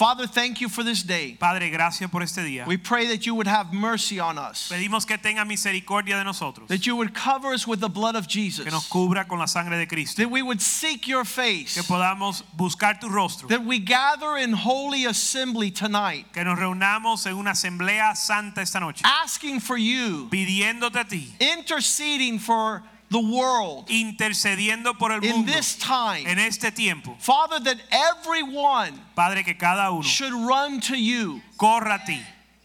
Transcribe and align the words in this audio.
Father, 0.00 0.26
thank 0.26 0.62
you 0.62 0.70
for 0.70 0.82
this 0.82 1.02
day. 1.02 1.36
Padre, 1.38 1.68
gracias 1.68 2.10
por 2.10 2.22
este 2.22 2.38
día. 2.38 2.66
We 2.66 2.78
pray 2.78 3.08
that 3.08 3.26
you 3.26 3.34
would 3.34 3.46
have 3.46 3.74
mercy 3.74 4.18
on 4.18 4.38
us, 4.38 4.70
Pedimos 4.72 5.06
que 5.06 5.18
tenga 5.18 5.44
misericordia 5.44 6.16
de 6.16 6.24
nosotros, 6.24 6.68
that 6.68 6.86
you 6.86 6.96
would 6.96 7.14
cover 7.14 7.48
us 7.48 7.66
with 7.66 7.80
the 7.80 7.88
blood 7.90 8.16
of 8.16 8.26
Jesus, 8.26 8.64
que 8.64 8.70
nos 8.70 8.88
cubra 8.88 9.28
con 9.28 9.38
la 9.38 9.44
sangre 9.44 9.76
de 9.76 9.84
Cristo, 9.84 10.22
that 10.22 10.30
we 10.30 10.40
would 10.40 10.62
seek 10.62 11.06
your 11.06 11.26
face, 11.26 11.74
que 11.74 11.82
podamos 11.82 12.42
buscar 12.56 12.98
tu 12.98 13.10
rostro, 13.10 13.46
that 13.48 13.62
we 13.62 13.78
gather 13.78 14.38
in 14.38 14.54
holy 14.54 15.04
assembly 15.04 15.70
tonight, 15.70 16.24
que 16.32 16.42
nos 16.44 16.58
reunamos 16.58 17.26
en 17.26 17.34
una 17.34 17.50
asamblea 17.50 18.16
santa 18.16 18.62
esta 18.62 18.80
noche, 18.80 19.02
asking 19.04 19.60
for 19.60 19.76
you, 19.76 20.30
pidiéndote 20.30 20.98
a 20.98 21.04
ti, 21.04 21.30
interceding 21.38 22.38
for 22.38 22.82
the 23.10 23.20
world 23.20 23.88
intercediendo 23.88 24.96
por 24.98 25.10
el 25.12 25.24
in 25.24 25.30
mundo 25.36 25.52
this 25.52 25.74
time. 25.76 26.26
en 26.26 26.38
este 26.38 26.70
tiempo. 26.74 27.16
Father, 27.18 27.58
that 27.60 27.76
everyone 27.90 28.92
Padre, 29.16 29.42
que 29.42 29.54
cada 29.54 29.90
uno 29.92 30.02
should 30.02 30.32
run 30.32 30.80
to 30.80 30.96
you. 30.96 31.40
corra 31.58 32.00
a 32.02 32.06
ti. 32.06 32.20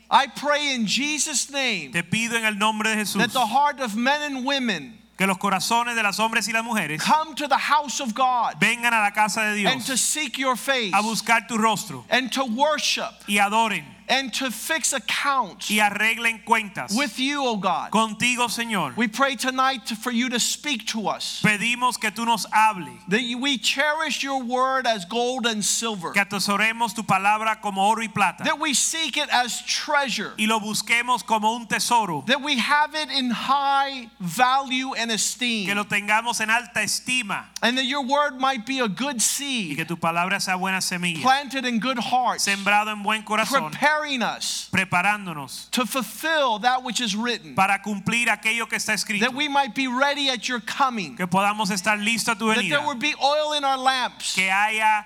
I 0.09 0.27
pray 0.27 0.75
in 0.75 0.85
Jesus' 0.85 1.49
name 1.49 1.91
Te 1.91 2.03
pido 2.03 2.35
en 2.35 2.45
el 2.45 2.53
nombre 2.55 2.89
de 2.89 3.01
Jesús 3.01 3.17
that 3.17 3.31
the 3.31 3.45
heart 3.45 3.79
of 3.79 3.95
men 3.95 4.21
and 4.21 4.45
women 4.45 4.99
que 5.17 5.25
los 5.25 5.37
corazones 5.37 5.95
de 5.95 6.03
los 6.03 6.17
hombres 6.19 6.47
y 6.47 6.53
las 6.53 6.63
mujeres 6.63 7.01
come 7.01 7.33
to 7.35 7.47
the 7.47 7.57
house 7.57 7.99
of 7.99 8.13
God 8.13 8.55
vengan 8.59 8.93
a 8.93 9.01
la 9.01 9.11
casa 9.11 9.49
de 9.49 9.55
Dios 9.55 9.71
and 9.71 9.81
to 9.85 9.97
seek 9.97 10.37
your 10.37 10.55
face 10.55 10.93
a 10.93 11.01
buscar 11.01 11.47
tu 11.47 11.57
rostro 11.57 12.05
and 12.11 12.31
to 12.31 12.45
worship 12.45 13.11
y 13.27 13.37
adoren 13.39 13.83
and 14.07 14.33
to 14.33 14.51
fix 14.51 14.93
accounts 14.93 15.69
y 15.69 15.77
arreglen 15.79 16.43
cuentas 16.45 16.95
with 16.95 17.17
you, 17.19 17.43
O 17.45 17.57
God. 17.57 17.91
contigo, 17.91 18.47
Señor. 18.47 18.95
We 18.95 19.07
pray 19.07 19.35
tonight 19.35 19.87
for 19.89 20.11
you 20.11 20.29
to 20.29 20.39
speak 20.39 20.85
to 20.87 21.07
us. 21.07 21.41
Pedimos 21.43 21.99
que 21.99 22.11
tú 22.11 22.25
nos 22.25 22.45
hables, 22.53 22.99
That 23.07 23.21
we 23.39 23.57
cherish 23.57 24.23
your 24.23 24.41
word 24.43 24.85
as 24.87 25.05
gold 25.05 25.45
and 25.45 25.63
silver. 25.63 26.11
que 26.11 26.21
atesoremos 26.23 26.93
tu 26.95 27.03
palabra 27.03 27.61
como 27.61 27.81
oro 27.81 28.01
y 28.01 28.07
plata 28.07 28.43
That 28.43 28.59
we 28.59 28.73
seek 28.73 29.17
it 29.17 29.29
as 29.31 29.61
treasure. 29.65 30.33
y 30.37 30.45
lo 30.45 30.59
busquemos 30.59 31.25
como 31.25 31.55
un 31.55 31.65
tesoro, 31.67 32.23
That 32.27 32.41
we 32.41 32.57
have 32.59 32.95
it 32.95 33.09
in 33.09 33.31
high 33.31 34.09
value 34.19 34.93
and 34.95 35.11
esteem. 35.11 35.65
que 35.67 35.75
lo 35.75 35.85
tengamos 35.85 36.39
en 36.41 36.49
alta 36.49 36.81
estima 36.81 37.45
And 37.61 37.77
that 37.77 37.85
your 37.85 38.03
word 38.05 38.39
might 38.39 38.65
be 38.65 38.79
a 38.79 38.87
good 38.87 39.21
seed. 39.21 39.71
y 39.71 39.75
que 39.75 39.85
tu 39.85 39.95
palabra 39.97 40.39
sea 40.39 40.55
buena 40.55 40.81
semilla, 40.81 41.21
planted 41.21 41.65
in 41.65 41.79
good 41.79 41.97
hearts, 41.99 42.43
sembrado 42.47 42.91
en 42.91 43.01
buen 43.03 43.23
corazón, 43.23 43.71
preparing 43.95 44.21
us 44.21 44.69
preparándonos 44.71 45.69
to 45.71 45.85
fulfill 45.85 46.59
that 46.59 46.83
which 46.83 46.99
is 47.01 47.15
written. 47.15 47.55
para 47.55 47.79
cumplir 47.83 48.27
aquello 48.29 48.67
que 48.67 48.77
está 48.77 48.93
escrito, 48.93 49.21
That 49.21 49.33
we 49.33 49.47
might 49.47 49.73
be 49.75 49.87
ready 49.87 50.29
at 50.29 50.47
your 50.47 50.59
coming. 50.59 51.15
que 51.15 51.27
podamos 51.27 51.69
estar 51.71 51.97
listos 51.97 52.35
a 52.35 52.39
tu 52.39 52.53
That 52.53 52.61
there 52.69 52.85
would 52.85 52.99
be 52.99 53.13
oil 53.21 53.53
in 53.53 53.63
our 53.63 53.77
lamps. 53.77 54.35
que 54.35 54.49
haya 54.49 55.05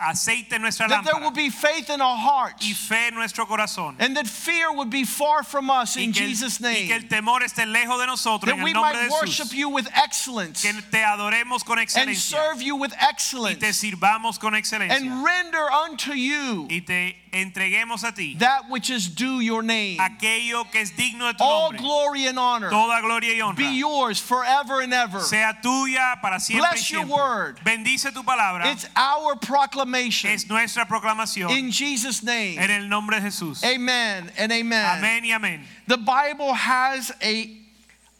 aceite 0.00 0.52
en 0.52 0.62
nuestra 0.62 0.88
That 0.88 1.04
there 1.04 1.20
would 1.20 1.34
be 1.34 1.50
faith 1.50 1.90
in 1.90 2.00
our 2.00 2.16
hearts. 2.16 2.64
y 2.66 2.72
fe 2.72 3.08
en 3.08 3.14
nuestro 3.14 3.46
corazón. 3.46 3.96
And 3.98 4.16
that 4.16 4.26
fear 4.26 4.72
would 4.72 4.90
be 4.90 5.04
far 5.04 5.42
from 5.42 5.70
us 5.70 5.96
in 5.96 6.10
el, 6.10 6.12
Jesus' 6.12 6.60
y 6.60 6.72
que 6.74 6.88
name. 6.88 6.92
el 6.92 7.08
temor 7.08 7.42
esté 7.42 7.66
lejos 7.66 7.98
de 7.98 8.06
nosotros 8.06 8.46
That 8.50 8.58
en 8.58 8.62
we 8.62 8.70
el 8.70 8.74
nombre 8.74 8.94
might 8.94 9.10
worship 9.10 9.52
you 9.52 9.68
with 9.68 9.88
excellence 9.94 10.62
Que 10.62 10.72
te 10.90 10.98
adoremos 10.98 11.64
con 11.64 11.78
and 11.78 12.16
serve 12.16 12.62
you 12.62 12.76
with 12.76 12.92
y 12.92 13.08
excellence 13.08 13.58
te 13.58 13.72
sirvamos 13.72 14.38
con 14.38 14.54
excelencia 14.54 14.96
and 14.96 15.24
render 15.24 15.68
unto 15.70 16.12
you 16.12 16.66
y 16.70 16.80
te 16.86 17.16
entreguemos 17.42 18.02
a 18.04 18.12
ti 18.12 18.34
that 18.38 18.68
which 18.70 18.90
is 18.90 19.08
due 19.08 19.40
your 19.40 19.62
name. 19.62 19.98
aquello 19.98 20.64
que 20.70 20.80
es 20.80 20.90
digno 20.92 21.26
de 21.30 21.34
tu 21.38 21.44
All 21.44 21.70
nombre. 21.72 21.78
glory 21.78 22.26
and 22.26 22.38
honor 22.38 22.70
Toda 22.70 23.00
gloria 23.02 23.32
y 23.34 23.40
honra 23.40 23.56
be 23.56 23.76
yours 23.78 24.18
forever 24.20 24.80
and 24.80 24.92
ever. 24.92 25.20
sea 25.20 25.52
tuya 25.62 26.16
para 26.22 26.38
siempre 26.40 26.66
y 26.66 26.70
Bless 26.72 26.90
your 26.90 27.06
word. 27.06 27.60
Bendice 27.64 28.12
tu 28.12 28.22
palabra. 28.22 28.66
It's 28.72 28.86
our 28.96 29.36
proclamation 29.36 30.30
Es 30.30 30.48
nuestra 30.48 30.86
proclamación 30.86 31.50
in 31.50 31.70
Jesus' 31.70 32.22
name. 32.22 32.58
en 32.58 32.70
el 32.70 32.88
nombre 32.88 33.20
de 33.20 33.26
Jesús. 33.30 33.62
Amen 33.64 34.30
and 34.38 34.52
amen. 34.52 34.84
Amén 34.98 35.24
y 35.24 35.30
amén. 35.32 35.60
The 35.86 35.98
Bible 35.98 36.52
has 36.54 37.12
a 37.22 37.50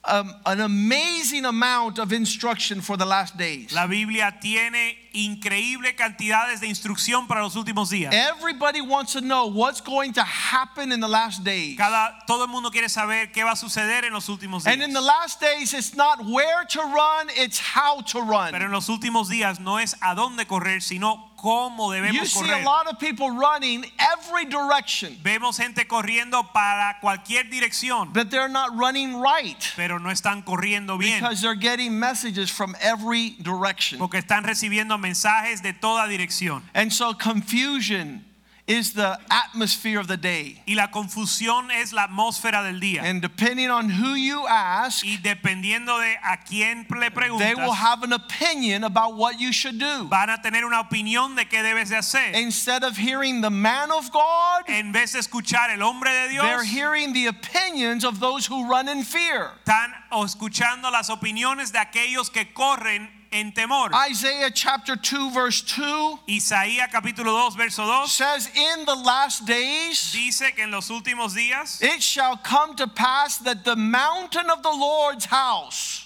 um, 0.06 0.34
an 0.46 0.60
amazing 0.60 1.44
amount 1.44 1.98
of 1.98 2.12
instruction 2.12 2.80
for 2.80 2.96
the 2.96 3.04
last 3.04 3.36
days. 3.36 3.72
La 3.72 3.86
Biblia 3.86 4.34
tiene 4.40 4.96
increíble 5.12 5.94
cantidades 5.96 6.60
de 6.60 6.68
instrucción 6.68 7.26
para 7.26 7.42
los 7.42 7.54
últimos 7.56 7.90
días. 7.90 8.12
Everybody 8.12 8.80
wants 8.80 9.12
to 9.14 9.20
know 9.20 9.46
what's 9.46 9.80
going 9.80 10.12
to 10.12 10.22
happen 10.22 10.92
in 10.92 11.00
the 11.00 11.08
last 11.08 11.42
days. 11.42 11.76
Cada, 11.76 12.14
todo 12.26 12.44
el 12.44 12.48
mundo 12.48 12.70
quiere 12.70 12.88
saber 12.88 13.32
qué 13.32 13.42
va 13.44 13.52
a 13.52 13.56
suceder 13.56 14.04
en 14.04 14.12
los 14.12 14.28
últimos 14.28 14.64
días. 14.64 14.72
And 14.72 14.82
in 14.82 14.92
the 14.92 15.00
last 15.00 15.40
days, 15.40 15.74
it's 15.74 15.96
not 15.96 16.24
where 16.24 16.64
to 16.64 16.80
run, 16.80 17.28
it's 17.36 17.58
how 17.58 18.00
to 18.02 18.20
run. 18.20 18.52
Pero 18.52 18.66
en 18.66 18.72
los 18.72 18.88
últimos 18.88 19.28
días 19.28 19.58
no 19.60 19.78
es 19.78 19.94
a 20.02 20.14
dónde 20.14 20.46
correr, 20.46 20.82
sino 20.82 21.30
cómo 21.36 21.94
You 21.94 22.02
debemos 22.02 22.26
see 22.28 22.50
a 22.50 22.64
lot 22.64 22.86
of 22.90 22.98
people 22.98 23.30
running 23.30 23.84
every 23.98 24.46
direction, 24.46 25.16
Vemos 25.22 25.58
gente 25.58 25.86
corriendo 25.86 26.52
para 26.52 26.98
cualquier 27.00 27.44
dirección, 27.50 28.12
but 28.12 28.30
they're 28.30 28.48
not 28.48 28.76
running 28.76 29.16
right 29.20 29.72
pero 29.76 29.98
no 29.98 30.10
están 30.10 30.42
corriendo 30.44 30.98
bien 30.98 31.20
because 31.20 31.40
they're 31.42 31.54
getting 31.54 31.98
messages 31.98 32.50
from 32.50 32.74
every 32.80 33.36
direction. 33.42 33.98
porque 33.98 34.18
están 34.18 34.44
recibiendo 34.44 34.98
mensajes 34.98 35.62
de 35.62 35.72
toda 35.72 36.08
dirección. 36.08 36.62
And 36.74 36.92
so 36.92 37.12
confusion 37.14 38.24
is 38.66 38.94
the 38.94 39.18
atmosphere 39.30 40.00
of 40.00 40.08
the 40.08 40.16
day. 40.16 40.60
Y 40.66 40.74
la 40.74 40.88
confusión 40.88 41.70
es 41.70 41.92
la 41.92 42.08
atmósfera 42.08 42.64
del 42.64 42.80
día. 42.80 43.02
And 43.02 43.22
depending 43.22 43.70
on 43.70 43.88
who 43.90 44.14
you 44.14 44.46
ask, 44.48 45.04
Y 45.04 45.18
dependiendo 45.22 45.98
de 46.00 46.16
a 46.22 46.38
quién 46.38 46.86
le 46.90 47.38
they 47.38 47.54
will 47.54 47.72
have 47.72 48.02
an 48.02 48.12
opinion 48.12 48.82
about 48.82 49.14
what 49.14 49.38
you 49.40 49.52
should 49.52 49.78
do. 49.78 50.08
van 50.08 50.30
a 50.30 50.42
tener 50.42 50.64
una 50.64 50.80
opinión 50.80 51.36
de 51.36 51.44
qué 51.44 51.62
debes 51.62 51.90
de 51.90 51.96
hacer. 51.96 52.34
Instead 52.34 52.82
of 52.82 52.96
hearing 52.96 53.40
the 53.40 53.50
man 53.50 53.90
of 53.92 54.10
God, 54.10 54.64
En 54.68 54.92
vez 54.92 55.12
de 55.12 55.20
escuchar 55.20 55.70
el 55.70 55.82
hombre 55.82 56.10
de 56.10 56.30
Dios, 56.30 56.44
they're 56.44 56.64
hearing 56.64 57.12
the 57.12 57.26
opinions 57.26 58.04
of 58.04 58.18
those 58.18 58.46
who 58.46 58.68
run 58.68 58.88
in 58.88 59.04
fear. 59.04 59.52
están 59.64 59.92
escuchando 60.10 60.90
las 60.90 61.08
opiniones 61.08 61.72
de 61.72 61.78
aquellos 61.78 62.30
que 62.30 62.52
corren 62.52 63.08
en 63.36 63.52
temor. 63.52 63.90
Isaiah 64.10 64.50
chapter 64.50 64.96
2, 64.96 65.30
verse 65.30 65.60
2 65.62 66.18
Isaías 66.28 66.90
capítulo 66.90 67.50
2 67.50 67.56
verso 67.56 67.84
2 67.84 68.08
says, 68.08 68.48
In 68.54 68.84
the 68.86 68.94
last 68.94 69.44
days, 69.44 70.12
dice 70.12 70.54
que 70.54 70.64
en 70.64 70.70
los 70.70 70.88
últimos 70.90 71.34
días 71.34 71.82
it 71.82 72.02
shall 72.02 72.36
come 72.36 72.74
to 72.76 72.86
pass 72.86 73.38
that 73.38 73.64
the 73.64 73.76
mountain 73.76 74.48
of 74.50 74.62
the 74.62 74.70
Lord's 74.70 75.26
house 75.26 76.05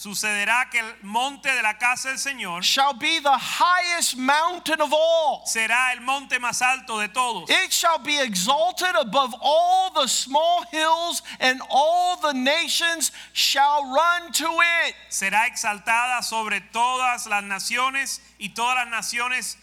sucederá 0.00 0.70
que 0.70 0.78
el 0.78 0.94
monte 1.02 1.52
de 1.52 1.60
la 1.60 1.76
casa 1.76 2.08
del 2.08 2.18
Señor 2.18 2.62
shall 2.62 2.94
be 2.94 3.20
the 3.20 3.36
highest 3.36 4.16
mountain 4.16 4.80
of 4.80 4.94
all. 4.94 5.42
será 5.44 5.92
el 5.92 6.00
monte 6.00 6.38
más 6.38 6.62
alto 6.62 6.98
de 6.98 7.08
todos. 7.08 7.50
It 7.50 7.70
shall 7.70 7.98
be 7.98 8.18
exalted 8.18 8.96
above 8.98 9.34
all 9.42 9.90
the 9.90 10.06
small 10.08 10.64
hills, 10.72 11.20
and 11.38 11.60
all 11.68 12.16
the 12.16 12.32
nations 12.32 13.12
shall 13.34 13.92
run 13.92 14.32
to 14.32 14.48
it. 14.86 14.94
Será 15.10 15.46
exaltada 15.46 16.22
sobre 16.22 16.62
todas 16.72 17.26
las 17.26 17.44
naciones 17.44 18.20
y 18.38 18.54
todas 18.54 18.76
las 18.76 18.88
naciones 18.88 19.58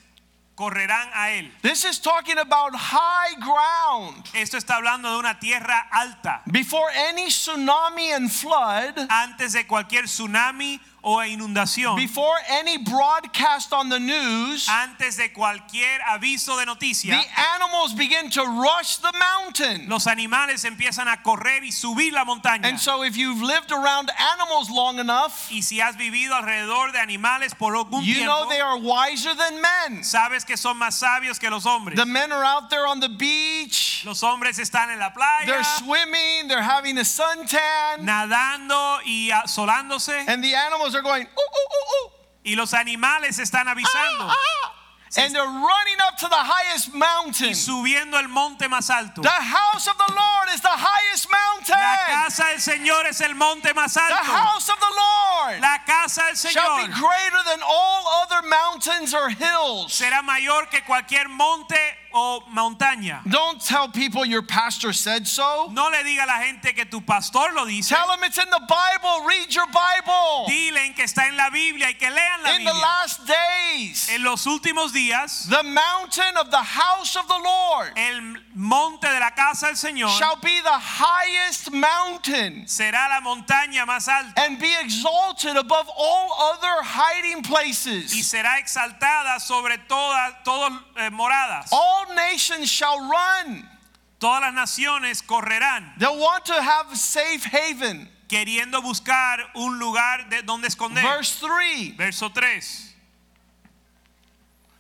correrán 0.58 1.08
a 1.14 1.30
él. 1.32 1.52
This 1.62 1.86
is 1.86 2.02
talking 2.02 2.40
about 2.40 2.74
high 2.74 3.36
ground. 3.40 4.26
Esto 4.34 4.58
está 4.58 4.78
hablando 4.78 5.12
de 5.12 5.20
una 5.20 5.40
tierra 5.40 5.88
alta. 5.92 6.42
Before 6.52 6.90
any 7.10 7.28
tsunami 7.28 8.12
and 8.12 8.30
flood, 8.30 8.98
Antes 9.10 9.54
de 9.54 9.66
cualquier 9.68 10.06
tsunami 10.06 10.80
o 11.08 11.24
inundación, 11.24 11.96
before 11.96 12.36
any 12.50 12.78
broadcast 12.78 13.72
on 13.72 13.88
the 13.90 14.00
news, 14.00 14.68
antes 14.70 15.16
de 15.16 15.30
cualquier 15.30 16.00
aviso 16.10 16.58
de 16.60 16.66
the 16.68 17.26
animals 17.56 17.94
begin 17.94 18.30
to 18.30 18.44
rush 18.44 18.98
the 18.98 19.12
mountain. 19.18 19.88
los 19.88 20.06
animales 20.06 20.66
empiezan 20.66 21.08
a 21.08 21.24
correr 21.24 21.64
y 21.64 21.72
subir 21.72 22.12
la 22.12 22.26
montaña. 22.26 22.66
And 22.66 22.78
so, 22.80 23.04
if 23.04 23.16
you've 23.16 23.42
lived 23.42 23.72
around 23.72 24.12
animals 24.34 24.70
long 24.70 25.00
enough, 25.00 25.48
Y 25.50 25.62
si 25.62 25.80
has 25.80 25.96
vivido 25.96 26.34
alrededor 26.34 26.92
de 26.92 27.00
animales 27.00 27.54
por 27.58 27.74
algún 27.76 28.04
you 28.04 28.26
know 28.26 28.48
they 28.50 28.60
are 28.60 28.78
wiser 28.78 29.34
than 29.34 29.62
men. 29.62 30.04
sabes 30.04 30.46
que 30.46 30.58
son 30.58 30.78
más 30.78 31.00
sabios 31.02 31.40
que 31.40 31.50
los 31.50 31.66
hombres. 31.66 31.96
The 31.96 32.06
men 32.06 32.32
are 32.34 32.44
out 32.44 32.70
there 32.70 32.86
on 32.86 33.00
the 33.00 33.10
beach, 33.10 34.04
Los 34.06 34.22
hombres 34.22 34.60
están 34.60 34.92
en 34.92 35.00
la 35.00 35.12
playa. 35.12 35.46
they're 35.46 35.64
swimming, 35.64 36.50
they're 36.50 36.62
having 36.62 36.98
a 36.98 37.06
suntan, 37.06 38.04
nadando 38.04 39.00
y 39.06 39.32
asolándose, 39.32 40.28
and 40.28 40.44
the 40.44 40.54
animals 40.54 40.97
are 40.98 41.04
going, 41.04 41.24
ooh, 41.24 41.42
ooh, 41.42 42.08
ooh, 42.08 42.12
y 42.46 42.56
los 42.56 42.74
animales 42.74 43.40
están 43.40 43.68
avisando. 43.68 44.28
Ah, 44.30 44.36
ah. 44.64 44.74
and 45.18 45.34
they're 45.34 45.44
running 45.46 46.00
up 46.06 46.18
to 46.18 46.28
the 46.28 46.36
highest 46.36 46.94
mountain. 46.94 47.50
y 47.50 47.54
subiendo 47.56 48.20
el 48.20 48.28
monte 48.28 48.68
más 48.68 48.90
alto. 48.90 49.22
The 49.22 49.30
house 49.30 49.88
of 49.88 49.98
the 49.98 50.14
Lord 50.14 50.50
is 50.54 50.62
the 50.62 50.70
highest 50.70 51.30
mountain. 51.32 51.80
La 51.80 52.26
casa 52.26 52.44
del 52.52 52.60
Señor 52.60 53.06
es 53.08 53.22
el 53.22 53.36
monte 53.36 53.74
más 53.74 53.96
alto. 53.98 54.16
The 54.16 54.32
house 54.32 54.70
of 54.70 54.80
the 54.80 54.86
Lord 54.86 55.62
La 55.62 55.78
casa 55.86 56.22
del 56.28 56.36
shall 56.36 56.78
be 56.78 56.92
Señor 56.92 57.00
greater 57.00 57.44
than 57.46 57.62
all 57.66 58.24
other 58.24 58.48
mountains 58.48 59.14
or 59.14 59.30
hills. 59.30 59.94
será 59.94 60.22
mayor 60.24 60.68
que 60.70 60.82
cualquier 60.84 61.30
monte 61.30 61.80
o 62.18 62.44
montaña. 62.54 63.22
Don't 63.30 63.62
tell 63.62 63.88
people 63.90 64.26
your 64.26 64.42
pastor 64.42 64.92
said 64.94 65.28
so. 65.28 65.70
No 65.72 65.90
le 65.90 66.04
diga 66.04 66.24
a 66.24 66.28
la 66.28 66.40
gente 66.40 66.74
que 66.74 66.86
tu 66.86 67.02
pastor 67.02 67.54
lo 67.54 67.66
dice. 67.66 67.90
Tell 67.90 68.08
them 68.08 68.24
it's 68.24 68.38
in 68.38 68.50
the 68.50 68.62
Bible. 68.68 69.26
Read 69.26 69.54
your 69.54 69.68
Bible. 69.68 70.46
Dilen 70.48 70.96
que 70.96 71.04
está 71.04 71.28
en 71.28 71.38
la 71.38 71.50
Biblia 71.50 71.88
y 71.88 71.94
que 71.94 72.10
lean 72.10 72.44
la 72.44 72.56
In 72.56 72.64
the 72.64 72.74
last 72.74 73.26
days, 73.28 74.10
En 74.10 74.24
los 74.24 74.46
últimos 74.46 74.92
días, 74.92 75.48
the 75.50 75.64
mountain 75.64 76.38
of 76.38 76.50
the 76.52 76.58
house 76.58 77.16
of 77.16 77.28
the 77.28 77.38
Lord 77.38 77.92
el 77.96 78.38
monte 78.56 79.08
de 79.08 79.20
la 79.20 79.32
casa 79.32 79.68
del 79.68 79.76
Señor 79.76 80.10
shall 80.18 80.36
be 80.38 80.60
the 80.62 80.80
highest 80.80 81.72
mountain 81.72 82.66
será 82.66 83.08
la 83.10 83.22
montaña 83.22 83.86
más 83.86 84.08
alta 84.08 84.34
and 84.42 84.60
be 84.60 84.74
exalted 84.82 85.56
above 85.58 85.90
all 85.96 86.54
other 86.54 86.84
hiding 86.84 87.44
places. 87.44 88.14
y 88.14 88.24
será 88.24 88.60
exaltada 88.60 89.40
sobre 89.40 89.78
todas 89.88 90.44
todas 90.44 90.72
eh, 90.98 91.10
moradas. 91.12 91.70
All 91.72 92.07
nations 92.16 92.70
shall 92.70 93.00
run. 93.10 93.68
Todas 94.20 94.42
las 94.42 94.54
naciones 94.54 95.22
correrán 95.22 95.98
They'll 96.00 96.20
want 96.20 96.46
to 96.46 96.54
have 96.62 96.92
a 96.92 96.96
safe 96.96 97.44
haven. 97.44 98.08
queriendo 98.28 98.82
buscar 98.82 99.40
un 99.56 99.80
lugar 99.80 100.28
de 100.30 100.42
donde 100.42 100.68
esconder. 100.68 101.04
Verse 101.04 101.40
3. 101.40 101.96
Verso 101.98 102.30
3. 102.30 102.94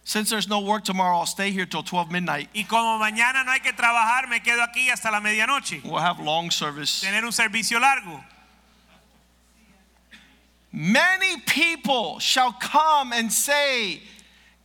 Since 0.03 0.29
there's 0.29 0.47
no 0.47 0.62
work 0.62 0.85
tomorrow, 0.85 1.18
I'll 1.18 1.25
stay 1.25 1.51
here 1.51 1.65
till 1.65 1.83
12 1.83 2.09
midnight. 2.09 2.50
Y 2.53 2.63
como 2.63 2.97
mañana 2.97 3.44
no 3.44 3.51
hay 3.51 3.59
que 3.59 3.73
trabajar, 3.73 4.30
me 4.30 4.39
quedo 4.39 4.63
aquí 4.63 4.89
hasta 4.89 5.12
la 5.12 5.19
medianoche. 5.19 5.83
We'll 5.83 5.97
have 6.00 6.21
long 6.21 6.50
service. 6.50 7.01
Tener 7.01 7.25
un 7.25 7.33
servicio 7.33 7.80
largo. 7.80 8.23
Many 10.71 11.41
people 11.45 12.19
shall 12.19 12.53
come 12.53 13.12
and 13.12 13.31
say, 13.31 14.01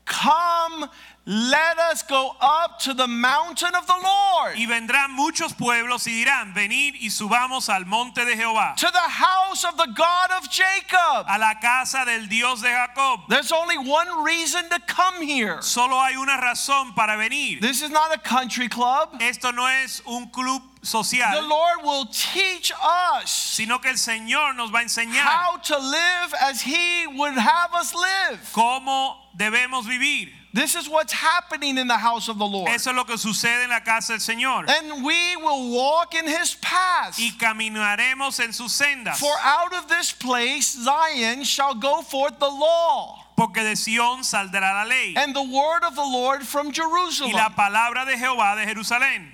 Come, 0.04 0.88
let 1.24 1.78
us 1.78 2.02
go 2.02 2.32
up 2.40 2.80
to 2.80 2.94
the 2.94 3.06
mountain 3.06 3.74
of 3.76 3.86
the 3.86 3.92
Lord, 4.02 4.56
Y 4.56 4.66
vendrán 4.66 5.10
muchos 5.12 5.52
pueblos 5.52 6.06
y 6.06 6.24
dirán, 6.24 6.52
venid 6.52 6.94
y 7.00 7.10
subamos 7.10 7.68
al 7.68 7.84
monte 7.86 8.24
de 8.24 8.34
Jehová, 8.36 8.74
to 8.76 8.90
the 8.90 8.98
house 8.98 9.64
of 9.64 9.76
the 9.76 9.86
God 9.94 10.30
of 10.36 10.50
Jacob. 10.50 11.26
a 11.28 11.38
la 11.38 11.54
casa 11.60 12.04
del 12.04 12.26
Dios 12.26 12.60
de 12.62 12.68
Jacob. 12.68 13.20
There's 13.28 13.52
only 13.52 13.78
one 13.78 14.24
reason 14.24 14.68
to 14.70 14.80
come 14.80 15.22
here. 15.22 15.62
Solo 15.62 15.96
hay 16.00 16.16
una 16.16 16.38
razón 16.38 16.94
para 16.94 17.16
venir. 17.16 17.60
This 17.60 17.82
is 17.82 17.90
not 17.90 18.12
a 18.12 18.18
country 18.18 18.68
club. 18.68 19.10
Esto 19.20 19.52
no 19.52 19.66
es 19.66 20.02
un 20.06 20.28
club 20.30 20.62
Social, 20.84 21.30
The 21.40 21.46
Lord 21.46 21.84
will 21.84 22.06
teach 22.06 22.72
us 22.82 23.30
sino 23.30 23.78
que 23.78 23.88
el 23.90 23.98
Señor 23.98 24.56
nos 24.56 24.72
va 24.72 24.80
a 24.80 24.82
enseñar 24.82 25.22
how 25.24 25.56
to 25.58 25.78
live 25.78 26.34
as 26.40 26.60
He 26.62 27.06
would 27.06 27.34
have 27.38 27.72
us 27.72 27.94
live. 27.94 28.40
cómo 28.52 29.14
debemos 29.38 29.86
vivir. 29.86 30.32
This 30.54 30.74
is 30.74 30.86
what's 30.86 31.14
happening 31.14 31.78
in 31.78 31.86
the 31.88 31.96
house 31.96 32.28
of 32.28 32.38
the 32.38 32.44
Lord. 32.46 32.68
Eso 32.70 32.90
es 32.90 32.96
lo 32.96 33.04
que 33.04 33.16
sucede 33.16 33.64
en 33.64 33.70
la 33.70 33.80
casa 33.80 34.12
del 34.12 34.18
Señor. 34.20 34.68
And 34.68 35.02
we 35.02 35.34
will 35.36 35.70
walk 35.72 36.14
in 36.14 36.26
His 36.26 36.54
paths. 36.60 37.18
Y 37.18 37.30
caminaremos 37.38 38.38
en 38.38 38.52
sus 38.52 38.72
sendas. 38.72 39.16
For 39.16 39.34
out 39.42 39.72
of 39.72 39.88
this 39.88 40.12
place 40.12 40.72
Zion 40.74 41.44
shall 41.44 41.74
go 41.74 42.02
forth 42.02 42.38
the 42.38 42.50
law, 42.50 43.24
Porque 43.34 43.62
de 43.62 43.72
Sión 43.72 44.18
saldrá 44.20 44.60
la 44.60 44.84
ley. 44.84 45.14
and 45.16 45.34
the 45.34 45.42
word 45.42 45.84
of 45.84 45.94
the 45.94 46.02
Lord 46.02 46.42
from 46.42 46.70
Jerusalem. 46.70 47.32
Y 47.34 47.38
la 47.38 47.48
palabra 47.48 48.04
de 48.04 48.16
Jehová 48.16 48.54
de 48.54 48.70
Jerusalén. 48.74 49.28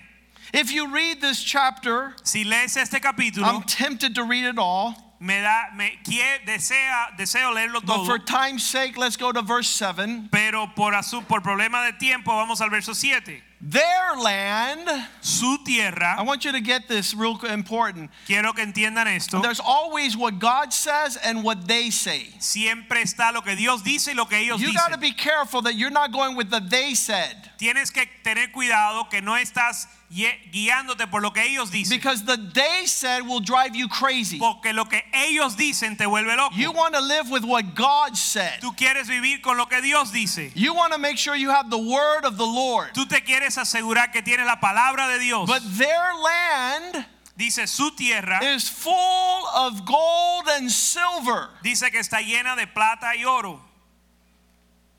If 0.55 0.73
you 0.73 0.87
read 0.89 1.21
this 1.21 1.43
chapter, 1.43 2.15
Si 2.23 2.45
lees 2.45 2.77
este 2.77 3.03
capítulo, 3.03 3.43
I'm 3.45 3.63
tempted 3.65 4.15
to 4.15 4.23
read 4.23 4.45
it 4.45 4.57
all, 4.57 4.95
me 5.21 5.41
da, 5.41 5.67
me 5.75 5.99
quie- 6.05 6.45
desea, 6.47 7.17
deseo 7.17 7.53
leerlo 7.53 7.85
but 7.85 8.05
for 8.07 8.19
time's 8.19 8.63
sake, 8.65 8.97
let's 8.97 9.17
go 9.17 9.33
to 9.33 9.43
verse 9.43 9.69
7. 9.69 10.29
Pero 10.31 10.69
por, 10.77 10.93
asu- 10.93 11.27
por 11.27 11.41
problema 11.41 11.87
de 11.91 11.99
tiempo 11.99 12.31
vamos 12.31 12.61
al 12.61 12.71
verso 12.71 12.93
7. 12.95 13.43
Their 13.61 14.17
land, 14.17 14.89
Su 15.21 15.59
tierra. 15.65 16.15
I 16.17 16.23
want 16.23 16.45
you 16.45 16.53
to 16.53 16.61
get 16.61 16.87
this 16.87 17.13
real 17.13 17.37
important. 17.47 18.09
quiero 18.25 18.53
que 18.53 18.63
entiendan 18.65 19.09
esto, 19.09 19.41
There's 19.43 19.59
always 19.59 20.17
what 20.17 20.39
God 20.39 20.73
says 20.73 21.17
and 21.17 21.43
what 21.43 21.67
they 21.67 21.91
say. 21.91 22.29
siempre 22.39 23.03
está 23.03 23.33
lo 23.35 23.41
que 23.41 23.57
Dios 23.57 23.83
dice 23.83 24.09
y 24.11 24.15
lo 24.15 24.27
que 24.27 24.37
ellos 24.39 24.61
You 24.61 24.73
got 24.73 24.93
to 24.93 24.99
be 24.99 25.11
careful 25.11 25.63
that 25.63 25.75
you're 25.75 25.91
not 25.91 26.13
going 26.13 26.37
with 26.37 26.51
the 26.51 26.61
they 26.61 26.95
said. 26.95 27.51
Tienes 27.59 27.93
que 27.93 28.07
tener 28.23 28.53
cuidado 28.53 29.11
que 29.11 29.21
no 29.21 29.33
estás 29.33 29.89
guiándote 30.11 31.07
por 31.11 31.21
lo 31.21 31.33
que 31.33 31.43
ellos 31.43 31.71
dicen. 31.71 31.97
Because 31.97 32.25
the 32.25 32.37
they 32.55 32.87
said 32.87 33.23
will 33.23 33.41
drive 33.41 33.77
you 33.77 33.89
crazy. 33.89 34.39
Porque 34.39 34.73
lo 34.73 34.85
que 34.87 35.03
ellos 35.13 35.57
dicen 35.57 35.97
te 35.97 36.05
vuelve 36.07 36.37
loco. 36.37 36.55
You 36.55 36.73
want 36.73 36.95
to 36.95 37.01
live 37.01 37.31
with 37.31 37.45
what 37.45 37.75
God 37.75 38.17
said. 38.17 38.61
Tú 38.61 38.75
quieres 38.77 39.09
vivir 39.09 39.43
con 39.43 39.57
lo 39.57 39.67
que 39.67 39.81
Dios 39.83 40.11
dice. 40.11 40.51
You 40.55 40.75
want 40.75 40.93
to 40.93 40.99
make 40.99 41.19
sure 41.19 41.37
you 41.37 41.51
have 41.51 41.71
the 41.71 41.79
word 41.79 42.25
of 42.25 42.37
the 42.37 42.47
Lord. 42.47 42.95
Tú 42.95 43.07
te 43.07 43.21
quieres 43.21 43.57
asegurar 43.59 44.13
que 44.13 44.23
tienes 44.23 44.47
la 44.47 44.57
palabra 44.57 45.09
de 45.09 45.19
Dios. 45.19 45.47
But 45.47 45.63
their 45.77 46.15
land 46.15 47.07
Dice 47.39 47.69
su 47.69 47.93
tierra, 47.93 48.41
is 48.43 48.69
full 48.69 49.47
of 49.55 49.87
gold 49.87 50.49
and 50.49 50.69
silver. 50.69 51.51
dice 51.63 51.89
que 51.93 52.01
está 52.01 52.21
llena 52.21 52.57
de 52.57 52.67
plata 52.67 53.15
y 53.17 53.25
oro. 53.25 53.61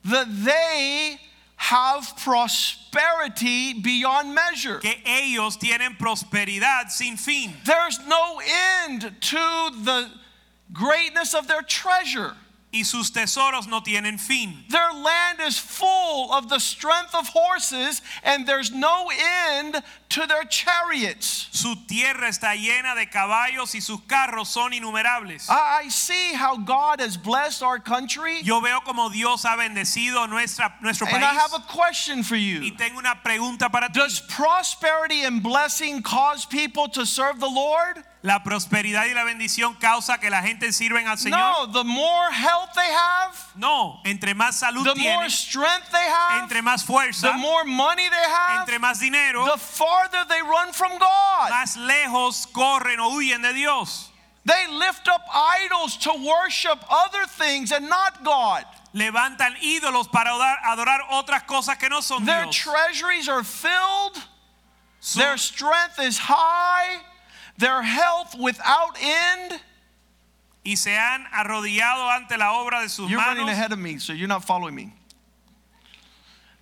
That 0.05 0.27
they 0.45 1.19
have 1.59 2.15
prosperity 2.15 3.73
beyond 3.81 4.33
measure. 4.33 4.79
Que 4.79 4.93
ellos 5.05 5.57
tienen 5.57 5.97
prosperidad 5.97 6.89
sin 6.89 7.17
fin. 7.17 7.53
There's 7.65 7.99
no 8.07 8.41
end 8.81 9.01
to 9.01 9.69
the 9.83 10.09
greatness 10.71 11.35
of 11.35 11.49
their 11.49 11.61
treasure. 11.61 12.33
Y 12.71 12.83
sus 12.83 13.11
tesoros 13.11 13.67
no 13.67 13.81
tienen 13.81 14.19
fin. 14.19 14.63
Their 14.69 14.93
land 14.93 15.39
is 15.41 15.57
full 15.57 16.31
of 16.31 16.49
the 16.49 16.59
strength 16.59 17.15
of 17.15 17.27
horses, 17.29 18.01
and 18.23 18.45
there's 18.45 18.71
no 18.71 19.09
end 19.47 19.81
to 20.09 20.27
their 20.27 20.43
chariots. 20.43 21.47
Su 21.51 21.75
tierra 21.87 22.27
está 22.27 22.53
llena 22.55 22.95
de 22.95 23.07
caballos 23.07 23.73
y 23.73 23.79
sus 23.79 24.01
carros 24.07 24.49
son 24.49 24.73
innumerables. 24.73 25.49
I 25.49 25.69
I 25.85 25.87
see 25.89 26.33
how 26.33 26.57
God 26.57 26.99
has 26.99 27.15
blessed 27.15 27.63
our 27.63 27.79
country, 27.79 28.41
Yo 28.43 28.59
veo 28.59 28.81
como 28.81 29.09
Dios 29.09 29.43
ha 29.43 29.55
bendecido 29.55 30.29
nuestra, 30.29 30.73
nuestro 30.81 31.07
and 31.07 31.23
I 31.23 31.33
have 31.33 31.53
a 31.53 31.61
question 31.61 32.21
for 32.21 32.35
you. 32.35 32.61
Y 32.61 32.71
tengo 32.77 32.99
una 32.99 33.15
pregunta 33.23 33.71
para 33.71 33.87
ti. 33.87 33.99
Does 33.99 34.19
prosperity 34.19 35.23
and 35.23 35.41
blessing 35.41 36.01
cause 36.01 36.45
people 36.45 36.87
to 36.89 37.05
serve 37.05 37.39
the 37.39 37.47
Lord? 37.47 38.03
¿La 38.21 38.43
prosperidad 38.43 39.05
y 39.05 39.13
la 39.13 39.23
bendición 39.23 39.75
causa 39.75 40.17
que 40.19 40.29
la 40.29 40.41
gente 40.41 40.73
sirven 40.73 41.07
al 41.07 41.17
Señor? 41.17 41.39
No, 41.39 41.71
the 41.71 41.85
more 41.85 42.29
health 42.33 42.73
they 42.75 42.91
have, 42.91 43.33
No, 43.55 44.01
entre 44.03 44.33
más 44.35 44.59
salud 44.59 44.83
the 44.83 44.93
tienen, 44.93 45.15
more 45.15 45.29
strength 45.29 45.89
they 45.91 46.05
have, 46.09 46.43
entre 46.43 46.61
más 46.61 46.83
fuerza, 46.83 47.31
the 47.31 47.37
more 47.37 47.63
money 47.63 48.09
they 48.09 48.29
have, 48.29 48.59
entre 48.59 48.77
más 48.77 48.99
dinero, 48.99 49.45
the 49.45 49.57
farther 49.57 50.25
they 50.27 50.41
run 50.41 50.73
from 50.73 50.97
God. 50.99 51.49
más 51.49 51.77
lejos 51.77 52.45
corren 52.51 52.99
o 52.99 53.09
huyen 53.11 53.41
de 53.41 53.53
Dios. 53.53 54.09
They 54.43 54.67
lift 54.67 55.07
up 55.07 55.21
idols 55.33 55.95
to 55.97 56.11
worship 56.13 56.79
other 56.89 57.25
things 57.25 57.71
and 57.71 57.87
not 57.87 58.23
God. 58.25 58.65
Levantan 58.93 59.55
ídolos 59.63 60.11
para 60.11 60.31
adorar, 60.65 60.99
otras 61.11 61.43
cosas 61.43 61.77
que 61.79 61.87
no 61.87 62.01
son 62.01 62.25
Their 62.25 62.43
Dios. 62.45 62.55
treasuries 62.57 63.29
are 63.29 63.43
filled, 63.45 64.17
Su- 64.99 65.19
their 65.19 65.37
strength 65.37 65.99
is 65.99 66.17
high, 66.17 66.97
their 67.59 67.83
health 67.83 68.35
without 68.35 68.97
end. 69.01 69.59
y 70.65 70.75
se 70.75 70.91
han 70.95 71.25
arrodillado 71.33 72.09
ante 72.15 72.37
la 72.37 72.51
obra 72.53 72.81
de 72.81 72.89
sus 72.89 73.09
You're 73.09 73.21
running 73.21 73.47
ahead 73.49 73.71
of 73.71 73.79
me, 73.79 73.97
so 73.99 74.11
you're 74.13 74.27
not 74.27 74.43
following 74.43 74.75
me. 74.75 74.93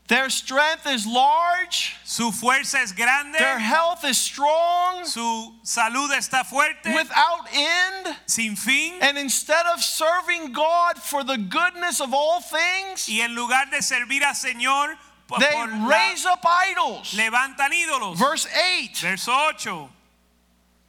Their 0.08 0.30
strength 0.30 0.88
is 0.88 1.06
large, 1.06 1.98
Su 2.06 2.32
fuerza 2.32 2.80
es 2.82 2.94
grande, 2.94 3.38
their 3.38 3.60
health 3.60 4.06
is 4.06 4.18
strong, 4.18 5.04
su 5.04 5.54
salud 5.66 6.12
está 6.16 6.46
fuerte, 6.46 6.94
without 6.96 7.46
end. 7.54 8.16
sin 8.26 8.56
fin. 8.56 8.94
And 9.02 9.18
instead 9.18 9.66
of 9.66 9.82
serving 9.82 10.54
God 10.54 10.98
for 10.98 11.26
the 11.26 11.38
goodness 11.38 12.00
of 12.00 12.14
all 12.14 12.40
things, 12.40 13.10
Y 13.10 13.20
en 13.20 13.36
lugar 13.36 13.66
de 13.70 13.82
servir 13.82 14.24
al 14.24 14.34
Señor, 14.36 14.96
por, 15.28 15.40
they 15.40 15.52
por 15.52 15.68
la- 15.68 15.88
raise 15.90 16.26
up 16.26 16.40
idols. 16.46 17.14
levantan 17.14 17.72
ídolos. 17.74 18.16
Verse 18.18 18.48
8 18.56 19.02
Verso 19.02 19.34
8. 19.34 19.90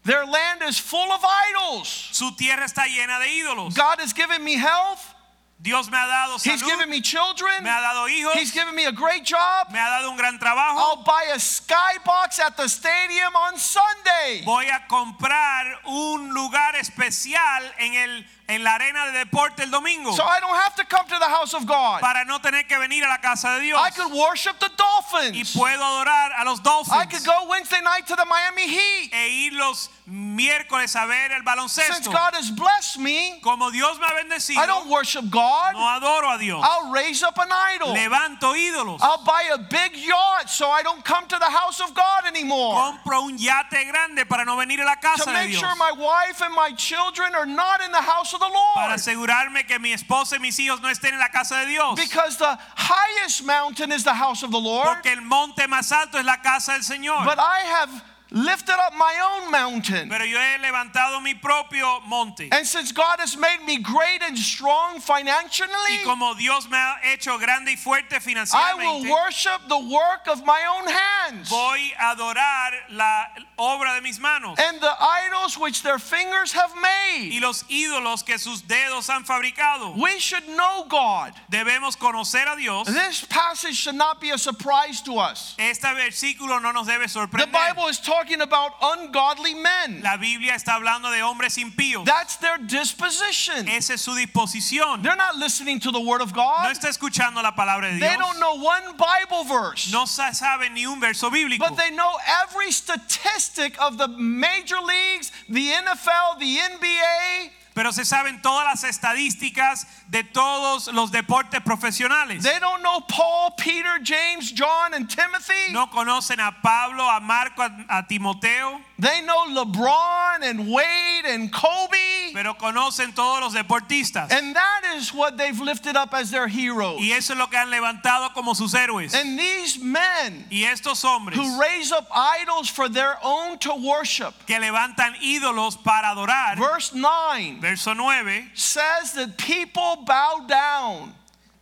Their 0.09 0.25
land 0.25 0.62
is 0.67 0.79
full 0.79 1.12
of 1.12 1.21
idols. 1.23 2.09
Su 2.12 2.35
tierra 2.35 2.65
está 2.65 2.87
llena 2.87 3.19
de 3.21 3.29
ídolos. 3.29 3.77
God 3.77 4.00
has 4.00 4.15
given 4.15 4.43
me 4.43 4.55
health, 4.55 5.15
Dios 5.61 5.91
me 5.91 5.99
ha 5.99 6.07
dado 6.07 6.38
salud. 6.38 6.50
He's 6.50 6.62
given 6.62 6.88
me 6.88 7.03
children, 7.03 7.62
me 7.62 7.69
ha 7.69 7.83
dado 7.83 8.09
hijos, 8.09 8.33
He's 8.37 8.50
given 8.50 8.75
me 8.75 8.87
a 8.87 8.93
great 8.93 9.23
job. 9.23 9.71
me 9.71 9.79
ha 9.79 10.00
dado 10.00 10.11
un 10.11 10.17
gran 10.17 10.38
trabajo. 10.38 10.79
I'll 10.79 11.03
buy 11.05 11.25
a 11.35 11.37
skybox 11.37 12.41
at 12.41 12.57
the 12.57 12.69
stadium 12.69 13.37
on 13.37 13.59
Sunday. 13.59 14.41
Voy 14.47 14.65
a 14.71 14.87
comprar 14.88 15.77
un 15.87 16.33
lugar 16.33 16.75
especial 16.77 17.71
en 17.79 17.93
el 17.93 18.25
en 18.49 18.64
la 18.64 18.75
arena 18.75 19.07
de 19.07 19.19
deporte 19.19 19.62
el 19.62 19.71
domingo 19.71 20.12
So 20.12 20.25
I 20.25 20.40
don't 20.40 20.57
have 20.57 20.75
to 20.76 20.85
come 20.87 21.07
to 21.07 21.19
the 21.19 21.28
house 21.28 21.52
of 21.55 21.67
God. 21.67 22.00
para 22.00 22.25
no 22.25 22.38
tener 22.38 22.64
que 22.67 22.78
venir 22.78 23.05
a 23.05 23.09
la 23.09 23.19
casa 23.19 23.57
de 23.57 23.61
Dios. 23.62 23.78
I 23.78 23.90
could 23.90 24.12
worship 24.12 24.59
the 24.59 24.71
Dolphins. 24.76 25.37
Y 25.37 25.45
puedo 25.59 25.83
adorar 25.85 26.33
a 26.40 26.45
los 26.45 26.61
I 26.90 27.05
could 27.05 27.25
go 27.25 27.47
Wednesday 27.49 27.81
night 27.83 28.07
to 28.07 28.17
the 28.17 28.25
Miami 28.25 28.69
Heat. 28.69 29.11
e 29.12 29.28
ir 29.47 29.52
los 29.52 29.90
miércoles 30.09 30.97
a 30.97 31.07
ver 31.07 31.33
el 31.33 31.43
baloncesto. 31.43 31.95
Since. 31.95 32.09
God 32.09 32.35
has 32.35 32.50
blessed 32.50 32.99
me, 32.99 33.38
Como 33.43 33.71
Dios 33.71 33.99
me 33.99 34.07
ha 34.07 34.14
bendecido, 34.14 34.57
I 34.59 34.67
don't 34.67 34.88
worship 34.88 35.28
God. 35.31 35.75
no 35.75 35.81
adoro 35.81 36.35
a 36.35 36.38
Dios. 36.38 36.61
I'll 36.64 36.90
raise 36.90 37.23
up 37.23 37.38
an 37.38 37.49
idol. 37.50 37.88
Levanto 37.95 38.55
ídolos. 38.57 38.99
I'll 39.02 39.25
buy 39.25 39.50
a 39.52 39.59
big 39.59 39.97
yacht 39.97 40.49
so 40.49 40.69
I 40.71 40.83
don't 40.83 41.05
come 41.05 41.26
to 41.28 41.38
the 41.38 41.50
house 41.50 41.81
of 41.81 41.95
God 41.95 42.25
anymore. 42.26 42.75
Compro 42.75 43.25
un 43.28 43.37
yate 43.38 43.85
grande 43.90 44.26
para 44.26 44.45
no 44.45 44.57
venir 44.57 44.81
a 44.81 44.85
la 44.85 44.95
To 44.95 45.00
casa 45.00 45.26
de 45.26 45.33
make 45.33 45.52
sure 45.52 45.75
my 45.76 45.93
wife 45.93 46.40
and 46.43 46.55
my 46.55 46.73
children 46.73 47.35
are 47.35 47.47
not 47.47 47.83
in 47.83 47.93
the 47.93 48.00
house 48.00 48.33
of 48.42 48.50
the 48.52 48.59
Para 48.75 48.88
Lord. 48.88 48.95
asegurarme 49.00 49.66
que 49.66 49.78
mi 49.78 49.92
esposa 49.92 50.37
y 50.37 50.38
mis 50.38 50.59
hijos 50.59 50.80
no 50.80 50.88
estén 50.88 51.12
en 51.14 51.18
la 51.18 51.28
casa 51.28 51.57
de 51.61 51.66
Dios. 51.66 51.95
Because 51.97 52.37
the 52.38 52.59
highest 52.76 53.42
mountain 53.45 53.92
is 53.92 54.04
the 54.04 54.14
house 54.14 54.42
of 54.42 54.50
the 54.50 54.61
Lord. 54.61 54.87
Porque 54.87 55.12
el 55.12 55.21
monte 55.23 55.66
más 55.68 55.90
alto 55.92 56.18
es 56.18 56.25
la 56.25 56.37
casa 56.42 56.73
del 56.73 56.83
Señor. 56.83 57.25
But 57.25 57.38
I 57.38 57.61
have 57.66 57.90
lifted 58.31 58.75
up 58.75 58.93
my 58.97 59.15
own 59.43 59.51
mountain. 59.51 60.09
Pero 60.09 60.25
yo 60.25 60.39
he 60.39 60.59
levantado 60.63 61.23
mi 61.23 61.35
propio 61.35 62.01
monte. 62.07 62.49
And 62.53 62.67
since 62.67 62.93
God 62.93 63.21
has 63.21 63.37
made 63.37 63.65
me 63.67 63.79
great 63.79 64.23
and 64.23 64.37
strong 64.39 65.01
financially, 65.01 65.69
Y 65.91 66.01
como 66.05 66.35
Dios 66.35 66.69
me 66.69 66.77
ha 66.77 66.97
hecho 67.13 67.39
grande 67.39 67.71
y 67.71 67.77
fuerte 67.77 68.21
financieramente, 68.21 68.53
I 68.55 68.75
will 68.75 69.11
worship 69.11 69.69
the 69.69 69.79
work 69.79 70.27
of 70.29 70.45
my 70.45 70.61
own 70.77 70.87
hands. 70.89 71.49
voy 71.49 71.93
a 71.99 72.15
adorar 72.15 72.73
la 72.91 73.27
obra 73.59 73.97
de 73.97 74.03
mis 74.03 74.19
manos 74.21 74.59
And 74.59 74.81
the 74.81 74.93
idols 75.01 75.59
which 75.59 75.83
their 75.83 75.99
fingers 75.99 76.53
have 76.53 76.75
made. 76.77 77.33
y 77.33 77.41
los 77.41 77.65
ídolos 77.65 78.25
que 78.25 78.39
sus 78.39 78.63
dedos 78.63 79.09
han 79.09 79.25
fabricado. 79.25 79.97
We 79.97 80.19
should 80.19 80.47
know 80.49 80.85
God. 80.89 81.33
Debemos 81.51 81.97
conocer 81.97 82.47
a 82.47 82.57
Dios. 82.57 82.87
This 82.87 83.25
passage 83.25 83.75
should 83.77 83.95
not 83.97 84.21
be 84.21 84.31
a 84.31 84.39
surprise 84.39 85.01
to 85.03 85.19
us. 85.19 85.55
Este 85.59 85.83
versículo 85.83 86.61
no 86.61 86.73
nos 86.73 86.87
debe 86.87 87.09
sorprender. 87.09 87.47
The. 87.47 87.59
Bible 87.59 87.87
is 87.89 87.99
talking 88.19 88.41
about 88.41 88.73
ungodly 88.83 89.55
men. 89.55 90.01
La 90.03 90.17
Biblia 90.17 90.55
está 90.55 90.75
hablando 90.75 91.11
de 91.11 91.21
hombres 91.23 91.57
impíos. 91.57 92.05
That's 92.05 92.37
their 92.37 92.59
disposition. 92.59 93.69
Esa 93.69 93.95
es 93.95 94.01
su 94.01 94.13
disposición. 94.13 95.03
They're 95.03 95.17
not 95.17 95.37
listening 95.37 95.79
to 95.81 95.91
the 95.93 96.01
word 96.01 96.21
of 96.21 96.33
God. 96.33 96.65
No 96.65 96.71
está 96.71 96.89
escuchando 96.89 97.43
la 97.43 97.53
palabra 97.53 97.91
de 97.93 97.99
Dios. 97.99 98.09
They 98.11 98.17
don't 98.17 98.39
know 98.41 98.55
one 98.57 98.97
Bible 98.97 99.45
verse. 99.45 99.93
No 99.93 100.05
sa- 100.05 100.33
sabe 100.33 100.71
ni 100.73 100.85
un 100.87 101.01
verso 101.01 101.31
bíblico. 101.31 101.59
But 101.59 101.77
they 101.77 101.91
know 101.91 102.13
every 102.43 102.73
statistic 102.73 103.81
of 103.81 103.99
the 103.99 104.09
major 104.09 104.79
leagues, 104.81 105.31
the 105.49 105.71
NFL, 105.71 106.39
the 106.39 106.57
NBA. 106.59 107.51
Pero 107.79 107.93
se 107.93 108.05
saben 108.05 108.43
todas 108.43 108.65
las 108.67 108.83
estadísticas 108.83 109.87
de 110.09 110.25
todos 110.25 110.89
los 110.89 111.13
deportes 111.13 111.61
profesionales. 111.61 112.43
They 112.43 112.59
don't 112.59 112.83
know 112.83 113.07
Paul, 113.07 113.55
Peter, 113.57 114.01
James, 114.03 114.53
John, 114.53 114.95
and 114.95 115.09
Timothy. 115.09 115.73
No 115.73 115.89
conocen 115.89 116.41
a 116.41 116.61
Pablo, 116.61 117.09
a 117.09 117.21
Marco, 117.21 117.63
a, 117.63 117.71
a 117.89 118.05
Timoteo, 118.09 118.81
They 119.00 119.21
know 119.23 119.47
LeBron 119.64 120.43
and 120.43 120.69
Wade 120.73 121.25
and 121.26 121.52
Kobe. 121.52 122.33
pero 122.35 122.55
conocen 122.55 123.14
todos 123.14 123.40
los 123.40 123.55
deportistas. 123.55 124.31
And 124.33 124.57
that 124.57 124.95
is 124.97 125.14
what 125.14 125.37
they've 125.37 125.59
lifted 125.61 125.97
up 125.97 126.12
as 126.14 126.31
their 126.33 126.49
heroes. 126.49 127.00
Y 127.00 127.12
eso 127.12 127.33
es 127.35 127.38
lo 127.38 127.47
que 127.47 127.57
han 127.59 127.71
levantado 127.71 128.35
como 128.35 128.55
sus 128.55 128.75
héroes. 128.75 129.14
And 129.14 129.38
these 129.38 129.78
men 129.78 130.47
Y 130.50 130.64
estos 130.64 131.02
hombres 131.05 131.37
who 131.38 131.61
raise 131.61 131.93
up 131.93 132.09
idols 132.12 132.69
for 132.69 132.88
their 132.88 133.17
own 133.23 133.59
to 133.61 133.73
worship. 133.76 134.35
que 134.47 134.59
levantan 134.59 135.14
ídolos 135.23 135.76
para 135.83 136.09
adorar, 136.14 136.57
Verse 136.59 136.93
9 136.93 137.61
verso 137.61 137.93
9, 137.95 138.50
says 138.55 139.12
that 139.14 139.37
people 139.38 140.02
bow 140.05 140.45
down 140.49 141.14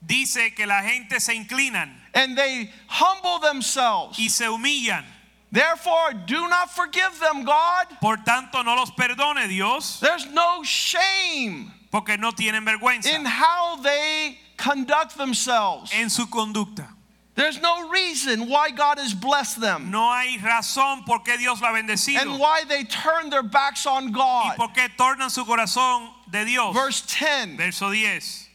dice 0.06 0.54
que 0.54 0.66
la 0.66 0.82
gente 0.82 1.20
se 1.20 1.34
inclinan 1.34 1.90
and 2.14 2.36
they 2.38 2.70
humble 2.86 3.38
themselves. 3.40 4.18
y 4.18 4.28
se 4.28 4.44
humillan. 4.46 5.04
Therefore, 5.52 6.12
do 6.26 6.48
not 6.48 6.70
forgive 6.70 7.18
them, 7.20 7.44
God. 7.44 7.86
Por 8.00 8.16
tanto, 8.18 8.62
no 8.62 8.74
los 8.74 8.90
perdone 8.90 9.48
Dios, 9.48 10.00
There's 10.00 10.26
no 10.26 10.62
shame 10.64 11.72
porque 11.90 12.16
no 12.18 12.32
tienen 12.32 12.64
vergüenza 12.66 13.06
in 13.14 13.24
how 13.24 13.76
they 13.76 14.38
conduct 14.56 15.16
themselves. 15.16 15.90
en 15.94 16.10
su 16.10 16.26
conducta. 16.26 16.88
There's 17.36 17.60
no 17.60 17.88
reason 17.90 18.48
why 18.48 18.70
God 18.70 18.98
has 18.98 19.12
blessed 19.12 19.60
them 19.60 19.90
No 19.90 20.10
hay 20.10 20.38
razón 20.38 21.04
por 21.04 21.18
qué 21.18 21.36
Dios 21.38 21.60
lo 21.60 21.68
ha 21.68 21.72
bendecido 21.74 22.22
and 22.22 22.40
why 22.40 22.64
they 22.64 22.82
turn 22.84 23.28
their 23.28 23.42
backs 23.42 23.86
on 23.86 24.10
God. 24.10 24.52
y 24.52 24.56
por 24.56 24.68
qué 24.68 24.88
tornan 24.96 25.30
su 25.30 25.44
corazón 25.44 26.08
de 26.30 26.44
Dios. 26.46 26.74
Verse 26.74 27.02
10 27.02 27.56
Verso 27.58 27.92
10. 27.92 28.48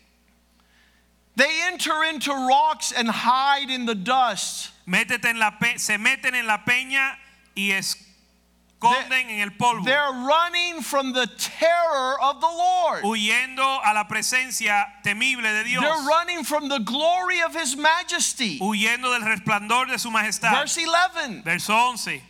They 1.36 1.62
enter 1.68 2.04
into 2.04 2.32
rocks 2.32 2.92
and 2.92 3.08
hide 3.10 3.70
in 3.70 3.86
the 3.86 3.96
dust. 3.96 4.71
Métete 4.88 5.26
en 5.30 5.40
la 5.40 5.52
pe- 5.60 5.78
se 5.80 5.98
meten 5.98 6.34
en 6.36 6.46
la 6.48 6.64
peña 6.66 7.18
y 7.56 7.72
esconden 7.72 9.30
en 9.30 9.40
el 9.42 9.52
polvo, 9.52 9.86
They're 9.86 10.12
running 10.12 10.82
from 10.82 11.14
the 11.14 11.28
terror 11.28 12.18
of 12.22 12.40
the 12.42 12.48
Lord. 12.48 13.04
huyendo 13.04 13.64
a 13.86 13.94
la 13.94 14.06
presencia 14.08 14.88
temible 15.04 15.44
de 15.44 15.64
Dios, 15.66 15.84
They're 15.84 16.08
running 16.08 16.44
from 16.44 16.68
the 16.70 16.80
glory 16.80 17.42
of 17.42 17.54
His 17.54 17.76
majesty. 17.76 18.58
huyendo 18.60 19.12
del 19.12 19.22
resplandor 19.22 19.88
de 19.88 20.00
su 20.00 20.10
majestad. 20.10 20.52
Verse 20.52 20.78
11 20.78 21.44
Verso 21.44 21.74
11. 21.74 22.24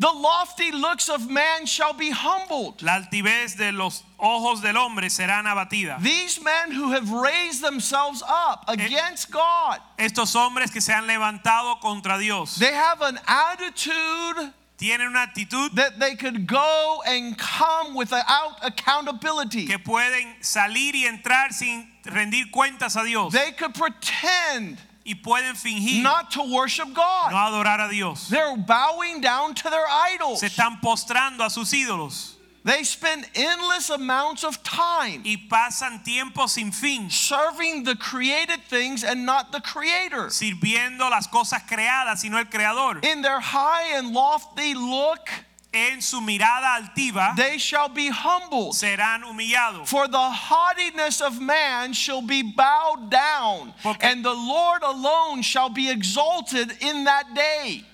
The 0.00 0.10
lofty 0.10 0.72
looks 0.72 1.08
of 1.08 1.30
man 1.30 1.66
shall 1.66 1.92
be 1.92 2.10
humbled. 2.10 2.82
La 2.82 2.94
altivez 3.00 3.56
de 3.56 3.70
los 3.70 4.02
ojos 4.24 4.62
del 4.62 4.76
hombre 4.76 5.10
serán 5.10 5.44
abatidas. 5.46 6.02
These 6.02 6.42
men 6.42 6.72
who 6.72 6.92
have 6.92 7.10
raised 7.12 7.62
themselves 7.62 8.22
up 8.26 8.64
against 8.68 9.30
God, 9.30 9.78
Estos 9.98 10.34
hombres 10.34 10.70
que 10.70 10.80
se 10.80 10.92
han 10.92 11.06
levantado 11.06 11.78
contra 11.80 12.18
Dios 12.18 12.56
they 12.56 12.72
have 12.72 13.02
an 13.02 13.18
attitude 13.26 14.52
tienen 14.78 15.08
una 15.08 15.22
actitud 15.22 15.74
that 15.76 15.98
they 16.00 16.16
could 16.16 16.46
go 16.46 17.02
and 17.06 17.36
come 17.38 17.94
without 17.94 18.56
accountability. 18.62 19.66
que 19.66 19.78
pueden 19.78 20.34
salir 20.40 20.94
y 20.94 21.04
entrar 21.06 21.52
sin 21.52 21.86
rendir 22.04 22.50
cuentas 22.50 22.96
a 22.96 23.04
Dios 23.04 23.32
They 23.32 23.52
could 23.52 23.74
pretend 23.74 24.78
y 25.06 25.14
pueden 25.22 25.54
fingir 25.54 26.02
not 26.02 26.30
to 26.32 26.42
worship 26.42 26.88
no 26.88 26.94
God. 26.94 27.32
adorar 27.32 27.86
a 27.86 27.90
Dios. 27.90 28.28
They're 28.28 28.56
bowing 28.56 29.20
down 29.20 29.54
to 29.54 29.70
their 29.70 29.86
idols. 29.86 30.40
Se 30.40 30.46
están 30.48 30.80
postrando 30.80 31.44
a 31.44 31.50
sus 31.50 31.70
ídolos 31.72 32.33
They 32.64 32.82
spend 32.82 33.26
endless 33.34 33.90
amounts 33.90 34.42
of 34.42 34.62
time 34.62 35.22
y 35.24 35.36
pasan 35.50 36.02
tiempo 36.02 36.46
sin 36.46 36.72
fin 36.72 37.10
serving 37.10 37.84
the 37.84 37.94
created 37.94 38.60
things 38.70 39.04
and 39.04 39.26
not 39.26 39.52
the 39.52 39.60
creator. 39.60 40.28
sirviendo 40.30 41.10
las 41.10 41.26
cosas 41.26 41.60
creadas 41.68 42.20
sino 42.22 42.38
el 42.38 42.46
creador. 42.46 43.04
In 43.04 43.20
their 43.20 43.38
high 43.40 43.96
and 43.98 44.14
lofty 44.14 44.72
look, 44.74 45.28
En 45.76 46.00
su 46.00 46.20
mirada 46.20 46.76
altiva 46.80 47.34
they 47.36 47.58
shall 47.58 47.88
be 47.88 48.08
humbled. 48.08 48.74
serán 48.74 49.22
humillados. 49.24 49.86
For 49.88 50.06
the 50.08 50.16
haughtiness 50.30 51.20
of 51.20 51.40
man 51.40 51.92
shall 51.92 52.22
be 52.22 52.42
bowed 52.42 53.10
down, 53.10 53.74
Porque- 53.82 54.04
and 54.04 54.24
the 54.24 54.32
Lord 54.32 54.82
alone 54.84 55.42
shall 55.42 55.68
be 55.68 55.90
exalted 55.90 56.78
in 56.80 57.04
that 57.04 57.34
day. 57.34 57.84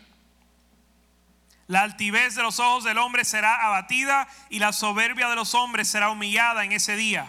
La 1.71 1.83
altivez 1.85 2.35
de 2.35 2.43
los 2.43 2.59
ojos 2.59 2.83
del 2.83 2.99
hombre 2.99 3.25
será 3.25 3.55
abatida 3.65 4.27
y 4.51 4.59
la 4.59 4.73
soberbia 4.73 5.29
de 5.29 5.37
los 5.37 5.55
hombres 5.55 5.89
será 5.89 6.11
humillada 6.11 6.65
en 6.65 6.73
ese 6.73 6.97
día. 6.97 7.29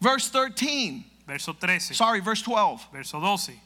Verse 0.00 0.30
13. 0.30 1.02
Verso 1.26 1.54
13. 1.54 1.92
Sorry, 1.92 2.20
verse 2.20 2.42
12. 2.42 2.86
Verso 2.92 3.18
12. 3.18 3.58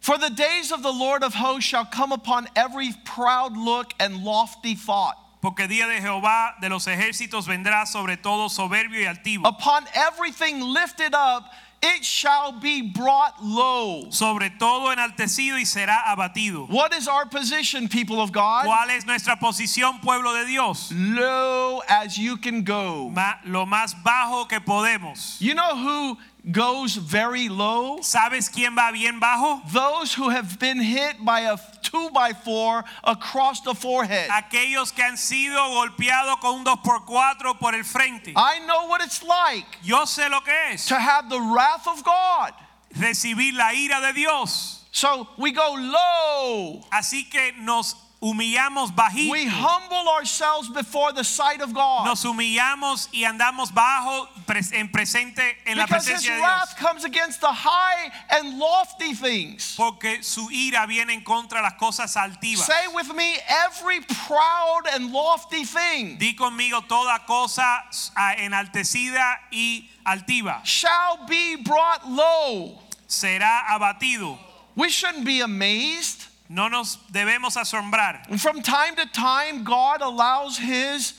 For 0.00 0.16
the 0.16 0.30
days 0.30 0.70
of 0.70 0.82
the 0.84 0.92
Lord 0.92 1.24
of 1.24 1.34
hosts 1.34 1.64
shall 1.68 1.84
come 1.84 2.12
upon 2.12 2.46
every 2.54 2.92
proud 3.04 3.56
look 3.56 3.92
and 3.98 4.22
lofty 4.22 4.76
thought, 4.76 5.16
Porque 5.40 5.66
día 5.66 5.88
de 5.88 6.00
Jehová 6.00 6.60
de 6.60 6.68
los 6.68 6.86
ejércitos 6.86 7.46
vendrá 7.48 7.84
sobre 7.84 8.16
todo 8.16 8.48
soberbio 8.48 9.00
y 9.00 9.12
altivo. 9.12 9.42
upon 9.44 9.84
everything 9.94 10.60
lifted 10.60 11.14
up, 11.14 11.50
it 11.82 12.04
shall 12.04 12.52
be 12.52 12.82
brought 12.82 13.42
low. 13.42 14.10
Sobre 14.10 14.50
todo 14.50 14.92
enaltecido 14.92 15.56
y 15.58 15.64
será 15.64 16.02
abatido. 16.06 16.68
What 16.70 16.94
is 16.94 17.08
our 17.08 17.26
position, 17.26 17.88
people 17.88 18.20
of 18.20 18.32
God? 18.32 18.66
¿Cuál 18.66 18.90
es 18.90 19.04
nuestra 19.04 19.36
posición, 19.36 20.00
pueblo 20.00 20.32
de 20.34 20.46
Dios? 20.46 20.92
Low 20.92 21.82
as 21.88 22.16
you 22.16 22.36
can 22.36 22.62
go. 22.62 23.08
Ma- 23.10 23.34
lo 23.44 23.66
más 23.66 23.94
bajo 24.02 24.48
que 24.48 24.60
podemos. 24.60 25.40
You 25.40 25.54
know 25.54 25.76
who 25.76 26.18
goes 26.50 26.96
very 26.96 27.48
low? 27.48 27.98
¿Sabes 28.00 28.50
quién 28.50 28.74
va 28.76 28.90
bien 28.92 29.20
bajo? 29.20 29.62
Those 29.72 30.14
who 30.14 30.28
have 30.30 30.58
been 30.58 30.80
hit 30.80 31.24
by 31.24 31.40
a 31.40 31.56
two 31.82 32.10
by 32.10 32.32
four 32.32 32.84
across 33.04 33.60
the 33.60 33.74
forehead. 33.74 34.28
Aquellos 34.30 34.94
que 34.94 35.04
han 35.04 35.16
sido 35.16 35.56
golpeados 35.70 36.40
con 36.40 36.60
un 36.60 36.64
2x4 36.64 37.58
por 37.60 37.74
el 37.74 37.84
frente. 37.84 38.32
I 38.36 38.60
know 38.66 38.88
what 38.88 39.02
it's 39.02 39.22
like 39.22 39.66
Yo 39.82 40.04
sé 40.04 40.28
lo 40.30 40.40
que 40.40 40.52
es 40.72 40.86
to 40.86 40.98
have 40.98 41.28
the 41.28 41.40
wrath 41.40 41.86
of 41.86 42.02
God. 42.02 42.52
recibir 42.98 43.54
la 43.54 43.72
ira 43.72 44.00
de 44.00 44.12
Dios. 44.12 44.80
So 44.90 45.26
we 45.38 45.52
go 45.52 45.74
low. 45.78 46.84
Así 46.92 47.30
que 47.30 47.52
nos 47.60 47.94
humillamos 48.22 48.94
bajito. 48.94 49.32
We 49.32 49.46
humble 49.46 50.08
ourselves 50.08 50.68
before 50.68 51.12
the 51.12 51.24
sight 51.24 51.60
of 51.60 51.74
God. 51.74 52.06
Nos 52.06 52.24
humillamos 52.24 53.08
y 53.12 53.24
andamos 53.24 53.72
bajo 53.72 54.28
en 54.72 54.88
presente 54.88 55.42
en 55.66 55.76
la 55.76 55.86
Because 55.86 56.06
presencia 56.06 56.30
de 56.30 56.36
Dios. 56.36 56.38
Because 56.38 56.38
his 56.38 56.40
wrath 56.40 56.76
comes 56.78 57.04
against 57.04 57.40
the 57.40 57.52
high 57.52 58.12
and 58.30 58.58
lofty 58.58 59.14
things. 59.14 59.74
Porque 59.76 60.22
su 60.22 60.48
ira 60.50 60.86
viene 60.86 61.10
en 61.10 61.22
contra 61.22 61.60
las 61.60 61.74
cosas 61.74 62.16
altivas. 62.16 62.64
Say 62.66 62.86
with 62.94 63.12
me, 63.14 63.36
every 63.66 64.00
proud 64.26 64.82
and 64.92 65.12
lofty 65.12 65.64
thing 65.64 66.16
Di 66.18 66.34
conmigo 66.34 66.86
toda 66.86 67.20
cosa 67.26 67.82
ah, 68.16 68.34
enaltecida 68.38 69.38
y 69.50 69.88
altiva 70.06 70.60
shall 70.64 71.26
be 71.26 71.56
brought 71.56 72.08
low. 72.08 72.78
será 73.08 73.66
abatido. 73.68 74.38
We 74.74 74.88
shouldn't 74.88 75.24
be 75.24 75.40
amazed. 75.40 76.26
No 76.52 76.68
nos 76.68 76.98
debemos 77.10 77.56
asombrar. 77.56 78.28
And 78.28 78.38
from 78.38 78.60
time 78.60 78.94
to 78.96 79.06
time, 79.06 79.64
God 79.64 80.02
allows 80.02 80.58
his 80.58 81.14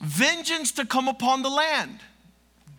vengeance 0.00 0.72
to 0.72 0.84
come 0.84 1.06
upon 1.06 1.42
the 1.42 1.50
land. 1.50 2.00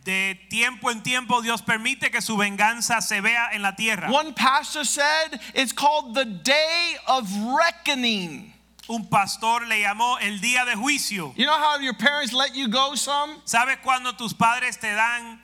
De 0.03 0.37
tiempo 0.49 0.89
en 0.89 1.01
tiempo 1.01 1.41
Dios 1.41 1.61
permite 1.61 2.11
que 2.11 2.21
su 2.21 2.35
venganza 2.35 3.01
se 3.01 3.21
vea 3.21 3.49
en 3.53 3.61
la 3.61 3.71
tierra. 3.71 4.11
One 4.11 4.33
pastor 4.33 4.83
said 4.83 5.39
it's 5.53 5.71
called 5.71 6.13
the 6.13 6.25
day 6.25 6.95
of 7.07 7.29
reckoning. 7.55 8.53
Un 8.89 9.05
pastor 9.05 9.61
le 9.65 9.83
llamó 9.83 10.17
el 10.21 10.39
día 10.39 10.65
de 10.65 10.75
juicio. 10.75 11.33
You 11.37 11.45
know 11.45 11.57
how 11.57 11.79
your 11.79 11.93
parents 11.93 12.33
let 12.33 12.53
you 12.53 12.67
go 12.67 12.95
some? 12.95 13.41
¿Sabes 13.45 13.77
cuando 13.81 14.11
tus 14.11 14.33
padres 14.33 14.77
te 14.77 14.87
dan 14.87 15.39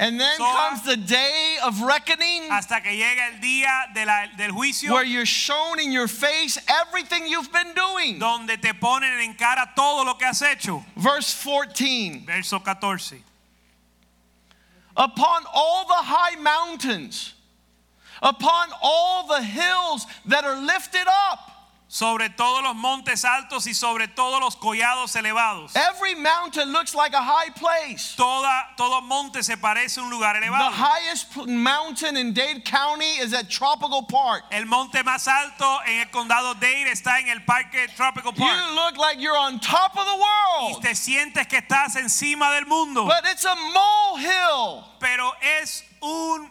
And 0.00 0.18
then 0.18 0.38
comes 0.38 0.82
the 0.82 0.96
day 0.96 1.56
of 1.62 1.82
reckoning 1.82 2.48
hasta 2.48 2.80
que 2.82 2.90
llega 2.90 3.34
el 3.34 3.40
día 3.42 3.92
de 3.94 4.06
la- 4.06 4.26
del 4.36 4.50
juicio 4.52 4.90
where 4.92 5.04
you're 5.04 5.26
shown 5.26 5.78
in 5.78 5.92
your 5.92 6.08
face 6.08 6.58
everything 6.68 7.26
you've 7.26 7.52
been 7.52 7.74
doing. 7.74 8.18
donde 8.18 8.56
te 8.62 8.72
ponen 8.72 9.22
en 9.22 9.34
cara 9.34 9.70
todo 9.76 10.04
lo 10.04 10.14
que 10.14 10.26
has 10.26 10.40
hecho? 10.40 10.82
Verse 10.96 11.34
14 11.34 12.24
Verso 12.24 12.58
14. 12.58 13.22
Upon 14.96 15.44
all 15.52 15.86
the 15.86 16.02
high 16.04 16.36
mountains, 16.36 17.34
upon 18.22 18.68
all 18.80 19.26
the 19.26 19.42
hills 19.42 20.06
that 20.26 20.44
are 20.44 20.56
lifted 20.56 21.06
up, 21.08 21.50
Sobre 21.94 22.28
todos 22.28 22.60
los 22.64 22.74
montes 22.74 23.24
altos 23.24 23.68
y 23.68 23.72
sobre 23.72 24.08
todos 24.08 24.40
los 24.40 24.56
collados 24.56 25.14
elevados. 25.14 25.76
every 25.76 26.16
mountain 26.16 26.72
looks 26.72 26.92
like 26.92 27.14
a 27.14 27.22
high 27.22 27.50
place. 27.54 28.16
Toda, 28.16 28.66
todo 28.76 29.00
monte 29.00 29.44
se 29.44 29.56
parece 29.56 29.98
un 30.00 30.10
lugar 30.10 30.34
The 30.34 30.44
elevado. 30.48 30.72
highest 30.72 31.32
pl- 31.32 31.46
mountain 31.46 32.16
in 32.16 32.34
Dade 32.34 32.64
County 32.64 33.20
is 33.22 33.32
at 33.32 33.48
Tropical 33.48 34.02
Park. 34.08 34.42
El 34.50 34.64
monte 34.66 35.04
más 35.04 35.28
alto 35.28 35.78
en 35.86 36.00
el 36.00 36.06
condado 36.10 36.54
Dade 36.54 36.90
está 36.90 37.20
en 37.20 37.28
el 37.28 37.42
parque 37.46 37.86
Tropical 37.96 38.32
Park. 38.32 38.58
You 38.58 38.74
look 38.74 38.96
like 38.98 39.20
you're 39.20 39.38
on 39.38 39.60
top 39.60 39.96
of 39.96 40.04
the 40.04 40.16
Y 40.16 40.72
world, 40.72 40.82
te 40.82 40.96
sientes 40.96 41.46
que 41.48 41.58
estás 41.60 41.94
encima 41.94 42.50
del 42.54 42.66
mundo. 42.66 43.04
but 43.06 43.22
it's 43.30 43.44
a 43.44 43.54
molehill. 43.54 44.84
Pero 44.98 45.30
es 45.60 45.84
un 46.02 46.50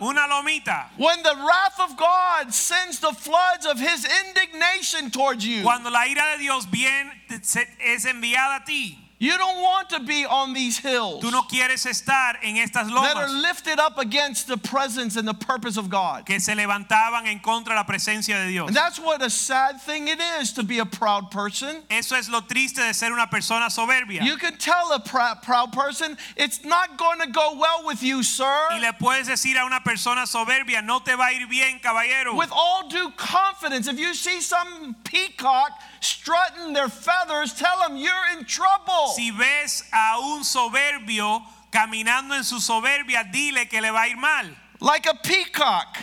una 0.00 0.26
lomita. 0.28 0.86
When 0.96 1.22
the 1.22 1.34
wrath 1.36 1.80
of 1.80 1.96
God 1.96 2.52
sends 2.52 3.00
the 3.00 3.12
floods 3.12 3.66
of 3.66 3.78
his 3.78 4.06
indignation 4.26 5.10
towards 5.10 5.46
you, 5.46 5.62
Cuando 5.62 5.90
la 5.90 6.06
ira 6.06 6.36
de 6.36 6.42
Dios 6.42 6.66
viene 6.66 7.10
es 7.30 8.04
enviada 8.06 8.62
a 8.62 8.64
ti, 8.64 8.98
you 9.20 9.36
don't 9.36 9.62
want 9.62 9.90
to 9.90 10.00
be 10.00 10.24
on 10.24 10.54
these 10.54 10.78
hills 10.78 11.22
tú 11.22 11.30
no 11.30 11.42
quieres 11.42 11.84
estar 11.86 12.36
en 12.42 12.56
estas 12.56 12.90
lomas. 12.90 13.14
that 13.14 13.16
are 13.16 13.28
lifted 13.28 13.78
up 13.78 13.98
against 13.98 14.48
the 14.48 14.56
presence 14.56 15.16
and 15.16 15.28
the 15.28 15.34
purpose 15.34 15.76
of 15.76 15.88
God. 15.90 16.24
que 16.24 16.40
se 16.40 16.54
levantaban 16.54 17.26
en 17.26 17.38
contra 17.38 17.74
la 17.74 17.84
presencia 17.84 18.42
de 18.42 18.48
Dios. 18.48 18.68
And 18.68 18.76
that's 18.76 18.98
what 18.98 19.22
a 19.22 19.30
sad 19.30 19.80
thing 19.80 20.08
it 20.08 20.18
is 20.40 20.52
to 20.54 20.62
be 20.62 20.78
a 20.78 20.86
proud 20.86 21.30
person. 21.30 21.82
Eso 21.90 22.16
es 22.16 22.28
lo 22.28 22.40
triste 22.40 22.76
de 22.76 22.94
ser 22.94 23.12
una 23.12 23.26
persona 23.26 23.66
soberbia. 23.66 24.22
You 24.22 24.36
can 24.36 24.56
tell 24.56 24.92
a 24.92 25.00
prou- 25.00 25.42
proud 25.42 25.72
person, 25.72 26.16
it's 26.36 26.64
not 26.64 26.96
going 26.96 27.20
to 27.20 27.28
go 27.28 27.56
well 27.58 27.84
with 27.86 28.02
you, 28.02 28.22
sir. 28.22 28.68
Y 28.70 28.80
le 28.80 28.92
puedes 28.94 29.28
decir 29.28 29.56
a 29.56 29.66
una 29.66 29.80
persona 29.80 30.22
soberbia, 30.26 30.82
no 30.82 31.00
te 31.00 31.14
va 31.14 31.26
a 31.26 31.32
ir 31.32 31.46
bien, 31.46 31.78
caballero. 31.82 32.34
With 32.36 32.50
all 32.52 32.88
due 32.88 33.10
confidence, 33.16 33.86
if 33.86 33.98
you 33.98 34.14
see 34.14 34.40
some 34.40 34.96
peacock 35.04 35.72
strutting 36.00 36.72
their 36.72 36.88
feathers, 36.88 37.52
tell 37.54 37.78
them 37.86 37.96
you're 37.96 38.38
in 38.38 38.44
trouble. 38.44 39.08
Si 39.14 39.30
ves 39.30 39.84
a 39.92 40.18
un 40.18 40.42
soberbio 40.44 41.42
caminando 41.70 42.34
en 42.34 42.44
su 42.44 42.58
soberbia, 42.60 43.24
dile 43.30 43.68
que 43.68 43.80
le 43.80 43.90
va 43.90 44.02
a 44.02 44.08
ir 44.08 44.16
mal, 44.16 44.56
Like 44.80 45.06
a 45.06 45.14
peacock. 45.14 45.98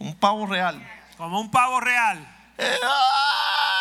Un 0.00 0.14
pavo 0.14 0.46
real. 0.46 0.80
como 1.18 1.38
un 1.40 1.50
pavo 1.50 1.80
real. 1.80 2.18
Eh, 2.58 2.76
ah. 2.82 3.79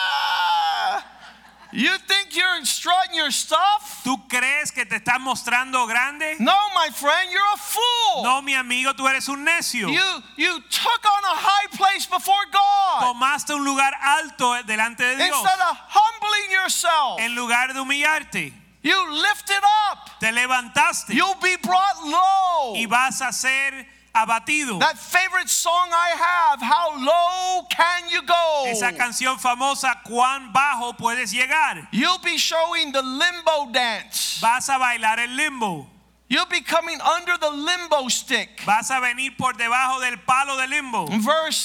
You 1.79 1.97
think 2.09 2.35
you're 2.35 2.65
strutting 2.65 3.15
your 3.15 3.31
stuff? 3.31 4.01
¿Tú 4.03 4.27
crees 4.27 4.69
que 4.69 4.85
te 4.85 4.97
estás 4.97 5.17
mostrando 5.21 5.87
grande? 5.87 6.35
No, 6.37 6.57
my 6.75 6.89
friend, 6.89 7.31
you're 7.31 7.53
a 7.53 7.57
fool. 7.57 8.23
No, 8.23 8.41
mi 8.41 8.53
amigo, 8.53 8.93
tú 8.95 9.07
eres 9.07 9.29
un 9.29 9.45
necio. 9.45 9.87
You 9.87 10.23
you 10.35 10.59
took 10.69 11.05
on 11.05 11.23
a 11.23 11.35
high 11.39 11.67
place 11.77 12.05
before 12.05 12.45
God 12.51 13.13
Tomaste 13.13 13.53
un 13.53 13.63
lugar 13.63 13.93
alto 14.01 14.61
delante 14.63 15.05
de 15.05 15.15
Dios 15.23 15.37
instead 15.37 15.59
of 15.71 15.77
humbling 15.87 16.51
yourself. 16.51 17.19
en 17.21 17.33
lugar 17.33 17.73
de 17.73 17.79
humillarte. 17.79 18.51
You 18.81 19.11
lifted 19.11 19.63
up. 19.89 20.19
Te 20.19 20.33
levantaste 20.33 21.13
You'll 21.13 21.39
be 21.41 21.55
brought 21.63 22.03
low. 22.03 22.75
y 22.75 22.87
vas 22.87 23.21
a 23.21 23.31
ser 23.31 23.87
abatido. 24.13 24.79
That 24.79 24.97
favorite 24.97 25.49
song 25.49 25.89
I 25.91 26.09
have, 26.17 26.61
How 26.61 26.97
Low 26.97 27.67
Can 27.69 28.09
You 28.09 28.21
Go? 28.23 28.65
Esa 28.67 28.91
canción 28.93 29.37
famosa, 29.39 29.95
¿cuán 30.05 30.51
bajo 30.53 30.93
puedes 30.97 31.31
llegar? 31.33 31.87
You'll 31.91 32.19
be 32.19 32.37
showing 32.37 32.91
the 32.91 33.01
limbo 33.01 33.71
dance. 33.71 34.39
Vas 34.41 34.69
a 34.69 34.73
bailar 34.79 35.19
el 35.19 35.35
limbo. 35.35 35.87
You'll 36.27 36.45
be 36.45 36.61
coming 36.61 36.99
under 37.01 37.37
the 37.37 37.49
limbo 37.49 38.07
stick. 38.07 38.61
Vas 38.65 38.91
a 38.91 39.01
venir 39.01 39.31
por 39.35 39.53
debajo 39.53 39.99
del 39.99 40.17
palo 40.27 40.57
del 40.57 40.69
limbo. 40.69 41.07
Verse 41.07 41.57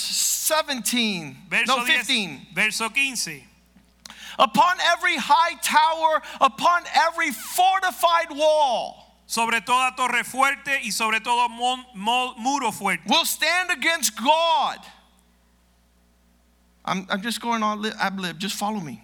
17, 0.49 1.37
Verso, 1.51 1.77
no 1.77 1.85
10, 1.85 2.07
15. 2.07 2.47
verso 2.55 2.89
15. 2.89 3.45
Upon 4.39 4.77
every 4.81 5.17
high 5.17 5.55
tower, 5.63 6.23
upon 6.41 6.83
every 6.95 7.31
fortified 7.31 8.31
wall, 8.31 9.04
Sobre 9.27 9.61
toda 9.63 9.95
torre 9.97 10.23
fuerte 10.23 10.81
y 10.83 10.91
sobre 10.93 11.21
todo 11.21 11.49
mon- 11.49 11.87
mo- 11.95 12.35
muro 12.37 12.71
fuerte. 12.73 13.03
will 13.09 13.25
stand 13.25 13.71
against 13.71 14.15
God. 14.17 14.79
I'm, 16.85 17.07
I'm 17.09 17.23
just 17.23 17.41
going 17.41 17.63
on 17.63 17.85
ad 17.99 18.21
lib, 18.21 18.39
just 18.39 18.57
follow 18.57 18.81
me. 18.81 19.01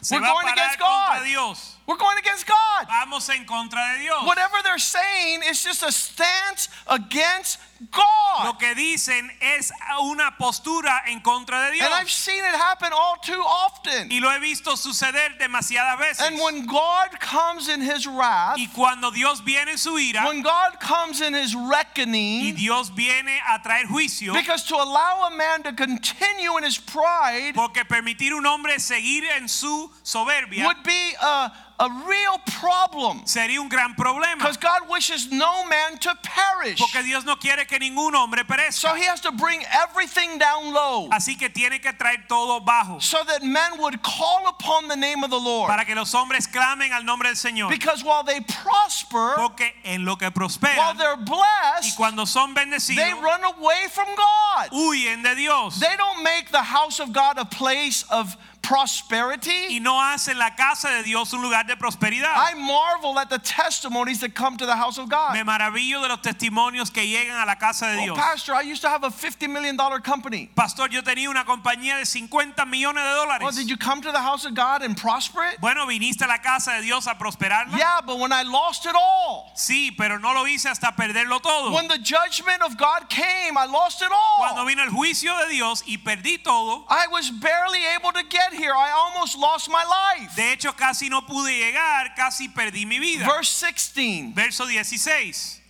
Se 0.00 0.14
We're 0.14 0.20
going 0.20 0.46
against 0.46 0.78
God. 0.78 1.24
Dios. 1.24 1.74
We're 1.86 1.96
going 1.96 2.18
against 2.18 2.46
God. 2.46 2.86
Vamos 2.86 3.28
en 3.30 3.44
contra 3.44 3.80
de 3.96 4.02
Dios. 4.04 4.24
Whatever 4.24 4.58
they're 4.62 4.78
saying 4.78 5.40
is 5.48 5.64
just 5.64 5.82
a 5.82 5.90
stance 5.90 6.68
against 6.86 7.58
Lo 7.80 8.52
God. 8.52 8.58
que 8.58 8.74
dicen 8.74 9.30
es 9.40 9.72
una 10.00 10.36
postura 10.38 11.02
en 11.06 11.20
contra 11.20 11.66
de 11.66 11.72
Dios. 11.72 11.86
And 11.86 11.94
I've 11.94 12.10
seen 12.10 12.44
it 12.44 12.54
happen 12.54 12.92
all 12.92 13.16
too 13.22 13.42
often. 13.42 14.10
Y 14.10 14.20
lo 14.20 14.30
he 14.30 14.38
visto 14.40 14.76
suceder 14.76 15.38
demasiadas 15.38 15.98
veces. 15.98 16.20
And 16.20 16.38
when 16.38 16.66
God 16.66 17.18
comes 17.20 17.68
in 17.68 17.80
his 17.80 18.06
wrath, 18.06 18.58
Y 18.58 18.68
cuando 18.74 19.10
Dios 19.10 19.40
viene 19.40 19.72
en 19.72 19.78
su 19.78 19.98
ira 19.98 20.24
when 20.26 20.42
God 20.42 20.78
comes 20.80 21.20
in 21.20 21.34
his 21.34 21.54
y 21.54 21.70
reckoning, 21.70 22.54
Dios 22.54 22.90
viene 22.90 23.40
a 23.48 23.60
traer 23.62 23.86
juicio, 23.86 24.32
because 24.34 24.64
to 24.64 24.76
allow 24.76 25.28
a 25.30 25.36
man 25.36 25.62
to 25.62 25.72
continue 25.72 26.56
in 26.58 26.64
his 26.64 26.78
pride 26.78 27.52
porque 27.54 27.84
permitir 27.84 28.32
un 28.34 28.46
hombre 28.46 28.78
seguir 28.78 29.24
en 29.36 29.48
su 29.48 29.90
soberbia 30.02 30.64
would 30.64 30.82
be 30.82 31.14
a, 31.20 31.52
a 31.78 31.88
real 32.06 32.38
problem. 32.58 33.22
sería 33.26 33.60
un 33.60 33.68
gran 33.68 33.94
problema. 33.94 34.38
Because 34.38 34.56
God 34.56 34.88
wishes 34.90 35.30
no 35.30 35.64
man 35.66 35.98
to 35.98 36.14
perish. 36.22 36.78
Porque 36.78 37.02
Dios 37.02 37.24
no 37.24 37.36
quiere 37.36 37.65
que 37.66 37.78
ningún 37.78 38.14
hombre 38.14 38.44
So 38.70 38.94
he 38.94 39.04
has 39.04 39.20
to 39.22 39.32
bring 39.32 39.62
everything 39.70 40.38
down 40.38 40.72
low 40.72 41.08
Así 41.10 41.38
que 41.38 41.48
tiene 41.48 41.80
que 41.80 41.92
traer 41.92 42.26
todo 42.28 42.60
bajo 42.60 43.00
so 43.02 43.22
that 43.24 43.42
men 43.42 43.78
would 43.78 44.02
call 44.02 44.48
upon 44.48 44.88
the 44.88 44.96
name 44.96 45.22
of 45.24 45.30
the 45.30 45.38
Lord. 45.38 45.68
para 45.68 45.84
que 45.84 45.94
los 45.94 46.12
hombres 46.14 46.46
clamen 46.46 46.92
al 46.92 47.04
nombre 47.04 47.28
del 47.28 47.36
Señor. 47.36 47.68
Because 47.68 48.04
while 48.04 48.22
they 48.22 48.40
prosper, 48.40 49.34
Porque 49.36 49.72
en 49.84 50.04
lo 50.04 50.16
que 50.16 50.30
while 50.30 50.94
they're 50.94 51.16
y 51.16 51.24
blessed, 51.24 51.96
cuando 51.96 52.24
son 52.24 52.54
they 52.54 53.12
run 53.12 53.44
away 53.44 53.86
from 53.90 54.06
God. 54.16 54.70
huyen 54.72 55.22
de 55.22 55.34
Dios. 55.34 55.78
They 55.78 55.96
don't 55.96 56.22
make 56.22 56.50
the 56.50 56.62
house 56.62 57.00
of 57.00 57.12
God 57.12 57.38
a 57.38 57.44
place 57.44 58.04
of 58.10 58.36
prosperity. 58.68 59.66
y 59.76 59.80
no 59.80 60.00
hacen 60.00 60.38
la 60.38 60.54
casa 60.54 60.90
de 60.90 61.02
Dios 61.02 61.32
un 61.32 61.42
lugar 61.42 61.66
de 61.66 61.76
prosperidad. 61.76 62.34
I 62.36 62.54
marvel 62.54 63.18
at 63.18 63.28
the 63.28 63.38
testimonies 63.38 64.20
that 64.20 64.34
come 64.34 64.56
to 64.56 64.66
the 64.66 64.76
house 64.76 64.98
of 64.98 65.08
God. 65.08 65.34
Me 65.34 65.42
maravillo 65.42 66.00
de 66.02 66.08
los 66.08 66.20
testimonios 66.20 66.90
que 66.92 67.02
llegan 67.06 67.40
a 67.40 67.46
la 67.46 67.56
casa 67.56 67.86
de 67.86 67.98
Oh, 67.98 68.04
Dios. 68.04 68.18
Pastor, 68.18 68.54
I 68.54 68.62
used 68.62 68.82
to 68.82 68.88
have 68.88 69.04
a 69.04 69.10
$50 69.10 69.48
million 69.50 69.76
company. 70.02 70.50
Pastor, 70.54 70.88
yo 70.88 71.02
tenía 71.02 71.28
una 71.30 71.44
compañía 71.44 71.96
de 71.98 72.04
50 72.06 72.64
millones 72.66 73.02
de 73.02 73.10
dólares. 73.14 73.42
Well, 73.42 73.52
did 73.52 73.68
you 73.68 73.76
come 73.76 74.00
to 74.02 74.12
the 74.12 74.20
house 74.20 74.44
of 74.44 74.54
God 74.54 74.82
and 74.82 74.96
prosper 74.96 75.44
it? 75.44 75.60
Bueno, 75.60 75.86
viniste 75.86 76.22
a 76.24 76.28
la 76.28 76.38
casa 76.38 76.72
de 76.76 76.82
Dios 76.82 77.06
a 77.06 77.14
prosperarla. 77.14 77.76
Yeah, 77.76 78.00
but 78.04 78.18
when 78.18 78.32
I 78.32 78.42
lost 78.42 78.86
it 78.86 78.94
all, 78.94 79.52
Sí, 79.56 79.90
pero 79.96 80.18
no 80.18 80.32
lo 80.32 80.44
hice 80.46 80.66
hasta 80.68 80.92
perderlo 80.96 81.40
todo. 81.40 81.72
when 81.74 81.88
the 81.88 81.98
judgment 81.98 82.62
of 82.62 82.76
God 82.76 83.08
came, 83.08 83.56
I 83.56 83.66
lost 83.66 84.02
it 84.02 84.10
all. 84.12 84.38
Cuando 84.38 84.64
vino 84.66 84.82
el 84.82 84.90
juicio 84.90 85.32
de 85.44 85.50
Dios 85.52 85.82
y 85.86 85.96
perdí 85.98 86.42
todo, 86.42 86.84
I 86.88 87.06
was 87.10 87.30
barely 87.30 87.80
able 87.96 88.12
to 88.12 88.22
get 88.28 88.52
here. 88.56 88.72
I 88.74 88.90
almost 88.90 89.38
lost 89.38 89.68
my 89.70 89.84
life. 89.84 90.34
de 90.36 90.52
hecho 90.52 90.72
casi 90.72 91.08
no 91.08 91.20
pude 91.22 91.50
llegar, 91.50 92.14
casi 92.16 92.48
perdí 92.48 92.86
mi 92.86 92.98
vida. 92.98 93.24
Verse 93.26 93.50
16 93.50 94.34
Verso 94.34 94.66
16. 94.66 95.60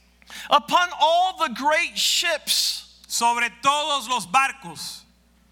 Upon 0.50 0.88
all 1.00 1.36
the 1.38 1.54
great 1.54 1.96
ships, 1.96 2.82
Sobre 3.08 3.48
todos 3.62 4.08
los 4.08 4.26
barcos. 4.26 5.02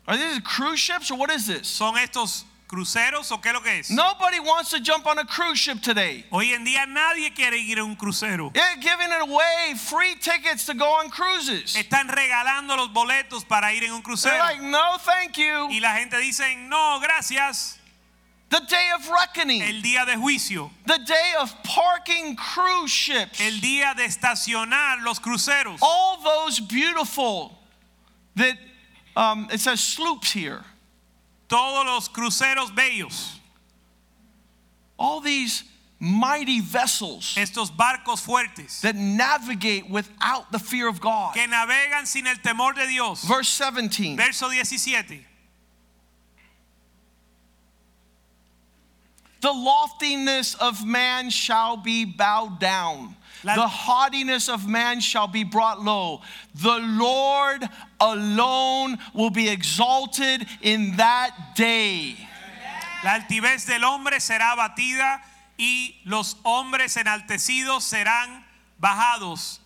are 0.07 0.17
these 0.17 0.39
cruise 0.41 0.79
ships 0.81 1.11
or 1.11 1.17
what 1.17 1.31
is 1.31 1.47
this? 1.47 1.67
¿Son 1.69 1.95
estos 1.97 2.45
cruceros 2.75 3.31
o 3.31 3.39
qué 3.39 3.49
es 3.49 3.55
lo 3.55 3.61
que 3.61 3.79
es? 3.79 3.91
Nobody 3.91 4.41
wants 4.41 4.71
to 4.71 4.81
jump 4.81 5.07
on 5.07 5.19
a 5.19 5.25
cruise 5.25 5.59
ship 5.59 5.81
today. 5.81 6.25
Hoy 6.33 6.53
en 6.53 6.65
día 6.65 6.87
nadie 6.89 7.35
quiere 7.35 7.57
ir 7.57 7.79
a 7.79 7.85
un 7.85 7.95
crucero. 7.97 8.53
They're 8.53 8.77
giving 8.81 9.13
away, 9.13 9.75
free 9.77 10.15
tickets 10.21 10.67
to 10.67 10.75
go 10.75 10.87
on 10.87 11.09
cruises. 11.11 11.77
Están 11.77 12.09
regalando 12.09 12.77
los 12.77 12.89
boletos 12.89 13.47
para 13.49 13.73
ir 13.73 13.85
en 13.85 13.93
un 13.93 14.03
They're 14.03 14.15
crucero. 14.17 14.39
like, 14.39 14.61
no, 14.61 14.97
thank 14.99 15.39
you. 15.39 15.69
Y 15.71 15.79
la 15.81 15.95
gente 15.97 16.17
dice, 16.19 16.57
no, 16.69 17.01
gracias. 17.03 17.79
The 18.51 18.61
day 18.69 18.89
of 18.95 19.09
reckoning, 19.09 19.63
El 19.63 19.81
día 19.83 20.05
de 20.07 20.17
juicio, 20.17 20.71
the 20.87 20.99
day 20.99 21.33
of 21.41 21.53
parking 21.65 22.37
cruise 22.37 22.91
ships, 22.91 23.41
el 23.41 23.59
día 23.61 23.95
de 23.97 24.05
estacionar 24.05 25.03
los 25.03 25.19
cruceros. 25.19 25.79
all 25.83 26.23
those 26.23 26.61
beautiful 26.61 27.59
that 28.37 28.57
um, 29.17 29.49
it 29.53 29.59
says 29.61 29.81
sloops 29.81 30.31
here. 30.33 30.63
Todos 31.55 31.87
los 31.87 32.09
cruceros 32.09 32.75
bellos, 32.75 33.39
All 34.99 35.21
these 35.21 35.63
mighty 36.01 36.61
vessels 36.61 37.37
estos 37.37 37.71
barcos 37.71 38.21
fuertes 38.21 38.81
that 38.81 38.97
navigate 38.97 39.89
without 39.89 40.51
the 40.51 40.59
fear 40.59 40.89
of 40.89 41.01
God. 41.01 41.35
que 41.35 41.47
navegan 41.47 42.07
sin 42.07 42.27
el 42.27 42.35
temor 42.43 42.75
de 42.75 42.89
Dios. 42.89 43.23
Verse 43.25 43.49
17. 43.49 44.17
Verso 44.17 44.49
17. 44.51 45.25
The 49.41 49.53
loftiness 49.53 50.55
of 50.57 50.85
man 50.85 51.31
shall 51.31 51.77
be 51.77 52.05
bowed 52.05 52.59
down. 52.59 53.15
La- 53.45 53.55
the 53.57 53.69
haughtiness 53.69 54.49
of 54.49 54.67
man 54.67 55.01
shall 55.01 55.27
be 55.29 55.45
brought 55.45 55.81
low. 55.83 56.23
The 56.55 56.79
Lord 56.79 57.69
alone 58.01 58.99
will 59.13 59.31
be 59.31 59.49
exalted 59.49 60.47
in 60.63 60.97
that 60.97 61.55
day. 61.55 62.17
La 63.05 63.19
altivez 63.19 63.67
del 63.67 63.85
hombre 63.85 64.19
será 64.19 64.53
abatida 64.57 65.21
y 65.59 65.95
los 66.07 66.35
hombres 66.45 66.97
enaltecidos 66.97 67.83
serán 67.83 68.43
bajados. 68.83 69.59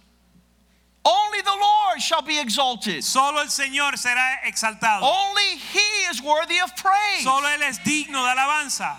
Only 1.05 1.41
the 1.41 1.57
Lord 1.59 2.03
shall 2.03 2.23
be 2.23 2.38
exalted. 2.38 3.03
Solo 3.05 3.38
el 3.41 3.47
Señor 3.47 3.93
será 3.97 4.43
exaltado. 4.45 5.03
Only 5.03 5.57
He 5.57 6.11
is 6.11 6.21
worthy 6.21 6.59
of 6.59 6.75
praise. 6.77 7.23
Solo 7.23 7.47
Él 7.47 7.62
es 7.62 7.79
digno 7.79 8.25
de 8.25 8.35
alabanza. 8.41 8.97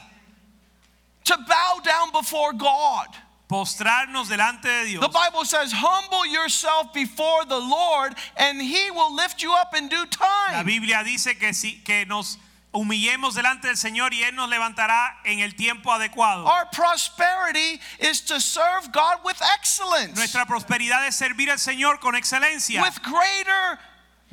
to 1.25 1.37
bow 1.47 1.79
down 1.83 2.11
before 2.11 2.53
God. 2.53 3.07
Postrarnos 3.49 4.29
delante 4.29 4.69
de 4.69 4.85
Dios. 4.85 5.01
The 5.01 5.09
Bible 5.09 5.43
says, 5.43 5.73
Humble 5.73 6.23
yourself 6.27 6.93
before 6.93 7.45
the 7.45 7.57
Lord, 7.57 8.13
and 8.37 8.61
He 8.61 8.91
will 8.91 9.15
lift 9.15 9.41
you 9.41 9.53
up 9.53 9.75
in 9.75 9.87
due 9.89 10.05
time. 10.05 10.53
La. 10.53 10.63
Biblia 10.63 11.03
dice 11.03 11.33
que, 11.39 11.51
si, 11.53 11.81
que 11.83 12.05
nos 12.05 12.37
humillemos 12.71 13.33
delante 13.33 13.67
del 13.67 13.75
Señor 13.75 14.13
y 14.13 14.21
Él 14.21 14.35
nos 14.35 14.49
levantará 14.51 15.15
en 15.25 15.39
el 15.39 15.55
tiempo 15.55 15.91
adecuado. 15.91 16.45
Our 16.45 16.65
prosperity 16.71 17.79
is 17.99 18.21
to 18.21 18.39
serve 18.39 18.91
God 18.91 19.17
with 19.25 19.41
excellence, 19.57 20.15
Nuestra 20.15 20.45
prosperidad 20.45 21.07
es 21.07 21.15
servir 21.15 21.49
al 21.49 21.57
Señor 21.57 21.99
con 21.99 22.13
excelencia, 22.13 22.83
with 22.83 23.01
greater 23.01 23.79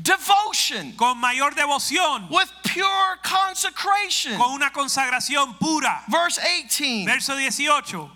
devotion, 0.02 0.92
con 0.92 1.16
mayor 1.18 1.52
devoción, 1.54 2.28
with 2.30 2.50
pure 2.64 3.16
consecration. 3.22 4.36
con 4.36 4.52
una 4.52 4.70
consagración 4.70 5.58
pura. 5.58 6.02
Verse 6.08 6.38
18 6.38 7.06
Verso 7.06 7.34
18. 7.34 8.10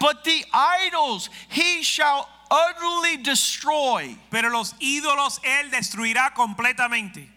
But 0.00 0.24
the 0.24 0.44
idols 0.52 1.30
He 1.48 1.82
shall 1.82 2.28
utterly 2.50 3.22
destroy. 3.22 4.16
Pero 4.30 4.50
los 4.50 4.74
ídolos 4.74 5.40
Él 5.44 5.70
destruirá 5.70 6.34
completamente. 6.34 7.28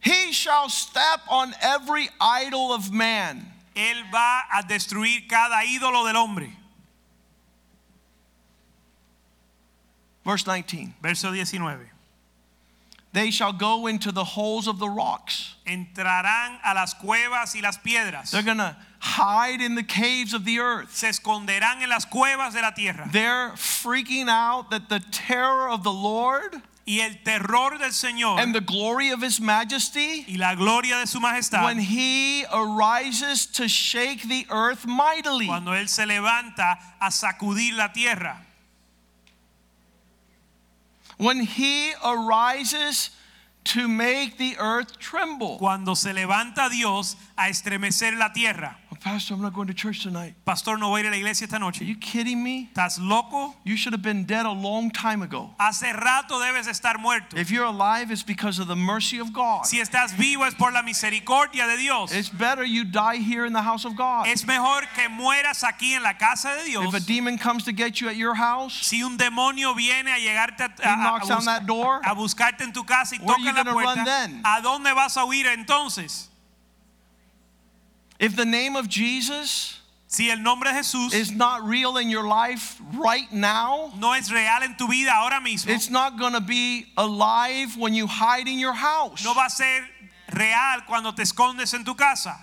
He 0.00 0.32
shall 0.32 0.68
step 0.68 1.20
on 1.28 1.54
every 1.60 2.08
idol 2.20 2.72
of 2.72 2.90
man. 2.90 3.46
Él 3.74 4.10
va 4.12 4.42
a 4.52 4.62
destruir 4.62 5.28
cada 5.28 5.64
ídolo 5.64 6.04
del 6.04 6.16
hombre. 6.16 6.52
Verse 10.24 10.44
19 10.44 10.94
Verso 11.00 11.32
19. 11.32 11.88
They 13.12 13.30
shall 13.30 13.52
go 13.52 13.88
into 13.88 14.10
the 14.10 14.24
holes 14.24 14.66
of 14.66 14.78
the 14.78 14.88
rocks. 14.88 15.54
Entrarán 15.66 16.58
a 16.64 16.74
las 16.74 16.94
cuevas 16.94 17.54
y 17.54 17.60
las 17.60 17.76
piedras. 17.76 18.30
They're 18.30 18.42
going 18.42 18.58
to 18.58 18.74
hide 19.02 19.60
in 19.60 19.74
the 19.74 19.82
caves 19.82 20.32
of 20.32 20.44
the 20.44 20.60
earth. 20.60 20.94
Se 20.94 21.08
esconderán 21.08 21.82
en 21.82 21.88
las 21.88 22.04
cuevas 22.04 22.54
de 22.54 22.60
la 22.60 22.70
tierra. 22.70 23.08
They're 23.10 23.50
freaking 23.56 24.28
out 24.28 24.70
that 24.70 24.88
the 24.88 25.00
terror 25.10 25.68
of 25.68 25.82
the 25.82 25.92
Lord 25.92 26.62
Y 26.84 26.98
el 27.00 27.14
terror 27.24 27.78
del 27.78 27.90
Señor 27.90 28.38
and 28.38 28.52
the 28.52 28.60
glory 28.60 29.10
of 29.10 29.22
his 29.22 29.40
majesty 29.40 30.24
y 30.28 30.36
la 30.36 30.56
gloria 30.56 30.98
de 30.98 31.06
su 31.06 31.20
majestad 31.20 31.64
when 31.64 31.78
he 31.78 32.44
arises 32.52 33.46
to 33.46 33.68
shake 33.68 34.22
the 34.24 34.46
earth 34.50 34.84
mightily. 34.84 35.46
cuando 35.46 35.72
Él 35.72 35.88
se 35.88 36.04
levanta 36.04 36.76
a 37.00 37.10
sacudir 37.10 37.76
la 37.76 37.88
tierra. 37.88 38.36
When 41.18 41.40
he 41.40 41.92
arises 42.04 43.10
to 43.64 43.86
make 43.86 44.38
the 44.38 44.56
earth 44.58 44.98
tremble. 44.98 45.58
Cuando 45.58 45.94
se 45.94 46.12
levanta 46.12 46.68
Dios 46.68 47.16
a 47.38 47.48
estremecer 47.48 48.18
la 48.18 48.30
tierra. 48.32 48.76
Pastor, 49.02 49.34
I'm 49.34 49.42
not 49.42 49.52
going 49.52 49.66
to 49.66 49.74
church 49.74 50.04
tonight. 50.04 50.34
Pastor, 50.44 50.78
no 50.78 50.90
voy 50.90 51.00
a 51.00 51.02
ir 51.02 51.06
a 51.08 51.10
la 51.10 51.16
iglesia 51.16 51.44
esta 51.46 51.58
noche. 51.58 51.80
Are 51.80 51.84
you 51.84 51.96
kidding 51.96 52.40
me? 52.40 52.70
¿Estás 52.72 53.00
loco? 53.00 53.56
You 53.64 53.76
should 53.76 53.92
have 53.94 54.02
been 54.02 54.22
dead 54.24 54.46
a 54.46 54.52
long 54.52 54.92
time 54.92 55.22
ago. 55.22 55.50
Hace 55.58 55.92
rato 55.92 56.38
debes 56.38 56.68
estar 56.68 57.00
muerto. 57.00 57.36
If 57.36 57.50
you're 57.50 57.64
alive, 57.64 58.12
it's 58.12 58.22
because 58.22 58.60
of 58.60 58.68
the 58.68 58.76
mercy 58.76 59.18
of 59.18 59.32
God. 59.32 59.66
Si 59.66 59.78
estás 59.80 60.16
vivo 60.16 60.44
es 60.44 60.54
por 60.54 60.70
la 60.70 60.82
misericordia 60.82 61.66
de 61.66 61.78
Dios. 61.78 62.14
It's 62.14 62.28
better 62.28 62.62
you 62.62 62.84
die 62.84 63.16
here 63.16 63.44
in 63.44 63.52
the 63.52 63.62
house 63.62 63.84
of 63.84 63.96
God. 63.96 64.28
Es 64.28 64.46
mejor 64.46 64.82
que 64.94 65.08
mueras 65.08 65.64
aquí 65.64 65.94
en 65.96 66.04
la 66.04 66.12
casa 66.12 66.56
de 66.58 66.70
Dios. 66.70 66.84
If 66.84 66.94
a 66.94 67.04
demon 67.04 67.38
comes 67.38 67.64
to 67.64 67.72
get 67.72 68.00
you 68.00 68.08
at 68.08 68.14
your 68.14 68.34
house, 68.34 68.72
Si 68.86 69.02
un 69.02 69.16
demonio 69.16 69.74
viene 69.74 70.12
a 70.12 70.18
llegarte 70.18 70.60
a, 70.60 70.70
He 70.80 70.96
knocks 70.96 71.28
a 71.28 71.38
on 71.38 71.44
that 71.46 71.66
door. 71.66 72.00
a 72.04 72.14
buscarte 72.14 72.62
en 72.62 72.72
tu 72.72 72.84
casa 72.84 73.16
y 73.16 73.18
toca 73.18 73.52
la 73.52 73.64
puerta, 73.64 74.04
then? 74.04 74.42
¿a 74.44 74.60
dónde 74.62 74.94
vas 74.94 75.16
a 75.16 75.24
huir 75.24 75.46
entonces? 75.46 76.28
If 78.22 78.34
the 78.34 78.46
name 78.46 78.76
of 78.76 78.88
Jesus 78.88 79.78
Si 80.12 80.30
el 80.30 80.36
nombre 80.42 80.68
de 80.70 80.78
Jesús 80.78 81.14
is 81.14 81.32
not 81.32 81.66
real 81.66 81.96
in 81.96 82.10
your 82.10 82.28
life 82.28 82.78
right 82.92 83.32
now, 83.32 83.90
no 83.96 84.12
es 84.12 84.30
real 84.30 84.62
en 84.62 84.76
tu 84.76 84.86
vida 84.86 85.08
ahora 85.08 85.40
mismo, 85.40 85.70
it's 85.70 85.88
not 85.88 86.18
going 86.18 86.34
to 86.34 86.40
be 86.42 86.84
alive 86.98 87.78
when 87.78 87.94
you 87.94 88.06
hide 88.06 88.46
in 88.46 88.58
your 88.58 88.74
house. 88.74 89.24
no 89.24 89.32
va 89.32 89.46
a 89.46 89.50
ser 89.50 89.80
real 90.34 90.82
cuando 90.86 91.12
te 91.12 91.22
escondes 91.22 91.72
en 91.72 91.82
tu 91.82 91.94
casa. 91.94 92.36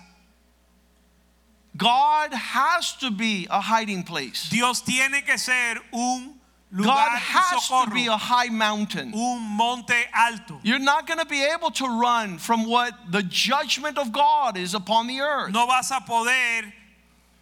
God 1.78 2.34
has 2.34 2.96
to 2.98 3.12
be 3.12 3.46
a 3.52 3.62
hiding 3.62 4.02
place. 4.02 4.50
Dios 4.50 4.82
tiene 4.82 5.24
que 5.24 5.38
ser 5.38 5.76
un 5.94 6.39
God 6.76 7.18
has 7.18 7.68
to 7.68 7.92
be 7.92 8.06
a 8.08 8.18
high 8.18 8.50
mountain. 8.50 9.12
un 9.14 9.42
monte 9.58 9.96
alto. 10.14 10.60
You're 10.64 10.78
not 10.78 11.08
going 11.08 11.20
to 11.20 11.26
be 11.26 11.44
able 11.44 11.72
to 11.72 11.86
run 11.86 12.38
from 12.38 12.70
what 12.70 12.94
the 13.10 13.24
judgment 13.24 13.98
of 13.98 14.12
God 14.12 14.56
is 14.56 14.76
upon 14.76 15.08
the 15.08 15.20
earth. 15.20 15.52
No 15.52 15.66
vas 15.66 15.90
a 15.92 16.00
poder 16.02 16.72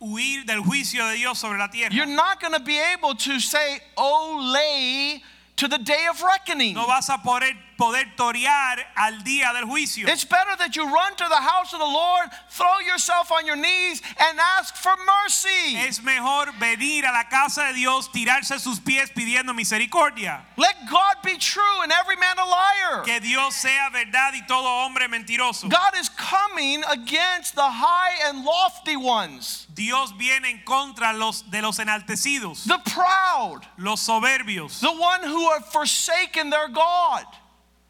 huir 0.02 0.46
del 0.46 0.64
juicio 0.64 1.12
de 1.12 1.18
Dios 1.18 1.40
sobre 1.40 1.58
la 1.58 1.68
tierra. 1.68 1.94
You're 1.94 2.06
not 2.06 2.40
going 2.40 2.54
to 2.54 2.62
be 2.62 2.80
able 2.80 3.16
to 3.16 3.40
say, 3.40 3.80
oh, 3.98 4.54
Olay 4.56 5.22
to 5.58 5.68
the 5.68 5.78
day 5.78 6.06
of 6.10 6.22
reckoning. 6.22 6.76
No 6.76 6.86
vas 6.86 7.10
a 7.10 7.18
poder, 7.18 7.52
poder 7.78 8.06
torear 8.16 8.86
al 8.96 9.24
día 9.24 9.54
del 9.54 9.66
juicio. 9.66 10.08
It's 10.08 10.26
better 10.26 10.56
that 10.58 10.76
you 10.76 10.84
run 10.84 11.16
to 11.16 11.26
the 11.30 11.36
house 11.36 11.74
of 11.74 11.80
the 11.80 11.86
Lord, 11.86 12.30
throw 12.50 12.80
yourself 12.80 13.32
on 13.32 13.46
your 13.46 13.56
knees, 13.56 14.02
and 14.20 14.40
ask 14.58 14.76
for 14.76 14.94
mercy. 15.06 15.78
Es 15.78 16.02
mejor 16.02 16.52
venir 16.60 17.06
a 17.06 17.12
la 17.12 17.24
casa 17.30 17.68
de 17.68 17.74
Dios, 17.74 18.10
tirarse 18.10 18.56
a 18.56 18.60
sus 18.60 18.80
pies 18.80 19.12
pidiendo 19.12 19.54
misericordia. 19.54 20.46
Let 20.58 20.76
God 20.90 21.24
be 21.24 21.38
true 21.38 21.82
and 21.84 21.92
every 21.92 22.16
man 22.16 22.38
a 22.38 22.46
liar. 22.46 23.04
Que 23.04 23.20
Dios 23.20 23.56
sea 23.56 23.90
verdad 23.92 24.34
y 24.34 24.46
todo 24.48 24.68
hombre 24.68 25.08
mentiroso. 25.08 25.70
God 25.70 25.98
is 26.00 26.10
coming 26.10 26.84
against 26.90 27.56
the 27.56 27.62
high 27.62 28.30
and 28.30 28.44
lofty 28.44 28.96
ones, 28.96 29.68
Dios 29.74 30.12
viene 30.18 30.46
en 30.46 30.62
contra 30.66 31.14
los, 31.14 31.44
de 31.44 31.62
los 31.62 31.78
enaltecidos, 31.80 32.66
the 32.66 32.80
proud, 32.90 33.62
los 33.78 34.02
soberbios, 34.02 34.80
the 34.80 34.92
one 34.92 35.24
who 35.24 35.50
have 35.52 35.66
forsaken 35.68 36.50
their 36.50 36.68
God. 36.68 37.26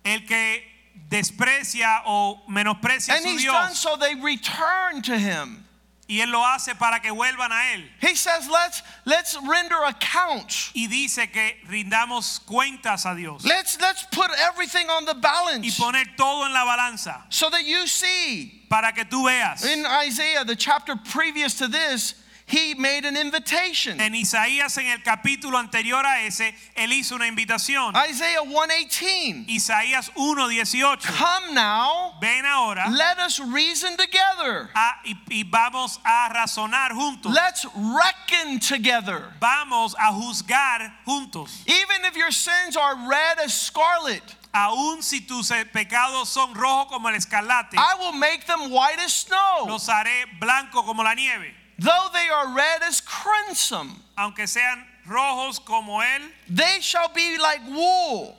El 0.07 0.21
que 0.27 0.63
desprecia 1.09 2.01
o 2.05 2.41
menosprecia 2.49 3.13
a 3.13 3.17
And 3.17 3.25
su 3.25 3.29
he's 3.31 3.45
done 3.45 3.67
Dios. 3.69 3.79
so 3.79 3.95
they 3.95 4.15
return 4.15 5.01
to 5.03 5.17
him. 5.17 5.63
Y 6.09 6.21
él 6.21 6.31
lo 6.31 6.41
hace 6.41 6.73
para 6.75 7.01
que 7.01 7.11
vuelvan 7.11 7.51
a 7.51 7.73
él. 7.73 7.83
He 7.99 8.15
says, 8.15 8.47
let's, 8.49 8.81
let's 9.03 9.37
render 9.45 9.75
accounts. 9.83 10.71
Y 10.73 10.87
dice 10.87 11.29
que 11.33 11.57
rindamos 11.69 12.39
cuentas 12.45 13.05
a 13.05 13.13
Dios. 13.13 13.43
Let's, 13.43 13.77
let's 13.81 14.03
put 14.03 14.31
everything 14.39 14.87
on 14.89 15.03
the 15.03 15.13
Y 15.15 15.19
balance 15.19 15.77
poner 15.77 16.05
todo 16.15 16.45
en 16.45 16.53
la 16.53 16.63
balanza 16.63 17.23
so 17.29 17.49
that 17.49 17.65
you 17.65 17.85
see. 17.87 18.63
para 18.69 18.93
que 18.93 19.03
tú 19.03 19.25
veas. 19.25 19.65
In 19.65 19.85
Isaiah, 19.85 20.45
the 20.45 20.55
chapter 20.55 20.95
previous 20.95 21.55
to 21.55 21.67
this, 21.67 22.15
he 22.47 22.73
made 22.75 23.03
an 23.05 23.17
invitation. 23.17 23.99
En 23.99 24.13
Isaías 24.13 24.77
en 24.77 24.87
el 24.87 24.99
capítulo 25.03 25.57
anterior 25.57 26.05
a 26.05 26.21
ese, 26.25 26.53
él 26.75 26.93
hizo 26.93 27.15
una 27.15 27.27
invitación. 27.27 27.93
Isaiah 28.09 28.41
118. 28.41 29.45
Isaías 29.49 30.09
1:18. 30.15 31.01
Come 31.17 31.53
now, 31.53 32.13
Ven 32.21 32.45
ahora 32.45 32.89
let 32.89 33.19
us 33.19 33.39
reason 33.39 33.97
together. 33.97 34.69
a- 34.73 34.95
y, 35.05 35.15
y 35.29 35.43
vamos 35.43 35.99
a 36.05 36.29
razonar 36.33 36.91
juntos. 36.93 37.33
Let's 37.33 37.65
reckon 37.75 38.59
together. 38.59 39.33
Vamos 39.41 39.93
a 39.99 40.11
juzgar 40.13 40.93
juntos. 41.05 41.63
Even 41.67 42.05
if 42.05 42.15
your 42.15 42.31
sins 42.31 42.77
are 42.77 42.95
red 43.09 43.39
as 43.43 43.53
scarlet, 43.53 44.23
Aun 44.53 45.03
si 45.03 45.19
tus 45.19 45.51
eh, 45.51 45.65
pecados 45.65 46.27
son 46.29 46.55
rojos 46.55 46.87
como 46.89 47.09
el 47.09 47.15
escarlate, 47.15 47.75
I 47.77 47.95
will 47.99 48.13
make 48.13 48.45
them 48.47 48.71
white 48.71 48.97
as 48.99 49.13
snow. 49.13 49.65
los 49.67 49.87
haré 49.87 50.25
blanco 50.39 50.81
como 50.83 51.03
la 51.03 51.13
nieve. 51.13 51.53
Though 51.79 52.09
they 52.11 52.27
are 52.29 52.55
red 52.55 52.81
as 52.83 53.01
crimson, 53.01 53.95
Aunque 54.17 54.47
sean 54.47 54.83
rojos 55.07 55.59
como 55.59 56.01
él, 56.01 56.21
they 56.49 56.79
shall 56.81 57.09
be 57.13 57.37
like 57.37 57.61
wool. 57.67 58.35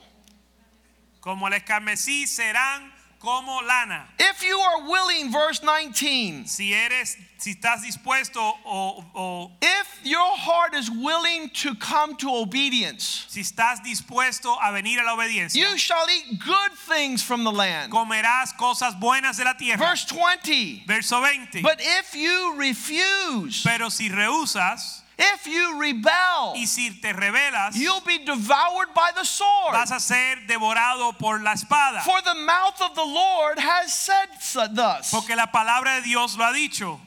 como 1.21 1.47
el 1.47 1.55
escarmesí, 1.55 2.27
serán 2.27 2.93
como 3.21 3.61
lana. 3.67 4.07
If 4.19 4.43
you 4.45 4.57
are 4.59 4.89
willing, 4.89 5.33
verse 5.33 5.63
19, 5.63 6.47
Si 6.47 6.73
eres, 6.73 7.17
si 7.39 7.55
estás 7.55 7.83
dispuesto 7.83 8.39
o, 8.65 9.05
o 9.15 9.51
if 9.61 10.01
your 10.05 10.37
heart 10.37 10.75
is 10.75 10.91
willing 10.91 11.51
to 11.51 11.75
come 11.75 12.17
to 12.17 12.29
obedience, 12.33 13.25
si 13.29 13.41
estás 13.41 13.83
dispuesto 13.85 14.57
a 14.63 14.73
venir 14.73 15.01
a 15.01 15.05
la 15.05 15.17
obediencia, 15.17 15.57
you 15.57 15.77
shall 15.77 16.07
eat 16.09 16.39
good 16.45 16.73
things 16.89 17.23
from 17.23 17.43
the 17.45 17.51
land. 17.53 17.93
comerás 17.93 18.57
cosas 18.57 18.95
buenas 19.01 19.37
de 19.39 19.45
la 19.45 19.55
tierra. 19.55 19.79
Verse 19.79 20.05
20, 20.05 20.85
Verso 20.87 21.21
20. 21.21 21.63
but 21.63 21.79
if 21.81 22.15
you 22.15 22.55
refuse, 22.57 23.63
Pero 23.65 23.89
si 23.89 24.09
rehusas 24.09 25.03
if 25.19 25.47
you 25.47 25.81
rebel, 25.81 26.55
y 26.55 26.65
si 26.65 26.91
te 26.91 27.13
rebelas, 27.13 27.75
you'll 27.75 28.01
be 28.03 28.19
devoured 28.19 28.95
by 28.95 29.11
the 29.17 29.25
sword. 29.25 29.73
vas 29.73 29.91
a 29.91 30.01
ser 30.01 30.37
devorado 30.47 31.19
por 31.19 31.41
la 31.41 31.53
espada. 31.55 32.01
For 32.05 32.21
the 32.23 32.35
mouth 32.35 32.81
of 32.81 32.95
the 32.95 33.05
Lord 33.05 33.59
has 33.59 33.93
said 33.93 34.29
thus. 34.75 35.11
Porque 35.11 35.37
la 35.37 35.47
palabra 35.47 36.01
de 36.01 36.09
Dios 36.09 36.37
lo 36.39 36.45
ha 36.45 36.53
dicho. 36.53 37.01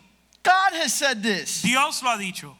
God 0.44 0.74
has 0.74 0.94
said 0.94 1.24
this. 1.24 1.62
Dios 1.62 2.04
lo 2.04 2.10
ha 2.10 2.18
dicho. 2.18 2.56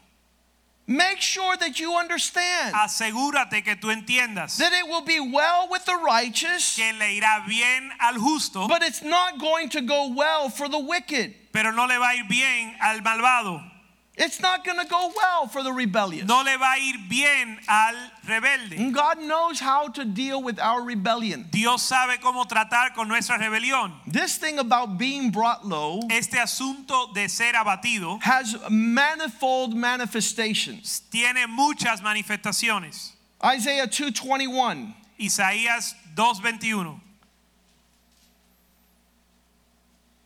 Make 0.86 1.20
sure 1.20 1.56
that 1.58 1.78
you 1.78 1.94
understand 1.94 2.74
Asegúrate 2.74 3.62
que 3.64 3.76
tú 3.76 3.94
entiendas 3.94 4.56
that 4.58 4.72
it 4.72 4.86
will 4.88 5.02
be 5.02 5.20
well 5.20 5.68
with 5.70 5.84
the 5.84 5.96
righteous, 5.96 6.74
que 6.76 6.92
le 6.98 7.20
irá 7.20 7.46
bien 7.46 7.90
al 8.00 8.14
justo, 8.14 8.66
but 8.66 8.82
it's 8.82 9.02
not 9.02 9.38
going 9.38 9.68
to 9.68 9.80
go 9.80 10.12
well 10.12 10.48
for 10.48 10.68
the 10.68 10.78
wicked. 10.78 11.34
pero 11.52 11.70
no 11.70 11.86
le 11.86 11.98
va 11.98 12.10
a 12.10 12.14
ir 12.14 12.24
bien 12.28 12.74
al 12.80 13.00
malvado. 13.00 13.71
It's 14.14 14.40
not 14.40 14.62
going 14.62 14.78
to 14.78 14.84
go 14.86 15.10
well 15.16 15.46
for 15.46 15.62
the 15.62 15.72
rebellious. 15.72 16.26
No 16.28 16.42
le 16.42 16.58
va 16.58 16.74
a 16.76 16.78
ir 16.78 16.98
bien 17.08 17.58
al 17.66 17.94
rebelde. 18.26 18.92
God 18.92 19.20
knows 19.22 19.58
how 19.58 19.88
to 19.88 20.04
deal 20.04 20.42
with 20.42 20.58
our 20.60 20.82
rebellion. 20.82 21.46
Dios 21.50 21.82
sabe 21.82 22.20
cómo 22.20 22.44
tratar 22.46 22.94
con 22.94 23.08
nuestra 23.08 23.38
rebelión. 23.38 23.92
This 24.06 24.36
thing 24.36 24.58
about 24.58 24.98
being 24.98 25.30
brought 25.30 25.64
low 25.64 26.00
Este 26.10 26.34
asunto 26.34 27.14
de 27.14 27.26
ser 27.28 27.54
abatido 27.54 28.20
has 28.22 28.54
manifold 28.68 29.74
manifestations. 29.74 31.00
tiene 31.10 31.46
muchas 31.48 32.02
manifestaciones. 32.02 33.12
Isaiah 33.42 33.86
2:21 33.86 34.94
Isaías 35.18 35.94
2:21. 36.14 37.00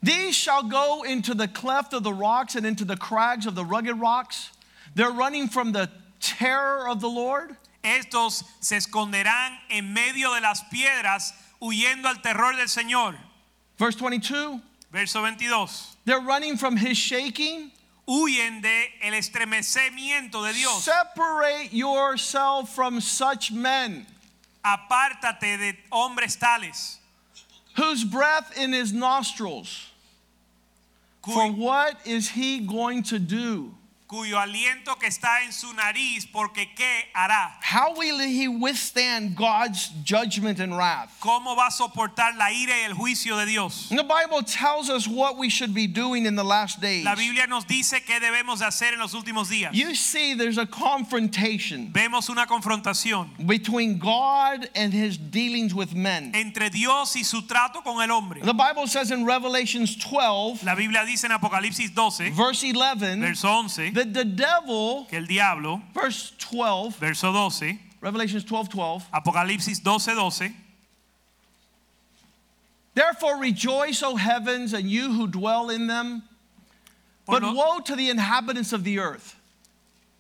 These 0.06 0.36
shall 0.36 0.62
go 0.62 1.02
into 1.02 1.34
the 1.34 1.48
cleft 1.48 1.92
of 1.92 2.04
the 2.04 2.12
rocks 2.12 2.54
and 2.54 2.64
into 2.64 2.84
the 2.84 2.96
crags 2.96 3.44
of 3.44 3.56
the 3.56 3.64
rugged 3.64 3.98
rocks. 3.98 4.50
They're 4.94 5.10
running 5.10 5.48
from 5.48 5.72
the 5.72 5.90
terror 6.20 6.88
of 6.88 7.00
the 7.00 7.08
Lord. 7.08 7.56
Estos 7.82 8.44
se 8.60 8.76
esconderán 8.76 9.56
en 9.68 9.92
medio 9.92 10.32
de 10.34 10.40
las 10.40 10.62
piedras 10.72 11.32
huyendo 11.60 12.06
al 12.06 12.22
terror 12.22 12.52
del 12.52 12.68
Señor. 12.68 13.16
Verse 13.78 13.96
22 13.96 14.60
Verso 14.92 15.20
22. 15.20 15.96
They're 16.04 16.20
running 16.20 16.56
from 16.56 16.76
his 16.76 16.96
shaking. 16.96 17.72
Huyen 18.08 18.62
de 18.62 18.86
el 19.02 19.12
estremecimiento 19.14 20.46
de 20.46 20.52
Dios. 20.54 20.84
Separate 20.84 21.72
yourself 21.72 22.72
from 22.74 23.00
such 23.00 23.50
men 23.50 24.06
Apártate 24.64 25.58
de 25.58 25.76
hombres 25.90 26.36
tales 26.36 26.98
whose 27.76 28.04
breath 28.04 28.56
in 28.56 28.72
his 28.72 28.92
nostrils. 28.92 29.90
For 31.34 31.50
what 31.50 32.06
is 32.06 32.30
he 32.30 32.60
going 32.60 33.02
to 33.04 33.18
do? 33.18 33.74
Cuyo 34.06 34.38
aliento 34.38 34.96
que 35.00 35.08
está 35.08 35.42
en 35.42 35.52
su 35.52 35.72
nariz, 35.74 36.26
porque 36.26 36.72
¿qué 36.74 37.10
hará? 37.12 37.58
How 37.60 37.94
will 37.96 38.20
he 38.20 38.46
withstand 38.46 39.34
God's 39.34 39.90
judgment 40.04 40.60
and 40.60 40.72
wrath? 40.74 41.10
¿Cómo 41.20 41.56
va 41.56 41.66
a 41.66 41.70
soportar 41.70 42.36
la 42.36 42.52
ira 42.52 42.78
y 42.78 42.84
el 42.84 42.94
juicio 42.94 43.36
de 43.36 43.46
Dios? 43.46 43.88
And 43.90 43.98
the 43.98 44.04
Bible 44.04 44.42
tells 44.42 44.88
us 44.88 45.08
what 45.08 45.36
we 45.36 45.48
should 45.48 45.74
be 45.74 45.86
doing 45.88 46.24
in 46.26 46.36
the 46.36 46.44
last 46.44 46.80
days. 46.80 47.04
La 47.04 47.16
Biblia 47.16 47.46
nos 47.48 47.64
dice 47.64 48.04
qué 48.06 48.20
debemos 48.20 48.60
de 48.60 48.66
hacer 48.66 48.92
en 48.92 49.00
los 49.00 49.12
últimos 49.14 49.48
días. 49.48 49.72
You 49.72 49.94
see, 49.94 50.34
there's 50.34 50.58
a 50.58 50.66
confrontation 50.66 51.90
Vemos 51.92 52.28
una 52.28 52.46
confrontación 52.46 53.30
between 53.44 53.98
God 53.98 54.68
and 54.76 54.92
his 54.92 55.18
dealings 55.18 55.74
with 55.74 55.94
men. 55.94 56.32
entre 56.34 56.70
Dios 56.70 57.16
y 57.16 57.22
su 57.22 57.42
trato 57.42 57.82
con 57.82 58.00
el 58.02 58.10
hombre. 58.10 58.40
The 58.42 58.52
Bible 58.54 58.86
says 58.86 59.10
in 59.10 59.24
Revelations 59.24 59.96
12, 59.96 60.62
La 60.64 60.74
Biblia 60.74 61.04
dice 61.04 61.24
en 61.24 61.32
Apocalipsis 61.32 61.92
12, 61.92 62.30
verse 62.30 62.72
11, 62.72 63.20
verso 63.20 63.48
11, 63.48 63.90
that 64.12 64.14
the 64.14 64.24
devil, 64.24 65.06
que 65.08 65.18
el 65.18 65.26
diablo, 65.26 65.82
verse 65.94 66.32
12, 66.38 66.96
verso 66.96 67.32
12, 67.32 67.78
Revelations 68.00 68.44
12, 68.44 68.68
12, 68.70 69.04
Apocalipsis 69.12 69.82
12, 69.82 70.14
12, 70.14 70.52
therefore 72.94 73.38
rejoice, 73.38 74.02
O 74.02 74.16
heavens, 74.16 74.72
and 74.72 74.90
you 74.90 75.12
who 75.12 75.26
dwell 75.26 75.70
in 75.70 75.86
them. 75.86 76.22
But 77.26 77.42
lo- 77.42 77.54
woe 77.54 77.80
to 77.80 77.96
the 77.96 78.08
inhabitants 78.10 78.72
of 78.72 78.84
the 78.84 78.98
earth. 78.98 79.34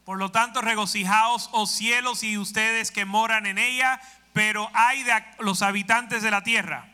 Por 0.04 0.18
lo 0.18 0.28
tanto, 0.28 0.60
regocijaos, 0.60 1.48
oh 1.52 1.66
cielos, 1.66 2.22
y 2.22 2.36
ustedes 2.36 2.92
que 2.92 3.04
moran 3.04 3.46
en 3.46 3.58
ella, 3.58 3.98
pero 4.34 4.68
hay 4.74 5.02
de 5.02 5.44
los 5.44 5.62
habitantes 5.62 6.22
de 6.22 6.30
la 6.30 6.40
tierra, 6.42 6.84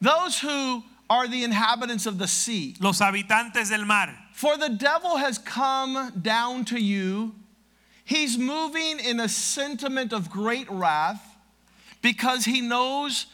Those 0.00 0.38
who 0.40 0.84
are 1.08 1.28
the 1.28 1.44
inhabitants 1.44 2.06
of 2.06 2.18
the 2.18 2.28
sea. 2.28 2.74
los 2.80 3.00
habitantes 3.00 3.70
del 3.70 3.84
mar. 3.84 4.14
For 4.32 4.56
the 4.56 4.68
devil 4.68 5.16
has 5.16 5.38
come 5.38 6.12
down 6.20 6.64
to 6.66 6.80
you. 6.80 7.34
He's 8.04 8.38
moving 8.38 9.00
in 9.00 9.20
a 9.20 9.28
sentiment 9.28 10.12
of 10.12 10.30
great 10.30 10.70
wrath 10.70 11.36
because 12.02 12.44
he 12.44 12.60
knows 12.60 13.26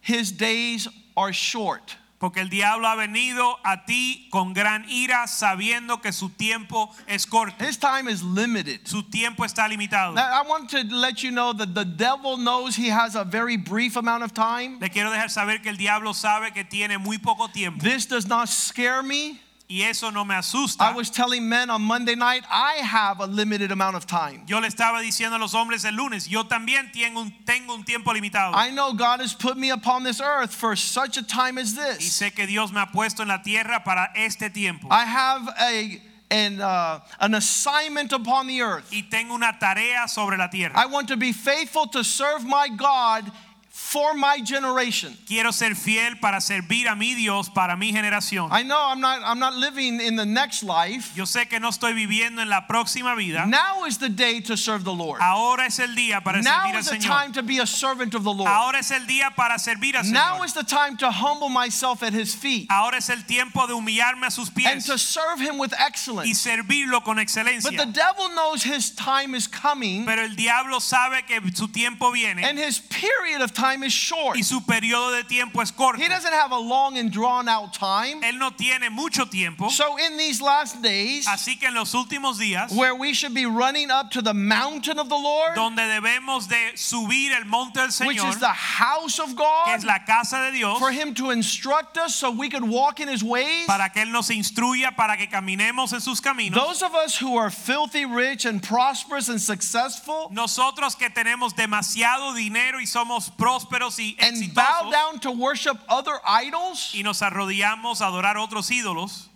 his 0.00 0.32
days 0.32 0.88
are 1.16 1.32
short. 1.32 1.96
Porque 2.18 2.40
el 2.40 2.48
diablo 2.48 2.88
ha 2.88 2.96
venido 2.96 3.58
a 3.62 3.84
ti 3.84 4.26
con 4.30 4.52
gran 4.52 4.84
ira, 4.88 5.28
sabiendo 5.28 6.02
que 6.02 6.12
su 6.12 6.30
tiempo 6.30 6.92
es 7.06 7.26
corto. 7.26 7.64
His 7.64 7.78
time 7.78 8.08
is 8.10 8.22
limited. 8.22 8.80
Su 8.84 9.04
tiempo 9.04 9.44
está 9.44 9.68
limitado. 9.68 10.14
Now, 10.14 10.26
I 10.26 10.42
want 10.48 10.68
to 10.70 10.82
let 10.90 11.22
you 11.22 11.30
know 11.30 11.52
that 11.52 11.74
the 11.74 11.84
devil 11.84 12.36
knows 12.36 12.74
he 12.74 12.88
has 12.88 13.14
a 13.14 13.24
very 13.24 13.56
brief 13.56 13.96
amount 13.96 14.24
of 14.24 14.34
time. 14.34 14.78
Le 14.80 14.88
quiero 14.88 15.10
dejar 15.10 15.30
saber 15.30 15.62
que 15.62 15.70
el 15.70 15.76
diablo 15.76 16.12
sabe 16.12 16.52
que 16.52 16.64
tiene 16.64 16.98
muy 16.98 17.18
poco 17.18 17.46
tiempo. 17.46 17.84
This 17.84 18.06
does 18.06 18.26
not 18.26 18.48
scare 18.48 19.02
me. 19.02 19.38
Y 19.70 19.82
eso 19.82 20.10
no 20.10 20.24
me 20.24 20.34
asusta. 20.34 20.80
I 20.80 20.94
was 20.94 21.10
telling 21.10 21.46
men 21.46 21.68
on 21.68 21.82
Monday 21.82 22.14
night, 22.14 22.42
I 22.50 22.76
have 22.76 23.20
a 23.20 23.26
limited 23.26 23.70
amount 23.70 23.96
of 23.96 24.06
time. 24.06 24.44
Yo 24.46 24.60
le 24.60 24.68
estaba 24.68 25.02
diciendo 25.02 25.34
a 25.34 25.38
los 25.38 25.52
hombres 25.52 25.84
el 25.84 25.94
lunes, 25.94 26.26
yo 26.26 26.44
también 26.44 26.90
tengo 26.90 27.20
un, 27.20 27.34
tengo 27.44 27.74
un 27.74 27.84
tiempo 27.84 28.10
limitado. 28.14 28.54
I 28.54 28.70
know 28.70 28.94
God 28.94 29.20
has 29.20 29.34
put 29.34 29.58
me 29.58 29.68
upon 29.68 30.04
this 30.04 30.22
earth 30.22 30.54
for 30.54 30.74
such 30.74 31.18
a 31.18 31.22
time 31.22 31.58
as 31.58 31.74
this. 31.74 31.98
y 31.98 32.08
sé 32.08 32.34
que 32.34 32.46
Dios 32.46 32.72
me 32.72 32.80
ha 32.80 32.86
puesto 32.86 33.20
en 33.20 33.28
la 33.28 33.42
tierra 33.42 33.82
para 33.84 34.08
este 34.16 34.50
tiempo. 34.54 34.88
I 34.90 35.04
have 35.04 35.46
a 35.60 36.00
an, 36.30 36.60
uh, 36.60 37.00
an 37.20 37.34
assignment 37.34 38.12
upon 38.12 38.46
the 38.46 38.62
earth. 38.62 38.90
y 38.90 39.02
tengo 39.10 39.34
una 39.34 39.52
tarea 39.60 40.08
sobre 40.08 40.38
la 40.38 40.48
tierra. 40.48 40.72
I 40.76 40.86
want 40.86 41.08
to 41.08 41.16
be 41.18 41.32
faithful 41.32 41.86
to 41.88 42.02
serve 42.02 42.42
my 42.42 42.68
God 42.68 43.30
for 43.78 44.12
my 44.12 44.40
generation. 44.44 45.16
Quiero 45.24 45.50
ser 45.52 45.74
fiel 45.74 46.16
para 46.20 46.40
servir 46.40 46.88
a 46.88 46.96
mi 46.96 47.14
Dios, 47.14 47.48
para 47.48 47.76
mi 47.76 47.92
generación. 47.92 48.48
I 48.50 48.62
know 48.62 48.76
I'm 48.76 49.00
not 49.00 49.22
I'm 49.24 49.38
not 49.38 49.54
living 49.54 50.00
in 50.00 50.16
the 50.16 50.26
next 50.26 50.64
life. 50.64 51.12
Yo 51.16 51.24
sé 51.24 51.48
que 51.48 51.60
no 51.60 51.68
estoy 51.68 51.94
viviendo 51.94 52.42
en 52.42 52.50
la 52.50 52.66
próxima 52.66 53.16
vida. 53.16 53.46
Now 53.46 53.84
is 53.84 53.96
the 53.98 54.08
day 54.08 54.40
to 54.40 54.56
serve 54.56 54.82
the 54.84 54.92
Lord. 54.92 55.20
Ahora 55.22 55.64
es 55.66 55.78
el 55.78 55.94
día 55.94 56.22
para 56.22 56.42
Now 56.42 56.64
servir 56.64 56.74
al 56.74 56.82
Señor. 56.82 56.90
Now 56.90 56.98
is 56.98 57.02
the 57.02 57.08
time 57.08 57.32
to 57.32 57.42
be 57.42 57.58
a 57.60 57.66
servant 57.66 58.14
of 58.14 58.24
the 58.24 58.32
Lord. 58.32 58.50
Ahora 58.50 58.78
es 58.78 58.90
el 58.90 59.06
día 59.06 59.34
para 59.34 59.58
servir 59.58 59.96
al 59.96 60.02
Señor. 60.02 60.12
Now 60.12 60.42
is 60.42 60.52
the 60.52 60.64
time 60.64 60.96
to 60.98 61.10
humble 61.10 61.48
myself 61.48 62.02
at 62.02 62.12
his 62.12 62.34
feet 62.34 62.66
Ahora 62.70 62.96
es 62.96 63.08
el 63.08 63.22
tiempo 63.22 63.66
de 63.68 63.74
humillarme 63.74 64.26
a 64.26 64.30
sus 64.30 64.50
pies. 64.50 64.66
and 64.66 64.84
to 64.84 64.98
serve 64.98 65.40
him 65.40 65.56
with 65.56 65.72
excellence. 65.78 66.28
y 66.28 66.34
servirlo 66.34 67.02
con 67.04 67.18
excelencia. 67.18 67.70
But 67.70 67.78
the 67.78 67.92
devil 67.92 68.28
knows 68.30 68.64
his 68.64 68.90
time 68.90 69.36
is 69.36 69.46
coming 69.46 70.04
Pero 70.04 70.24
el 70.24 70.34
diablo 70.34 70.80
sabe 70.80 71.24
que 71.26 71.40
su 71.54 71.68
tiempo 71.68 72.10
viene 72.10 72.42
and 72.42 72.58
his 72.58 72.80
period 72.80 73.40
of 73.40 73.54
time 73.54 73.67
is 73.82 73.92
short. 73.92 74.36
y 74.36 74.42
su 74.42 74.60
periodo 74.60 75.12
de 75.12 75.24
tiempo 75.24 75.60
es 75.60 75.70
corto. 75.70 75.98
He 75.98 76.08
doesn't 76.08 76.32
have 76.32 76.52
a 76.52 76.58
long 76.58 76.98
and 76.98 77.10
drawn 77.10 77.48
out 77.48 77.72
time. 77.72 78.20
Él 78.22 78.38
no 78.38 78.50
tiene 78.50 78.90
mucho 78.90 79.24
tiempo. 79.26 79.68
So 79.68 79.96
in 79.98 80.16
these 80.16 80.40
last 80.40 80.82
days 80.82 81.26
Así 81.26 81.58
que 81.58 81.68
en 81.68 81.74
los 81.74 81.92
últimos 81.94 82.38
días, 82.38 82.72
where 82.72 82.94
we 82.94 83.12
should 83.12 83.34
be 83.34 83.46
running 83.46 83.90
up 83.90 84.10
to 84.10 84.22
the 84.22 84.34
mountain 84.34 84.98
of 84.98 85.08
the 85.08 85.16
Lord, 85.16 85.54
donde 85.54 85.82
debemos 85.82 86.48
de 86.48 86.76
subir 86.76 87.32
el 87.32 87.44
monte 87.44 87.80
del 87.80 88.06
which 88.06 88.18
Señor, 88.18 88.30
is 88.30 88.38
the 88.38 88.48
house 88.48 89.18
of 89.18 89.28
que 89.28 89.36
God, 89.36 89.74
es 89.74 89.84
la 89.84 89.98
casa 90.06 90.50
de 90.50 90.58
Dios, 90.58 90.78
for 90.78 90.90
him 90.90 91.14
to 91.14 91.30
instruct 91.30 91.96
us 91.98 92.14
so 92.14 92.30
we 92.30 92.48
could 92.48 92.64
walk 92.64 93.00
in 93.00 93.08
his 93.08 93.22
ways. 93.22 93.66
para 93.66 93.90
que 93.90 94.02
Él 94.02 94.12
nos 94.12 94.30
instruya, 94.30 94.96
para 94.96 95.16
que 95.16 95.26
caminemos 95.26 95.92
en 95.92 96.00
sus 96.00 96.20
caminos. 96.20 96.54
Those 96.54 96.82
of 96.82 96.94
us 96.94 97.18
who 97.18 97.36
are 97.36 97.50
filthy 97.50 98.04
rich 98.04 98.44
and 98.44 98.62
prosperous 98.62 99.28
and 99.28 99.40
successful 99.40 100.28
Nosotros 100.32 100.94
que 100.96 101.08
tenemos 101.10 101.54
demasiado 101.54 102.34
dinero 102.34 102.78
y 102.78 102.86
somos 102.86 103.30
prósperos 103.48 103.98
y 103.98 104.14
and 104.20 104.52
bow 104.52 104.90
down 104.90 105.18
to 105.18 105.30
worship 105.30 105.78
other 105.88 106.20
idols, 106.26 106.94
y 106.94 107.02
nos 107.02 107.22
arrodillamos 107.22 108.02
a 108.02 108.06
adorar 108.08 108.36
otros 108.36 108.70
ídolos, 108.70 109.30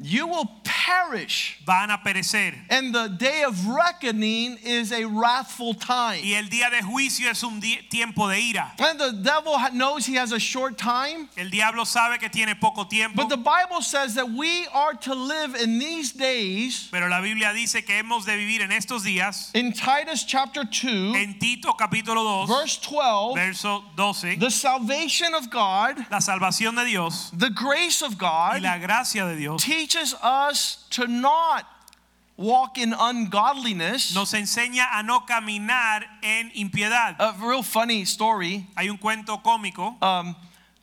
you 0.00 0.26
will 0.26 0.48
perish. 0.64 1.58
van 1.66 1.90
a 1.90 1.98
perecer. 1.98 2.54
And 2.70 2.94
the 2.94 3.08
day 3.08 3.42
of 3.42 3.66
reckoning 3.66 4.58
is 4.64 4.92
a 4.92 5.04
wrathful 5.04 5.74
time. 5.74 6.20
Y 6.22 6.34
el 6.34 6.48
día 6.48 6.70
de 6.70 6.82
juicio 6.82 7.28
es 7.30 7.42
un 7.42 7.60
tiempo 7.60 8.28
de 8.28 8.40
ira. 8.40 8.72
And 8.78 8.98
the 8.98 9.12
devil 9.12 9.56
knows 9.72 10.06
he 10.06 10.14
has 10.14 10.32
a 10.32 10.38
short 10.38 10.78
time. 10.78 11.28
El 11.36 11.50
diablo 11.50 11.84
sabe 11.84 12.18
que 12.18 12.28
tiene 12.28 12.54
poco 12.58 12.84
tiempo, 12.84 13.16
But 13.16 13.28
the 13.28 13.36
Bible 13.36 13.82
says 13.82 14.14
that 14.14 14.30
we 14.30 14.66
are 14.72 14.94
to 14.94 15.14
live 15.14 15.54
in 15.54 15.78
these 15.78 16.12
days. 16.12 16.88
pero 16.90 17.08
la 17.08 17.20
Biblia 17.20 17.52
dice 17.52 17.84
que 17.84 17.94
hemos 17.94 18.24
de 18.24 18.36
vivir 18.36 18.62
en 18.62 18.72
estos 18.72 19.04
días. 19.04 19.50
In 19.54 19.72
Titus 19.72 20.24
chapter 20.24 20.64
2, 20.64 21.14
En 21.14 21.38
Tito 21.38 21.72
capítulo 21.74 22.46
2, 22.46 22.48
verse 22.48 22.78
12, 22.78 23.34
verso 23.34 23.84
12, 23.96 24.36
the 24.36 24.50
salvation 24.50 25.34
of 25.34 25.50
God, 25.50 25.98
la 26.10 26.18
salvación 26.20 26.74
de 26.76 26.84
Dios 26.84 27.30
the 27.36 27.50
grace 27.50 28.02
of 28.02 28.12
y 28.12 28.16
God, 28.18 28.62
la 28.62 28.78
gracia 28.78 29.26
de 29.26 29.36
Dios 29.36 29.62
teaches 29.90 30.14
us 30.22 30.84
to 30.90 31.06
not 31.06 31.64
walk 32.36 32.78
in 32.78 32.94
ungodliness. 32.98 34.14
nos 34.14 34.32
enseña 34.32 34.86
a 34.92 35.02
no 35.02 35.20
caminar 35.20 36.04
en 36.22 36.50
impiedad. 36.54 37.16
A 37.18 37.34
real 37.40 37.62
funny 37.62 38.02
story. 38.02 38.66
Hay 38.76 38.88
un 38.88 38.98
cuento 38.98 39.42
cómico. 39.42 40.00
Um, 40.02 40.36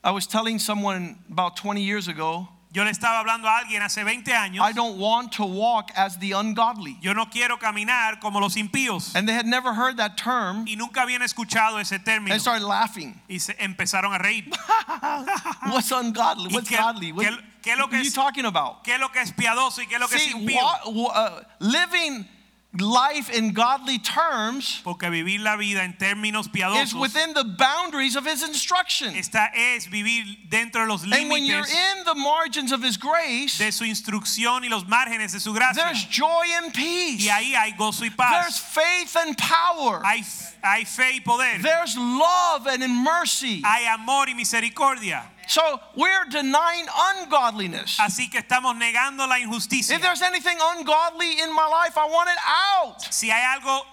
I 0.03 0.11
was 0.11 0.27
telling 0.27 0.59
someone 0.59 1.17
about 1.29 1.55
20 1.55 1.81
years 1.81 2.07
ago, 2.07 2.49
Yo 2.73 2.83
le 2.83 2.91
estaba 2.91 3.19
hablando 3.19 3.47
a 3.47 3.57
alguien 3.59 3.81
hace 3.81 4.03
20 4.03 4.33
años. 4.35 4.63
I 4.69 4.73
don't 4.73 4.97
want 4.99 5.31
to 5.37 5.45
walk 5.45 5.89
as 5.95 6.19
the 6.19 6.33
ungodly. 6.33 6.97
Yo 7.01 7.13
no 7.13 7.25
quiero 7.29 7.57
caminar 7.57 8.19
como 8.19 8.39
los 8.39 8.55
impíos. 8.57 9.15
And 9.15 9.27
they 9.27 9.33
had 9.33 9.45
never 9.45 9.73
heard 9.73 9.97
that 9.97 10.17
term 10.17 10.65
Y 10.67 10.75
nunca 10.75 11.01
habían 11.01 11.21
escuchado 11.21 11.79
ese 11.79 11.97
término. 11.99 12.33
and 12.33 12.41
started 12.41 12.63
laughing. 12.65 13.19
Y 13.29 13.39
se 13.39 13.53
empezaron 13.59 14.13
a 14.13 14.17
reír. 14.19 14.49
What's 15.71 15.91
ungodly? 15.91 16.49
¿Y 16.51 16.53
What's 16.55 16.69
qué- 16.69 16.77
godly? 16.77 17.11
What, 17.13 17.25
qué 17.61 17.71
es 17.71 17.77
lo 17.77 17.85
what 17.85 17.89
que 17.91 17.97
are 17.97 18.03
you 18.03 18.09
es- 18.09 18.13
talking 18.13 18.45
about? 18.45 18.83
¿Qué 18.83 18.93
es 18.95 18.99
lo 18.99 19.09
que 19.09 19.21
es 19.21 19.31
piadoso 19.31 19.81
y 19.81 19.87
qué 19.87 19.95
es 19.95 19.99
lo 20.01 20.07
que 20.07 20.15
es 20.17 20.23
See, 20.23 20.31
impío? 20.33 20.61
wa- 20.61 20.81
wa- 20.91 21.29
uh, 21.39 21.41
living 21.59 22.27
life 22.73 23.29
in 23.29 23.53
godly 23.53 23.97
terms 23.97 24.81
Porque 24.83 25.09
vivir 25.09 25.39
la 25.39 25.55
vida 25.57 25.83
en 25.83 25.93
términos 25.93 26.47
piadosos 26.47 26.83
is 26.83 26.95
within 26.95 27.33
the 27.33 27.43
boundaries 27.43 28.15
of 28.15 28.25
his 28.25 28.43
instruction. 28.43 29.15
esta 29.15 29.49
es 29.53 29.87
vivir 29.87 30.49
dentro 30.49 30.81
de 30.81 30.87
los 30.87 31.03
límites 31.03 31.21
And 31.21 31.29
when 31.31 31.45
you're 31.45 31.65
in 31.65 32.03
the 32.05 32.15
margins 32.15 32.71
of 32.71 32.83
his 32.83 32.97
grace, 32.97 33.57
de 33.57 33.71
su 33.71 33.83
instrucción 33.85 34.63
y 34.63 34.69
los 34.69 34.83
márgenes 34.83 35.31
de 35.31 35.39
su 35.39 35.53
gracia. 35.53 35.83
there's 35.83 36.03
joy 36.05 36.43
and 36.61 36.73
peace. 36.73 37.25
Y 37.25 37.29
ahí 37.29 37.55
hay 37.55 37.71
gozo 37.77 38.03
y 38.03 38.09
paz. 38.09 38.43
There's 38.43 38.59
faith 38.59 39.15
and 39.15 39.37
power. 39.37 40.01
Hay, 40.03 40.23
hay 40.63 40.83
fe 40.83 41.15
y 41.15 41.19
poder. 41.21 41.61
There's 41.61 41.97
love 41.97 42.67
and 42.67 42.83
mercy. 43.03 43.61
Hay 43.63 43.85
amor 43.87 44.27
y 44.27 44.33
misericordia. 44.33 45.23
So 45.47 45.79
we're 45.95 46.25
denying 46.29 46.85
ungodliness. 47.15 47.97
Así 47.99 48.29
que 48.29 48.39
estamos 48.39 48.75
negando 48.75 49.27
la 49.27 49.39
injusticia. 49.39 49.95
If 49.95 50.01
there's 50.01 50.21
anything 50.21 50.57
ungodly 50.59 51.39
in 51.41 51.53
my 51.55 51.67
life, 51.67 51.97
I 51.97 52.05
want 52.05 52.29
it 52.29 52.37
out. 52.45 53.01
Si 53.13 53.29
hay 53.29 53.43
algo 53.43 53.85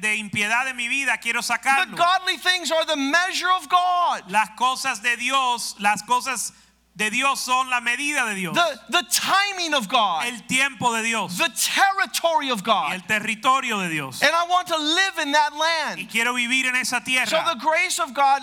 de 0.00 0.16
impiedad 0.16 0.68
en 0.68 0.76
mi 0.76 0.88
vida, 0.88 1.18
quiero 1.20 1.40
sacarlo. 1.40 1.90
The 1.90 1.96
godly 1.96 2.36
things 2.38 2.70
are 2.70 2.84
the 2.86 2.96
measure 2.96 3.50
of 3.50 3.68
God. 3.68 4.30
Las 4.30 4.50
cosas 4.56 5.02
de 5.02 5.16
Dios, 5.16 5.74
las 5.80 6.02
cosas 6.02 6.52
de 6.96 7.10
Dios 7.10 7.40
son 7.40 7.68
la 7.68 7.80
medida 7.82 8.24
de 8.24 8.34
Dios. 8.34 8.54
The, 8.56 8.80
the 8.88 9.06
timing 9.10 9.74
of 9.74 9.86
God. 9.86 10.24
El 10.26 10.40
tiempo 10.48 10.94
de 10.96 11.02
Dios. 11.02 11.36
The 11.36 11.50
territory 11.54 12.50
of 12.50 12.60
Y 12.60 12.64
God. 12.64 12.92
el 12.94 13.00
territorio 13.02 13.80
de 13.80 13.90
Dios. 13.90 14.22
And 14.22 14.30
I 14.34 14.46
want 14.48 14.66
to 14.68 14.78
live 14.78 15.18
in 15.22 15.32
that 15.32 15.52
Y 15.52 15.58
land. 15.58 16.08
quiero 16.10 16.32
vivir 16.32 16.64
en 16.64 16.74
esa 16.76 17.02
tierra. 17.04 17.26
So 17.26 17.36
the 17.52 17.58
grace 17.60 17.98
of 17.98 18.14
God 18.14 18.40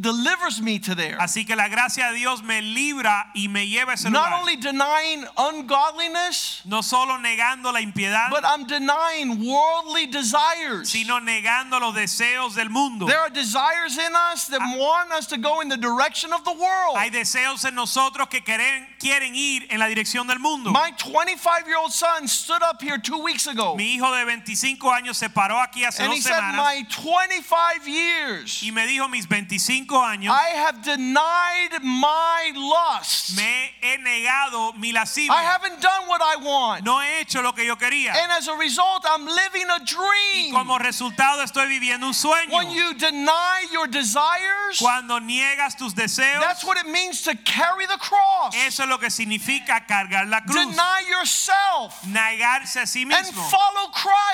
delivers 0.00 0.62
me 0.62 0.78
to 0.78 0.94
there. 0.94 1.16
Así 1.18 1.44
que 1.44 1.56
la 1.56 1.66
gracia 1.66 2.12
de 2.12 2.18
Dios 2.18 2.40
me 2.44 2.62
libra 2.62 3.32
y 3.34 3.48
me 3.48 3.66
lleva 3.66 3.90
a 3.90 3.94
ese 3.94 4.10
Not 4.10 4.26
lugar. 4.30 4.40
only 4.42 4.54
denying 4.56 5.24
ungodliness, 5.36 6.62
No 6.64 6.82
solo 6.82 7.18
negando 7.18 7.72
la 7.72 7.80
impiedad, 7.80 8.30
but 8.30 8.44
I'm 8.44 8.64
denying 8.64 9.44
worldly 9.44 10.06
desires. 10.06 10.88
sino 10.88 11.18
negando 11.18 11.80
los 11.80 11.96
deseos 11.96 12.54
del 12.54 12.68
mundo. 12.70 13.06
There 13.06 13.18
are 13.18 13.30
desires 13.30 13.98
in 13.98 14.12
us 14.32 14.46
that 14.46 14.60
ah. 14.62 14.76
want 14.78 15.10
us 15.10 15.26
to 15.26 15.36
go 15.36 15.60
in 15.62 15.68
the 15.68 15.76
direction 15.76 16.32
of 16.32 16.44
the 16.44 16.52
world. 16.52 16.96
Hay 16.96 17.10
deseos 17.10 17.64
en 17.64 17.74
nosotros 17.74 17.87
que 18.30 18.42
quieren, 18.42 18.86
quieren 18.98 19.34
ir 19.34 19.66
en 19.70 19.78
la 19.78 19.86
dirección 19.86 20.26
del 20.26 20.38
mundo. 20.38 20.70
My 20.70 20.90
25 20.92 21.66
year 21.66 21.76
old 21.78 21.92
son 21.92 22.26
stood 22.28 22.62
up 22.62 22.80
here 22.82 22.98
two 22.98 23.18
weeks 23.18 23.46
ago 23.46 23.74
Mi 23.76 23.94
hijo 23.94 24.10
de 24.14 24.24
25 24.24 24.90
años 24.92 25.16
se 25.16 25.28
paró 25.28 25.60
aquí 25.60 25.84
hace 25.84 26.02
and 26.02 26.10
dos 26.12 26.18
he 26.18 26.22
said, 26.22 26.34
semanas 26.34 26.56
My 26.56 26.82
25 26.84 27.86
years, 27.86 28.62
y 28.62 28.70
me 28.72 28.86
dijo 28.86 29.08
mis 29.08 29.26
25 29.28 30.02
años 30.02 30.34
I 30.34 30.50
have 30.56 30.82
denied 30.82 31.82
my 31.82 32.52
lust. 32.54 33.36
me 33.36 33.72
he 33.80 33.98
negado 33.98 34.72
mi 34.74 34.90
I 34.90 34.92
lascivia. 34.92 35.32
haven't 35.34 35.80
done 35.80 36.06
what 36.08 36.20
I 36.22 36.36
want. 36.36 36.84
No 36.84 37.00
he 37.00 37.20
hecho 37.20 37.42
lo 37.42 37.52
que 37.52 37.64
yo 37.64 37.76
quería. 37.76 38.12
And 38.14 38.32
as 38.32 38.48
a 38.48 38.54
result, 38.56 39.04
I'm 39.04 39.24
living 39.26 39.68
a 39.70 39.78
Y 39.80 39.84
dream. 39.84 40.52
como 40.54 40.78
resultado 40.78 41.42
estoy 41.42 41.68
viviendo 41.68 42.06
un 42.06 42.14
sueño. 42.14 42.52
When 42.56 42.70
you 42.70 42.94
deny 42.94 43.66
your 43.72 43.86
desires, 43.88 44.78
Cuando 44.78 45.18
niegas 45.20 45.76
tus 45.76 45.94
deseos, 45.94 46.40
that's 46.40 46.64
what 46.64 46.76
it 46.78 46.86
means 46.86 47.22
to 47.22 47.34
carry 47.44 47.77
the 47.86 47.98
cross. 47.98 48.54
eso 48.66 48.82
es 48.84 48.88
lo 48.88 48.98
que 48.98 49.10
significa 49.10 49.84
cargar 49.86 50.26
la 50.28 50.40
cruz. 50.40 50.54
Deny 50.70 51.00
yourself 51.08 52.04
Negarse 52.06 52.80
a 52.80 52.86
sí 52.86 53.02
and 53.02 53.10
mismo 53.12 53.42
follow 53.50 53.90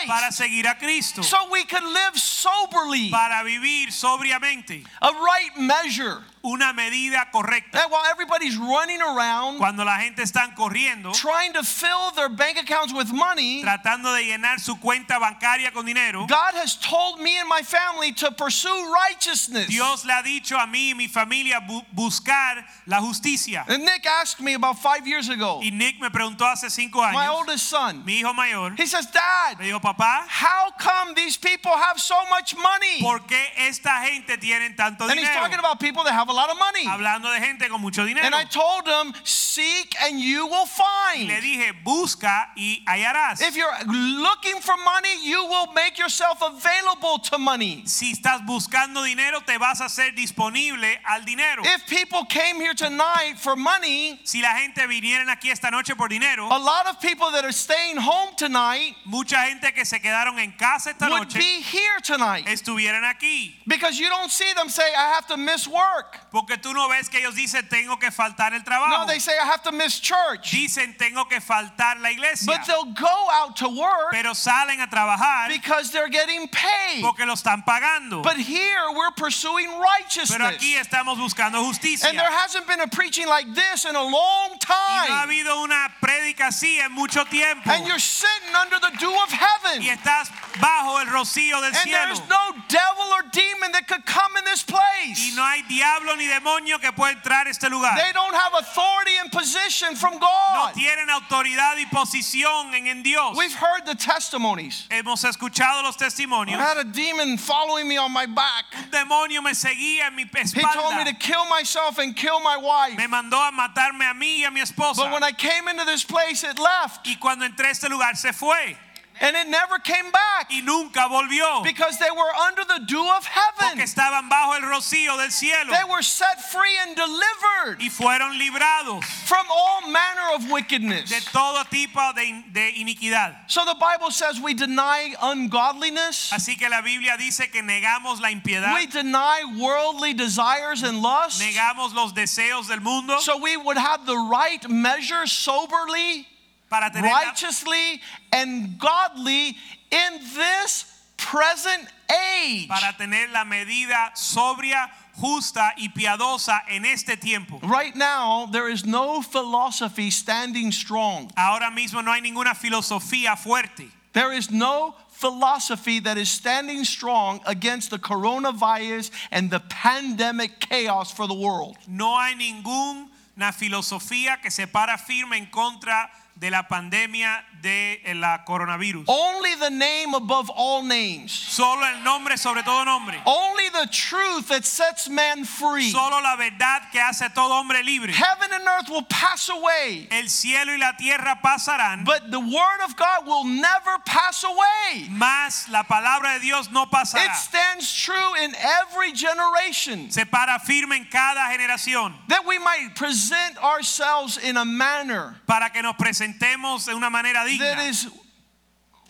para 0.06 0.28
Christ 0.28 0.38
seguir 0.38 0.66
a 0.66 0.74
Cristo. 0.78 1.22
so 1.22 1.48
we 1.50 1.64
can 1.64 1.84
live 1.92 2.16
soberly, 2.18 3.10
Para 3.10 3.42
vivir 3.44 3.88
sobriamente. 3.92 4.84
a 5.02 5.10
right 5.12 5.56
measure. 5.58 6.22
Una 6.44 6.74
medida 6.74 7.30
correcta. 7.32 7.72
That 7.72 7.90
while 7.90 8.04
everybody's 8.10 8.56
running 8.58 9.00
around 9.00 9.56
Cuando 9.58 9.82
la 9.82 9.98
gente 9.98 10.22
está 10.22 10.54
corriendo, 10.54 11.12
trying 11.12 11.54
to 11.54 11.62
fill 11.64 12.10
their 12.14 12.28
bank 12.28 12.58
accounts 12.58 12.92
with 12.92 13.10
money, 13.12 13.62
tratando 13.62 14.12
de 14.14 14.24
llenar 14.24 14.60
su 14.60 14.76
cuenta 14.76 15.18
bancaria 15.18 15.72
con 15.72 15.86
dinero, 15.86 16.26
God 16.26 16.54
has 16.54 16.76
told 16.76 17.18
me 17.18 17.38
and 17.38 17.48
my 17.48 17.62
family 17.62 18.12
to 18.12 18.30
pursue 18.32 18.92
righteousness. 18.92 19.68
Dios 19.68 20.04
le 20.04 20.12
ha 20.12 20.22
dicho 20.22 20.56
a 20.58 20.66
mí 20.66 20.90
y 20.90 20.94
mi 20.94 21.08
familia 21.08 21.60
bu- 21.60 21.82
buscar 21.94 22.62
la 22.86 23.00
justicia. 23.00 23.64
And 23.66 23.82
Nick 23.84 24.04
asked 24.06 24.40
me 24.44 24.52
about 24.52 24.78
five 24.78 25.06
years 25.06 25.30
ago, 25.30 25.60
Y 25.62 25.70
Nick 25.70 25.98
me 25.98 26.10
preguntó 26.10 26.44
hace 26.44 26.68
cinco 26.68 27.00
my 27.00 27.24
años, 27.24 27.34
oldest 27.40 27.66
son, 27.70 28.04
mi 28.04 28.20
hijo 28.20 28.34
mayor, 28.34 28.74
he 28.76 28.86
says, 28.86 29.06
Dad, 29.10 29.58
me 29.58 29.68
dijo, 29.68 29.80
papá, 29.80 30.26
how 30.28 30.70
come 30.78 31.14
these 31.14 31.38
people 31.38 31.72
have 31.72 31.98
so 31.98 32.16
much 32.28 32.54
money? 32.54 33.00
¿por 33.00 33.20
qué 33.20 33.42
esta 33.56 34.02
gente 34.04 34.36
tiene 34.36 34.76
tanto 34.76 35.04
And 35.08 35.18
he's 35.18 35.30
talking 35.30 35.58
about 35.58 35.80
people 35.80 36.04
that 36.04 36.12
have 36.12 36.28
a 36.28 36.33
lot 36.34 36.50
of 36.50 36.58
money. 36.58 36.84
hablando 36.86 37.32
de 37.32 37.40
gente 37.40 37.68
con 37.68 37.80
mucho 37.80 38.04
dinero. 38.04 38.24
And 38.26 38.34
I 38.34 38.44
told 38.44 38.84
them, 38.86 39.12
seek 39.24 39.94
and 40.02 40.20
you 40.20 40.46
will 40.46 40.66
Y 40.66 41.24
le 41.24 41.28
find. 41.28 41.42
dije, 41.42 41.72
busca 41.84 42.48
y 42.56 42.82
hallarás. 42.86 43.40
If 43.40 43.56
you're 43.56 43.72
looking 43.86 44.60
for 44.60 44.76
money, 44.84 45.16
you 45.22 45.44
will 45.46 45.72
make 45.72 45.98
yourself 45.98 46.42
available 46.42 47.18
to 47.30 47.38
money. 47.38 47.82
Si 47.86 48.12
estás 48.12 48.44
buscando 48.46 49.02
dinero, 49.04 49.40
te 49.46 49.56
vas 49.58 49.80
a 49.80 49.84
hacer 49.84 50.14
disponible 50.14 50.98
al 51.08 51.22
dinero. 51.24 51.62
If 51.64 51.86
people 51.86 52.24
came 52.26 52.56
here 52.56 52.74
tonight 52.74 53.34
for 53.38 53.56
money, 53.56 54.18
Si 54.24 54.40
la 54.42 54.54
gente 54.58 54.86
vinieran 54.86 55.28
aquí 55.28 55.50
esta 55.50 55.70
noche 55.70 55.94
por 55.96 56.08
dinero, 56.08 56.48
a 56.50 56.58
lot 56.58 56.86
of 56.86 57.00
people 57.00 57.30
that 57.30 57.44
are 57.44 57.52
staying 57.52 57.96
home 57.96 58.34
tonight 58.36 58.94
mucha 59.04 59.36
gente 59.46 59.72
que 59.72 59.84
se 59.84 59.98
quedaron 59.98 60.38
en 60.38 60.52
casa 60.52 60.90
esta 60.90 61.08
would 61.08 61.20
noche 61.28 61.38
be 61.38 61.60
here 61.62 62.00
tonight 62.02 62.46
estuvieran 62.46 63.02
aquí. 63.04 63.54
because 63.66 63.98
you 63.98 64.08
don't 64.08 64.30
see 64.30 64.52
them 64.54 64.68
say, 64.68 64.84
I 64.96 65.14
have 65.14 65.26
to 65.28 65.36
miss 65.36 65.66
work. 65.68 66.18
Porque 66.34 66.58
tú 66.58 66.74
no 66.74 66.88
ves 66.88 67.08
que 67.08 67.18
ellos 67.20 67.36
dicen 67.36 67.68
tengo 67.68 67.96
que 67.96 68.10
faltar 68.10 68.54
el 68.54 68.64
trabajo. 68.64 68.90
No, 68.90 69.06
they 69.06 69.20
say, 69.20 69.32
I 69.40 69.46
have 69.46 69.62
to 69.62 69.70
miss 69.72 70.00
church. 70.00 70.50
Dicen 70.50 70.96
tengo 70.98 71.24
que 71.26 71.38
faltar 71.40 72.00
la 72.00 72.10
iglesia. 72.10 72.44
But 72.46 72.66
they'll 72.66 72.92
go 72.92 73.28
out 73.30 73.54
to 73.58 73.68
work 73.68 74.10
Pero 74.10 74.32
salen 74.34 74.80
a 74.80 74.88
trabajar 74.88 75.46
because 75.48 75.92
they're 75.92 76.08
getting 76.08 76.48
paid. 76.48 77.02
porque 77.02 77.24
lo 77.24 77.34
están 77.34 77.64
pagando. 77.64 78.20
But 78.24 78.36
here 78.36 78.90
we're 78.96 79.12
pursuing 79.16 79.68
Pero 79.68 79.80
righteousness. 79.80 80.40
aquí 80.56 80.74
estamos 80.74 81.16
buscando 81.18 81.64
justicia. 81.64 82.08
And 82.08 82.18
there 82.18 82.28
hasn't 82.30 82.66
been 82.66 82.80
a 82.80 82.88
preaching 82.88 83.28
like 83.28 83.46
this 83.54 83.84
in 83.84 83.94
a 83.94 84.02
long 84.02 84.58
Y 84.58 84.66
no 84.68 84.74
ha 84.74 85.06
time. 85.06 85.28
habido 85.30 85.62
una 85.62 85.88
prédica 86.02 86.48
así 86.48 86.80
en 86.80 86.90
mucho 86.90 87.22
tiempo. 87.26 87.70
And 87.70 87.86
you're 87.86 88.00
sitting 88.00 88.54
under 88.60 88.80
the 88.80 88.90
dew 88.98 89.14
of 89.22 89.30
Y 89.30 89.36
heaven. 89.38 89.82
estás 89.82 90.30
bajo 90.58 90.98
el 91.00 91.06
rocío 91.06 91.60
del 91.60 91.66
And 91.66 91.76
cielo. 91.76 92.04
there's 92.06 92.28
no 92.28 92.52
devil 92.68 93.12
or 93.12 93.22
demon 93.30 93.70
that 93.70 93.86
could 93.86 94.04
come 94.04 94.36
in 94.36 94.44
this 94.44 94.64
Y 94.68 94.72
place. 94.74 95.36
no 95.36 95.42
hay 95.44 95.62
diablo 95.68 96.16
ni 96.16 96.23
demonio 96.26 96.78
que 96.78 96.92
pueda 96.92 97.12
entrar 97.12 97.46
a 97.46 97.50
este 97.50 97.68
lugar. 97.70 97.96
They 97.96 98.12
don't 98.12 98.34
have 98.34 98.52
authority 98.58 99.16
and 99.20 99.30
position 99.30 99.96
from 99.96 100.18
God. 100.18 100.54
No 100.54 100.72
tienen 100.74 101.08
autoridad 101.10 101.76
y 101.76 101.86
posición 101.86 102.74
en, 102.74 102.86
en 102.86 103.02
Dios. 103.02 103.36
We've 103.36 103.54
heard 103.54 103.86
the 103.86 103.94
testimonies. 103.94 104.86
Hemos 104.90 105.24
escuchado 105.24 105.82
los 105.82 105.96
testimonios. 105.96 106.58
I 106.58 106.62
had 106.62 106.78
a 106.78 106.84
demon 106.84 107.38
following 107.38 107.88
me 107.88 107.96
on 107.96 108.12
my 108.12 108.26
back. 108.26 108.64
Un 108.76 108.90
demonio 108.90 109.42
me 109.42 109.52
seguía 109.52 110.08
en 110.08 110.16
mi 110.16 110.24
espalda. 110.24 110.54
He 110.54 110.74
told 110.74 110.96
me 110.96 111.04
to 111.04 111.14
kill 111.14 111.44
myself 111.46 111.98
and 111.98 112.16
kill 112.16 112.40
my 112.40 112.56
wife. 112.56 112.96
Me 112.96 113.06
mandó 113.06 113.36
a 113.36 113.52
matarme 113.52 114.10
a 114.10 114.14
mí 114.14 114.38
y 114.40 114.44
a 114.44 114.50
mi 114.50 114.60
esposa. 114.60 114.96
But 114.96 115.12
when 115.12 115.24
I 115.24 115.32
came 115.32 115.68
into 115.68 115.84
this 115.84 116.04
place, 116.04 116.44
it 116.44 116.58
left. 116.58 117.06
Y 117.06 117.16
cuando 117.16 117.46
entré 117.46 117.66
a 117.66 117.70
este 117.70 117.88
lugar 117.88 118.16
se 118.16 118.32
fue 118.32 118.76
And 119.20 119.36
it 119.36 119.46
never 119.48 119.78
came 119.78 120.10
back 120.10 120.50
y 120.50 120.60
nunca 120.60 121.06
volvió. 121.08 121.62
because 121.62 121.98
they 121.98 122.10
were 122.10 122.32
under 122.48 122.64
the 122.64 122.80
dew 122.86 123.00
of 123.16 123.24
Porque 123.24 123.68
heaven. 123.68 123.78
estaban 123.80 124.28
bajo 124.28 124.54
el 124.56 124.62
rocío 124.62 125.16
del 125.16 125.30
cielo 125.30 125.70
They 125.70 125.84
were 125.88 126.02
set 126.02 126.42
free 126.50 126.76
and 126.82 126.96
delivered 126.96 127.78
y 127.80 127.88
fueron 127.90 128.38
librados 128.38 129.04
from 129.26 129.46
all 129.50 129.82
manner 129.88 130.34
of 130.34 130.50
wickedness. 130.50 131.08
de 131.10 131.20
todo 131.32 131.62
tipo 131.70 132.00
de, 132.14 132.42
de 132.52 132.72
iniquidad. 132.76 133.36
So 133.48 133.64
the 133.64 133.74
Bible 133.76 134.10
says 134.10 134.40
we 134.40 134.52
deny 134.54 135.14
ungodliness, 135.22 136.30
Así 136.32 136.58
que 136.58 136.68
la 136.68 136.82
Biblia 136.82 137.16
dice 137.16 137.50
que 137.52 137.62
negamos 137.62 138.20
la 138.20 138.28
impiedad, 138.30 138.74
we 138.74 138.86
deny 138.86 139.42
worldly 139.58 140.12
desires 140.14 140.82
and 140.82 140.98
lusts, 141.02 141.40
negamos 141.40 141.94
los 141.94 142.12
deseos 142.12 142.66
del 142.68 142.80
mundo 142.80 143.18
so 143.20 143.38
we 143.38 143.56
would 143.56 143.76
have 143.76 144.04
the 144.06 144.16
right 144.16 144.68
measure 144.68 145.26
soberly, 145.26 145.62
para 145.62 145.72
tener 145.84 146.22
la- 146.22 146.33
righteously, 146.70 148.00
and 148.32 148.78
godly 148.78 149.56
in 149.90 150.20
this 150.34 150.84
present 151.16 151.88
age. 152.10 152.68
para 152.68 152.94
tener 152.98 153.28
la 153.32 153.44
medida 153.44 154.12
sobria, 154.14 154.90
justa 155.14 155.72
y 155.78 155.88
piadosa 155.88 156.62
en 156.68 156.84
este 156.84 157.16
tiempo. 157.20 157.60
Right 157.62 157.94
now, 157.94 158.46
there 158.50 158.68
is 158.68 158.84
no 158.84 159.22
philosophy 159.22 160.10
standing 160.10 160.72
strong. 160.72 161.30
Ahora 161.36 161.70
mismo 161.70 162.04
no 162.04 162.12
hay 162.12 162.20
ninguna 162.20 162.54
filosofía 162.54 163.36
fuerte. 163.36 163.90
There 164.12 164.32
is 164.32 164.50
no 164.50 164.94
philosophy 165.10 166.00
that 166.00 166.18
is 166.18 166.28
standing 166.28 166.84
strong 166.84 167.40
against 167.46 167.90
the 167.90 167.98
coronavirus 167.98 169.10
and 169.30 169.50
the 169.50 169.60
pandemic 169.60 170.60
chaos 170.60 171.10
for 171.10 171.26
the 171.26 171.34
world. 171.34 171.76
No 171.86 172.16
hay 172.18 172.34
ninguna 172.34 173.52
filosofía 173.52 174.40
que 174.42 174.50
se 174.50 174.66
para 174.66 174.96
firme 174.98 175.36
en 175.36 175.46
contra 175.46 176.10
de 176.34 176.50
la 176.50 176.68
pandemia 176.68 177.44
de 177.64 178.00
eh, 178.04 178.14
la 178.14 178.44
coronavirus. 178.46 179.04
Only 179.08 179.54
the 179.58 179.70
name 179.70 180.14
above 180.14 180.50
all 180.50 180.82
names. 180.82 181.32
Solo 181.32 181.82
el 181.82 182.04
nombre 182.04 182.36
sobre 182.36 182.62
todo 182.62 182.84
nombre. 182.84 183.16
Only 183.26 183.70
the 183.70 183.88
truth 183.90 184.48
that 184.48 184.66
sets 184.66 185.08
man 185.08 185.44
free. 185.44 185.90
Solo 185.90 186.20
la 186.20 186.36
verdad 186.36 186.82
que 186.92 187.00
hace 187.00 187.28
todo 187.34 187.54
hombre 187.54 187.82
libre. 187.82 188.12
Heaven 188.12 188.50
and 188.52 188.68
earth 188.68 188.90
will 188.90 189.06
pass 189.08 189.48
away, 189.48 190.06
El 190.10 190.28
cielo 190.28 190.72
y 190.72 190.78
la 190.78 190.92
tierra 190.98 191.38
pasarán, 191.42 192.04
but 192.04 192.30
the 192.30 192.38
word 192.38 192.80
of 192.84 192.96
God 192.96 193.26
will 193.26 193.44
never 193.44 193.98
pass 194.04 194.44
away. 194.44 195.08
mas 195.10 195.66
la 195.70 195.84
palabra 195.84 196.34
de 196.34 196.40
Dios 196.40 196.70
no 196.70 196.84
pasará. 196.84 197.24
It 197.24 197.34
stands 197.34 197.92
true 198.02 198.34
in 198.42 198.54
every 198.54 199.12
generation. 199.12 200.10
Se 200.10 200.24
para 200.26 200.58
firme 200.58 200.96
en 200.96 201.06
cada 201.10 201.50
generación 201.50 202.12
That 202.28 202.44
we 202.46 202.58
might 202.58 202.94
present 202.94 203.56
ourselves 203.56 204.36
in 204.36 204.58
a 204.58 204.64
manner 204.66 205.36
para 205.46 205.70
que 205.70 205.82
nos 205.82 205.96
presentemos 205.96 206.84
de 206.84 206.94
una 206.94 207.08
manera 207.08 207.44
that 207.44 207.53
digna, 207.58 207.82
is 207.82 208.08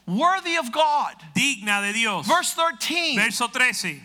worthy 0.06 0.56
of 0.56 0.70
God. 0.72 1.14
digna 1.34 1.80
de 1.82 1.92
Dios. 1.92 2.26
Verse 2.26 2.52
13 2.54 3.16
Verso 3.16 3.46
13. 3.48 4.00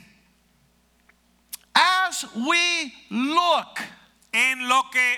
As 1.76 2.26
we 2.36 2.94
look, 3.10 3.80
En 4.32 4.68
lo 4.70 4.84
que 4.92 5.16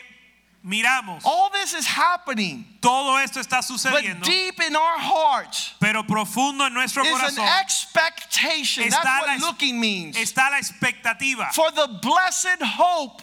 miramos, 0.65 1.22
all 1.26 1.49
this 1.49 1.74
is 1.74 1.86
happening, 1.86 2.65
todo 2.82 3.17
esto 3.17 3.41
está 3.41 3.61
sucediendo. 3.61 4.19
but 4.19 4.24
deep 4.26 4.61
in 4.61 4.74
our 4.76 4.97
hearts 4.99 5.74
pero 5.82 6.03
profundo 6.03 6.65
en 6.65 6.74
nuestro 6.74 7.03
is 7.03 7.09
an 7.11 7.36
corazón 7.36 7.61
expectation. 7.61 8.84
That's 8.89 8.95
Está 9.05 9.19
what 9.22 9.41
la- 9.41 9.47
looking 9.47 9.80
means. 9.82 10.15
está 10.15 10.49
la 10.49 10.57
expectativa 10.59 11.51
For 11.53 11.72
the 11.72 11.99
blessed 12.01 12.61
hope 12.61 13.22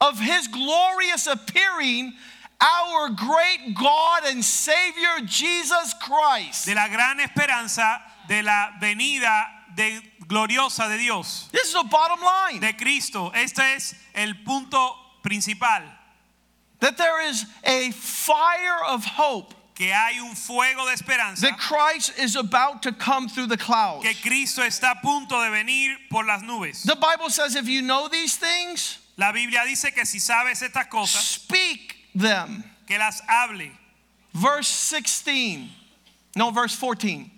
of 0.00 0.18
his 0.18 0.48
glorious 0.48 1.26
appearing, 1.26 2.14
our 2.62 3.10
great 3.10 3.74
God 3.74 4.22
and 4.26 4.44
Savior 4.44 5.20
Jesus 5.26 5.94
Christ. 6.00 6.66
de 6.66 6.74
la 6.74 6.86
gran 6.88 7.18
esperanza 7.20 8.00
de 8.28 8.42
la 8.42 8.70
venida 8.80 9.46
de 9.74 10.00
gloriosa 10.28 10.88
de 10.88 10.98
Dios, 10.98 11.48
This 11.52 11.68
is 11.70 11.74
a 11.74 11.84
bottom 11.84 12.20
line. 12.24 12.60
de 12.60 12.72
Cristo. 12.74 13.30
Este 13.34 13.58
es 13.74 13.94
el 14.14 14.34
punto 14.44 14.96
principal, 15.22 15.82
That 16.80 16.96
there 16.96 17.20
is 17.28 17.44
a 17.64 17.90
fire 17.92 18.84
of 18.88 19.04
hope 19.04 19.54
que 19.74 19.90
hay 19.90 20.18
un 20.20 20.34
fuego 20.34 20.84
de 20.86 20.92
esperanza, 20.92 21.46
that 21.48 21.58
Christ 21.58 22.12
is 22.18 22.36
about 22.36 22.82
to 22.82 22.92
come 22.92 23.28
through 23.28 23.46
the 23.46 23.56
clouds. 23.56 24.04
que 24.04 24.14
Cristo 24.22 24.62
está 24.62 24.92
a 24.92 25.00
punto 25.02 25.40
de 25.42 25.50
venir 25.50 25.96
por 26.10 26.24
las 26.24 26.42
nubes. 26.42 26.82
The 26.84 26.96
Bible 26.96 27.30
says 27.30 27.56
if 27.56 27.66
you 27.66 27.82
know 27.82 28.08
these 28.08 28.36
things, 28.36 28.98
La 29.16 29.32
Biblia 29.32 29.62
dice 29.66 29.92
que 29.94 30.04
si 30.04 30.18
sabes 30.18 30.62
estas 30.62 30.88
cosas, 30.88 31.22
speak 31.22 31.96
them. 32.14 32.64
que 32.86 32.98
las 32.98 33.20
hable. 33.28 33.70
Verse 34.34 34.68
16. 34.68 35.68
No, 36.36 36.50
verse 36.50 36.74
14. 36.76 37.30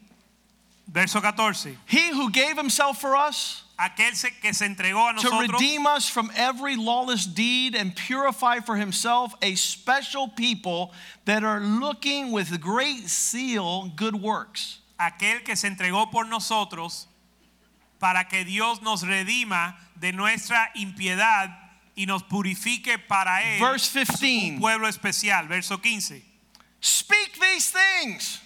Verso 0.88 1.20
14. 1.20 1.76
He 1.86 2.10
who 2.10 2.30
gave 2.30 2.56
himself 2.56 3.00
for 3.00 3.16
us 3.16 3.62
Aquel 3.80 4.14
se- 4.14 4.30
que 4.40 4.52
se 4.52 4.66
entregó 4.68 5.10
a 5.10 5.20
to 5.20 5.30
redeem 5.40 5.86
us 5.86 6.08
from 6.08 6.30
every 6.36 6.76
lawless 6.76 7.26
deed 7.26 7.74
and 7.74 7.96
purify 7.96 8.60
for 8.60 8.76
himself 8.76 9.34
a 9.42 9.56
special 9.56 10.28
people 10.28 10.92
that 11.24 11.42
are 11.42 11.58
looking 11.60 12.30
with 12.30 12.60
great 12.60 13.08
zeal 13.08 13.90
good 13.96 14.14
works. 14.14 14.78
aquel 15.00 15.44
que 15.44 15.56
se 15.56 15.68
entregó 15.68 16.08
por 16.12 16.24
nosotros 16.26 17.06
para 17.98 18.24
que 18.30 18.44
Dios 18.44 18.80
nos 18.82 19.02
redima 19.02 19.74
de 19.98 20.12
nuestra 20.12 20.68
impiedad 20.76 21.50
y 21.96 22.06
nos 22.06 22.22
purifique 22.24 22.98
para 22.98 23.42
él 23.42 23.60
Verse 23.60 24.00
un 24.00 24.04
15. 24.06 24.60
pueblo 24.60 24.88
especial 24.88 25.46
verso 25.48 25.78
15 25.80 26.22
Speak 26.80 27.38
these 27.40 27.70
things. 27.72 28.40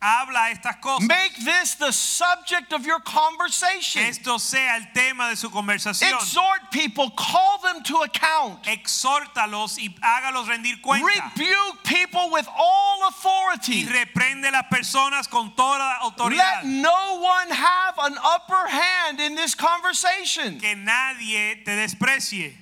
habla 0.00 0.50
estas 0.52 0.76
cosas 0.80 1.08
Make 1.08 1.34
this 1.44 1.74
the 1.76 1.90
subject 1.92 2.72
of 2.72 2.84
your 2.86 3.00
conversation. 3.00 4.02
esto 4.04 4.38
sea 4.38 4.76
el 4.76 4.92
tema 4.92 5.28
de 5.28 5.36
su 5.36 5.48
conversación 5.50 6.12
Exhort 6.14 6.70
people, 6.70 7.10
call 7.16 7.58
them 7.62 7.82
to 7.84 8.02
account. 8.02 8.62
exhórtalos 8.66 9.78
y 9.78 9.94
hágalos 10.02 10.46
rendir 10.48 10.80
cuenta 10.82 11.06
Rebuke 11.36 11.82
people 11.84 12.30
with 12.30 12.46
all 12.56 13.08
authority. 13.08 13.84
y 13.84 13.86
reprende 13.86 14.50
las 14.50 14.64
personas 14.70 15.26
con 15.28 15.54
toda 15.56 15.96
autoridad. 16.00 16.62
Let 16.62 16.68
no 16.68 17.14
one 17.20 17.50
have 17.50 17.94
an 17.98 18.16
upper 18.22 18.68
hand 18.68 19.20
in 19.20 19.34
this 19.34 19.54
conversation. 19.54 20.58
que 20.60 20.76
nadie 20.76 21.64
te 21.64 21.72
desprecie 21.74 22.54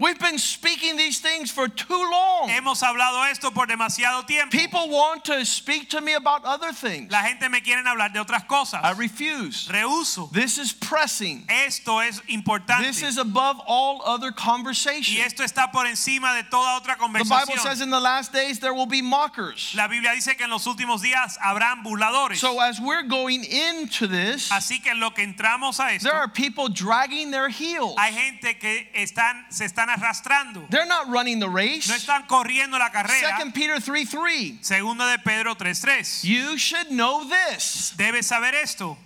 We've 0.00 0.18
been 0.18 0.38
speaking 0.38 0.96
these 0.96 1.20
things 1.20 1.50
for 1.50 1.68
too 1.68 2.10
long. 2.10 2.48
Hemos 2.48 2.82
hablado 2.82 3.30
esto 3.30 3.50
por 3.50 3.66
demasiado 3.66 4.26
tiempo. 4.26 4.50
People 4.50 4.88
want 4.88 5.26
to 5.26 5.44
speak 5.44 5.90
to 5.90 6.00
me 6.00 6.14
about 6.14 6.44
other 6.46 6.72
things. 6.72 7.12
La 7.12 7.22
gente 7.22 7.48
me 7.50 7.60
quiere 7.60 7.82
hablar 7.84 8.10
de 8.12 8.18
otras 8.18 8.44
cosas. 8.48 8.80
I 8.82 8.92
refuse. 8.92 9.68
Rehuso. 9.68 10.32
This 10.32 10.56
is 10.56 10.72
pressing. 10.72 11.44
Esto 11.50 11.98
es 11.98 12.20
importante. 12.28 12.80
This 12.82 13.02
is 13.02 13.18
above 13.18 13.60
all 13.66 14.00
other 14.06 14.32
y 14.32 15.20
esto 15.20 15.42
está 15.42 15.70
por 15.70 15.86
encima 15.86 16.34
de 16.34 16.44
toda 16.44 16.80
otra 16.80 16.96
conversación. 16.96 17.46
The 17.46 17.52
Bible 17.52 17.62
says 17.62 17.80
in 17.80 17.90
the 17.90 18.00
last 18.00 18.32
days 18.32 18.58
there 18.58 18.72
will 18.72 18.86
be 18.86 19.02
mockers. 19.02 19.74
La 19.76 19.86
Biblia 19.86 20.12
dice 20.14 20.34
que 20.36 20.44
en 20.44 20.50
los 20.50 20.66
últimos 20.66 21.02
días 21.02 21.36
habrán 21.38 21.82
burladores. 21.84 22.36
So 22.38 22.58
as 22.60 22.80
we're 22.80 23.02
going 23.02 23.44
into 23.44 24.06
this, 24.06 24.50
Así 24.50 24.82
que 24.82 24.94
lo 24.94 25.10
que 25.10 25.24
entramos 25.24 25.78
a 25.78 25.94
esto, 25.94 26.08
there 26.08 26.16
are 26.16 26.28
people 26.28 26.68
dragging 26.68 27.30
their 27.30 27.50
heels. 27.50 27.94
hay 27.98 28.12
gente 28.12 28.58
que 28.58 28.88
están, 28.94 29.44
se 29.50 29.64
están 29.66 29.89
arrastrando. 29.98 30.68
They're 30.70 30.86
not 30.86 31.08
running 31.08 31.38
the 31.38 31.48
race. 31.48 31.88
No 31.88 31.94
están 31.94 32.26
corriendo 32.26 32.78
la 32.78 32.90
carrera. 32.90 33.20
Second 33.20 33.54
Peter 33.54 33.80
3 33.80 34.04
3. 34.04 34.58
Segundo 34.62 35.04
de 35.04 35.18
Pedro 35.18 35.54
3:3. 35.54 36.24
You 36.24 36.58
should 36.58 36.90
know 36.90 37.28
this. 37.28 37.92
Debes 37.96 38.26
saber 38.26 38.54
esto. 38.54 38.96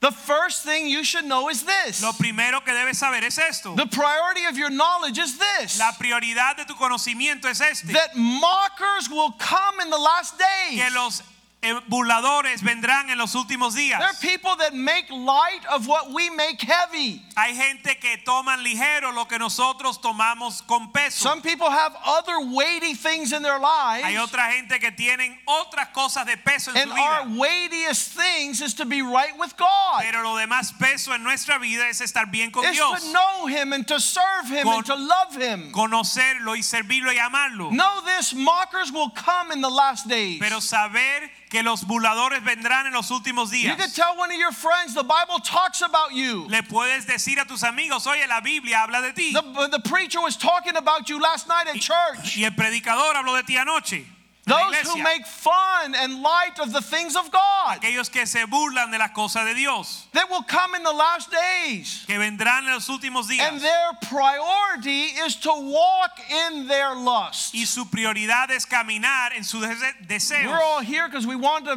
The 0.00 0.10
first 0.10 0.64
thing 0.64 0.88
you 0.88 1.04
should 1.04 1.26
know 1.26 1.50
is 1.50 1.62
this. 1.62 2.02
Lo 2.02 2.12
primero 2.12 2.60
que 2.64 2.72
debes 2.72 2.96
saber 2.96 3.22
es 3.22 3.38
esto. 3.38 3.76
The 3.76 3.86
priority 3.86 4.46
of 4.46 4.56
your 4.56 4.70
knowledge 4.70 5.18
is 5.18 5.36
this. 5.38 5.78
La 5.78 5.92
prioridad 5.92 6.56
de 6.56 6.64
tu 6.64 6.74
conocimiento 6.74 7.44
es 7.44 7.60
este. 7.60 7.92
That 7.92 8.16
mockers 8.16 9.10
will 9.10 9.32
come 9.32 9.80
in 9.80 9.90
the 9.90 9.98
last 9.98 10.38
days. 10.38 10.80
Que 10.80 10.88
los 10.94 11.22
Eh, 11.62 11.78
burladores 11.88 12.62
vendrán 12.62 13.10
en 13.10 13.18
los 13.18 13.34
últimos 13.34 13.74
días. 13.74 13.98
There 13.98 14.08
are 14.08 14.14
people 14.22 14.56
that 14.56 14.72
make 14.72 15.10
light 15.10 15.60
of 15.70 15.86
what 15.86 16.10
we 16.10 16.30
make 16.30 16.58
heavy. 16.62 17.20
Hay 17.36 17.54
gente 17.54 17.96
que 18.00 18.16
toman 18.24 18.62
ligero 18.64 19.12
lo 19.14 19.26
que 19.26 19.38
nosotros 19.38 19.98
tomamos 20.00 20.66
con 20.66 20.90
peso. 20.90 21.22
Some 21.22 21.42
people 21.42 21.68
have 21.70 21.94
other 22.02 22.40
weighty 22.40 22.94
things 22.94 23.34
in 23.34 23.42
their 23.42 23.58
lives. 23.58 24.04
Hay 24.06 24.16
otra 24.16 24.50
gente 24.50 24.78
que 24.80 24.90
tienen 24.90 25.36
otras 25.46 25.88
cosas 25.92 26.24
de 26.24 26.38
peso 26.38 26.70
en 26.70 26.78
And 26.78 26.90
su 26.92 26.96
our 26.96 27.26
vida. 27.26 27.38
weightiest 27.38 28.16
things 28.16 28.62
is 28.62 28.72
to 28.72 28.86
be 28.86 29.02
right 29.02 29.36
with 29.38 29.54
God. 29.58 30.00
Pero 30.00 30.22
lo 30.22 30.36
demás 30.36 30.72
peso 30.78 31.12
en 31.12 31.22
nuestra 31.22 31.58
vida 31.58 31.86
es 31.90 32.00
estar 32.00 32.30
bien 32.30 32.50
con 32.52 32.64
It's 32.64 32.72
Dios. 32.78 33.02
to 33.04 33.12
know 33.12 33.46
Him 33.46 33.74
and 33.74 33.86
to 33.86 34.00
serve 34.00 34.46
Him 34.48 34.62
Con- 34.64 34.76
and 34.76 34.86
to 34.86 34.94
love 34.94 35.36
Him. 35.36 35.72
Conocerlo 35.72 36.56
y 36.56 36.62
servirlo 36.62 37.12
y 37.12 37.18
amarlo. 37.18 37.68
Know 37.70 38.00
this 38.06 38.32
mockers 38.32 38.90
will 38.90 39.10
come 39.10 39.52
in 39.52 39.60
the 39.60 39.68
last 39.68 40.08
days. 40.08 40.38
Pero 40.40 40.60
saber 40.60 41.28
que 41.50 41.62
los 41.64 41.84
burladores 41.84 42.42
vendrán 42.44 42.86
en 42.86 42.92
los 42.92 43.10
últimos 43.10 43.50
You 43.50 43.68
días. 43.70 43.76
can 43.76 43.90
tell 43.90 44.16
one 44.16 44.30
of 44.30 44.38
your 44.38 44.52
friends 44.52 44.94
the 44.94 45.02
Bible 45.02 45.40
talks 45.42 45.82
about 45.82 46.12
you. 46.12 46.46
Le 46.48 46.62
puedes 46.62 47.06
decir 47.06 47.38
a 47.40 47.44
tus 47.44 47.62
amigos, 47.64 48.06
oye, 48.06 48.24
la 48.28 48.40
Biblia 48.40 48.78
habla 48.78 49.02
de 49.02 49.12
ti. 49.12 49.32
The, 49.32 49.68
the 49.68 49.80
preacher 49.80 50.20
was 50.20 50.36
talking 50.36 50.76
about 50.76 51.08
you 51.08 51.20
last 51.20 51.48
night 51.48 51.66
at 51.66 51.80
church. 51.80 52.36
Y 52.38 52.44
el 52.44 52.52
predicador 52.52 53.14
habló 53.16 53.34
de 53.36 53.42
ti 53.42 53.56
anoche. 53.56 54.06
La 54.50 54.70
Those 54.70 54.92
who 54.92 55.02
make 55.02 55.26
fun 55.26 55.94
and 55.94 56.22
light 56.22 56.58
of 56.60 56.72
the 56.72 56.80
things 56.80 57.16
of 57.16 57.30
God. 57.30 57.80
Aquellos 57.80 58.10
que 58.10 58.26
se 58.26 58.44
burlan 58.46 58.90
de 58.90 58.98
las 58.98 59.10
cosas 59.14 59.44
de 59.46 59.54
Dios. 59.54 60.06
They 60.12 60.24
will 60.30 60.42
come 60.42 60.74
in 60.74 60.82
the 60.82 60.92
last 60.92 61.30
days. 61.30 62.04
Que 62.06 62.18
vendrán 62.18 62.64
en 62.66 62.72
los 62.74 62.88
últimos 62.88 63.28
días. 63.28 63.40
And 63.40 63.60
their 63.60 63.92
priority 64.02 65.04
is 65.24 65.36
to 65.36 65.50
walk 65.50 66.18
in 66.30 66.66
their 66.66 66.94
lust. 66.94 67.54
y 67.54 67.64
su 67.64 67.84
prioridad 67.86 68.50
es 68.50 68.66
caminar 68.66 69.32
en 69.36 69.44
sus 69.44 69.62
dese- 69.64 70.06
deseos. 70.06 70.46
We're 70.46 70.62
all 70.62 70.80
here 70.80 71.06
because 71.08 71.26
we 71.26 71.36
want 71.36 71.64
to 71.66 71.76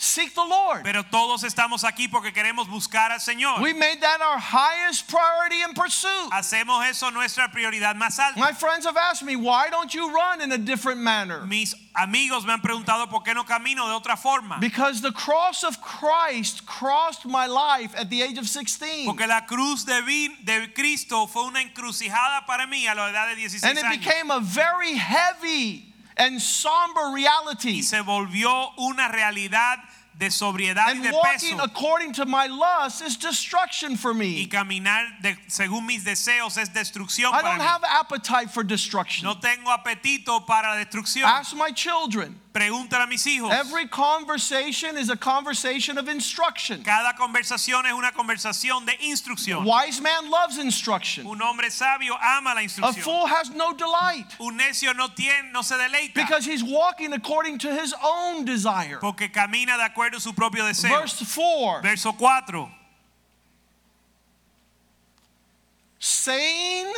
seek 0.00 0.32
the 0.34 0.44
Lord. 0.44 0.84
Pero 0.84 1.02
todos 1.02 1.42
estamos 1.42 1.82
aquí 1.82 2.08
porque 2.08 2.32
queremos 2.32 2.68
buscar 2.68 3.10
al 3.10 3.18
Señor. 3.18 3.60
We 3.60 3.72
made 3.72 4.00
that 4.00 4.20
our 4.20 4.38
highest 4.38 5.08
priority 5.08 5.60
and 5.62 5.74
pursuit. 5.74 6.30
Hacemos 6.30 6.88
eso 6.88 7.10
nuestra 7.10 7.48
prioridad 7.48 7.96
más 7.96 8.18
alta. 8.20 8.38
My 8.38 8.52
friends 8.52 8.86
have 8.86 8.96
asked 8.96 9.24
me, 9.24 9.34
why 9.34 9.68
don't 9.70 9.92
you 9.92 10.14
run 10.14 10.40
in 10.40 10.52
a 10.52 10.58
different 10.58 11.00
manner? 11.00 11.44
Mis 11.46 11.74
amigos 11.96 12.46
me 12.46 12.52
han 12.52 12.60
preguntado 12.60 13.10
por 13.10 13.22
qué 13.24 13.34
no 13.34 13.42
camino 13.42 13.88
de 13.88 13.92
otra 13.92 14.16
forma. 14.16 14.58
Because 14.60 15.00
the 15.00 15.12
cross 15.12 15.64
of 15.64 15.80
Christ 15.82 16.64
crossed 16.64 17.26
my 17.26 17.46
life 17.46 17.92
at 17.96 18.08
the 18.08 18.22
age 18.22 18.38
of 18.38 18.48
16. 18.48 19.04
Porque 19.04 19.26
la 19.26 19.40
cruz 19.46 19.84
de, 19.84 20.00
de 20.44 20.72
Cristo 20.72 21.26
fue 21.26 21.42
una 21.42 21.60
encrucijada 21.60 22.46
para 22.46 22.68
mí 22.68 22.86
a 22.86 22.94
la 22.94 23.10
edad 23.10 23.30
de 23.30 23.34
16 23.34 23.64
And 23.64 23.78
it 23.78 23.84
años. 23.84 23.98
became 23.98 24.30
a 24.30 24.38
very 24.38 24.94
heavy 24.94 25.87
and 26.18 26.40
somber 26.40 27.12
reality. 27.14 27.78
Y 27.78 27.82
se 27.82 28.00
volvió 28.02 28.72
una 28.78 29.08
realidad 29.08 29.78
de 30.18 30.30
sobriedad 30.32 30.88
y 30.88 30.90
And 30.92 31.04
de 31.04 31.10
walking 31.12 31.56
peso. 31.56 31.62
according 31.62 32.12
to 32.14 32.26
my 32.26 32.46
lust 32.48 33.02
is 33.02 33.16
destruction 33.16 33.96
for 33.96 34.12
me. 34.12 34.42
Y 34.44 34.48
caminar 34.50 35.06
de- 35.22 35.36
según 35.46 35.86
mis 35.86 36.02
deseos 36.04 36.58
es 36.58 36.70
destrucción 36.70 37.28
I 37.32 37.40
para 37.40 37.42
don't 37.50 37.60
mí. 37.60 37.64
have 37.64 37.84
appetite 37.84 38.50
for 38.50 38.64
destruction. 38.64 39.24
No 39.24 39.34
tengo 39.38 39.70
apetito 39.70 40.44
para 40.44 40.74
la 40.74 40.84
destrucción. 40.84 41.24
Ask 41.24 41.54
my 41.54 41.70
children. 41.70 42.40
Pregúntale 42.52 43.04
a 43.04 43.06
mis 43.06 43.24
hijos. 43.26 43.52
Every 43.52 43.86
conversation 43.86 44.96
is 44.96 45.10
a 45.10 45.16
conversation 45.16 45.98
of 45.98 46.08
instruction. 46.08 46.82
Cada 46.82 47.12
conversación 47.16 47.84
es 47.86 47.92
una 47.92 48.10
conversación 48.12 48.86
de 48.86 48.92
instrucción. 49.02 49.64
Wise 49.64 50.00
man 50.00 50.30
loves 50.30 50.56
instruction. 50.58 51.26
Un 51.26 51.40
hombre 51.42 51.70
sabio 51.70 52.14
ama 52.20 52.54
la 52.54 52.62
instrucción. 52.62 52.98
A 52.98 53.02
fool 53.04 53.26
has 53.26 53.50
no 53.50 53.74
delight 53.74 54.34
Un 54.40 54.56
necio 54.56 54.92
no 54.96 55.08
tiene, 55.08 55.52
no 55.52 55.62
se 55.62 55.74
deleita 55.76 56.14
because 56.14 56.46
he's 56.46 56.64
walking 56.64 57.12
according 57.12 57.58
to 57.58 57.72
his 57.72 57.94
own 58.02 58.44
desire. 58.44 58.98
porque 58.98 59.30
camina 59.30 59.76
de 59.76 59.84
acuerdo 59.84 60.16
a 60.16 60.20
su 60.20 60.32
propio 60.32 60.64
deseo. 60.64 60.88
Verse 61.00 61.22
4 61.24 61.82
Verso 61.82 62.12
4. 62.12 62.70
saying, 65.98 66.92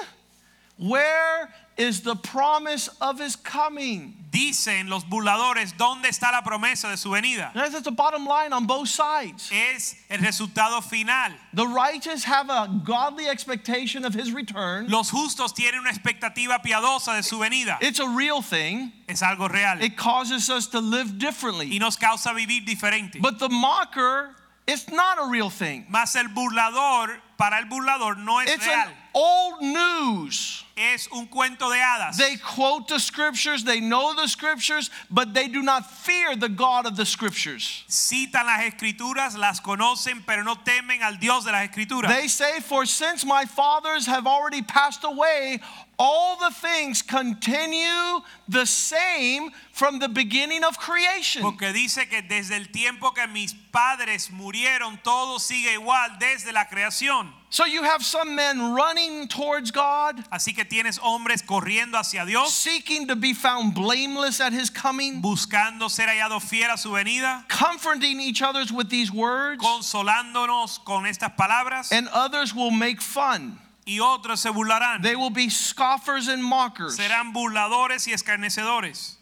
Where 0.79 1.49
is 1.81 2.03
the 2.03 2.15
promise 2.15 2.89
of 3.01 3.19
his 3.19 3.37
coming? 3.37 4.17
Dicen 4.31 4.89
los 4.89 5.03
burladores, 5.05 5.73
¿dónde 5.77 6.05
está 6.09 6.31
la 6.31 6.43
promesa 6.43 6.89
de 6.89 6.97
su 6.97 7.11
venida? 7.11 7.53
That's 7.53 7.83
the 7.83 7.91
bottom 7.91 8.27
line 8.27 8.53
on 8.53 8.67
both 8.67 8.89
sides. 8.89 9.51
Es 9.53 9.97
el 10.09 10.19
resultado 10.19 10.81
final. 10.83 11.33
The 11.53 11.67
righteous 11.67 12.23
have 12.25 12.49
a 12.49 12.69
godly 12.85 13.27
expectation 13.29 14.05
of 14.05 14.15
his 14.15 14.33
return. 14.33 14.87
Los 14.89 15.11
justos 15.11 15.53
tienen 15.53 15.81
una 15.81 15.91
expectativa 15.91 16.63
piadosa 16.63 17.17
de 17.17 17.23
su 17.25 17.39
venida. 17.39 17.79
It's 17.81 17.99
a 17.99 18.09
real 18.09 18.41
thing. 18.41 18.93
Es 19.09 19.21
algo 19.23 19.49
real. 19.51 19.83
It 19.83 19.97
causes 19.97 20.49
us 20.49 20.69
to 20.69 20.81
live 20.81 21.19
differently. 21.19 21.67
Y 21.73 21.79
nos 21.79 21.97
causa 21.97 22.29
vivir 22.33 22.65
diferente. 22.65 23.21
But 23.21 23.41
the 23.41 23.49
mocker, 23.49 24.31
it's 24.69 24.89
not 24.91 25.19
a 25.19 25.29
real 25.29 25.51
thing. 25.51 25.87
Mas 25.89 26.15
el 26.15 26.29
burlador, 26.29 27.17
para 27.37 27.57
el 27.59 27.65
burlador 27.65 28.17
no 28.17 28.39
es 28.39 28.49
It's 28.49 28.65
real. 28.67 28.87
an 28.87 28.93
old 29.15 29.63
news. 29.63 30.65
Es 30.77 31.09
un 31.13 31.27
cuento 31.27 31.69
de 31.69 31.77
hadas. 31.77 32.17
They 32.17 32.37
quote 32.37 32.89
the 32.89 32.99
scriptures, 32.99 33.65
they 33.65 33.81
know 33.81 34.15
the 34.15 34.27
scriptures, 34.27 34.89
but 35.11 35.35
they 35.35 35.47
do 35.47 35.63
not 35.63 35.91
fear 35.91 36.35
the 36.35 36.49
God 36.49 36.87
of 36.87 36.97
the 36.97 37.05
scriptures. 37.05 37.85
Citan 37.89 38.47
las 38.47 38.73
escrituras, 38.73 39.37
las 39.37 39.61
conocen, 39.61 40.25
pero 40.27 40.43
no 40.43 40.55
temen 40.55 41.03
al 41.03 41.17
Dios 41.17 41.45
de 41.45 41.53
las 41.53 41.69
escrituras. 41.69 42.09
They 42.09 42.29
say, 42.29 42.61
For 42.61 42.87
since 42.87 43.27
my 43.27 43.45
fathers 43.45 44.07
have 44.07 44.27
already 44.27 44.63
passed 44.63 45.05
away, 45.05 45.61
all 46.03 46.37
the 46.39 46.51
things 46.51 47.03
continue 47.03 48.23
the 48.49 48.65
same 48.65 49.51
from 49.71 49.99
the 49.99 50.09
beginning 50.09 50.65
of 50.65 50.79
creation. 50.79 51.43
Porque 51.43 51.75
dice 51.75 52.09
que 52.09 52.23
desde 52.23 52.57
el 52.57 52.69
tiempo 52.73 53.11
que 53.11 53.27
mis 53.27 53.55
padres 53.71 54.31
murieron, 54.31 54.99
todo 55.05 55.39
sigue 55.39 55.75
igual 55.75 56.19
desde 56.19 56.53
la 56.55 56.65
creación. 56.65 57.29
So 57.51 57.67
you 57.67 57.83
have 57.83 58.03
some 58.03 58.35
men 58.35 58.73
running 58.73 59.29
towards 59.29 59.71
God, 59.71 60.25
Así 60.33 60.55
que 60.55 60.65
tienes 60.65 60.99
hombres 60.99 61.43
corriendo 61.43 61.99
hacia 61.99 62.25
Dios, 62.25 62.55
seeking 62.55 63.07
to 63.09 63.17
be 63.17 63.35
found 63.35 63.75
blameless 63.75 64.41
at 64.41 64.55
his 64.55 64.71
coming, 64.71 65.21
buscando 65.21 65.91
ser 65.91 66.07
hallado 66.07 66.41
fiel 66.41 66.73
a 66.73 66.79
su 66.79 66.91
venida, 66.91 67.47
comforting 67.49 68.21
each 68.21 68.41
other's 68.41 68.73
with 68.73 68.89
these 68.89 69.13
words, 69.13 69.63
consolándonos 69.63 70.83
con 70.83 71.05
estas 71.05 71.37
palabras, 71.37 71.93
and 71.93 72.09
others 72.09 72.55
will 72.55 72.71
make 72.71 73.03
fun. 73.03 73.59
Y 73.87 73.99
otros 74.01 74.41
se 74.41 74.51
burlarán. 74.51 75.03
They 75.03 75.17
will 75.17 75.31
be 75.31 75.49
scoffers 75.51 76.29
and 76.29 76.43
mockers. 76.43 76.97
Serán 76.97 77.33
burladores 77.33 78.07
y 78.07 78.13
escarnecedores. 78.13 79.17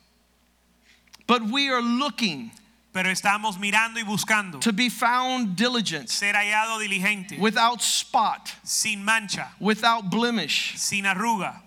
But 1.26 1.42
we 1.42 1.68
are 1.68 1.82
looking 1.82 2.50
Pero 2.92 3.10
estamos 3.10 3.58
mirando 3.58 4.00
y 4.00 4.02
buscando 4.02 4.60
to 4.60 4.72
be 4.72 4.88
found 4.88 5.56
diligent, 5.56 6.08
ser 6.08 6.34
hallado 6.34 6.78
diligente, 6.80 7.38
without 7.38 7.80
spot, 7.80 8.50
sin 8.64 9.04
mancha, 9.04 9.52
without 9.60 10.10
blemish 10.10 10.74
sin 10.76 11.04
arruga, 11.04 11.60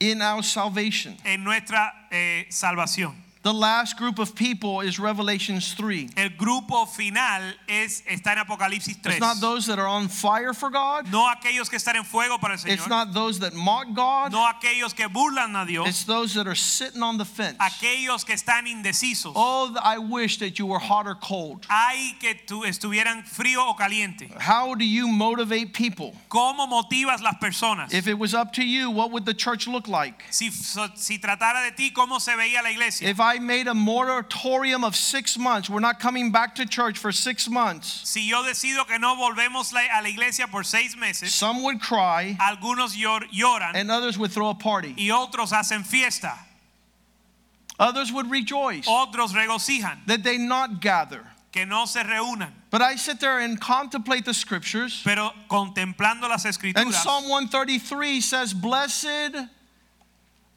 in 0.00 0.20
our 0.20 0.42
salvation. 0.42 1.16
en 1.24 1.44
nuestra 1.44 2.08
eh, 2.10 2.46
salvación. 2.50 3.14
The 3.44 3.54
last 3.54 3.96
group 3.96 4.18
of 4.18 4.34
people 4.34 4.80
is 4.80 4.98
Revelations 4.98 5.72
3. 5.74 6.10
El 6.16 6.30
grupo 6.30 6.86
final 6.86 7.54
es, 7.68 8.02
está 8.10 8.32
en 8.32 8.38
Apocalipsis 8.38 9.00
3. 9.00 9.12
It's 9.14 9.20
not 9.20 9.40
those 9.40 9.66
that 9.66 9.78
are 9.78 9.86
on 9.86 10.08
fire 10.08 10.52
for 10.52 10.70
God. 10.70 11.10
No 11.12 11.24
aquellos 11.32 11.70
que 11.70 11.78
están 11.78 11.94
en 11.96 12.04
fuego 12.04 12.38
para 12.38 12.54
el 12.54 12.58
Señor. 12.58 12.72
It's 12.74 12.88
not 12.88 13.14
those 13.14 13.38
that 13.38 13.54
mock 13.54 13.86
God. 13.94 14.32
No 14.32 14.44
aquellos 14.44 14.92
que 14.94 15.06
burlan 15.08 15.54
a 15.54 15.64
Dios. 15.64 15.86
It's 15.88 16.04
those 16.04 16.34
that 16.34 16.48
are 16.48 16.56
sitting 16.56 17.02
on 17.02 17.16
the 17.16 17.24
fence. 17.24 17.56
Aquellos 17.58 18.26
que 18.26 18.34
están 18.34 18.66
indecisos. 18.66 19.32
Oh, 19.36 19.74
I 19.82 19.98
wish 19.98 20.38
that 20.38 20.58
you 20.58 20.66
were 20.66 20.80
hot 20.80 21.06
or 21.06 21.14
cold. 21.14 21.64
Hay 21.70 22.16
que 22.18 22.34
tu- 22.44 22.62
estuvieran 22.64 23.24
frío 23.24 23.68
o 23.68 23.74
caliente. 23.74 24.28
How 24.40 24.74
do 24.74 24.84
you 24.84 25.06
motivate 25.06 25.72
people? 25.72 26.12
¿Cómo 26.28 26.66
motivas 26.68 27.22
las 27.22 27.36
personas? 27.40 27.94
If 27.94 28.08
it 28.08 28.18
was 28.18 28.34
up 28.34 28.52
to 28.54 28.64
you, 28.64 28.90
what 28.90 29.12
would 29.12 29.24
the 29.24 29.34
church 29.34 29.68
look 29.68 29.86
like? 29.86 30.24
Si, 30.30 30.50
si 30.50 31.18
tratara 31.18 31.64
de 31.64 31.76
ti, 31.76 31.92
¿cómo 31.92 32.20
se 32.20 32.32
veía 32.32 32.62
la 32.62 32.70
iglesia? 32.70 33.08
If 33.08 33.20
I 33.20 33.27
made 33.36 33.68
a 33.68 33.74
moratorium 33.74 34.82
of 34.84 34.96
six 34.96 35.36
months, 35.36 35.68
we're 35.68 35.80
not 35.80 36.00
coming 36.00 36.32
back 36.32 36.54
to 36.54 36.64
church 36.64 36.96
for 36.96 37.12
six 37.12 37.50
months, 37.50 38.00
Si 38.08 38.22
yo 38.26 38.42
decido 38.42 38.86
que 38.86 38.98
no 38.98 39.14
volvemos 39.16 39.70
a 39.72 40.00
la 40.02 40.08
iglesia 40.08 40.46
por 40.50 40.64
seis 40.64 40.96
meses, 40.96 41.34
some 41.34 41.62
would 41.62 41.82
cry 41.82 42.34
algunos 42.40 42.96
llor- 42.96 43.28
lloran 43.30 43.72
and 43.74 43.90
others 43.90 44.16
would 44.16 44.32
throw 44.32 44.48
a 44.48 44.54
party. 44.54 44.94
y 44.96 45.10
otros 45.10 45.52
hacen 45.52 45.84
fiesta. 45.84 46.32
Others 47.78 48.12
would 48.12 48.30
rejoice 48.30 48.86
Otros 48.88 49.32
regocijan 49.34 49.98
that 50.06 50.22
they 50.24 50.38
not 50.38 50.80
gather. 50.80 51.24
que 51.52 51.64
no 51.64 51.84
se 51.86 52.00
reúnan. 52.02 52.52
But 52.70 52.82
I 52.82 52.96
sit 52.96 53.20
there 53.20 53.38
and 53.38 53.58
contemplate 53.60 54.24
the 54.24 54.34
scriptures. 54.34 55.00
Pero 55.04 55.30
contemplando 55.48 56.28
las 56.28 56.44
And 56.44 56.92
Psalm 56.92 57.28
133 57.28 58.20
says, 58.20 58.52
Blessed 58.52 59.36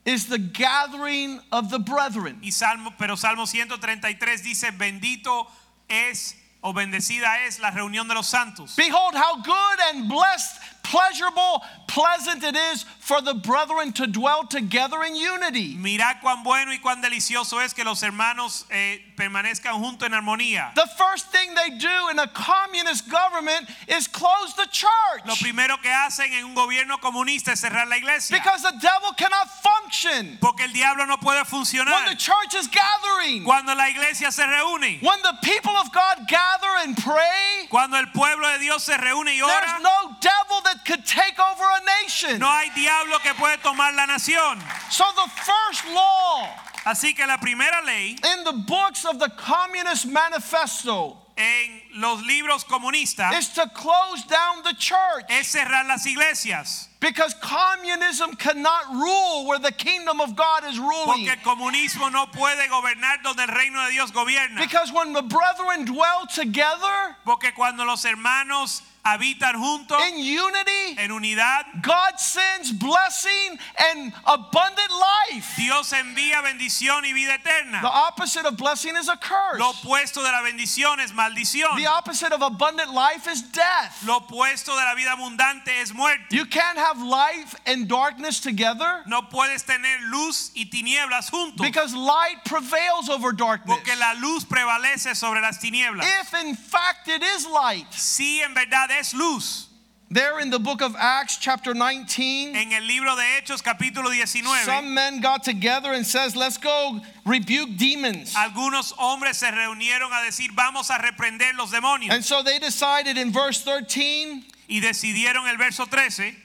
is 0.06 0.28
the 0.28 0.38
gathering 0.38 1.40
of 1.52 1.70
the 1.70 1.80
brethren. 1.80 2.40
y 2.42 2.50
Salmo, 2.50 2.92
pero 2.98 3.16
Salmo 3.16 3.46
133 3.46 4.44
dice, 4.44 4.72
bendito 4.72 5.48
es 5.90 6.36
o 6.64 6.74
bendecida 6.74 7.46
es 7.48 7.60
la 7.60 7.72
reunión 7.72 8.08
de 8.08 8.14
los 8.14 8.28
santos. 8.28 8.76
Behold, 8.76 9.16
how 9.16 9.42
good 9.42 9.80
and 9.94 10.10
blessed, 10.10 10.61
pleasurable, 10.84 11.64
pleasant 11.88 12.44
it 12.44 12.56
is 12.56 12.84
for 13.00 13.22
the 13.22 13.34
brethren 13.34 13.92
to 13.94 14.08
dwell 14.08 14.46
together 14.48 15.04
in 15.04 15.16
unity. 15.16 15.76
Mirad 15.76 16.22
cuán 16.22 16.44
bueno 16.44 16.72
y 16.72 16.78
cuán 16.78 17.02
delicioso 17.02 17.60
es 17.64 17.74
que 17.74 17.84
los 17.84 18.02
hermanos 18.02 18.66
eh, 18.72 19.00
permanezcan 19.18 19.74
juntos 19.82 20.06
en 20.08 20.14
armonía. 20.14 20.74
The 20.76 20.88
first 20.98 21.32
thing 21.32 21.54
they 21.56 21.78
do 21.78 22.10
in 22.12 22.20
a 22.20 22.28
communist 22.28 23.10
government 23.10 23.70
is 23.88 24.08
close 24.08 24.54
the 24.56 24.68
church. 24.72 25.26
Lo 25.26 25.36
primero 25.36 25.78
que 25.82 25.90
hacen 25.92 26.32
en 26.34 26.46
un 26.46 26.56
gobierno 26.56 26.98
comunista 27.00 27.52
es 27.52 27.62
cerrar 27.62 27.88
la 27.88 27.98
iglesia. 27.98 28.38
because 28.38 28.62
the 28.64 28.74
devil 28.82 29.12
cannot 29.18 29.48
function 29.50 30.38
Porque 30.42 30.62
el 30.64 30.72
diablo 30.74 31.06
no 31.06 31.18
puede 31.18 31.44
funcionar. 31.46 31.92
when 31.92 32.06
the 32.10 32.16
church 32.16 32.56
is 32.56 32.68
gathering. 32.68 33.44
cuando 33.44 33.76
la 33.76 33.90
iglesia 33.90 34.32
se 34.32 34.44
reúne. 34.44 35.02
When 35.02 35.22
the 35.24 35.36
people 35.44 35.74
of 35.78 35.92
God 35.92 36.28
gather 36.28 36.70
and 36.86 36.96
pray, 36.98 37.68
Cuando 37.70 37.98
el 37.98 38.08
pueblo 38.14 38.48
de 38.54 38.60
Dios 38.60 38.84
se 38.84 38.94
reúne 38.98 39.36
y 39.36 39.42
ora. 39.42 39.52
there's 39.66 39.84
no 39.84 40.16
devil 40.22 40.62
that 40.64 40.71
could 40.86 41.06
take 41.06 41.40
over 41.40 41.64
a 41.64 42.04
nation. 42.04 42.40
no 42.40 42.48
hay 42.48 42.70
diablo 42.76 43.20
que 43.20 43.34
puede 43.34 43.58
tomar 43.62 43.94
la 43.96 44.06
nación. 44.06 44.60
So 44.90 45.04
the 45.16 45.30
first 45.30 45.86
law 45.94 46.50
Así 46.84 47.16
que 47.16 47.28
la 47.28 47.38
primera 47.38 47.82
ley 47.86 48.18
in 48.34 48.44
the 48.44 48.54
books 48.54 49.06
of 49.06 49.20
the 49.20 49.30
Communist 49.38 50.08
Manifesto 50.08 51.16
en 51.38 51.82
los 51.96 52.22
libros 52.26 52.64
comunistas 52.64 53.38
is 53.38 53.50
to 53.50 53.68
close 53.70 54.24
down 54.24 54.64
the 54.64 54.74
church 54.74 55.26
es 55.30 55.54
cerrar 55.54 55.88
las 55.88 56.06
iglesias. 56.06 56.88
because 57.02 57.34
communism 57.42 58.36
cannot 58.36 58.94
rule 58.94 59.48
where 59.48 59.60
the 59.60 59.72
kingdom 59.72 60.22
of 60.22 60.36
God 60.36 60.64
is 60.66 60.80
ruling. 60.80 61.26
Porque 61.26 61.32
el 61.32 61.44
comunismo 61.44 62.12
no 62.12 62.28
puede 62.28 62.68
gobernar 62.70 63.24
donde 63.24 63.42
el 63.42 63.50
reino 63.50 63.84
de 63.86 63.92
Dios 63.92 64.12
gobierna. 64.12 64.60
Because 64.60 64.94
when 64.94 65.12
the 65.12 65.24
brethren 65.24 65.86
dwell 65.86 66.28
together 66.28 67.16
Porque 67.26 67.54
cuando 67.56 67.84
los 67.86 68.06
hermanos 68.06 68.84
habitan 69.04 69.56
juntos 69.56 70.00
in 70.10 70.20
unity, 70.20 70.96
en 71.00 71.12
unidad, 71.12 71.66
God 71.82 72.20
sends 72.20 72.72
blessing 72.72 73.58
and 73.80 74.14
abundant 74.26 74.92
life. 75.32 75.56
Dios 75.58 75.92
envía 75.94 76.42
bendición 76.44 77.04
y 77.04 77.14
vida 77.14 77.36
eterna. 77.36 77.82
The 77.82 77.90
opposite 77.92 78.46
of 78.46 78.58
blessing 78.58 78.96
is 78.96 79.10
a 79.10 79.18
curse. 79.18 79.58
Lo 79.58 79.72
opuesto 79.72 80.22
de 80.22 80.32
la 80.32 80.44
bendición 80.44 81.00
es 81.00 81.14
maldición. 81.14 81.76
The 81.82 81.88
opposite 81.88 82.32
of 82.32 82.44
abundant 82.44 82.94
life 82.94 83.28
is 83.28 83.42
death. 83.42 84.04
Lo 84.06 84.20
opuesto 84.20 84.68
de 84.68 84.86
la 84.86 84.94
vida 84.96 85.14
abundante 85.18 85.70
es 85.82 85.92
muerte. 85.96 86.30
You 86.30 86.46
can't 86.46 86.78
have 86.78 87.02
life 87.02 87.56
and 87.66 87.88
darkness 87.88 88.40
together 88.40 89.02
No 89.08 89.24
puedes 89.24 89.64
tener 89.66 89.98
luz 90.12 90.52
y 90.56 90.66
tinieblas 90.72 91.32
juntos. 91.32 91.58
because 91.66 91.96
light 91.96 92.38
prevails 92.46 93.10
over 93.10 93.32
darkness. 93.32 93.76
Porque 93.80 93.98
la 93.98 94.14
luz 94.22 94.46
prevalece 94.46 95.16
sobre 95.16 95.42
las 95.42 95.58
tinieblas. 95.58 96.06
If 96.22 96.34
in 96.36 96.56
fact 96.56 97.08
it 97.08 97.24
is 97.24 97.48
light, 97.48 97.88
Sí, 97.92 98.42
en 98.42 98.54
verdad 98.54 98.92
es 98.92 99.16
luz. 99.16 99.66
There 100.12 100.40
in 100.40 100.50
the 100.50 100.60
book 100.60 100.82
of 100.82 100.96
Acts 100.98 101.38
chapter 101.38 101.74
19, 101.74 102.56
En 102.56 102.74
el 102.74 102.84
libro 102.84 103.16
de 103.16 103.22
Hechos 103.22 103.62
capítulo 103.64 104.12
19, 104.12 104.66
some 104.66 104.94
men 104.94 105.22
got 105.22 105.44
together 105.44 105.94
and 105.94 106.06
says, 106.06 106.36
"Let's 106.36 106.58
go 106.58 107.00
rebuke 107.26 107.78
demons." 107.78 108.34
algunos 108.36 108.94
hombres 108.98 109.38
se 109.38 109.48
reunieron 109.48 110.12
a 110.12 110.26
decir, 110.26 110.50
vamos 110.54 110.90
a 110.90 110.98
reprender 111.00 111.56
los 111.58 111.72
demonios. 111.72 112.12
And 112.12 112.24
so 112.24 112.44
they 112.44 112.60
decided 112.60 113.18
in 113.18 113.32
verse 113.32 113.64
13 113.64 114.44
Y 114.68 114.80
decidieron 114.82 115.50
el 115.50 115.58
verso 115.58 115.86
13 115.86 116.36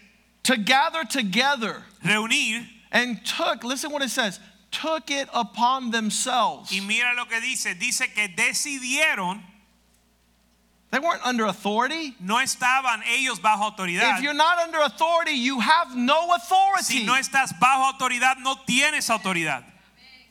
to 0.44 0.56
gather 0.56 1.04
together 1.04 1.82
reunir 2.04 2.66
and 2.92 3.24
took, 3.24 3.64
listen 3.64 3.90
what 3.90 4.02
it 4.02 4.10
says, 4.10 4.38
took 4.70 5.10
it 5.10 5.28
upon 5.34 5.90
themselves. 5.90 6.70
y 6.72 6.80
mira 6.80 7.14
lo 7.16 7.24
que 7.24 7.40
dice, 7.40 7.74
dice 7.74 8.12
que 8.14 8.28
decidieron, 8.28 9.42
They 10.90 11.00
weren't 11.00 11.24
under 11.24 11.46
authority. 11.46 12.14
no 12.20 12.36
estaban 12.36 13.02
ellos 13.06 13.40
bajo 13.40 13.76
autoridad. 13.76 14.16
If 14.16 14.22
you're 14.22 14.34
not 14.34 14.58
under 14.58 14.80
authority, 14.80 15.32
you 15.32 15.60
have 15.60 15.96
no 15.96 16.32
authority. 16.34 16.84
Si 16.84 17.04
no 17.04 17.14
estás 17.14 17.58
bajo 17.58 17.92
autoridad, 17.92 18.38
no 18.38 18.56
tienes 18.66 19.10
autoridad. 19.10 19.64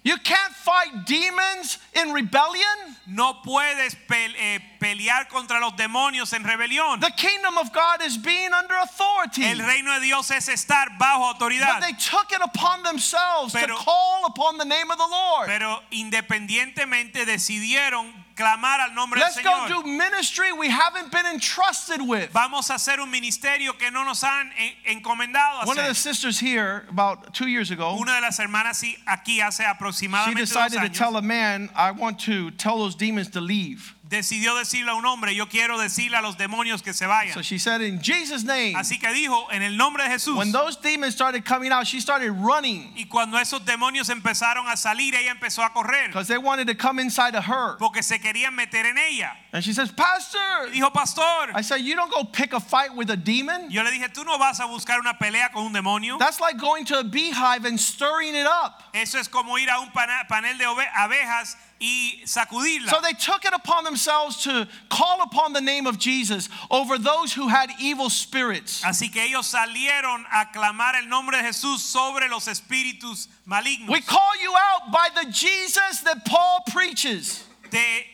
You 0.06 0.18
can't 0.18 0.53
fight 0.53 1.08
demons 1.08 1.80
in 1.95 2.14
rebellion. 2.14 2.95
No 3.08 3.41
puedes 3.43 3.95
eh, 4.08 4.60
pelear 4.80 5.28
contra 5.28 5.60
los 5.60 5.74
demonios 5.76 6.32
en 6.34 6.43
rebelión. 6.43 7.01
The 7.01 7.12
kingdom 7.18 7.58
of 7.58 7.74
God 7.74 8.03
is 8.03 8.16
being 8.16 8.53
under 8.53 8.76
authority. 8.76 9.43
El 9.43 9.58
reino 9.66 9.95
de 9.95 10.01
Dios 10.01 10.30
es 10.30 10.47
estar 10.47 10.95
bajo 10.99 11.34
autoridad. 11.34 11.80
But 11.80 11.88
they 11.88 11.93
took 11.93 12.32
it 12.32 12.39
upon 12.39 12.84
themselves 12.84 13.53
Pero- 13.53 13.76
to 13.76 13.84
call 13.84 14.28
upon 14.28 14.60
the 14.60 14.66
name 14.66 14.91
of 14.91 14.99
the 14.99 15.08
Lord. 15.10 15.47
Pero 15.47 15.82
independientemente 15.91 17.26
decidieron 17.26 18.24
clamar 18.36 18.79
al 18.81 18.93
nombre 18.93 19.19
Let's 19.19 19.36
del 19.36 19.43
go 19.43 19.81
do 19.81 19.88
ministry 19.88 20.51
we 20.51 20.69
haven't 20.69 21.11
been 21.11 21.25
entrusted 21.25 22.01
with. 22.01 22.29
Vamos 22.31 22.69
a 22.69 22.73
hacer 22.75 22.99
un 22.99 23.09
ministerio 23.09 23.77
que 23.77 23.89
no 23.91 24.03
nos 24.03 24.21
han 24.23 24.51
eh, 24.57 24.73
encomendado 24.91 25.61
a 25.63 25.65
One 25.65 25.79
of 25.79 25.86
the 25.86 25.91
hacer. 25.91 25.95
sisters 25.95 26.39
here, 26.39 26.86
about 26.89 27.33
two 27.33 27.47
years 27.47 27.71
ago, 27.71 27.97
Una 27.99 28.15
de 28.15 28.21
las 28.21 28.38
hermanas 28.39 28.83
aquí 29.07 29.39
hace 29.39 29.63
aproximadamente 29.63 30.39
dos 30.41 30.49
decided 30.49 30.81
to 30.81 30.89
tell 30.89 31.15
a 31.17 31.21
man, 31.21 31.69
I 31.75 31.91
want 31.91 32.19
to 32.25 32.51
tell 32.51 32.77
those 32.79 32.95
demons 32.95 33.29
to 33.31 33.41
leave. 33.41 33.95
Decidió 34.08 34.56
decirle 34.56 34.91
a 34.91 34.95
un 34.95 35.06
hombre, 35.06 35.34
yo 35.36 35.47
quiero 35.47 35.80
decirle 35.80 36.18
a 36.18 36.22
los 36.22 36.38
demonios 36.38 36.82
que 36.84 36.93
se 36.93 37.06
vayan. 37.08 37.34
So 37.34 37.41
she 37.41 37.58
said, 37.58 37.82
In 37.82 37.99
Jesus' 38.01 38.43
name. 38.43 38.76
Así 38.76 38.99
que 38.99 39.12
dijo, 39.14 39.47
en 39.51 39.64
el 39.64 39.76
nombre 39.78 40.03
de 40.03 40.10
Jesús. 40.10 40.38
When 40.38 40.51
those 40.51 40.78
demons 40.78 41.14
started 41.16 41.43
coming 41.43 41.72
out, 41.72 41.88
she 41.88 41.99
started 41.99 42.32
running 42.32 42.93
Y 42.95 43.06
cuando 43.06 43.38
esos 43.38 43.66
demonios 43.66 44.10
empezaron 44.10 44.68
a 44.68 44.78
salir, 44.78 45.16
ella 45.16 45.32
empezó 45.32 45.64
a 45.64 45.72
correr 45.74 46.08
because 46.08 46.28
they 46.28 46.38
wanted 46.38 46.68
to 46.68 46.76
come 46.76 46.99
inside 46.99 47.36
of 47.36 47.45
her. 47.45 47.78
porque 47.80 48.03
se 48.03 48.20
querían 48.20 48.53
meter 48.56 48.86
en 48.86 48.97
ella. 48.97 49.32
And 49.51 49.64
she 49.64 49.74
says, 49.74 49.91
Pastor, 49.91 50.68
Y 50.68 50.80
dijo, 50.80 50.93
pastor, 50.93 51.51
I 51.56 51.62
said, 51.62 51.78
You 51.82 51.95
don't 51.95 52.12
go 52.12 52.24
pick 52.26 52.53
a 52.53 52.60
fight 52.60 52.93
with 52.95 53.10
a 53.10 53.18
demon. 53.18 53.70
yo 53.72 53.82
le 53.84 53.91
dije, 53.91 54.14
tú 54.14 54.24
no 54.24 54.38
vas 54.38 54.60
a 54.60 54.66
buscar 54.68 54.99
una 54.99 55.18
pelea 55.18 55.51
con 55.51 55.66
un 55.66 55.74
demonio. 55.74 56.18
That's 56.20 56.39
like 56.39 56.58
going 56.60 56.86
to 56.86 56.99
a 56.99 57.03
beehive 57.03 57.66
and 57.66 57.80
stirring 57.80 58.36
it 58.36 58.45
up. 58.45 58.84
Eso 58.93 59.18
es 59.18 59.28
como 59.28 59.58
ir 59.58 59.70
a 59.70 59.80
un 59.80 59.89
panel 59.91 60.58
de 60.58 60.66
abejas 60.66 61.56
y 61.86 62.21
sacudirla. 62.25 62.89
So 62.89 62.99
they 63.01 63.13
took 63.13 63.45
it 63.45 63.53
upon 63.53 63.83
themselves 63.83 64.41
to 64.43 64.67
call 64.89 65.21
upon 65.21 65.53
the 65.53 65.61
name 65.61 65.86
of 65.86 65.99
Jesus 65.99 66.49
over 66.71 66.97
those 66.97 67.31
who 67.33 67.47
had 67.47 67.69
evil 67.79 68.09
spirits. 68.09 68.81
Así 68.83 69.11
que 69.11 69.21
ellos 69.21 69.45
salieron 69.53 70.25
a 70.31 70.45
clamar 70.51 70.95
el 70.95 71.07
nombre 71.07 71.38
de 71.38 71.43
Jesús 71.43 71.79
sobre 71.81 72.27
los 72.27 72.47
espíritus 72.47 73.27
malignos. 73.47 73.89
We 73.89 74.01
call 74.01 74.31
you 74.41 74.53
out 74.55 74.91
by 74.91 75.09
the 75.13 75.29
Jesus 75.31 76.01
that 76.05 76.25
Paul 76.25 76.61
preaches. 76.71 77.43
Te, 77.69 78.05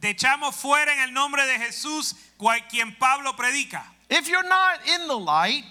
te 0.00 0.14
echamos 0.14 0.54
fuera 0.54 0.92
en 0.92 1.08
el 1.08 1.12
nombre 1.12 1.42
de 1.46 1.58
Jesús, 1.66 2.14
cual- 2.38 2.60
quien 2.70 2.96
Pablo 2.98 3.32
predica. 3.32 3.82
If 4.08 4.28
you're 4.28 4.46
not 4.48 4.86
in 4.86 5.08
the 5.08 5.18
light, 5.18 5.64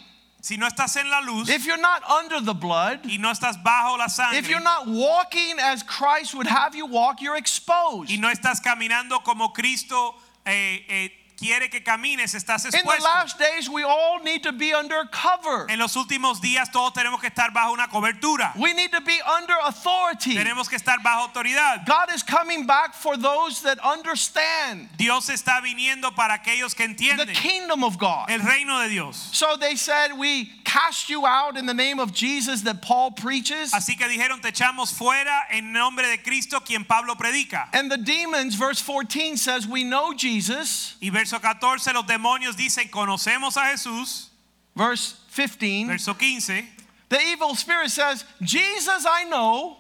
Si 0.46 0.58
no 0.58 0.68
estás 0.68 0.96
en 0.98 1.10
la 1.10 1.22
luz 1.22 1.50
if 1.50 1.66
you're 1.66 1.82
not 1.82 2.04
under 2.08 2.40
the 2.40 2.54
blood, 2.54 3.00
y 3.04 3.18
no 3.18 3.32
estás 3.32 3.58
bajo 3.64 3.98
la 3.98 4.06
if 4.38 4.48
you're 4.48 4.60
not 4.62 4.88
walking 4.88 5.58
as 5.60 5.82
Christ 5.82 6.36
would 6.36 6.46
have 6.46 6.76
you 6.76 6.86
walk, 6.86 7.20
you're 7.20 7.36
exposed. 7.36 8.12
y 8.12 8.18
no 8.18 8.30
estás 8.30 8.62
caminando 8.62 9.24
como 9.24 9.54
Cristo 9.54 10.14
eh, 10.46 10.86
eh, 10.88 11.12
quiere 11.38 11.70
que 11.70 11.82
camines, 11.82 12.34
estás 12.34 12.66
In 12.66 12.72
the 12.72 13.04
last 13.04 13.38
days, 13.38 13.70
we 13.70 13.84
all 13.84 14.20
need 14.24 14.44
to 14.44 14.52
be 14.52 14.74
under 14.74 15.06
cover. 15.12 15.68
En 15.70 15.80
los 15.80 15.96
últimos 15.96 16.42
días 16.42 16.72
todos 16.72 16.94
tenemos 16.94 17.20
que 17.20 17.30
estar 17.30 17.52
bajo 17.54 17.74
una 17.74 17.88
cobertura. 17.88 18.54
We 18.58 18.74
need 18.74 18.92
to 18.92 19.02
be 19.02 19.20
under 19.38 19.56
authority. 19.64 20.36
Tenemos 20.36 20.70
que 20.70 20.78
estar 20.78 20.98
bajo 21.04 21.30
autoridad. 21.30 21.86
God 21.86 22.14
is 22.14 22.24
coming 22.24 22.66
back 22.66 22.94
for 22.94 23.18
those 23.18 23.62
that 23.62 23.80
understand 23.84 24.90
Dios 24.98 25.30
está 25.30 25.62
viniendo 25.62 26.16
para 26.16 26.38
aquellos 26.38 26.76
que 26.76 26.86
entienden. 26.86 27.28
the 27.28 27.34
kingdom 27.34 27.84
of 27.84 27.98
God. 27.98 28.30
el 28.30 28.40
reino 28.40 28.82
de 28.82 28.90
Dios. 28.90 29.30
So 29.32 29.58
they 29.58 29.76
said, 29.76 30.18
We 30.18 30.52
cast 30.64 31.10
you 31.10 31.26
out 31.26 31.58
in 31.58 31.66
the 31.66 31.74
name 31.74 32.00
of 32.00 32.14
Jesus 32.14 32.62
that 32.64 32.82
Paul 32.82 33.12
preaches. 33.12 33.74
Así 33.74 33.98
que 33.98 34.08
dijeron, 34.08 34.42
te 34.42 34.50
echamos 34.50 34.94
fuera 34.94 35.44
en 35.52 35.72
nombre 35.72 36.06
de 36.08 36.18
Cristo 36.18 36.60
quien 36.60 36.86
Pablo 36.86 37.16
predica. 37.16 37.68
And 37.74 37.92
the 37.92 37.98
demons, 37.98 38.56
verse 38.56 38.82
14 38.82 39.38
says, 39.38 39.68
We 39.68 39.84
know 39.84 40.14
Jesus. 40.14 40.96
Y 41.02 41.10
verso 41.26 41.40
14, 41.42 41.94
los 41.94 42.06
demonios 42.06 42.56
dicen, 42.56 42.88
conocemos 42.90 43.58
a 43.58 43.66
Jesús. 43.72 44.30
Verse 44.76 45.16
15, 45.34 45.88
Verso 45.88 46.14
15, 46.14 46.68
the 47.10 47.20
evil 47.20 47.56
spirit 47.56 47.90
says, 47.90 48.24
Jesus 48.42 49.06
I 49.06 49.24
know. 49.26 49.78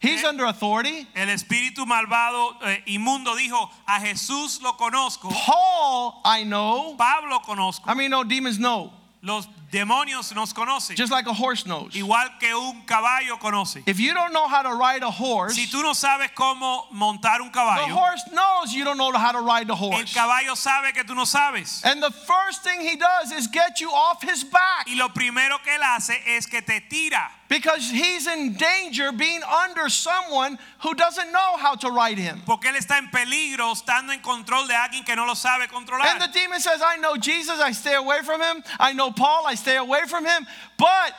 He's 0.00 0.22
Eh. 0.22 0.28
under 0.28 0.44
authority. 0.44 1.08
el 1.16 1.28
espíritu 1.30 1.84
malvado 1.86 2.56
eh, 2.62 2.82
inmundo 2.86 3.34
dijo, 3.34 3.68
a 3.88 3.98
Jesús 4.00 4.60
lo 4.62 4.74
conozco, 4.76 5.28
Paul 5.30 6.20
I 6.24 6.44
know. 6.44 6.94
Pablo 6.96 7.40
conozco. 7.40 7.90
I 7.90 7.94
mean, 7.94 8.10
no, 8.10 8.22
demons 8.22 8.58
know, 8.58 8.92
Los 9.22 9.48
demonios 9.70 10.34
nos 10.34 10.52
conocen, 10.52 10.96
just 10.96 11.12
like 11.12 11.26
a 11.26 11.32
horse 11.32 11.66
knows. 11.66 11.92
igual 11.94 12.28
que 12.40 12.54
un 12.54 12.82
caballo 12.86 13.36
conoce. 13.38 13.82
If 13.86 14.00
you 14.00 14.14
don't 14.14 14.32
know 14.32 14.48
how 14.48 14.62
to 14.62 14.74
ride 14.74 15.02
a 15.02 15.10
horse, 15.10 15.54
Si 15.54 15.66
tú 15.66 15.82
no 15.82 15.92
sabes 15.92 16.30
cómo 16.34 16.90
montar 16.92 17.40
un 17.40 17.50
caballo, 17.50 17.86
the 17.86 17.92
horse 17.92 18.22
knows 18.32 18.72
you 18.72 18.84
don't 18.84 18.98
know 18.98 19.12
how 19.12 19.32
to 19.32 19.40
ride 19.40 19.66
the 19.66 19.74
el 19.74 20.04
caballo 20.06 20.54
sabe 20.54 20.92
que 20.92 21.04
tú 21.04 21.14
no 21.14 21.24
sabes. 21.24 21.82
And 21.84 22.02
the 22.02 22.10
first 22.10 22.62
thing 22.62 22.80
he 22.80 22.96
does 22.96 23.32
is 23.32 23.46
get 23.46 23.80
you 23.80 23.90
off 23.90 24.22
his 24.22 24.44
back 24.44 24.86
Y 24.86 24.94
lo 24.96 25.08
primero 25.08 25.58
que 25.62 25.72
él 25.74 25.82
hace 25.82 26.14
es 26.26 26.46
que 26.46 26.62
te 26.62 26.80
tira, 26.80 27.28
because 27.48 27.90
he's 27.90 28.26
in 28.26 28.54
danger 28.54 29.10
being 29.12 29.40
under 29.42 29.88
someone 29.88 30.58
who 30.80 30.94
doesn't 30.94 31.32
know 31.32 31.56
how 31.56 31.74
to 31.74 31.90
ride 31.90 32.18
him. 32.18 32.42
porque 32.46 32.66
él 32.66 32.76
está 32.76 32.98
en 32.98 33.08
peligro 33.08 33.72
estando 33.72 34.12
en 34.12 34.20
control 34.20 34.66
de 34.66 34.74
alguien 34.74 35.04
que 35.04 35.16
no 35.16 35.24
lo 35.26 35.34
sabe 35.34 35.66
controlar. 35.68 36.06
And 36.06 36.20
the 36.20 36.28
demon 36.28 36.60
says, 36.60 36.80
I 36.84 36.96
know 36.96 37.16
Jesus, 37.16 37.58
I 37.60 37.72
stay 37.72 37.94
away 37.94 38.20
from 38.22 38.40
him. 38.40 38.62
I 38.78 38.92
know 38.92 39.10
Paul, 39.10 39.46
I 39.46 39.54
stay 39.54 39.76
away 39.76 40.02
from 40.06 40.24
him. 40.26 40.46
But 40.76 41.12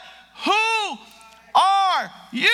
who 0.45 0.97
are 1.55 2.11
you? 2.31 2.49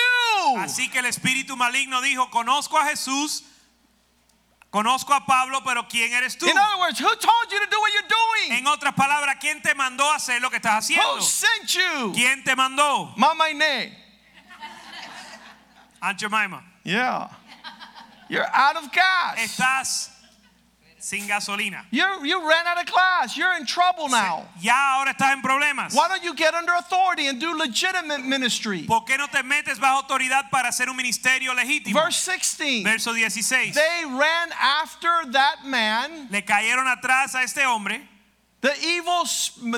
Así 0.56 0.90
que 0.90 1.00
el 1.00 1.06
espíritu 1.06 1.56
maligno 1.56 2.00
dijo, 2.00 2.30
conozco 2.30 2.76
a 2.78 2.88
Jesús, 2.88 3.42
conozco 4.76 5.14
a 5.14 5.24
Pablo, 5.24 5.62
pero 5.64 5.88
¿quién 5.88 6.12
eres 6.12 6.36
tú? 6.36 6.46
In 6.46 6.58
other 6.58 6.78
words, 6.78 7.00
who 7.00 7.08
told 7.08 7.50
you 7.50 7.58
to 7.58 7.70
do 7.70 7.80
what 7.80 7.90
you're 7.94 8.08
doing? 8.08 8.58
En 8.58 8.66
otras 8.66 8.92
palabras, 8.92 9.36
¿quién 9.40 9.62
te 9.62 9.74
mandó 9.74 10.04
a 10.12 10.16
hacer 10.16 10.38
lo 10.42 10.50
que 10.50 10.56
estás 10.56 10.84
haciendo? 10.84 11.14
Who 11.14 11.22
sent 11.22 11.66
you? 11.70 12.12
¿Quién 12.12 12.44
te 12.44 12.54
mandó? 12.54 13.14
Mama 13.16 13.48
ne. 13.54 13.96
Aunt 16.02 16.18
Jemima. 16.18 16.62
Yeah. 16.84 17.30
You're 18.28 18.46
out 18.52 18.76
of 18.76 18.92
gas. 18.92 19.38
Estás 19.38 20.10
sin 21.06 21.28
gasolina. 21.28 21.84
You 21.90 22.04
you 22.24 22.48
ran 22.48 22.66
out 22.66 22.80
of 22.80 22.86
class. 22.86 23.36
You're 23.36 23.56
in 23.56 23.64
trouble 23.64 24.08
now. 24.08 24.48
Ya 24.60 24.74
ahora 24.74 25.12
estás 25.14 25.32
en 25.32 25.40
problemas. 25.40 25.94
Why 25.94 26.08
don't 26.08 26.24
you 26.24 26.34
get 26.34 26.54
under 26.54 26.72
authority 26.72 27.28
and 27.28 27.40
do 27.40 27.56
legitimate 27.56 28.24
ministry? 28.24 28.82
¿Por 28.86 29.02
qué 29.02 29.16
no 29.16 29.26
te 29.28 29.42
metes 29.42 29.78
bajo 29.78 30.02
autoridad 30.02 30.50
para 30.50 30.68
hacer 30.68 30.88
un 30.88 30.96
ministerio 30.96 31.54
legítimo? 31.54 31.94
Verse 31.94 32.18
16. 32.24 32.82
Verso 32.82 33.12
16. 33.14 33.74
They 33.74 34.04
ran 34.04 34.48
after 34.60 35.30
that 35.30 35.64
man, 35.64 36.28
Le 36.32 36.42
cayeron 36.42 36.86
atrás 36.92 37.34
a 37.36 37.42
este 37.42 37.62
hombre. 37.62 38.00
the 38.62 38.74
evil 38.82 39.24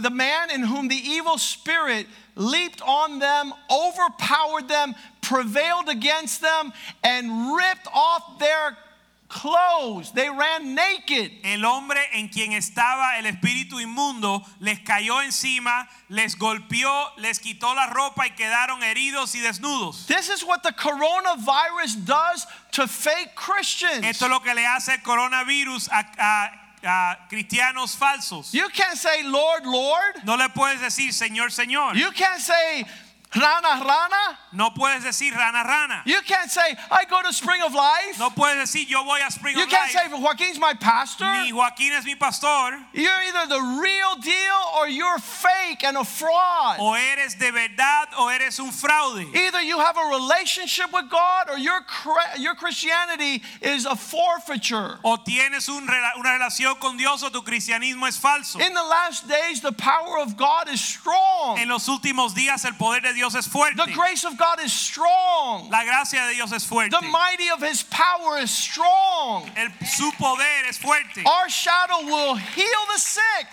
the 0.00 0.10
man 0.10 0.50
in 0.50 0.62
whom 0.62 0.88
the 0.88 0.96
evil 0.96 1.36
spirit 1.36 2.06
leaped 2.36 2.80
on 2.80 3.18
them, 3.18 3.52
overpowered 3.70 4.66
them, 4.68 4.94
prevailed 5.20 5.90
against 5.90 6.40
them 6.40 6.72
and 7.04 7.54
ripped 7.54 7.88
off 7.92 8.38
their 8.38 8.78
clothes. 9.28 10.10
They 10.12 10.28
ran 10.28 10.74
naked. 10.74 11.30
El 11.44 11.64
hombre 11.64 12.00
en 12.14 12.28
quien 12.28 12.52
estaba 12.52 13.18
el 13.18 13.26
espíritu 13.26 13.80
inmundo 13.80 14.42
les 14.60 14.78
cayó 14.80 15.20
encima, 15.22 15.86
les 16.08 16.34
golpeó, 16.36 17.10
les 17.18 17.38
quitó 17.38 17.74
la 17.74 17.86
ropa 17.88 18.26
y 18.26 18.30
quedaron 18.30 18.82
heridos 18.82 19.34
y 19.34 19.40
desnudos. 19.40 20.06
This 20.06 20.28
is 20.30 20.42
what 20.44 20.62
the 20.62 20.72
coronavirus 20.72 22.04
does 22.04 22.46
to 22.72 22.86
fake 22.86 23.34
Christians. 23.34 24.04
Esto 24.04 24.26
es 24.26 24.30
lo 24.30 24.40
que 24.40 24.54
le 24.54 24.64
hace 24.66 24.92
el 24.94 24.98
coronavirus 25.02 25.88
a, 25.90 26.04
a- 26.18 26.50
a 26.84 27.16
cristianos 27.28 27.96
falsos. 27.96 28.52
You 28.52 28.68
can't 28.68 28.96
say, 28.96 29.24
Lord, 29.24 29.66
Lord. 29.66 30.24
No 30.24 30.36
le 30.36 30.48
puedes 30.50 30.80
decir 30.80 31.12
Señor, 31.12 31.50
Señor. 31.50 31.96
You 31.96 32.12
can't 32.12 32.40
say, 32.40 32.84
Rana, 33.34 33.84
Rana. 33.84 34.38
No 34.52 34.70
puedes 34.70 35.04
decir 35.04 35.32
rana, 35.34 35.62
rana. 35.64 36.02
You 36.06 36.20
can't 36.22 36.50
say, 36.50 36.74
I 36.90 37.04
go 37.04 37.20
to 37.22 37.32
Spring 37.32 37.60
of 37.62 37.74
Life. 37.74 38.18
No 38.18 38.30
puedes 38.30 38.56
decir 38.56 38.88
yo 38.88 39.04
voy 39.04 39.20
a 39.26 39.30
Spring 39.30 39.56
You 39.56 39.64
of 39.64 39.68
can't 39.68 39.90
say, 39.90 40.08
Joaquin's 40.08 40.58
my 40.58 40.72
pastor. 40.74 41.24
Ni 41.24 41.52
Joaquín 41.52 41.90
es 41.90 42.04
mi 42.04 42.14
pastor. 42.14 42.78
You're 42.94 43.22
either 43.28 43.48
the 43.48 43.60
real 43.82 44.16
deal 44.22 44.60
or 44.78 44.88
you're 44.88 45.18
fake 45.18 45.84
and 45.84 45.98
a 45.98 46.04
fraud. 46.04 46.78
O 46.80 46.94
eres 46.94 47.34
de 47.34 47.50
verdad 47.50 48.06
o 48.18 48.28
eres 48.28 48.58
un 48.58 48.70
fraude. 48.70 49.26
Either 49.34 49.60
you 49.60 49.78
have 49.78 49.96
a 49.98 50.08
relationship 50.08 50.86
with 50.92 51.10
God 51.10 51.50
or 51.50 51.58
your, 51.58 51.80
your 52.38 52.54
Christianity 52.54 53.42
is 53.60 53.84
a 53.84 53.94
forfeiture. 53.94 54.98
O 55.04 55.16
tienes 55.16 55.68
un 55.68 55.86
una 56.18 56.38
relación 56.38 56.78
con 56.80 56.96
Dios 56.96 57.22
o 57.22 57.30
tu 57.30 57.42
cristianismo 57.42 58.06
es 58.06 58.16
falso. 58.16 58.58
In 58.60 58.72
the 58.72 58.82
last 58.82 59.28
days, 59.28 59.60
the 59.60 59.72
power 59.72 60.18
of 60.18 60.36
God 60.36 60.68
is 60.72 60.80
strong. 60.80 61.58
En 61.58 61.68
los 61.68 61.86
últimos 61.88 62.34
días 62.34 62.64
el 62.64 62.72
poder 62.72 63.02
de 63.02 63.17
Dios 63.18 63.34
es 63.34 63.48
fuerte. 63.48 63.76
The 63.84 63.92
grace 63.92 64.24
of 64.24 64.36
God 64.36 64.60
is 64.60 64.72
strong. 64.72 65.70
La 65.70 65.82
gracia 65.82 66.20
de 66.28 66.34
Dios 66.34 66.52
es 66.52 66.64
fuerte. 66.64 66.90
The 66.90 67.02
mighty 67.08 67.50
of 67.50 67.60
his 67.60 67.82
power 67.82 68.38
is 68.38 68.48
strong. 68.48 69.50
El, 69.56 69.70
su 69.84 70.08
poder 70.12 70.68
es 70.68 70.78
fuerte. 70.78 71.26
Our 71.26 71.48
shadow 71.48 72.06
will 72.06 72.36
heal 72.36 72.82
the 72.94 73.00
sick. 73.00 73.46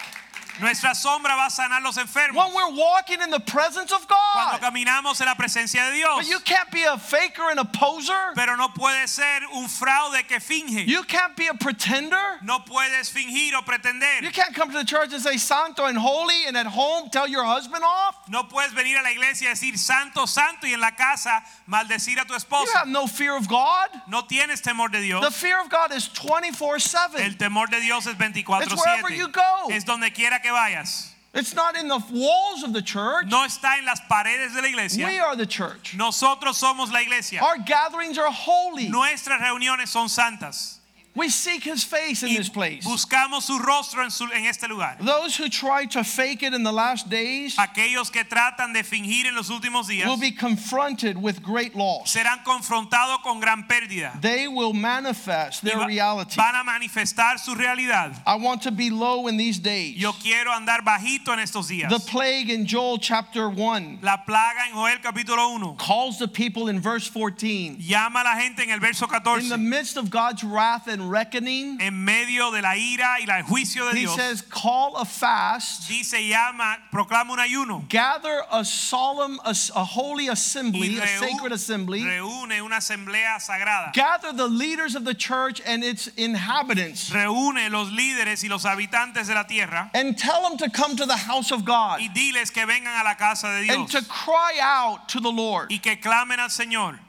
Nuestra 0.59 0.95
sombra 0.95 1.35
va 1.35 1.47
a 1.47 1.49
sanar 1.49 1.81
los 1.83 1.97
enfermos. 1.97 2.35
When 2.35 2.53
we're 2.53 2.75
walking 2.75 3.21
in 3.21 3.29
the 3.29 3.39
presence 3.39 3.91
of 3.91 4.07
God. 4.07 4.17
Cuando 4.33 4.59
caminamos 4.59 5.19
en 5.21 5.27
la 5.27 5.35
presencia 5.35 5.89
de 5.89 5.97
Dios. 5.97 6.17
But 6.17 6.27
you 6.27 6.39
can't 6.39 6.71
be 6.71 6.83
a 6.83 6.97
faker 6.97 7.49
and 7.49 7.59
a 7.59 7.65
poser. 7.65 8.33
Pero 8.35 8.55
no 8.55 8.69
puedes 8.69 9.09
ser 9.09 9.41
un 9.53 9.67
fraude 9.67 10.27
que 10.27 10.39
finge. 10.39 10.87
You 10.87 11.03
can't 11.03 11.35
be 11.35 11.47
a 11.47 11.53
pretender. 11.53 12.39
No 12.43 12.59
puedes 12.59 13.11
fingir 13.11 13.53
o 13.53 13.61
pretender. 13.61 14.21
You 14.21 14.31
can't 14.31 14.53
come 14.53 14.71
to 14.71 14.77
the 14.77 14.85
church 14.85 15.13
and 15.13 15.21
say 15.21 15.37
santo 15.37 15.85
and 15.85 15.97
holy 15.97 16.45
and 16.47 16.55
at 16.57 16.67
home 16.67 17.09
tell 17.09 17.27
your 17.27 17.43
husband 17.43 17.83
off. 17.83 18.15
No 18.29 18.43
puedes 18.43 18.73
venir 18.73 18.97
a 18.99 19.03
la 19.03 19.09
iglesia 19.09 19.49
y 19.49 19.53
decir 19.53 19.77
santo, 19.77 20.25
santo 20.25 20.67
y 20.67 20.73
en 20.73 20.81
la 20.81 20.91
casa 20.91 21.43
maldecir 21.67 22.19
a 22.19 22.25
tu 22.25 22.35
You 22.35 22.71
have 22.75 22.87
no 22.87 23.07
fear 23.07 23.35
of 23.35 23.47
God. 23.47 23.89
No 24.07 24.23
tienes 24.23 24.61
temor 24.61 24.91
de 24.91 25.01
Dios. 25.01 25.23
The 25.23 25.31
fear 25.31 25.61
of 25.61 25.69
God 25.69 25.93
is 25.93 26.07
24/7. 26.09 27.19
El 27.19 27.37
temor 27.37 27.67
de 27.67 27.79
Dios 27.79 28.07
es 28.07 28.15
24/7. 28.15 28.63
It's 28.63 28.75
wherever 28.75 29.09
you 29.11 29.27
go. 29.27 29.67
Es 29.69 29.83
donde 29.83 30.11
quiera 30.11 30.39
que 30.45 30.53
vayas. 30.53 31.11
It's 31.33 31.53
not 31.53 31.75
in 31.75 31.89
the 31.89 32.01
walls 32.13 32.63
of 32.63 32.71
the 32.71 32.81
church. 32.81 33.27
No 33.27 33.45
está 33.45 33.77
en 33.77 33.85
las 33.85 33.99
paredes 34.09 34.55
de 34.55 34.61
la 34.61 34.67
iglesia. 34.69 35.05
We 35.05 35.19
are 35.19 35.35
the 35.35 35.45
church. 35.45 35.95
Nosotros 35.97 36.57
somos 36.61 36.93
la 36.93 36.99
iglesia. 36.99 37.41
Our 37.43 37.57
gatherings 37.57 38.17
are 38.17 38.31
holy. 38.31 38.87
Nuestras 38.87 39.41
reuniones 39.41 39.89
son 39.89 40.07
santas. 40.07 40.74
We 41.15 41.29
seek 41.29 41.63
his 41.63 41.83
face 41.83 42.23
in 42.23 42.29
Y 42.29 42.35
this 42.35 42.49
place. 42.49 42.83
buscamos 42.83 43.43
su 43.43 43.57
rostro 43.59 44.03
en, 44.03 44.09
su- 44.11 44.29
en 44.33 44.45
este 44.45 44.67
lugar. 44.67 44.97
Those 44.99 45.37
who 45.37 45.47
try 45.47 45.85
to 45.85 46.03
fake 46.03 46.43
it 46.43 46.53
in 46.53 46.63
the 46.63 46.73
last 46.73 47.09
days 47.09 47.55
Aquellos 47.57 48.11
que 48.11 48.23
tratan 48.25 48.73
de 48.73 48.83
fingir 48.83 49.25
en 49.25 49.33
los 49.35 49.49
últimos 49.49 49.87
días 49.87 50.05
will 50.07 50.17
be 50.17 50.31
confronted 50.31 51.17
with 51.17 51.41
great 51.41 51.73
loss. 51.73 52.13
serán 52.13 52.43
confrontados 52.43 53.21
con 53.23 53.39
gran 53.39 53.63
pérdida. 53.65 54.19
They 54.21 54.47
will 54.49 54.73
manifest 54.73 55.61
their 55.63 55.77
va- 55.79 55.85
reality. 55.87 56.35
van 56.35 56.53
a 56.55 56.63
manifestar 56.63 57.39
su 57.39 57.55
realidad. 57.55 58.21
I 58.27 58.35
want 58.35 58.61
to 58.63 58.71
be 58.71 58.89
low 58.89 59.27
in 59.27 59.37
these 59.37 59.57
days. 59.57 59.95
Yo 59.95 60.11
quiero 60.13 60.51
andar 60.51 60.81
bajito 60.83 61.29
en 61.29 61.39
estos 61.39 61.69
días. 61.69 61.89
The 61.89 61.99
plague 61.99 62.49
in 62.49 62.65
Joel 62.65 62.97
chapter 62.97 63.49
1 63.49 63.99
La 64.01 64.17
plaga 64.27 64.67
en 64.67 64.73
Joel 64.73 64.97
capítulo 65.01 65.53
1 65.55 65.77
calls 65.77 66.19
the 66.19 66.27
people 66.27 66.67
in 66.67 66.81
verse 66.81 67.07
14. 67.07 67.77
llama 67.79 68.19
a 68.19 68.23
la 68.23 68.35
gente 68.35 68.59
en 68.63 68.71
el 68.71 68.79
verso 68.79 69.05
In 69.37 69.49
the 69.49 69.57
midst 69.57 69.95
of 69.97 70.09
God's 70.09 70.43
wrath 70.43 70.87
and 70.87 71.04
reckoning, 71.09 71.79
en 71.81 72.03
medio 72.05 72.51
de 72.51 72.61
la 72.61 72.75
ira 72.75 73.17
y 73.19 73.25
el 73.29 73.43
juicio 73.43 73.85
de 73.85 73.91
he 73.97 74.01
Dios. 74.01 74.15
says, 74.15 74.41
Call 74.41 74.95
a 74.97 75.05
fast, 75.05 75.87
Dice, 75.89 76.13
llama, 76.27 76.77
proclama 76.91 77.31
un 77.33 77.39
ayuno 77.39 77.87
gather 77.89 78.43
a 78.51 78.63
solemn, 78.65 79.39
a, 79.45 79.55
a 79.75 79.83
holy 79.83 80.27
assembly, 80.27 80.97
a 80.97 81.07
sacred 81.07 81.51
assembly. 81.51 82.01
reúne 82.01 82.61
una 82.61 82.77
asamblea 82.77 83.37
sagrada. 83.39 83.93
Gather 83.93 84.33
the 84.33 84.47
leaders 84.47 84.95
of 84.95 85.05
the 85.05 85.13
church 85.13 85.61
and 85.65 85.83
its 85.83 86.07
inhabitants 86.17 87.09
Reúne 87.11 87.69
los 87.71 87.89
líderes 87.91 88.43
y 88.43 88.49
los 88.49 88.63
habitantes 88.65 89.27
de 89.27 89.33
la 89.33 89.43
tierra 89.43 89.89
and 89.93 90.17
tell 90.17 90.41
them 90.43 90.57
to 90.57 90.69
come 90.69 90.95
to 90.95 91.05
the 91.05 91.15
house 91.17 91.51
of 91.51 91.65
God 91.65 91.99
y 91.99 92.07
diles 92.13 92.51
que 92.51 92.65
vengan 92.65 92.99
a 92.99 93.03
la 93.03 93.15
casa 93.15 93.47
de 93.47 93.63
Dios. 93.65 93.75
and 93.75 93.89
to 93.89 94.03
cry 94.09 94.57
out 94.61 95.07
to 95.09 95.19
the 95.19 95.31
Lord. 95.31 95.69
y 95.71 95.77
que 95.81 95.97
clamen 95.97 96.39
al 96.39 96.49
Señor. 96.49 96.99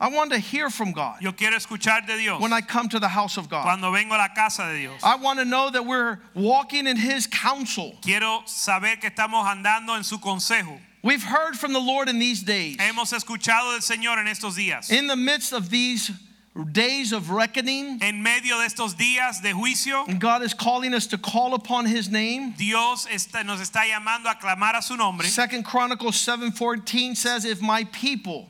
I 0.00 0.08
want 0.08 0.32
to 0.32 0.38
hear 0.38 0.70
from 0.70 0.92
God 0.92 1.20
Yo 1.20 1.32
quiero 1.32 1.56
escuchar 1.56 2.06
de 2.06 2.16
Dios 2.16 2.40
when 2.40 2.52
I 2.54 2.62
come 2.62 2.88
to 2.88 2.98
the 2.98 3.08
house 3.08 3.36
of 3.36 3.50
God. 3.50 3.64
cuando 3.64 3.90
vengo 3.92 4.14
a 4.14 4.16
la 4.18 4.28
casa 4.34 4.66
de 4.72 4.78
Dios. 4.78 5.00
I 5.04 5.16
want 5.16 5.38
to 5.40 5.44
know 5.44 5.70
that 5.70 5.84
we're 5.84 6.18
walking 6.34 6.86
in 6.86 6.96
His 6.96 7.26
counsel. 7.26 7.94
Quiero 8.02 8.42
saber 8.46 8.98
que 9.00 9.10
estamos 9.10 9.44
andando 9.44 9.94
en 9.96 10.02
su 10.04 10.18
consejo. 10.18 10.78
We've 11.02 11.22
heard 11.22 11.54
from 11.56 11.72
the 11.72 11.80
Lord 11.80 12.08
in 12.08 12.18
these 12.18 12.42
days. 12.42 12.76
Hemos 12.78 13.12
escuchado 13.12 13.72
del 13.72 13.80
Señor 13.80 14.18
en 14.18 14.26
estos 14.26 14.56
días. 14.56 14.90
In 14.90 15.06
the 15.06 15.16
midst 15.16 15.52
of 15.52 15.68
these 15.70 16.10
days 16.72 17.12
of 17.12 17.30
reckoning, 17.30 17.98
En 18.02 18.22
medio 18.22 18.58
de 18.58 18.64
estos 18.66 18.94
días 18.94 19.40
de 19.42 19.52
juicio, 19.52 20.06
God 20.18 20.42
is 20.42 20.52
calling 20.54 20.94
us 20.94 21.06
to 21.08 21.18
call 21.18 21.54
upon 21.54 21.84
His 21.86 22.08
name. 22.08 22.54
Dios 22.56 23.06
está- 23.06 23.44
nos 23.44 23.60
está 23.60 23.82
llamando 23.86 24.26
a 24.30 24.34
clamar 24.34 24.74
a 24.76 24.82
su 24.82 24.96
nombre. 24.96 25.26
Second 25.26 25.64
Chronicles 25.64 26.16
7:14 26.16 27.14
says, 27.16 27.44
"If 27.44 27.60
my 27.62 27.84
people 27.84 28.48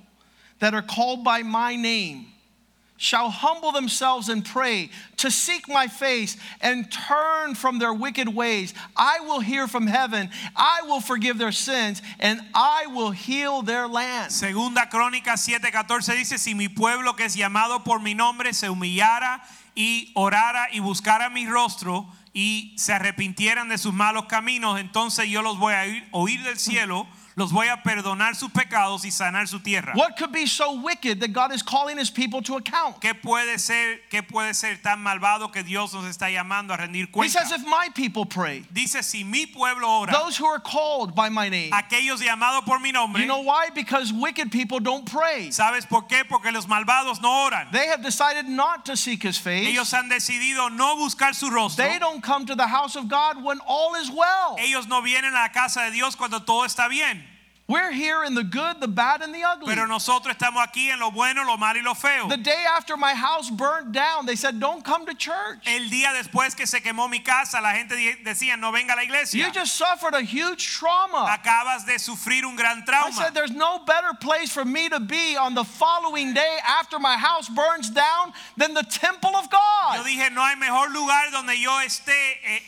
that 0.61 0.75
are 0.75 0.83
called 0.83 1.25
by 1.25 1.43
my 1.43 1.77
name 1.77 2.27
shall 3.01 3.31
humble 3.31 3.73
themselves 3.73 4.29
and 4.29 4.45
pray 4.45 4.91
to 5.17 5.31
seek 5.31 5.67
my 5.67 5.89
face 5.89 6.37
and 6.61 6.93
turn 6.93 7.55
from 7.55 7.79
their 7.79 7.95
wicked 7.95 8.29
ways, 8.29 8.75
I 8.95 9.21
will 9.21 9.41
hear 9.41 9.67
from 9.67 9.87
heaven, 9.87 10.29
I 10.55 10.83
will 10.83 11.01
forgive 11.01 11.39
their 11.39 11.51
sins, 11.51 12.03
and 12.19 12.43
I 12.55 12.89
will 12.89 13.11
heal 13.11 13.63
their 13.63 13.89
land." 13.89 14.31
Segunda 14.31 14.83
Crónica 14.87 15.39
7:14 15.39 16.15
dice, 16.15 16.39
si 16.39 16.53
mi 16.53 16.69
pueblo 16.69 17.15
que 17.15 17.25
es 17.25 17.35
llamado 17.35 17.83
por 17.85 18.01
mi 18.01 18.13
nombre 18.13 18.53
se 18.53 18.69
humillara 18.69 19.41
y 19.75 20.13
orara 20.15 20.69
y 20.71 20.81
buscara 20.81 21.31
mi 21.31 21.47
rostro 21.47 22.07
y 22.35 22.75
se 22.77 22.93
arrepintieran 22.93 23.71
de 23.71 23.79
sus 23.79 23.95
malos 23.95 24.27
caminos, 24.27 24.79
entonces 24.79 25.27
yo 25.31 25.41
los 25.41 25.59
voy 25.59 25.73
a 25.73 25.81
oír, 25.85 26.09
oír 26.11 26.43
del 26.43 26.59
cielo, 26.59 27.07
los 27.37 27.53
voy 27.53 27.68
a 27.68 27.83
perdonar 27.83 28.35
sus 28.35 28.51
pecados 28.51 29.05
y 29.05 29.11
sanar 29.11 29.49
su 29.49 29.61
tierra. 29.61 29.93
What 29.95 30.16
could 30.16 30.33
be 30.33 30.47
so 30.47 30.72
wicked 30.81 31.20
that 31.20 31.33
God 31.33 31.53
is 31.53 31.62
calling 31.62 31.97
his 31.99 32.11
people 32.11 32.43
to 32.43 32.57
account? 32.57 33.01
¿Qué 33.01 33.14
puede 33.14 33.59
ser, 33.59 34.01
qué 34.11 34.22
puede 34.22 34.55
ser 34.55 34.76
tan 34.83 35.03
malvado 35.03 35.53
que 35.53 35.62
Dios 35.62 35.95
nos 35.95 36.05
está 36.05 36.31
llamando 36.31 36.72
a 36.72 36.76
rendir 36.76 37.07
He 37.07 37.12
cuenta? 37.12 37.33
says, 37.33 37.53
"If 37.53 37.64
my 37.66 37.89
people 37.95 38.24
pray, 38.26 38.64
Dice, 38.72 39.03
si 39.03 39.24
mi 39.24 39.47
pueblo 39.47 40.01
ora, 40.01 40.12
those 40.12 40.37
who 40.37 40.47
are 40.47 40.61
called 40.61 41.14
by 41.14 41.28
my 41.28 41.49
name." 41.49 41.70
aquellos 41.72 42.20
llamados 42.20 42.64
por 42.64 42.78
mi 42.81 42.93
nombre, 42.93 43.20
You 43.20 43.26
know 43.26 43.41
why? 43.43 43.70
Because 43.74 44.12
wicked 44.12 44.51
people 44.51 44.81
don't 44.81 45.05
pray. 45.11 45.51
¿sabes 45.51 45.87
por 45.89 46.03
qué? 46.09 46.24
Porque 46.28 46.51
los 46.53 46.66
malvados 46.66 47.20
no 47.20 47.47
oran. 47.47 47.68
They 47.72 47.87
have 47.89 48.03
decided 48.03 48.47
not 48.49 48.85
to 48.87 48.97
seek 48.97 49.22
his 49.22 49.39
face. 49.39 49.66
Ellos 49.66 49.91
han 49.93 50.09
decidido 50.09 50.70
no 50.70 50.97
buscar 50.97 51.35
su 51.35 51.51
rostro. 51.51 51.85
They 51.85 51.99
don't 51.99 52.22
come 52.22 52.45
to 52.47 52.55
the 52.55 52.66
house 52.66 52.97
of 52.97 53.09
God 53.09 53.43
when 53.43 53.61
all 53.66 53.95
is 53.95 54.11
well. 54.11 54.57
Ellos 54.59 54.87
no 54.87 55.01
vienen 55.03 55.33
a 55.33 55.43
la 55.43 55.49
casa 55.49 55.81
de 55.87 55.93
Dios 55.93 56.14
cuando 56.16 56.41
todo 56.41 56.64
está 56.64 56.89
bien. 56.89 57.24
We're 57.71 57.93
here 57.93 58.25
in 58.25 58.35
the 58.35 58.43
good, 58.43 58.81
the 58.81 58.89
bad, 58.89 59.23
and 59.23 59.33
the 59.33 59.45
ugly. 59.45 59.73
Pero 59.73 59.87
nosotros 59.87 60.35
estamos 60.35 60.61
aquí 60.61 60.91
en 60.91 60.99
lo 60.99 61.12
bueno, 61.12 61.45
lo 61.47 61.57
malo 61.57 61.79
y 61.79 61.85
lo 61.85 61.95
feo. 61.95 62.29
The 62.29 62.37
day 62.37 62.64
after 62.77 62.97
my 62.97 63.14
house 63.14 63.49
burned 63.49 63.95
down, 63.95 64.27
they 64.27 64.35
said, 64.35 64.59
Don't 64.59 64.85
come 64.85 65.07
to 65.07 65.14
church. 65.14 65.59
El 65.66 65.89
día 65.89 66.12
después 66.12 66.57
que 66.57 66.66
se 66.66 66.81
quemó 66.81 67.09
mi 67.09 67.21
casa, 67.21 67.61
la 67.62 67.73
gente 67.73 67.95
decía, 68.25 68.59
no 68.59 68.73
venga 68.73 68.95
a 68.95 68.97
la 68.97 69.03
iglesia. 69.03 69.47
You 69.47 69.53
just 69.53 69.77
suffered 69.77 70.14
a 70.14 70.23
huge 70.23 70.66
trauma. 70.79 71.29
Acabas 71.31 71.87
de 71.87 72.01
sufrir 72.01 72.45
un 72.45 72.57
gran 72.57 72.85
trauma. 72.85 73.07
I 73.07 73.11
said, 73.12 73.35
There's 73.35 73.53
no 73.53 73.79
better 73.87 74.14
place 74.21 74.51
for 74.51 74.64
me 74.64 74.89
to 74.89 74.99
be 74.99 75.37
on 75.37 75.55
the 75.55 75.64
following 75.64 76.35
day 76.35 76.59
after 76.66 76.99
my 76.99 77.16
house 77.16 77.49
burns 77.49 77.89
down 77.89 78.33
than 78.57 78.75
the 78.75 78.83
temple 78.83 79.37
of 79.37 79.49
God." 79.49 79.95
Yo 79.95 80.03
dije, 80.03 80.35
no 80.35 80.43
hay 80.43 80.57
mejor 80.57 80.89
lugar 80.91 81.31
donde 81.31 81.57
yo 81.57 81.71
esté 81.87 82.11
eh, 82.45 82.62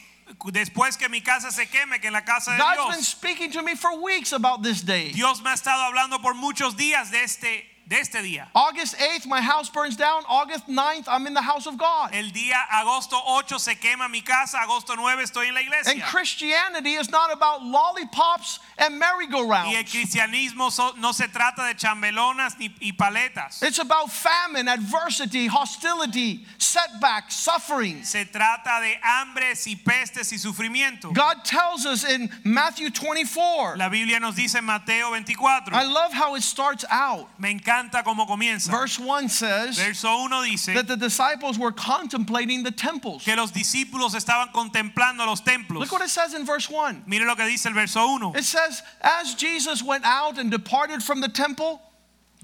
después 0.53 0.97
que 0.97 1.09
mi 1.09 1.21
casa 1.21 1.51
se 1.51 1.67
queme 1.67 2.01
que 2.01 2.09
en 2.09 2.13
la 2.13 2.25
casa 2.25 2.53
de 2.53 2.59
God's 2.59 2.95
been 2.95 3.05
speaking 3.05 3.51
to 3.53 3.63
me 3.63 3.75
for 3.75 3.93
weeks 4.01 4.33
about 4.33 4.63
this 4.63 4.83
day. 4.85 5.13
Dios 5.13 5.41
me 5.43 5.51
ha 5.51 5.55
estado 5.55 5.83
hablando 5.83 6.21
por 6.21 6.35
muchos 6.35 6.77
días 6.77 7.11
de 7.11 7.23
este, 7.23 7.72
de 7.87 7.97
este 7.97 8.23
día. 8.23 8.49
August 8.55 8.97
8th, 8.97 9.27
my 9.27 9.41
house 9.41 9.69
burns 9.69 9.97
down. 9.97 10.23
August 10.29 10.69
9th, 10.69 11.05
I'm 11.09 11.27
in 11.27 11.35
the 11.35 11.43
house 11.43 11.67
of 11.67 11.77
God. 11.77 12.11
El 12.13 12.31
día 12.31 12.57
agosto 12.73 13.17
8 13.27 13.59
se 13.59 13.75
quema 13.75 14.09
mi 14.11 14.21
casa, 14.21 14.59
agosto 14.59 14.95
9 14.97 15.23
estoy 15.23 15.49
en 15.49 15.55
la 15.55 15.61
iglesia. 15.61 15.93
And. 15.93 16.03
Christianity 16.03 16.95
is 16.95 17.11
not 17.11 17.33
about 17.33 17.65
lollipops 17.65 18.61
and 18.79 18.99
merry-go-rounds. 18.99 19.73
Y 19.73 19.77
el 19.77 19.85
cristianismo 19.85 20.71
no 20.99 21.13
se 21.13 21.27
trata 21.27 21.67
de 21.67 21.75
chambelonas 21.75 22.59
ni, 22.59 22.69
y 22.81 22.93
paletas. 22.93 23.63
It's 23.63 23.79
about 23.79 24.11
famine, 24.11 24.69
adversity, 24.69 25.47
hostility, 25.47 26.47
setbacks, 26.59 27.35
suffering. 27.35 28.05
Se 28.05 28.25
trata 28.25 28.81
de 28.81 28.95
hambres 29.05 29.67
y 29.67 29.75
pestes 29.77 30.33
y 30.33 30.39
sufrimiento. 30.39 31.13
God 31.13 31.45
tells 31.45 31.85
us 31.85 32.05
in 32.05 32.31
Matthew 32.45 32.91
24. 32.91 33.77
La 33.77 33.89
Biblia 33.89 34.21
nos 34.21 34.37
dice 34.37 34.57
en 34.57 34.65
Mateo 34.65 35.11
24. 35.11 35.75
I 35.75 35.83
love 35.83 36.13
how 36.13 36.37
it 36.37 36.43
starts 36.43 36.85
out. 36.91 37.29
Me 37.39 37.53
encanta 37.55 37.72
cómo 38.05 38.27
comienza. 38.27 38.71
Verse 38.71 38.99
1 38.99 39.29
says 39.29 39.79
Verso 39.79 40.09
1 40.09 40.45
dice 40.45 40.75
that 40.75 40.87
the 40.87 40.97
disciples 40.97 41.59
were 41.59 41.73
contemplating 41.73 42.63
the 42.63 42.71
temples. 42.71 43.25
que 43.25 43.35
los 43.37 43.53
discípulos 43.53 44.15
estaban 44.15 44.53
contemplando 44.53 45.27
los 45.27 45.41
templos. 45.41 45.81
Look 45.81 45.93
what 45.93 46.03
it 46.03 46.11
says 46.11 46.35
in 46.35 46.45
verse 46.45 46.69
1. 46.69 47.05
Mire 47.07 47.27
lo 47.27 47.35
que 47.35 47.45
dice 47.45 47.67
el 47.67 47.75
verso 47.75 48.01
1. 48.07 48.37
It 48.37 48.45
says, 48.45 48.83
As 49.01 49.35
Jesus 49.35 49.83
went 49.83 50.05
out 50.05 50.39
and 50.39 50.51
departed 50.51 51.03
from 51.03 51.21
the 51.21 51.29
temple, 51.29 51.81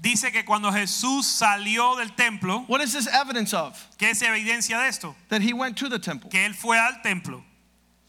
Dice 0.01 0.31
que 0.31 0.43
cuando 0.43 0.71
Jesús 0.71 1.25
salió 1.25 1.97
del 1.97 2.15
templo, 2.15 2.63
what 2.67 2.79
is 2.79 2.93
this 2.93 3.07
evidence 3.07 3.53
of? 3.53 3.85
¿qué 3.97 4.11
es 4.11 4.21
evidencia 4.21 4.77
de 4.79 4.87
esto? 4.87 5.13
That 5.27 5.41
he 5.41 5.51
went 5.51 5.77
to 5.77 5.89
the 5.89 5.99
temple. 5.99 6.29
Que 6.29 6.39
él 6.39 6.55
fue 6.55 6.77
al 6.77 7.01
templo. 7.03 7.43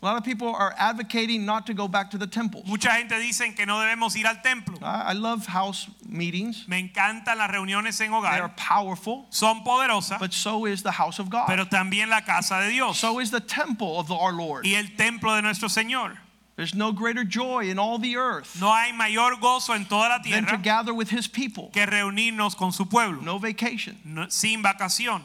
A 0.02 0.06
lot 0.06 0.16
of 0.16 0.24
people 0.24 0.48
are 0.54 0.74
advocating 0.78 1.44
not 1.44 1.66
to 1.66 1.74
go 1.74 1.86
back 1.86 2.10
to 2.12 2.16
the 2.18 2.26
temples. 2.26 2.64
Mucha 2.66 2.88
gente 2.96 3.14
dicen 3.20 3.54
que 3.54 3.66
no 3.66 3.76
debemos 3.80 4.16
ir 4.16 4.26
al 4.26 4.36
templo. 4.42 4.78
I 4.80 5.10
I 5.10 5.12
love 5.12 5.44
house 5.46 5.88
meetings. 6.08 6.66
Me 6.66 6.78
encantan 6.78 7.36
las 7.36 7.50
reuniones 7.50 8.00
en 8.00 8.10
hogar. 8.12 8.32
They 8.32 8.40
are 8.40 8.52
powerful, 8.56 9.26
Son 9.28 9.62
poderosas, 9.62 10.18
but 10.18 10.32
so 10.32 10.64
is 10.64 10.82
the 10.82 10.92
house 10.92 11.18
of 11.18 11.28
God. 11.28 11.46
pero 11.48 11.66
también 11.66 12.08
la 12.08 12.22
casa 12.22 12.60
de 12.62 12.70
Dios 12.70 12.96
So 12.98 13.18
is 13.20 13.30
the 13.30 13.40
temple 13.40 13.98
of 13.98 14.08
the, 14.08 14.14
our 14.14 14.32
Lord. 14.32 14.64
y 14.64 14.74
el 14.74 14.86
templo 14.96 15.34
de 15.34 15.42
nuestro 15.42 15.68
Señor. 15.68 16.16
There's 16.56 16.74
no 16.74 16.92
greater 16.92 17.24
joy 17.24 17.70
in 17.70 17.78
all 17.78 17.98
the 17.98 18.16
earth 18.16 18.58
No 18.60 18.70
hay 18.72 18.92
mayor 18.92 19.36
gozo 19.36 19.74
en 19.74 19.84
toda 19.86 20.08
la 20.10 20.18
tierra 20.22 20.46
than 20.46 20.56
to 20.56 20.62
gather 20.62 20.92
with 20.94 21.08
his 21.10 21.26
people. 21.28 21.70
que 21.74 21.84
reunirnos 21.86 22.54
con 22.56 22.72
su 22.72 22.86
pueblo, 22.86 23.20
No 23.22 23.38
vacation. 23.38 23.98
no- 24.04 24.28
sin 24.30 24.62
vacación. 24.62 25.22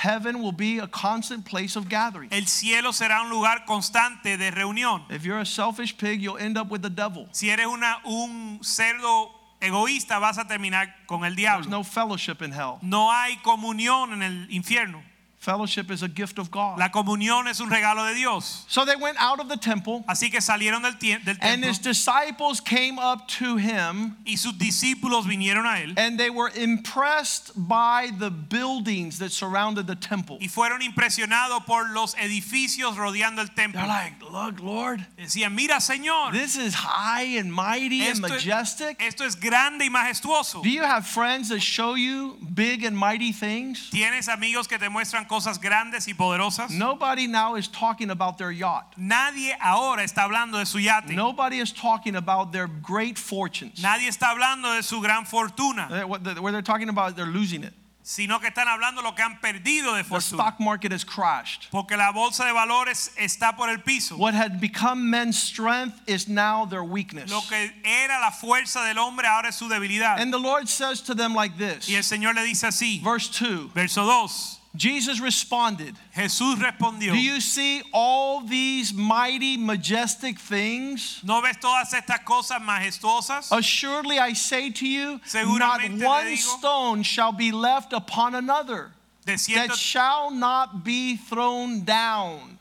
Heaven 0.00 0.40
will 0.40 0.52
be 0.52 0.78
a 0.78 0.86
constant 0.86 1.44
place 1.44 1.76
of 1.76 1.90
gathering. 1.90 2.30
El 2.32 2.46
cielo 2.46 2.90
será 2.90 3.20
un 3.20 3.28
lugar 3.28 3.66
constante 3.66 4.38
de 4.38 4.50
reunión. 4.50 5.02
If 5.10 5.26
you're 5.26 5.40
a 5.40 5.44
selfish 5.44 5.94
pig, 5.98 6.22
you'll 6.22 6.38
end 6.38 6.56
up 6.56 6.70
with 6.70 6.80
the 6.80 6.88
devil. 6.88 7.28
Si 7.32 7.50
eres 7.50 7.66
una, 7.66 7.98
un 8.06 8.60
cerdo 8.62 9.30
egoísta, 9.60 10.18
vas 10.18 10.38
a 10.38 10.46
terminar 10.46 10.88
con 11.06 11.26
el 11.26 11.36
diablo. 11.36 11.64
There's 11.64 11.70
no 11.70 11.84
fellowship 11.84 12.40
in 12.40 12.50
hell. 12.50 12.78
No 12.80 13.10
hay 13.12 13.36
comunión 13.42 14.14
en 14.14 14.22
el 14.22 14.50
infierno. 14.50 15.02
Fellowship 15.40 15.90
is 15.90 16.02
a 16.02 16.08
gift 16.08 16.38
of 16.38 16.50
God. 16.50 16.78
La 16.78 16.90
comunión 16.90 17.48
es 17.48 17.60
un 17.60 17.70
regalo 17.70 18.06
de 18.06 18.14
Dios. 18.14 18.66
So 18.68 18.84
they 18.84 18.94
went 18.94 19.16
out 19.18 19.40
of 19.40 19.48
the 19.48 19.56
temple, 19.56 20.04
Así 20.06 20.30
que 20.30 20.38
salieron 20.38 20.82
del, 20.82 20.92
del 21.24 21.36
and 21.40 21.64
his 21.64 21.78
disciples 21.78 22.60
came 22.60 22.98
up 22.98 23.26
to 23.26 23.56
him, 23.56 24.18
y 24.26 24.34
sus 24.34 24.52
discípulos 24.52 25.24
vinieron 25.24 25.64
a 25.64 25.80
él 25.80 25.94
and 25.96 26.20
they 26.20 26.28
were 26.28 26.50
impressed 26.54 27.52
by 27.56 28.10
the 28.18 28.30
buildings 28.30 29.18
that 29.18 29.32
surrounded 29.32 29.86
the 29.86 29.96
temple. 29.96 30.36
y 30.42 30.46
fueron 30.48 30.82
impresionados 30.82 31.64
por 31.64 31.88
los 31.88 32.14
edificios 32.16 32.96
rodeando 32.98 33.40
el 33.40 33.48
templo. 33.48 33.80
They're 33.80 33.88
like, 33.88 34.20
Look, 34.30 34.60
Lord, 34.60 35.06
Decían, 35.18 35.54
mira 35.54 35.76
Señor, 35.76 36.32
this 36.32 36.56
is 36.56 36.74
high 36.74 37.38
and 37.38 37.50
mighty 37.50 38.02
and 38.02 38.22
esto 38.22 38.26
es, 38.26 38.44
majestic. 38.44 39.02
esto 39.02 39.24
es 39.24 39.36
grande 39.36 39.86
y 39.86 39.88
majestuoso. 39.88 40.62
Do 40.62 40.68
you 40.68 40.82
have 40.82 41.06
friends 41.06 41.48
that 41.48 41.60
show 41.60 41.94
you 41.94 42.36
big 42.52 42.84
and 42.84 42.94
mighty 42.94 43.32
things? 43.32 43.88
¿Tienes 43.90 44.28
amigos 44.28 44.68
que 44.68 44.76
te 44.76 44.90
muestran 44.90 45.26
cosas 45.30 45.60
grandes 45.60 46.08
y 46.08 46.14
poderosas? 46.14 46.70
Nobody 46.70 47.28
now 47.28 47.54
is 47.54 47.68
talking 47.68 48.10
about 48.10 48.36
their 48.36 48.50
yacht. 48.50 48.96
Nadie 48.98 49.56
ahora 49.60 50.02
está 50.02 50.24
hablando 50.24 50.58
de 50.58 50.66
su 50.66 50.78
yate. 50.78 51.14
Nobody 51.14 51.60
is 51.60 51.72
talking 51.72 52.16
about 52.16 52.50
their 52.50 52.66
great 52.66 53.16
fortunes. 53.16 53.80
Nadie 53.80 54.08
está 54.08 54.30
hablando 54.30 54.74
de 54.74 54.82
su 54.82 55.00
gran 55.00 55.24
fortuna, 55.24 55.88
Where 56.08 56.52
they're 56.52 56.62
talking 56.62 56.88
about 56.88 57.14
they're 57.14 57.26
losing 57.26 57.62
it. 57.62 57.72
sino 58.02 58.40
que 58.40 58.48
están 58.48 58.66
hablando 58.66 59.02
lo 59.02 59.14
que 59.14 59.22
han 59.22 59.38
perdido 59.40 59.94
de 59.94 60.02
fortuna. 60.02 60.42
The 60.42 60.48
stock 60.48 60.60
market 60.60 60.90
has 60.92 61.04
crashed. 61.04 61.68
Porque 61.70 61.96
la 61.96 62.10
bolsa 62.10 62.44
de 62.44 62.52
valores 62.52 63.12
está 63.16 63.56
por 63.56 63.68
el 63.68 63.78
piso. 63.78 64.16
What 64.16 64.34
had 64.34 64.60
become 64.60 65.10
men's 65.10 65.38
strength 65.40 66.00
is 66.08 66.26
now 66.26 66.64
their 66.64 66.82
weakness. 66.82 67.30
Lo 67.30 67.40
que 67.42 67.72
era 67.84 68.18
la 68.20 68.30
fuerza 68.32 68.82
del 68.84 68.98
hombre 68.98 69.26
ahora 69.28 69.48
es 69.48 69.56
su 69.56 69.68
debilidad. 69.68 70.18
And 70.18 70.32
the 70.32 70.40
Lord 70.40 70.68
says 70.68 71.00
to 71.02 71.14
them 71.14 71.34
like 71.34 71.56
this. 71.56 71.88
Y 71.88 71.94
el 71.94 72.02
Señor 72.02 72.34
le 72.34 72.42
dice 72.42 72.66
así, 72.66 73.00
Verse 73.04 73.30
2 73.30 73.72
verso 73.74 74.04
2, 74.04 74.59
Jesus 74.76 75.18
responded, 75.18 75.96
Jesús 76.14 76.56
respondió, 76.60 77.10
Do 77.10 77.18
you 77.18 77.40
see 77.40 77.82
all 77.92 78.40
these 78.42 78.94
mighty, 78.94 79.56
majestic 79.56 80.38
things? 80.38 81.20
¿no 81.24 81.42
ves 81.42 81.56
todas 81.60 81.92
estas 81.92 82.24
cosas 82.24 82.60
majestuosas? 82.62 83.50
Assuredly, 83.50 84.20
I 84.20 84.32
say 84.32 84.70
to 84.70 84.86
you, 84.86 85.20
not 85.34 85.80
one 85.82 86.26
digo- 86.26 86.36
stone 86.36 87.02
shall 87.02 87.32
be 87.32 87.50
left 87.50 87.92
upon 87.92 88.36
another 88.36 88.92
cierto, 89.36 89.68
that 89.68 89.76
shall 89.76 90.30
not 90.30 90.84
be 90.84 91.16
thrown 91.16 91.80
down. 91.84 92.58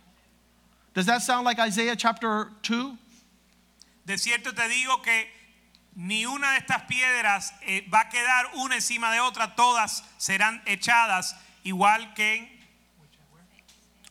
Does 0.95 1.05
that 1.05 1.22
sound 1.22 1.45
like 1.45 1.60
Isaiah 1.60 1.95
chapter 1.95 2.49
2? 2.64 2.97
de 4.05 4.18
cierto 4.18 4.51
te 4.55 4.64
digo 4.68 5.03
que 5.03 5.26
Ni 5.95 6.26
una 6.26 6.51
de 6.53 6.57
estas 6.60 6.84
piedras 6.88 7.51
eh, 7.68 7.86
va 7.93 8.01
a 8.01 8.10
quedar 8.10 8.45
una 8.55 8.76
encima 8.76 9.12
de 9.12 9.20
otra, 9.20 9.55
todas 9.55 10.03
serán 10.18 10.62
echadas 10.66 11.36
igual 11.66 12.14
que 12.16 12.47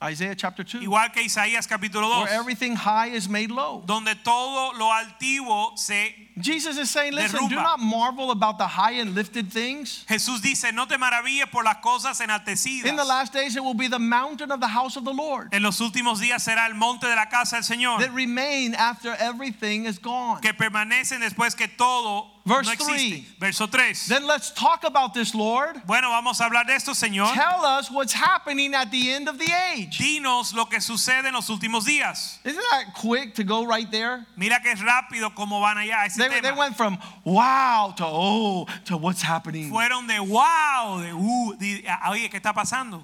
Isaiah 0.01 0.33
chapter 0.33 0.63
2. 0.63 0.81
igual 0.81 1.11
que 1.11 1.21
Isaías 1.23 1.67
capítulo 1.67 2.07
2, 2.07 2.23
Where 2.23 2.39
everything 2.39 2.75
high 2.75 3.07
is 3.07 3.27
made 3.27 3.51
low. 3.51 3.83
donde 3.85 4.15
todo 4.23 4.71
lo 4.77 4.85
altivo 4.91 5.77
se 5.77 6.15
Jesus 6.41 6.77
is 6.77 6.89
saying, 6.89 7.13
listen, 7.13 7.49
do 7.49 7.55
not 7.55 7.81
marvel 7.81 8.31
about 8.31 8.57
the 8.57 8.65
high 8.65 8.93
and 8.93 9.13
lifted 9.13 9.51
things. 9.51 10.05
Jesús 10.07 10.41
dice, 10.41 10.71
no 10.73 10.85
te 10.85 10.95
maravilles 10.95 11.51
por 11.51 11.65
las 11.65 11.77
cosas 11.83 12.21
In 12.21 12.95
the 12.95 13.03
last 13.03 13.33
days, 13.33 13.57
it 13.57 13.63
will 13.63 13.73
be 13.73 13.89
the 13.89 13.99
mountain 13.99 14.49
of 14.51 14.61
the 14.61 14.67
house 14.67 14.95
of 14.95 15.03
the 15.03 15.11
Lord 15.11 15.49
En 15.51 15.63
los 15.63 15.81
últimos 15.81 16.21
días 16.21 16.47
será 16.47 16.67
el 16.69 16.75
monte 16.75 17.07
de 17.07 17.15
la 17.15 17.25
casa 17.25 17.57
del 17.57 17.63
Señor, 17.63 17.99
that 17.99 18.13
remain 18.13 18.73
after 18.73 19.17
everything 19.19 19.85
is 19.85 19.99
gone. 19.99 20.39
que 20.39 20.53
permanecen 20.53 21.19
después 21.19 21.57
que 21.57 21.67
todo 21.67 22.27
Verse 22.45 22.65
no 22.65 22.73
existe. 22.73 22.97
three. 22.97 23.25
Verso 23.39 23.67
3. 23.67 23.93
Then 24.07 24.25
let's 24.25 24.51
talk 24.51 24.83
about 24.83 25.13
this, 25.13 25.35
Lord. 25.35 25.81
Bueno, 25.85 26.09
vamos 26.09 26.39
a 26.39 26.45
hablar 26.45 26.65
de 26.65 26.73
esto, 26.73 26.93
Señor. 26.93 27.33
Tell 27.33 27.63
us 27.65 27.91
what's 27.91 28.13
happening 28.13 28.73
at 28.73 28.91
the 28.91 29.11
end 29.11 29.27
of 29.27 29.37
the 29.37 29.51
age. 29.73 29.97
Dinos 29.99 30.53
lo 30.53 30.65
que 30.65 30.79
sucede 30.79 31.25
en 31.27 31.33
los 31.33 31.49
últimos 31.49 31.85
días. 31.85 32.39
Isn't 32.43 32.63
that 32.71 32.93
quick 32.95 33.35
to 33.35 33.43
go 33.43 33.65
right 33.65 33.89
there? 33.91 34.25
Mira 34.37 34.59
que 34.63 34.73
rápido 34.75 35.35
como 35.35 35.59
van 35.59 35.77
allá 35.77 36.05
ese 36.05 36.17
They, 36.17 36.39
they 36.41 36.51
went 36.51 36.75
from 36.75 36.97
wow 37.23 37.93
to 37.97 38.05
oh 38.05 38.65
to 38.85 38.97
what's 38.97 39.21
happening. 39.21 39.69
Fueron 39.71 40.07
de 40.07 40.19
wow, 40.19 40.99
de 41.01 41.13
uh, 41.13 41.55
de- 41.57 41.83
oye, 42.09 42.29
¿qué 42.29 42.37
está 42.41 42.53
pasando? 42.53 43.03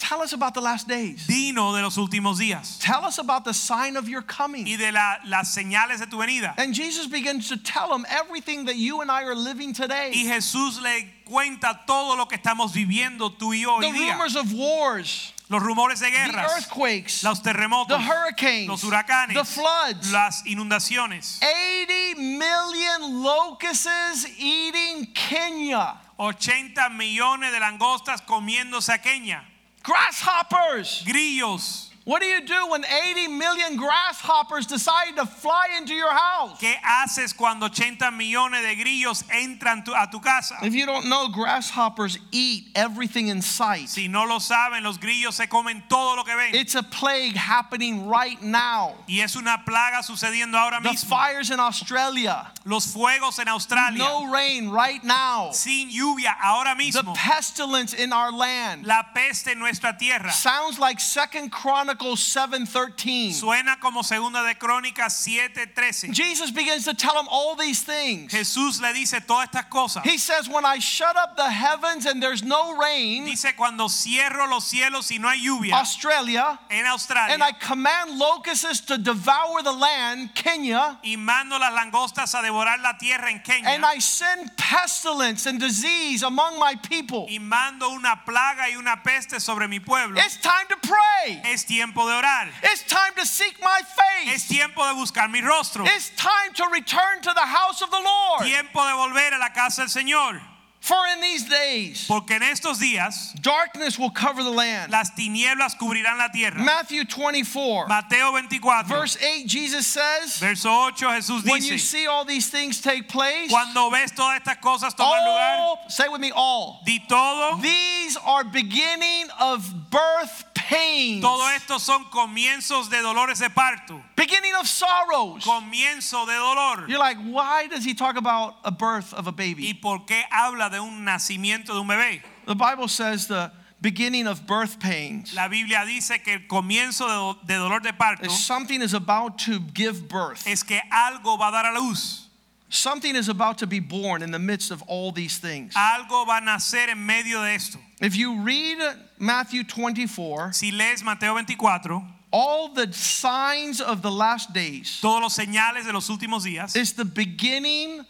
Tell 0.00 0.22
us 0.22 0.32
about 0.32 0.54
the 0.54 0.60
last 0.62 0.88
days. 0.88 1.26
Dino 1.28 1.72
de 1.74 1.82
los 1.82 1.96
últimos 1.96 2.38
días 2.38 2.78
Tell 2.80 3.04
us 3.04 3.18
about 3.18 3.44
the 3.44 3.52
sign 3.52 3.96
of 3.96 4.08
your 4.08 4.22
coming. 4.22 4.66
y 4.66 4.76
de 4.76 4.90
la- 4.90 5.18
las 5.26 5.54
señales 5.54 5.98
de 6.00 6.06
tu 6.06 6.16
venida. 6.16 6.54
And 6.58 6.74
Jesus 6.74 7.06
begins 7.06 7.48
to 7.48 7.56
tell 7.58 7.90
them 7.90 8.04
everything 8.08 8.64
that 8.64 8.76
you 8.76 9.02
and 9.02 9.10
I 9.10 9.22
are 9.24 9.34
living 9.36 9.72
today. 9.74 10.10
Y. 10.12 10.24
Jesús 10.26 10.80
le 10.82 11.22
cuenta 11.26 11.80
todo 11.86 12.16
lo 12.16 12.26
que 12.26 12.36
estamos 12.38 12.72
viviendo 12.72 13.30
tú 13.38 13.52
y 13.54 13.60
yo 13.60 13.76
hoy 13.76 13.82
The 13.82 13.92
día. 13.92 14.12
rumors 14.14 14.34
of 14.36 14.52
wars, 14.52 15.32
Los 15.50 15.62
rumores 15.62 16.00
de 16.00 16.10
guerras, 16.10 16.46
the 16.46 16.54
earthquakes, 16.60 17.22
los 17.22 17.40
terremotos, 17.42 17.88
the 17.88 17.98
hurricanes, 17.98 18.68
los 18.68 18.82
huracanes, 18.84 19.34
the 19.34 19.44
floods. 19.44 20.10
las 20.12 20.42
inundaciones. 20.46 21.40
80 21.42 22.14
million 22.20 23.22
locusts 23.22 24.26
eating 24.38 25.06
Kenya. 25.12 25.94
80 26.18 26.88
millones 26.90 27.52
de 27.52 27.60
langostas 27.60 28.22
comiéndose 28.22 28.90
a 28.94 28.98
Kenia. 28.98 29.42
Grasshoppers. 29.82 31.02
Grillos. 31.06 31.89
What 32.04 32.22
do 32.22 32.26
you 32.26 32.40
do 32.40 32.70
when 32.70 32.82
80 32.84 33.28
million 33.28 33.76
grasshoppers 33.76 34.66
decide 34.66 35.16
to 35.16 35.26
fly 35.26 35.66
into 35.76 35.92
your 35.94 36.10
house? 36.10 36.58
¿Qué 36.58 36.74
haces 36.82 37.34
cuando 37.36 37.66
80 37.66 38.10
millones 38.10 38.62
de 38.62 38.74
grillos 38.82 39.22
entran 39.30 39.84
tu- 39.84 39.92
a 39.94 40.08
tu 40.10 40.18
casa? 40.18 40.54
If 40.62 40.74
you 40.74 40.86
don't 40.86 41.06
know, 41.10 41.28
grasshoppers 41.28 42.18
eat 42.32 42.68
everything 42.74 43.28
in 43.28 43.42
sight. 43.42 43.90
Si 43.90 44.08
no 44.08 44.24
lo 44.24 44.38
saben, 44.38 44.82
los 44.82 44.96
grillos 44.96 45.34
se 45.34 45.46
comen 45.46 45.82
todo 45.90 46.16
lo 46.16 46.24
que 46.24 46.34
ven. 46.34 46.54
It's 46.54 46.74
a 46.74 46.82
plague 46.82 47.36
happening 47.36 48.06
right 48.08 48.40
now. 48.42 48.94
Y 49.06 49.20
es 49.20 49.36
una 49.36 49.62
plaga 49.66 50.02
sucediendo 50.02 50.54
ahora 50.56 50.80
The 50.82 50.88
mismo. 50.92 51.08
fires 51.10 51.50
in 51.50 51.60
Australia, 51.60 52.50
Los 52.64 52.86
fuegos 52.94 53.38
en 53.38 53.46
Australia. 53.48 53.98
no 53.98 54.32
rain 54.32 54.70
right 54.70 55.04
now. 55.04 55.50
Sin 55.52 55.90
lluvia 55.90 56.34
ahora 56.42 56.74
mismo. 56.74 57.12
The 57.14 57.20
pestilence 57.20 57.92
in 57.92 58.12
our 58.14 58.32
land 58.32 58.86
La 58.86 59.02
peste 59.14 59.48
en 59.48 59.58
nuestra 59.58 59.96
tierra. 59.98 60.32
sounds 60.32 60.78
like 60.78 60.98
Second 60.98 61.52
Chronicles 61.52 61.89
7:13. 61.96 63.32
Suena 63.32 63.78
como 63.80 64.02
segunda 64.02 64.42
de 64.42 64.54
Crónicas 64.54 65.12
7:13. 65.26 66.12
Jesus 66.14 66.50
begins 66.50 66.84
to 66.84 66.94
tell 66.94 67.18
him 67.18 67.26
all 67.28 67.54
these 67.56 67.82
things. 67.82 68.32
Jesús 68.32 68.80
le 68.80 68.92
dice 68.92 69.20
todas 69.26 69.48
estas 69.48 69.68
cosas. 69.68 70.04
He 70.04 70.18
says, 70.18 70.48
When 70.48 70.64
I 70.64 70.78
shut 70.78 71.16
up 71.16 71.36
the 71.36 71.50
heavens 71.50 72.06
and 72.06 72.22
there's 72.22 72.42
no 72.42 72.76
rain, 72.76 73.24
Dice 73.24 73.52
cuando 73.56 73.88
cierro 73.88 74.48
los 74.48 74.64
cielos 74.70 75.10
y 75.10 75.18
no 75.18 75.28
hay 75.28 75.40
lluvia 75.44 75.74
Australia, 75.78 76.58
en 76.70 76.86
Australia. 76.86 77.34
and 77.34 77.42
I 77.42 77.52
command 77.52 78.18
locusts 78.18 78.80
to 78.82 78.98
devour 78.98 79.62
the 79.62 79.72
land, 79.72 80.34
Kenya, 80.34 80.98
y 81.04 81.16
mando 81.16 81.58
las 81.58 81.72
langostas 81.72 82.34
a 82.34 82.42
devorar 82.42 82.80
la 82.82 82.94
tierra 82.98 83.30
en 83.30 83.40
Kenia 83.40 83.68
and 83.74 83.84
I 83.84 83.98
send 83.98 84.56
pestilence 84.56 85.46
and 85.46 85.58
disease 85.60 86.22
among 86.22 86.58
my 86.58 86.74
people. 86.76 87.26
y 87.28 87.38
mando 87.38 87.90
una 87.90 88.20
plaga 88.26 88.68
y 88.70 88.76
una 88.76 88.96
peste 89.02 89.40
sobre 89.40 89.66
mi 89.68 89.78
pueblo. 89.80 90.18
It's 90.20 90.36
time 90.36 90.66
to 90.68 90.76
pray. 90.76 91.40
Es 91.44 91.64
tiempo 91.64 91.79
de 91.86 92.12
orar. 92.12 92.48
It's 92.62 92.82
time 92.84 93.14
to 93.16 93.24
seek 93.26 93.56
my 93.60 93.80
Es 93.80 94.44
face. 94.44 94.48
tiempo 94.48 94.82
de 94.86 94.94
buscar 94.94 95.30
mi 95.30 95.40
rostro. 95.40 95.84
It's 95.86 96.10
time 96.16 96.52
to 96.54 96.64
return 96.72 97.22
to 97.22 97.32
the 97.34 97.46
house 97.46 97.82
of 97.82 97.90
the 97.90 98.00
Lord. 98.00 98.44
Tiempo 98.44 98.80
de 98.84 98.92
volver 98.92 99.32
a 99.34 99.38
la 99.38 99.48
casa 99.50 99.82
del 99.82 99.88
Señor. 99.88 100.40
For 100.80 100.96
in 101.14 101.20
these 101.20 101.46
days, 101.46 102.06
Porque 102.08 102.30
en 102.30 102.42
estos 102.42 102.78
días 102.80 103.34
darkness 103.42 103.98
will 103.98 104.08
cover 104.10 104.42
the 104.42 104.50
land. 104.50 104.90
las 104.90 105.10
tinieblas 105.14 105.76
cubrirán 105.78 106.16
la 106.16 106.28
tierra. 106.32 106.58
Matthew 106.58 107.04
24, 107.04 107.86
Mateo 107.86 108.32
24, 108.32 108.84
verse 108.84 109.18
8, 109.22 109.46
Jesus 109.46 109.86
says, 109.86 110.38
verso 110.38 110.70
8, 110.70 110.96
Jesús 110.96 111.44
When 111.46 111.62
you 111.62 111.76
see 111.76 112.06
all 112.06 112.24
these 112.24 112.48
things 112.48 112.80
take 112.80 113.08
place, 113.10 113.50
cuando 113.50 113.90
ves 113.90 114.12
todas 114.12 114.40
estas 114.40 114.56
cosas 114.60 114.94
tomar 114.94 115.20
lugar, 115.20 115.58
all, 115.58 115.78
say 115.88 116.08
with 116.08 116.20
me, 116.20 116.32
all. 116.34 116.80
di 116.86 116.98
todo, 117.06 117.60
These 117.60 118.16
are 118.24 118.44
beginning 118.44 119.26
of 119.38 119.90
birth 119.90 120.44
pains, 120.54 121.20
todo 121.20 121.42
esto 121.56 121.78
son 121.78 122.04
comienzos 122.12 122.88
de 122.88 123.02
dolores 123.02 123.38
de 123.40 123.50
parto, 123.50 124.00
beginning 124.16 124.54
of 124.58 124.66
sorrows. 124.66 125.44
comienzo 125.44 126.24
de 126.26 126.32
dolor. 126.32 126.88
You're 126.88 126.98
like, 126.98 127.18
why 127.18 127.66
does 127.66 127.84
he 127.84 127.92
talk 127.92 128.16
about 128.16 128.54
a 128.64 128.70
birth 128.70 129.12
of 129.12 129.26
a 129.26 129.30
¿Y 129.32 129.36
baby? 129.54 129.74
por 129.74 129.98
qué 130.06 130.22
habla 130.32 130.69
de 130.70 130.80
un 130.80 131.04
nacimiento 131.04 131.68
de 131.74 131.80
un 131.80 131.86
bebé? 131.88 132.22
The 132.46 132.54
Bible 132.54 132.88
says 132.88 133.26
the 133.26 133.50
beginning 133.80 134.26
of 134.26 134.46
birth 134.46 134.78
pains 134.78 135.34
La 135.34 135.48
Biblia 135.48 135.84
dice 135.86 136.18
que 136.24 136.34
el 136.34 136.40
comienzo 136.48 137.06
de, 137.46 137.46
de 137.54 137.58
dolor 137.58 137.80
de 137.80 137.92
parto 137.92 138.24
is 138.26 138.38
something 138.44 138.82
is 138.82 138.92
about 138.94 139.38
to 139.38 139.60
give 139.74 140.08
birth. 140.08 140.46
es 140.46 140.62
que 140.62 140.80
algo 140.92 141.38
va 141.38 141.48
a 141.48 141.52
dar 141.52 141.66
a 141.72 141.80
luz, 141.80 142.26
Something 142.72 143.16
is 143.16 143.28
about 143.28 143.58
to 143.58 143.66
be 143.66 143.80
born 143.80 144.22
in 144.22 144.30
the 144.30 144.38
midst 144.38 144.70
of 144.70 144.80
all 144.82 145.10
these 145.10 145.38
things. 145.38 145.74
algo 145.74 146.24
va 146.26 146.36
a 146.38 146.40
nacer 146.40 146.88
en 146.88 147.04
medio 147.04 147.42
de 147.42 147.54
esto. 147.54 147.78
If 148.00 148.14
you 148.16 148.40
read 148.42 148.78
Matthew 149.18 149.64
24, 149.64 150.52
Si 150.52 150.70
lees 150.70 151.02
Mateo 151.02 151.32
24, 151.32 152.02
all 152.32 152.68
the 152.68 152.92
signs 152.92 153.80
of 153.80 154.02
the 154.02 154.10
last 154.10 154.52
days 154.52 155.00
todos 155.02 155.20
los 155.20 155.36
señales 155.36 155.84
de 155.84 155.92
los 155.92 156.08
últimos 156.08 156.44
días 156.44 156.76
is 156.76 156.92
the 156.92 157.04
beginning 157.04 158.06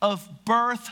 of 0.00 0.26
birth 0.46 0.88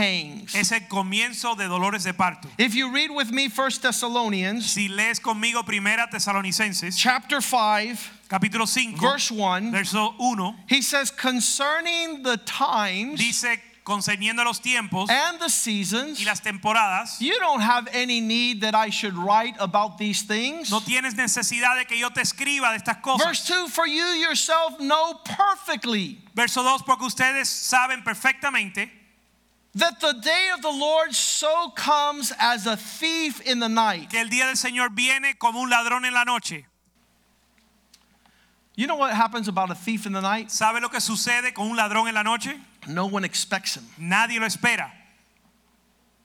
es 0.00 0.72
el 0.72 0.88
comienzo 0.88 1.54
de 1.56 1.66
dolores 1.66 2.04
de 2.04 2.14
parto. 2.14 2.48
If 2.58 2.74
you 2.74 2.90
read 2.90 3.10
with 3.10 3.30
me 3.30 3.48
1 3.48 3.70
Thessalonians 3.82 4.66
Si 4.66 4.88
lees 4.88 5.20
conmigo 5.20 5.64
Primera 5.64 6.08
Tesalonicenses, 6.10 6.96
chapter 6.96 7.40
5, 7.40 7.98
capítulo 8.28 8.66
5, 8.66 9.00
verse 9.00 9.30
1, 9.30 9.72
verso 9.72 10.14
1, 10.18 10.56
he 10.68 10.82
says, 10.82 11.10
concerning 11.10 12.22
the 12.22 12.38
times 12.38 13.18
dice 13.20 13.60
concerniendo 13.84 14.44
los 14.44 14.60
tiempos 14.60 15.10
and 15.10 15.40
the 15.40 15.48
seasons, 15.48 16.20
y 16.20 16.24
las 16.24 16.40
temporadas, 16.40 17.20
you 17.20 17.38
don't 17.38 17.60
have 17.60 17.88
any 17.92 18.20
need 18.20 18.60
that 18.60 18.74
I 18.74 18.90
should 18.90 19.16
write 19.16 19.56
about 19.58 19.98
these 19.98 20.22
things. 20.22 20.70
no 20.70 20.80
tienes 20.80 21.14
necesidad 21.14 21.76
de 21.76 21.86
que 21.86 21.98
yo 21.98 22.10
te 22.10 22.20
escriba 22.20 22.70
de 22.70 22.78
estas 22.78 22.98
Verse 23.18 23.46
2 23.46 23.70
For 23.70 23.86
you 23.86 24.04
yourself 24.18 24.78
know 24.78 25.14
perfectly 25.24 26.18
Verso 26.34 26.62
2, 26.62 26.82
porque 26.84 27.04
ustedes 27.04 27.48
saben 27.48 28.04
perfectamente 28.04 28.99
that 29.74 30.00
the 30.00 30.12
day 30.12 30.48
of 30.54 30.62
the 30.62 30.70
Lord 30.70 31.14
so 31.14 31.70
comes 31.76 32.32
as 32.38 32.66
a 32.66 32.76
thief 32.76 33.40
in 33.42 33.60
the 33.60 33.68
night. 33.68 34.10
que 34.10 34.18
el 34.20 34.28
día 34.28 34.46
del 34.46 34.56
Señor 34.56 34.90
viene 34.94 35.38
como 35.38 35.60
un 35.60 35.70
ladrón 35.70 36.04
en 36.04 36.12
la 36.12 36.24
noche. 36.24 36.64
You 38.76 38.86
know 38.86 38.96
what 38.96 39.12
happens 39.12 39.46
about 39.48 39.70
a 39.70 39.74
thief 39.74 40.06
in 40.06 40.12
the 40.12 40.20
night? 40.22 40.48
¿Sabe 40.50 40.80
lo 40.80 40.88
que 40.88 41.00
sucede 41.00 41.52
con 41.54 41.68
un 41.70 41.76
ladrón 41.76 42.08
en 42.08 42.14
la 42.14 42.22
noche? 42.22 42.58
No 42.86 43.06
one 43.06 43.24
expects 43.24 43.76
him. 43.76 43.84
Nadie 43.98 44.40
lo 44.40 44.46
espera. 44.46 44.90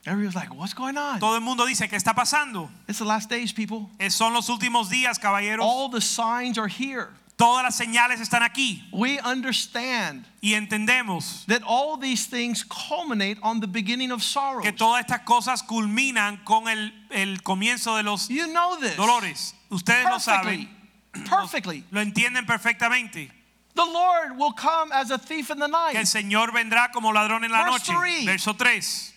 Everyone's 0.06 0.36
like, 0.36 0.54
What's 0.54 0.74
going 0.74 0.98
on? 0.98 1.20
Todo 1.20 1.36
el 1.36 1.41
mundo 1.41 1.66
dice, 1.66 1.88
¿qué 1.89 1.96
está 1.98 2.14
pasando? 2.14 2.70
It's 2.88 3.00
the 3.00 3.06
last 3.06 3.30
days, 3.30 3.52
people. 3.52 3.89
Eh, 4.00 4.10
Son 4.10 4.34
los 4.34 4.48
últimos 4.50 4.89
días, 4.89 5.20
caballeros. 5.20 5.62
All 5.64 5.89
the 5.89 6.00
signs 6.00 6.58
are 6.58 6.68
here. 6.68 7.10
Todas 7.38 7.64
las 7.64 7.76
señales 7.76 8.22
están 8.22 8.44
aquí 8.44 8.88
We 8.94 9.20
understand 9.20 10.26
y 10.42 10.54
entendemos 10.54 11.46
that 11.48 11.62
all 11.68 11.98
these 12.00 12.28
things 12.28 12.64
culminate 12.64 13.38
on 13.42 13.60
the 13.60 13.68
beginning 13.68 14.12
of 14.12 14.24
sorrow. 14.24 14.62
que 14.64 14.72
todas 14.72 15.02
estas 15.02 15.20
cosas 15.26 15.62
culminan 15.62 16.38
con 16.46 16.70
el, 16.70 16.94
el 17.10 17.42
comienzo 17.44 17.98
de 17.98 18.04
los 18.04 18.30
You 18.30 18.48
know 18.48 18.78
this. 18.80 18.96
dolores. 18.96 19.54
Ustedes 19.70 20.06
lo 20.06 20.18
saben, 20.20 20.70
Perfectly. 21.30 21.84
lo 21.92 22.00
entienden 22.02 22.46
perfectamente. 22.46 23.30
The 23.74 23.84
Lord 23.84 24.38
will 24.38 24.54
come 24.54 24.94
as 24.94 25.12
a 25.12 25.18
thief 25.18 25.50
in 25.50 25.60
the 25.60 25.68
Que 25.68 25.98
el 25.98 26.04
night. 26.04 26.08
Señor 26.08 26.54
vendrá 26.54 26.90
como 26.94 27.12
ladrón 27.12 27.44
en 27.44 27.52
la 27.52 27.66
Verse 27.66 27.92
noche. 27.92 28.00
three. 28.00 28.26
Verso 28.26 28.54
3. 28.54 29.14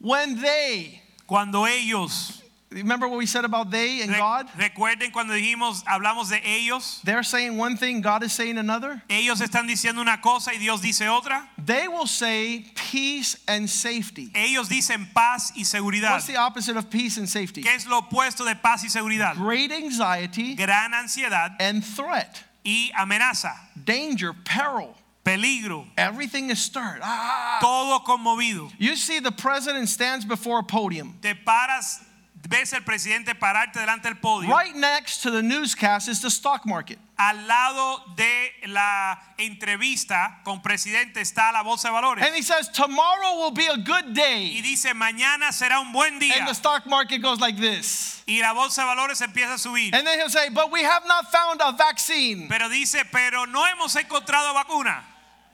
When 0.00 0.40
they, 0.40 1.00
Cuando 1.26 1.66
ellos, 1.66 2.42
Remember 2.70 3.08
what 3.08 3.16
we 3.16 3.24
said 3.24 3.46
about 3.46 3.70
they 3.70 4.02
and 4.02 4.10
Re- 4.10 4.18
God? 4.18 4.46
Recuerden 4.58 5.10
cuando 5.10 5.32
dijimos, 5.32 5.82
hablamos 5.84 6.28
de 6.28 6.38
ellos. 6.44 7.00
They're 7.02 7.22
saying 7.22 7.56
one 7.56 7.78
thing, 7.78 8.02
God 8.02 8.22
is 8.22 8.32
saying 8.34 8.58
another. 8.58 9.02
Ellos 9.08 9.40
están 9.40 9.66
diciendo 9.66 10.00
una 10.00 10.20
cosa 10.20 10.50
y 10.52 10.58
Dios 10.58 10.82
dice 10.82 11.08
otra. 11.08 11.48
They 11.56 11.88
will 11.88 12.06
say 12.06 12.66
peace 12.74 13.42
and 13.48 13.70
safety. 13.70 14.30
Ellos 14.34 14.68
dicen 14.68 15.08
paz 15.14 15.52
y 15.56 15.62
seguridad. 15.64 16.10
What's 16.10 16.26
the 16.26 16.36
opposite 16.36 16.76
of 16.76 16.90
peace 16.90 17.16
and 17.16 17.26
safety? 17.28 17.62
¿Qué 17.62 17.74
es 17.74 17.86
lo 17.86 18.02
opuesto 18.02 18.44
de 18.44 18.54
paz 18.54 18.82
y 18.84 18.88
seguridad? 18.88 19.36
Great 19.36 19.72
anxiety 19.72 20.54
Gran 20.54 20.92
ansiedad 20.92 21.56
and 21.60 21.82
threat, 21.82 22.42
y 22.64 22.90
amenaza, 22.98 23.52
danger, 23.82 24.34
peril. 24.44 24.94
peligro, 25.24 25.86
Everything 25.96 26.50
is 26.50 26.58
stirred. 26.58 27.00
Ah. 27.02 27.58
todo 27.60 27.98
conmovido. 28.00 28.70
You 28.78 28.96
see, 28.96 29.20
the 29.20 29.32
president 29.32 29.88
stands 29.88 30.24
before 30.24 30.60
a 30.60 30.62
podium. 30.62 31.18
Te 31.20 31.34
paras, 31.34 32.00
ves 32.48 32.72
el 32.72 32.82
presidente 32.82 33.34
pararte 33.34 33.80
delante 33.80 34.08
del 34.08 34.18
podio. 34.18 34.48
Right 34.48 34.74
next 34.74 35.22
to 35.22 35.30
the 35.30 35.42
newscast 35.42 36.08
is 36.08 36.20
the 36.20 36.30
stock 36.30 36.64
market. 36.66 36.98
Al 37.18 37.46
lado 37.46 38.04
de 38.16 38.52
la 38.66 39.18
entrevista 39.38 40.40
con 40.44 40.62
presidente 40.62 41.20
está 41.20 41.52
la 41.52 41.62
bolsa 41.62 41.88
de 41.88 41.94
valores. 41.94 42.24
And 42.24 42.34
he 42.34 42.42
says, 42.42 42.68
Tomorrow 42.68 43.38
will 43.38 43.50
be 43.50 43.66
a 43.66 43.76
good 43.76 44.14
day. 44.14 44.52
Y 44.56 44.62
dice, 44.62 44.94
mañana 44.94 45.52
será 45.52 45.80
un 45.80 45.92
buen 45.92 46.18
día. 46.20 46.38
And 46.38 46.46
the 46.46 46.54
stock 46.54 46.86
market 46.86 47.20
goes 47.20 47.40
like 47.40 47.56
this. 47.58 48.22
Y 48.26 48.40
la 48.40 48.52
bolsa 48.52 48.82
de 48.82 48.86
valores 48.86 49.20
empieza 49.20 49.54
a 49.54 49.58
subir. 49.58 49.94
And 49.94 50.06
then 50.06 50.18
he'll 50.18 50.30
say, 50.30 50.48
But 50.48 50.70
we 50.70 50.82
have 50.82 51.06
not 51.06 51.30
found 51.32 51.60
a 51.60 51.72
vaccine. 51.72 52.46
Pero 52.48 52.68
dice, 52.68 53.04
pero 53.10 53.46
no 53.46 53.64
hemos 53.66 53.96
encontrado 53.96 54.54
vacuna. 54.54 55.02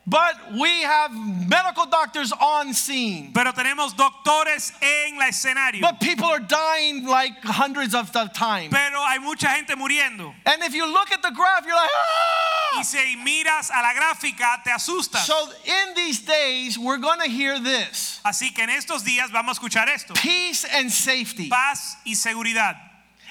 But 0.06 0.52
we 0.52 0.82
have 0.82 1.12
medical 1.12 1.86
doctors 1.86 2.30
on 2.32 2.74
scene. 2.74 3.30
Pero 3.32 3.52
tenemos 3.52 3.94
doctores 3.96 4.72
en 4.82 5.18
la 5.18 5.28
escenario. 5.28 5.80
But 5.80 5.98
people 5.98 6.26
are 6.26 6.40
dying 6.40 7.06
like 7.06 7.32
hundreds 7.42 7.94
of 7.94 8.12
the 8.12 8.30
time. 8.34 8.70
Pero 8.70 9.00
hay 9.00 9.18
mucha 9.18 9.48
gente 9.48 9.74
muriendo. 9.76 10.34
And 10.44 10.62
if 10.62 10.74
you 10.74 10.86
look 10.86 11.10
at 11.10 11.22
the 11.22 11.30
graph, 11.30 11.64
you're 11.64 11.74
like, 11.74 11.90
ah! 11.90 12.78
Y 12.78 12.82
si 12.82 13.16
miras 13.16 13.70
a 13.70 13.80
la 13.80 13.94
gráfica, 13.94 14.62
te 14.62 14.70
asustas. 14.70 15.24
So 15.24 15.48
in 15.64 15.94
these 15.94 16.20
days, 16.20 16.78
we're 16.78 16.98
going 16.98 17.20
to 17.20 17.28
hear 17.28 17.58
this 17.60 18.20
Así 18.24 18.54
que 18.54 18.64
en 18.64 18.70
estos 18.70 19.04
días 19.04 19.30
vamos 19.30 19.56
a 19.56 19.60
escuchar 19.60 19.88
esto. 19.88 20.12
peace 20.14 20.64
and 20.64 20.90
safety. 20.90 21.48
Paz 21.48 21.96
y 22.04 22.14
seguridad. 22.14 22.76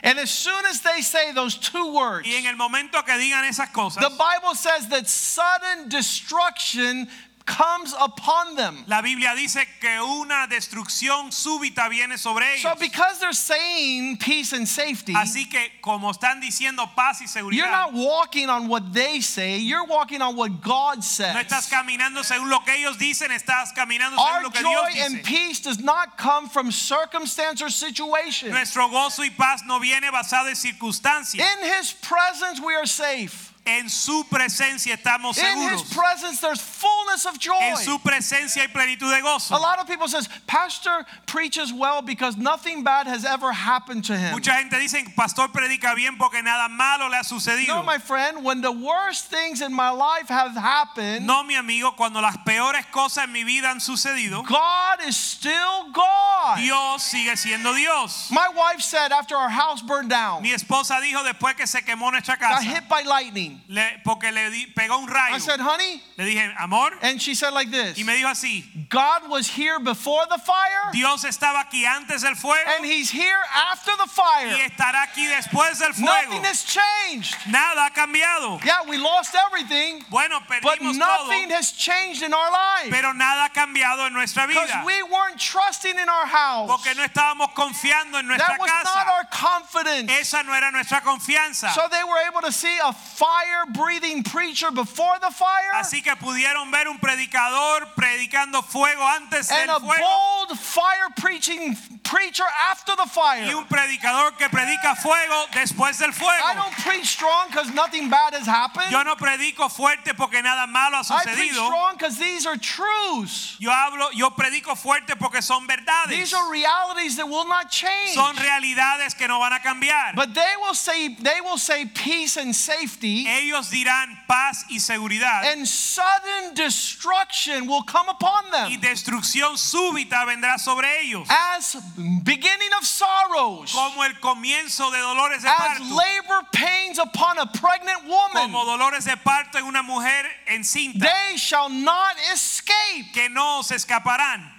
And 0.04 0.20
as 0.20 0.30
soon 0.30 0.66
as 0.66 0.82
they 0.82 1.00
say 1.02 1.32
those 1.32 1.56
two 1.56 1.94
words, 1.94 2.28
Y 2.28 2.34
en 2.36 2.46
el 2.46 2.58
momento 2.58 3.02
que 3.04 3.14
digan 3.14 3.46
esas 3.50 3.72
cosas, 3.72 4.02
the 4.02 4.10
Bible 4.10 4.54
says 4.54 4.90
that 4.90 5.08
sudden 5.08 5.88
destruction 5.88 7.08
comes 7.46 7.94
upon 8.00 8.56
them. 8.56 8.84
la 8.88 9.02
Biblia 9.02 9.34
dice 9.36 9.66
que 9.80 10.00
una 10.02 10.48
destrucción 10.48 11.32
súbita 11.32 11.90
viene 11.90 12.18
sobre 12.18 12.54
ellos. 12.54 12.62
So 12.62 12.76
because 12.80 13.20
they're 13.20 13.34
saying 13.34 14.18
peace 14.18 14.54
and 14.54 14.68
safety, 14.68 15.14
Así 15.14 15.50
que 15.50 15.60
como 15.82 16.12
están 16.12 16.42
diciendo 16.42 16.90
paz 16.96 17.22
y 17.22 17.28
seguridad, 17.28 17.58
you're 17.58 17.70
not 17.70 17.94
walking 17.94 18.50
on 18.50 18.68
what 18.68 18.94
they 18.94 19.22
say, 19.22 19.58
you're 19.58 19.86
walking 19.86 20.22
on 20.22 20.36
what 20.36 20.62
God 20.62 21.04
says. 21.04 21.34
no 21.34 21.42
estás 21.42 21.70
caminando 21.70 22.24
según 22.24 22.50
lo 22.50 22.60
que 22.60 22.76
ellos 22.76 22.98
dicen, 22.98 23.32
estás 23.32 23.74
caminando 23.74 24.18
según 24.18 24.44
lo 24.44 24.50
que 24.50 24.60
Dios 24.60 24.88
dice. 24.88 25.00
Our 25.00 25.10
joy 25.10 25.16
and 25.18 25.24
peace 25.24 25.60
does 25.60 25.80
not 25.80 26.18
come 26.18 26.48
from 26.48 26.72
circumstance 26.72 27.62
or 27.62 27.70
situation. 27.70 28.52
Nuestro 28.52 28.88
gozo 28.90 29.24
y 29.24 29.30
paz 29.30 29.62
no 29.66 29.80
viene 29.80 30.12
basado 30.12 30.48
en 30.48 30.56
circunstancias. 30.56 31.40
In 31.40 31.64
His 31.64 31.94
presence, 31.94 32.62
we 32.62 32.76
are 32.76 32.86
safe. 32.86 33.53
En 33.66 33.88
su 33.90 34.26
presencia 34.30 34.94
estamos 34.96 35.38
In 35.38 35.46
His 35.58 35.82
seguros. 35.82 35.96
presence, 35.96 36.42
there's 36.42 36.60
fullness 36.60 37.26
of 37.26 37.40
joy. 37.40 37.58
En 37.62 37.78
su 37.78 37.98
presencia 38.00 38.62
hay 38.64 38.68
plenitud 38.68 39.10
de 39.10 39.20
A 39.20 39.22
gozo. 39.22 39.52
lot 39.52 39.80
of 39.80 39.88
people 39.88 40.10
says, 40.10 40.28
Pastor 40.48 41.06
preaches 41.28 41.72
well 41.72 42.02
because 42.02 42.36
nothing 42.36 42.84
bad 42.84 43.08
has 43.08 43.24
ever 43.24 43.54
happened 43.54 44.04
to 44.04 44.18
him. 44.18 44.34
Mucha 44.34 44.52
gente 44.52 44.78
dice, 44.78 44.98
pastor 45.16 45.48
predica 45.48 45.96
bien 45.96 46.18
porque 46.18 46.42
nada 46.44 46.68
malo 46.68 47.08
le 47.08 47.16
ha 47.16 47.24
sucedido. 47.24 47.68
No, 47.70 47.84
my 47.84 47.98
friend, 48.00 48.44
when 48.44 48.60
the 48.60 48.72
worst 48.72 49.28
things 49.32 49.62
in 49.62 49.74
my 49.74 49.90
life 49.92 50.28
have 50.28 50.52
happened, 50.58 51.26
No, 51.26 51.42
mi 51.44 51.56
amigo, 51.56 51.92
cuando 51.96 52.20
las 52.20 52.36
peores 52.46 52.86
cosas 52.92 53.24
en 53.24 53.32
mi 53.32 53.46
vida 53.46 53.70
han 53.70 53.80
sucedido, 53.80 54.46
God 54.46 55.08
is 55.08 55.16
still 55.16 55.90
God. 55.94 56.58
Dios 56.58 57.02
sigue 57.04 57.38
siendo 57.38 57.74
Dios. 57.74 58.30
My 58.30 58.50
wife 58.50 58.82
said 58.82 59.14
after 59.14 59.38
our 59.38 59.48
house 59.50 59.82
burned 59.82 60.10
down, 60.10 60.42
Mi 60.44 60.52
esposa 60.52 61.00
dijo 61.02 61.24
después 61.24 61.56
que 61.56 61.66
se 61.66 61.80
quemó 61.82 62.12
nuestra 62.12 62.36
got 62.38 62.58
casa, 62.58 62.64
hit 62.66 62.90
by 62.90 63.04
lightning. 63.04 63.53
Le- 63.68 64.02
porque 64.04 64.32
le 64.32 64.50
di- 64.52 64.68
pegó 64.76 64.98
un 64.98 65.10
I 65.14 65.38
said, 65.40 65.60
honey, 65.60 66.02
Le 66.18 66.26
dije, 66.26 66.54
amor, 66.60 66.92
and 67.02 67.22
she 67.22 67.36
said 67.36 67.54
like 67.54 67.70
this 67.72 67.98
y 67.98 68.04
me 68.04 68.14
dijo 68.16 68.30
así, 68.30 68.64
God 68.90 69.30
was 69.30 69.48
here 69.48 69.80
before 69.80 70.26
the 70.30 70.38
fire, 70.40 70.92
Dios 70.92 71.24
estaba 71.24 71.62
aquí 71.64 71.86
antes 71.86 72.22
del 72.24 72.36
fuego 72.36 72.64
and 72.76 72.86
He's 72.86 73.10
here 73.12 73.40
after 73.72 73.92
the 73.98 74.08
fire. 74.10 74.56
y 74.56 74.62
estará 74.62 75.04
aquí 75.04 75.28
después 75.28 75.80
del 75.80 75.94
fuego. 75.94 76.06
Nothing 76.30 76.44
has 76.44 76.64
changed. 76.64 77.36
Nada 77.48 77.86
ha 77.86 77.90
cambiado. 77.94 78.64
Yeah, 78.64 78.84
we 78.88 78.98
lost 78.98 79.36
everything, 79.36 80.04
Bueno, 80.10 80.40
but 80.48 80.82
nothing 80.82 81.48
todo, 81.50 81.56
has 81.56 81.72
changed 81.74 82.24
in 82.24 82.34
our 82.34 82.52
life. 82.52 82.90
pero 82.92 83.14
nada 83.14 83.46
ha 83.46 83.50
cambiado 83.54 84.06
en 84.08 84.14
nuestra 84.14 84.48
vida. 84.48 84.62
Because 84.66 84.86
we 84.86 85.02
weren't 85.04 85.40
trusting 85.40 85.98
in 85.98 86.10
our 86.10 86.26
house. 86.26 86.70
Porque 86.70 86.96
no 86.96 87.04
estábamos 87.04 87.54
confiando 87.54 88.20
en 88.20 88.28
nuestra 88.28 88.48
That 88.48 88.60
was 88.60 88.70
not 88.84 89.08
our 89.08 89.26
confidence. 89.32 90.12
Esa 90.12 90.44
no 90.44 90.54
era 90.54 90.72
nuestra 90.72 91.02
confianza. 91.02 91.72
So 91.74 91.88
they 91.90 92.04
were 92.04 92.20
able 92.28 92.42
to 92.42 92.52
see 92.52 92.78
a 92.84 92.94
fire 92.94 93.43
breathing 93.74 94.24
preacher 94.24 94.72
before 94.72 95.20
the 95.20 95.32
fire 95.32 95.72
Así 95.76 96.04
que 96.04 96.16
pudieron 96.16 96.72
ver 96.72 96.88
un 96.88 97.00
predicador 97.00 97.88
predicando 97.96 98.64
fuego 98.64 99.02
antes 99.02 99.52
and 99.52 99.70
del 99.70 99.78
a 99.78 99.80
bold 99.80 100.60
fire 100.60 101.10
preaching 101.18 101.76
preacher 102.04 102.44
after 102.70 102.96
the 102.96 103.10
fire. 103.10 103.46
y 103.46 103.54
un 103.54 103.66
predicador 103.66 104.38
que 104.38 104.48
predica 104.50 104.96
fuego 104.96 105.48
después 105.54 105.98
del 105.98 106.14
fuego. 106.14 106.44
I 106.46 106.54
don't 106.56 106.74
preach 106.84 107.08
strong 107.08 107.48
because 107.48 107.74
nothing 107.74 108.10
bad 108.10 108.34
has 108.34 108.46
happened. 108.46 108.92
Yo 108.92 109.04
no 109.04 109.16
predico 109.16 109.70
fuerte 109.70 110.14
porque 110.16 110.42
nada 110.42 110.68
malo 110.68 110.98
ha 110.98 111.04
sucedido. 111.04 111.32
I 111.32 111.36
preach 111.36 111.54
strong 111.54 111.96
because 111.98 112.18
these 112.20 112.46
are 112.46 112.58
truths. 112.58 113.58
Yo 113.60 113.72
hablo, 113.72 114.10
yo 114.14 114.30
predico 114.32 114.76
fuerte 114.76 115.16
porque 115.18 115.42
son 115.42 115.68
verdades. 115.68 116.10
These 116.10 116.34
are 116.34 116.52
realities 116.52 117.18
that 117.18 117.28
will 117.28 117.48
not 117.48 117.70
change. 117.70 118.14
Son 118.14 118.36
realidades 118.36 119.18
que 119.18 119.28
no 119.28 119.40
van 119.40 119.54
a 119.54 119.60
cambiar. 119.60 120.16
But 120.16 120.34
they 120.34 120.54
will 120.62 120.76
say 120.76 121.16
they 121.16 121.42
will 121.42 121.58
say 121.58 121.86
peace 121.86 122.38
and 122.38 122.56
safety 122.56 123.26
Ellos 123.34 123.70
dirán 123.72 124.26
paz 124.28 124.64
y 124.70 124.78
seguridad 124.80 125.44
and 125.52 125.68
sudden 125.68 126.54
destruction 126.54 127.68
will 127.68 127.84
come 127.84 128.08
upon 128.10 128.44
y 128.70 128.78
them 128.78 128.82
destrucción 128.82 129.58
súbita 129.58 130.26
vendrá 130.26 130.58
sobre 130.60 130.86
ellos. 131.02 131.28
as 131.30 131.76
beginning 132.24 132.70
of 132.80 132.86
sorrows. 132.86 133.72
Como 133.74 134.04
el 134.04 134.14
comienzo 134.20 134.92
de 134.92 135.00
dolores 135.00 135.42
de 135.42 135.50
as 135.50 135.56
parto. 135.80 135.96
labor 135.96 136.44
pains 136.52 137.00
upon 137.00 137.38
a 137.40 137.46
pregnant 137.48 138.04
woman, 138.08 138.52
Como 138.52 138.66
dolores 138.66 139.06
de 139.06 139.18
parto 139.18 139.58
en 139.58 139.66
una 139.66 139.82
mujer 139.84 140.26
encinta. 140.48 141.00
they 141.00 141.36
shall 141.38 141.70
not 141.70 142.16
escape. 142.32 143.14
Que 143.14 143.30
no 143.30 143.62
se 143.64 143.76
escaparán. 143.76 144.50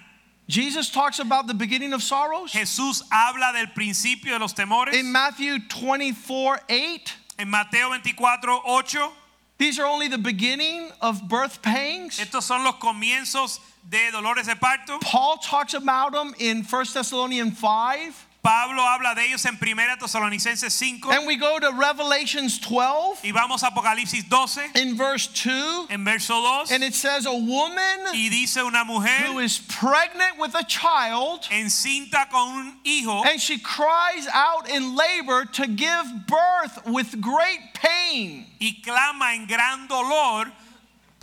Jesus 0.47 0.89
talks 0.91 1.17
about 1.19 1.47
the 1.47 1.53
beginning 1.55 1.91
of 1.93 2.03
sorrows 2.03 2.51
Jesús 2.51 3.01
habla 3.11 3.51
del 3.53 3.67
principio 3.73 4.33
de 4.33 4.39
los 4.39 4.53
temores. 4.53 4.93
in 4.93 5.11
Matthew 5.11 5.57
24 5.69 6.59
8. 6.69 7.13
En 7.37 7.49
Mateo 7.49 7.89
24, 7.89 8.61
8. 8.65 9.11
These 9.57 9.79
are 9.79 9.85
only 9.85 10.07
the 10.07 10.17
beginning 10.17 10.89
of 11.01 11.27
birth 11.27 11.61
pangs. 11.61 12.19
Estos 12.19 12.43
son 12.43 12.63
los 12.63 12.75
comienzos 12.75 13.59
de 13.89 14.11
dolores 14.11 14.47
de 14.47 14.55
parto. 14.55 14.99
Paul 15.01 15.37
talks 15.37 15.73
about 15.73 16.13
them 16.13 16.33
in 16.39 16.63
1 16.63 16.85
Thessalonians 16.93 17.57
5. 17.57 18.24
Pablo 18.45 18.83
habla 18.83 19.15
de 19.15 19.25
ellos 19.25 19.43
en 19.45 19.57
1 19.59 19.97
Tesalonicenses 19.99 20.71
5. 20.71 21.09
And 21.09 21.25
we 21.25 21.35
go 21.35 21.57
to 21.57 21.71
Revelations 21.71 22.59
12 22.59 23.21
Y 23.23 23.31
vamos 23.31 23.63
a 23.63 23.71
Apocalipsis 23.71 24.29
12, 24.29 24.75
in 24.75 24.95
verse 24.95 25.25
2. 25.25 25.87
en 25.89 26.05
verso 26.05 26.39
2. 26.67 26.71
And 26.71 26.83
it 26.83 26.93
says, 26.93 27.25
A 27.25 27.33
woman 27.33 28.05
Y 28.13 28.29
dice 28.29 28.57
una 28.57 28.85
mujer 28.85 29.41
is 29.41 29.57
pregnant 29.57 30.37
with 30.37 30.53
a 30.53 30.63
child 30.63 31.41
encinta 31.49 32.29
con 32.29 32.55
un 32.59 32.73
hijo 32.85 33.23
And 33.25 33.41
she 33.41 33.57
cries 33.57 34.27
out 34.31 34.69
in 34.69 34.95
labor 34.95 35.45
to 35.45 35.65
give 35.65 36.05
birth 36.27 36.85
with 36.85 37.19
great 37.19 37.73
pain. 37.73 38.45
y 38.61 38.77
clama 38.85 39.33
en 39.33 39.47
gran 39.47 39.87
dolor 39.87 40.51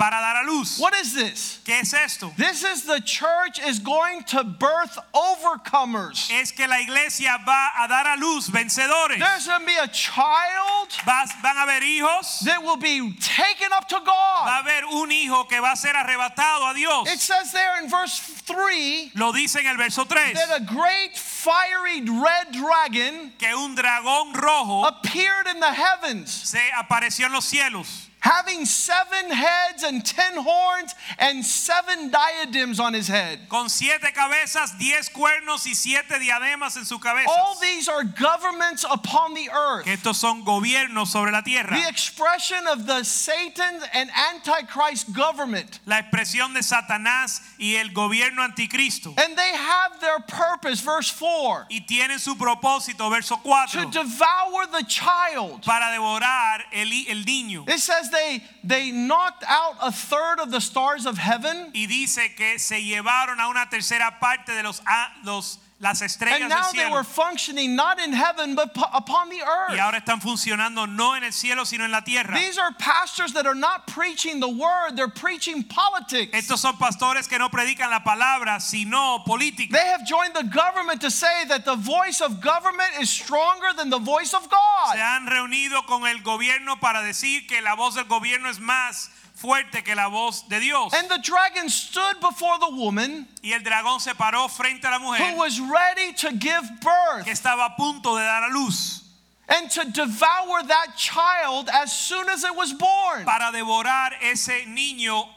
para 0.02 0.20
dar 0.20 0.42
a 0.42 0.44
luz. 0.44 0.80
What 0.80 0.94
is 0.94 1.14
this? 1.14 1.60
¿Qué 1.64 1.78
es 1.78 1.94
esto? 1.94 2.32
This 2.36 2.64
is 2.64 2.82
the 2.82 2.98
church 3.02 3.60
is 3.64 3.78
going 3.78 4.24
to 4.34 4.42
birth 4.42 4.98
overcomers. 5.14 6.28
Es 6.28 6.50
que 6.50 6.66
la 6.66 6.80
iglesia 6.80 7.38
va 7.46 7.70
a 7.78 7.86
dar 7.86 8.06
a 8.08 8.16
luz 8.16 8.48
vencedores. 8.48 9.20
There's 9.20 9.46
going 9.46 9.60
to 9.60 9.66
be 9.66 9.76
a 9.76 9.86
child 9.86 10.88
Vas- 11.06 11.32
van 11.40 11.56
a 11.56 11.60
haber 11.66 11.82
hijos. 11.82 12.40
that 12.44 12.60
will 12.64 12.76
be 12.78 13.12
taken 13.20 13.72
up 13.72 13.86
to 13.88 13.94
Va 13.96 14.02
a 14.02 14.04
God. 14.04 14.64
haber 14.64 14.82
un 14.92 15.12
hijo 15.12 15.44
que 15.44 15.60
va 15.60 15.70
a 15.72 15.76
ser 15.76 15.92
arrebatado 15.94 16.68
a 16.70 16.74
Dios. 16.74 17.08
It 17.08 17.20
says 17.20 17.52
there 17.52 17.80
in 17.80 17.88
verse 17.88 18.18
3 18.18 19.12
Lo 19.14 19.30
dice 19.32 19.56
en 19.60 19.66
el 19.68 19.76
verso 19.76 20.04
3. 20.04 20.32
that 20.34 20.60
a 20.62 20.64
great 20.64 21.16
fiery 21.16 22.00
red 22.00 22.50
dragon 22.52 23.32
Que 23.38 23.54
un 23.56 23.76
dragón 23.76 24.34
rojo 24.34 24.84
appeared 24.84 25.46
in 25.46 25.60
the 25.60 25.72
heavens. 25.72 26.32
se 26.32 26.58
apareció 26.76 27.26
en 27.26 27.32
los 27.32 27.44
cielos. 27.44 28.08
Having 28.22 28.64
seven 28.64 29.30
heads 29.30 29.82
and 29.82 30.04
ten 30.04 30.34
horns 30.36 30.94
and 31.18 31.44
seven 31.44 32.10
diadems 32.10 32.78
on 32.78 32.94
his 32.94 33.08
head. 33.08 33.40
con 33.48 33.68
siete 33.68 34.12
cabezas, 34.14 34.78
diez 34.78 35.08
cuernos 35.10 35.66
y 35.66 35.74
siete 35.74 36.18
diademas 36.18 36.76
en 36.76 36.84
su 36.84 36.98
cabeza. 36.98 37.28
All 37.28 37.56
these 37.60 37.88
are 37.88 38.04
governments 38.04 38.84
upon 38.88 39.34
the 39.34 39.50
earth. 39.50 39.84
Que 39.84 39.92
estos 39.96 40.16
son 40.18 40.44
gobiernos 40.44 41.08
sobre 41.08 41.32
la 41.32 41.42
tierra. 41.42 41.70
The 41.70 41.88
expression 41.88 42.66
of 42.68 42.86
the 42.86 43.02
Satan 43.04 43.80
and 43.92 44.08
Antichrist 44.32 45.12
government. 45.12 45.80
La 45.86 45.98
expresión 46.00 46.54
de 46.54 46.62
Satanás 46.62 47.40
y 47.58 47.74
el 47.76 47.88
gobierno 47.92 48.42
anticristo. 48.42 49.14
And 49.18 49.36
they 49.36 49.50
have 49.52 50.00
their 50.00 50.20
purpose, 50.20 50.80
verse 50.80 51.10
4, 51.10 51.66
Y 51.70 51.80
tienen 51.88 52.20
su 52.20 52.36
propósito, 52.36 53.10
verso 53.10 53.36
to 53.72 53.86
devour 53.90 54.66
the 54.70 54.84
child. 54.86 55.62
para 55.64 55.90
devorar 55.90 56.62
el, 56.72 56.88
el 57.08 57.24
niño. 57.24 57.68
It 57.68 57.80
says 57.80 58.10
they 58.12 58.42
they 58.62 58.92
knocked 58.92 59.44
out 59.48 59.76
a 59.82 59.90
third 59.90 60.38
of 60.38 60.50
the 60.50 60.60
stars 60.60 61.06
of 61.06 61.18
heaven. 61.18 61.72
Y 61.74 61.86
dice 61.86 62.36
que 62.36 62.58
se 62.58 62.80
llevaron 62.80 63.40
a 63.40 63.48
una 63.48 63.66
tercera 63.70 64.20
parte 64.20 64.52
de 64.54 64.62
los, 64.62 64.80
los 65.24 65.58
las 65.82 66.00
estrellas 66.00 66.40
And 66.42 66.48
now 66.48 66.48
del 66.48 66.62
now 66.62 66.70
they 66.70 66.78
cielo. 66.78 66.92
were 66.94 67.02
functioning 67.04 67.74
not 67.74 67.98
in 67.98 68.12
heaven 68.12 68.54
but 68.54 68.72
po- 68.72 68.86
upon 68.94 69.28
the 69.28 69.42
earth. 69.42 69.72
Y 69.74 69.78
ahora 69.78 69.98
están 69.98 70.20
funcionando 70.22 70.86
no 70.86 71.14
en 71.16 71.24
el 71.24 71.32
cielo, 71.32 71.64
sino 71.64 71.84
en 71.84 71.90
la 71.90 72.02
tierra. 72.02 72.34
These 72.36 72.56
are 72.56 72.72
pastors 72.78 73.32
that 73.32 73.46
are 73.46 73.54
not 73.56 73.88
preaching 73.88 74.38
the 74.38 74.48
word, 74.48 74.94
they're 74.96 75.08
preaching 75.08 75.64
politics. 75.64 76.32
Estos 76.32 76.60
son 76.60 76.76
pastores 76.78 77.28
que 77.28 77.36
no 77.38 77.48
predican 77.48 77.90
la 77.90 78.00
palabra, 78.04 78.60
sino 78.60 79.24
política. 79.26 79.72
They 79.72 79.86
have 79.88 80.06
joined 80.06 80.34
the 80.34 80.44
government 80.44 81.00
to 81.00 81.10
say 81.10 81.44
that 81.48 81.64
the 81.64 81.74
voice 81.76 82.20
of 82.20 82.40
government 82.40 82.90
is 83.00 83.10
stronger 83.10 83.72
than 83.76 83.90
the 83.90 83.98
voice 83.98 84.32
of 84.34 84.48
God. 84.48 84.92
Se 84.94 85.00
han 85.00 85.26
reunido 85.26 85.84
con 85.86 86.06
el 86.06 86.22
gobierno 86.22 86.76
para 86.80 87.02
decir 87.02 87.48
que 87.48 87.60
la 87.60 87.74
voz 87.74 87.96
del 87.96 88.04
gobierno 88.04 88.48
es 88.48 88.58
más 88.60 89.08
fuerte 89.34 89.82
que 89.82 89.94
la 89.94 90.08
voz 90.08 90.48
de 90.48 90.60
Dios. 90.60 90.92
And 90.94 91.08
the 91.08 91.18
dragon 91.18 91.68
stood 91.68 92.20
before 92.20 92.58
the 92.58 92.70
woman 92.70 93.26
Y 93.42 93.52
el 93.52 93.60
dragón 93.60 94.00
se 94.00 94.12
paró 94.14 94.48
frente 94.48 94.84
a 94.86 94.90
la 94.90 94.98
who 94.98 95.36
was 95.36 95.60
ready 95.60 96.12
to 96.14 96.30
give 96.30 96.62
que 96.62 96.78
birth 96.80 97.26
estaba 97.26 97.66
a 97.66 97.76
punto 97.76 98.14
de 98.16 98.22
dar 98.22 98.44
a 98.44 98.52
luz 98.52 99.02
and 99.48 99.70
to 99.70 99.84
devour 99.90 100.62
that 100.66 100.96
child 100.96 101.68
as 101.72 101.92
soon 101.92 102.28
as 102.28 102.44
it 102.44 102.54
was 102.54 102.72
born. 102.72 103.24
para 103.24 103.50
devorar 103.52 104.12
ese 104.22 104.66
niño 104.66 105.28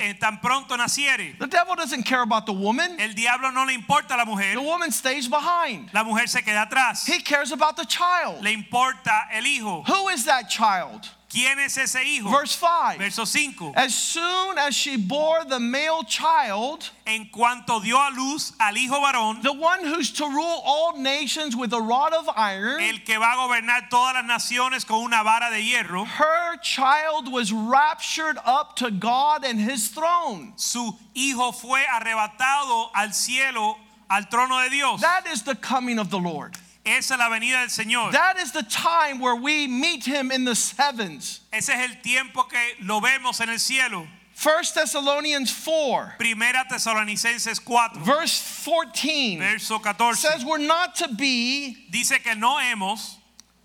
eh, 0.00 0.14
tan 0.20 0.38
pronto 0.38 0.76
naciere. 0.76 1.38
The 1.38 1.46
devil 1.46 1.74
doesn't 1.74 2.04
care 2.04 2.22
about 2.22 2.46
the 2.46 2.52
woman, 2.52 3.00
El 3.00 3.14
diablo 3.14 3.50
no 3.50 3.64
le 3.64 3.74
importa 3.74 4.16
la 4.16 4.24
mujer, 4.24 4.54
the 4.54 4.62
woman 4.62 4.90
stays 4.90 5.28
behind. 5.28 5.92
la 5.92 6.04
mujer 6.04 6.28
se 6.28 6.42
queda 6.42 6.68
atrás. 6.68 7.06
He 7.06 7.20
cares 7.20 7.52
about 7.52 7.76
the 7.76 7.84
child. 7.84 8.42
Le 8.42 8.52
importa 8.52 9.26
el 9.32 9.42
hijo. 9.42 9.82
Who 9.86 10.08
is 10.08 10.24
that 10.26 10.48
child? 10.48 11.08
¿Quién 11.32 11.58
es 11.60 11.78
ese 11.78 12.04
hijo? 12.04 12.30
Verse 12.30 12.54
5. 12.56 12.98
Verso 12.98 13.24
5. 13.24 13.72
As 13.74 13.94
soon 13.94 14.58
as 14.58 14.74
she 14.74 14.98
bore 14.98 15.44
the 15.48 15.58
male 15.58 16.02
child, 16.04 16.90
En 17.06 17.30
cuanto 17.32 17.80
dio 17.82 17.96
a 17.96 18.10
luz 18.14 18.52
al 18.60 18.74
hijo 18.76 19.00
varón, 19.00 19.42
the 19.42 19.52
one 19.52 19.82
who's 19.82 20.10
to 20.12 20.24
rule 20.26 20.60
all 20.64 20.98
nations 20.98 21.56
with 21.56 21.72
a 21.72 21.80
rod 21.80 22.12
of 22.12 22.28
iron, 22.36 22.82
el 22.82 22.98
que 22.98 23.18
va 23.18 23.32
a 23.32 23.36
gobernar 23.36 23.88
todas 23.88 24.14
las 24.14 24.24
naciones 24.26 24.86
con 24.86 25.04
una 25.04 25.24
vara 25.24 25.50
de 25.50 25.62
hierro, 25.62 26.06
her 26.06 26.58
child 26.58 27.32
was 27.32 27.50
raptured 27.50 28.36
up 28.44 28.76
to 28.76 28.90
God 28.90 29.42
and 29.44 29.58
his 29.58 29.88
throne. 29.88 30.52
su 30.56 30.94
hijo 31.14 31.50
fue 31.52 31.82
arrebatado 31.86 32.90
al 32.94 33.08
cielo, 33.14 33.78
al 34.10 34.28
trono 34.28 34.62
de 34.62 34.68
Dios. 34.70 35.00
That 35.00 35.26
is 35.32 35.42
the 35.42 35.54
coming 35.54 35.98
of 35.98 36.10
the 36.10 36.18
Lord. 36.18 36.56
Esa 36.84 37.14
es 37.14 37.18
la 37.18 37.28
venida 37.28 37.60
del 37.60 37.68
Señor. 37.68 38.10
That 38.12 38.38
is 38.38 38.50
the 38.52 38.64
time 38.64 39.20
where 39.20 39.36
we 39.36 39.68
meet 39.68 40.04
him 40.04 40.32
in 40.32 40.44
the 40.44 40.74
heavens. 40.76 41.40
Ese 41.52 41.68
es 41.70 41.90
el 41.90 41.96
tiempo 42.02 42.42
que 42.44 42.58
lo 42.82 43.00
vemos 43.00 43.40
en 43.40 43.50
el 43.50 43.58
cielo. 43.58 44.06
1 44.42 44.64
Thessalonians 44.74 45.52
4, 45.52 46.14
Primera 46.18 46.64
Tesalonicenses 46.68 47.60
4, 47.60 48.00
verse 48.00 48.40
14 48.64 49.38
verso 49.38 49.78
14. 49.78 50.14
says 50.16 50.44
we're 50.44 50.58
not 50.58 50.96
to 50.96 51.06
be, 51.14 51.86
Dice 51.90 52.18
que 52.24 52.34
no 52.34 52.56
hemos, 52.58 53.16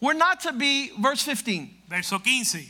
we're 0.02 0.14
not 0.14 0.42
to 0.42 0.52
be, 0.54 0.92
verse 1.00 1.24
15. 1.24 1.74
verso 1.88 2.20
15. 2.20 2.68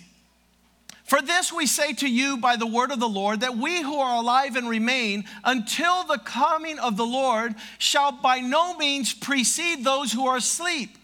For 1.07 1.21
this 1.21 1.53
we 1.53 1.65
say 1.67 1.93
to 1.93 2.07
you 2.07 2.35
by 2.35 2.57
the 2.57 2.67
word 2.67 2.91
of 2.91 2.99
the 2.99 3.07
Lord, 3.07 3.39
that 3.39 3.55
we 3.55 3.81
who 3.81 3.97
are 3.97 4.17
alive 4.17 4.57
and 4.57 4.67
remain 4.67 5.23
until 5.45 6.03
the 6.03 6.17
coming 6.17 6.77
of 6.79 6.97
the 6.97 7.05
Lord 7.05 7.55
shall 7.77 8.11
by 8.11 8.41
no 8.41 8.75
means 8.75 9.13
precede 9.13 9.85
those 9.85 10.11
who 10.11 10.27
are 10.27 10.35
asleep. 10.35 10.97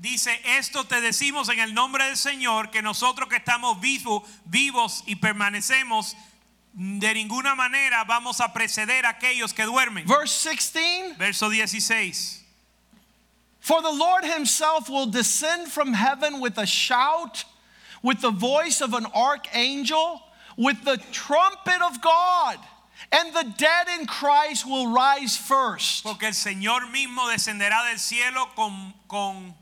Dice, 0.00 0.30
esto 0.56 0.82
te 0.84 0.96
decimos 1.02 1.50
en 1.50 1.58
el 1.58 1.74
nombre 1.74 2.04
del 2.04 2.16
Señor, 2.16 2.72
que 2.72 2.80
nosotros 2.80 3.28
que 3.28 3.38
estamos 3.38 3.78
vivos, 3.82 4.22
vivos 4.48 5.02
y 5.06 5.16
permanecemos, 5.16 6.14
de 6.72 7.12
ninguna 7.12 7.54
manera 7.54 8.04
vamos 8.06 8.40
a 8.40 8.48
preceder 8.48 9.04
a 9.04 9.10
aquellos 9.10 9.52
que 9.52 9.66
duermen. 9.66 10.06
Verse 10.06 10.48
16 10.48 11.18
Verso 11.18 11.50
16. 11.50 12.44
For 13.60 13.82
the 13.82 13.90
Lord 13.90 14.24
himself 14.24 14.88
will 14.88 15.06
descend 15.06 15.68
from 15.68 15.92
heaven 15.92 16.40
with 16.40 16.56
a 16.56 16.64
shout, 16.64 17.44
with 18.08 18.22
the 18.22 18.30
voice 18.30 18.80
of 18.80 18.94
an 18.94 19.04
archangel, 19.14 20.22
with 20.56 20.82
the 20.82 20.96
trumpet 21.12 21.82
of 21.82 22.00
God, 22.00 22.56
and 23.12 23.34
the 23.34 23.44
dead 23.58 23.86
in 24.00 24.06
Christ 24.06 24.66
will 24.66 24.90
rise 24.90 25.36
first. 25.36 26.04
Porque 26.04 26.22
el 26.22 26.32
Señor 26.32 26.90
mismo 26.90 27.28
descenderá 27.28 27.84
del 27.84 27.98
cielo 27.98 28.46
con, 28.56 28.94
con, 29.08 29.54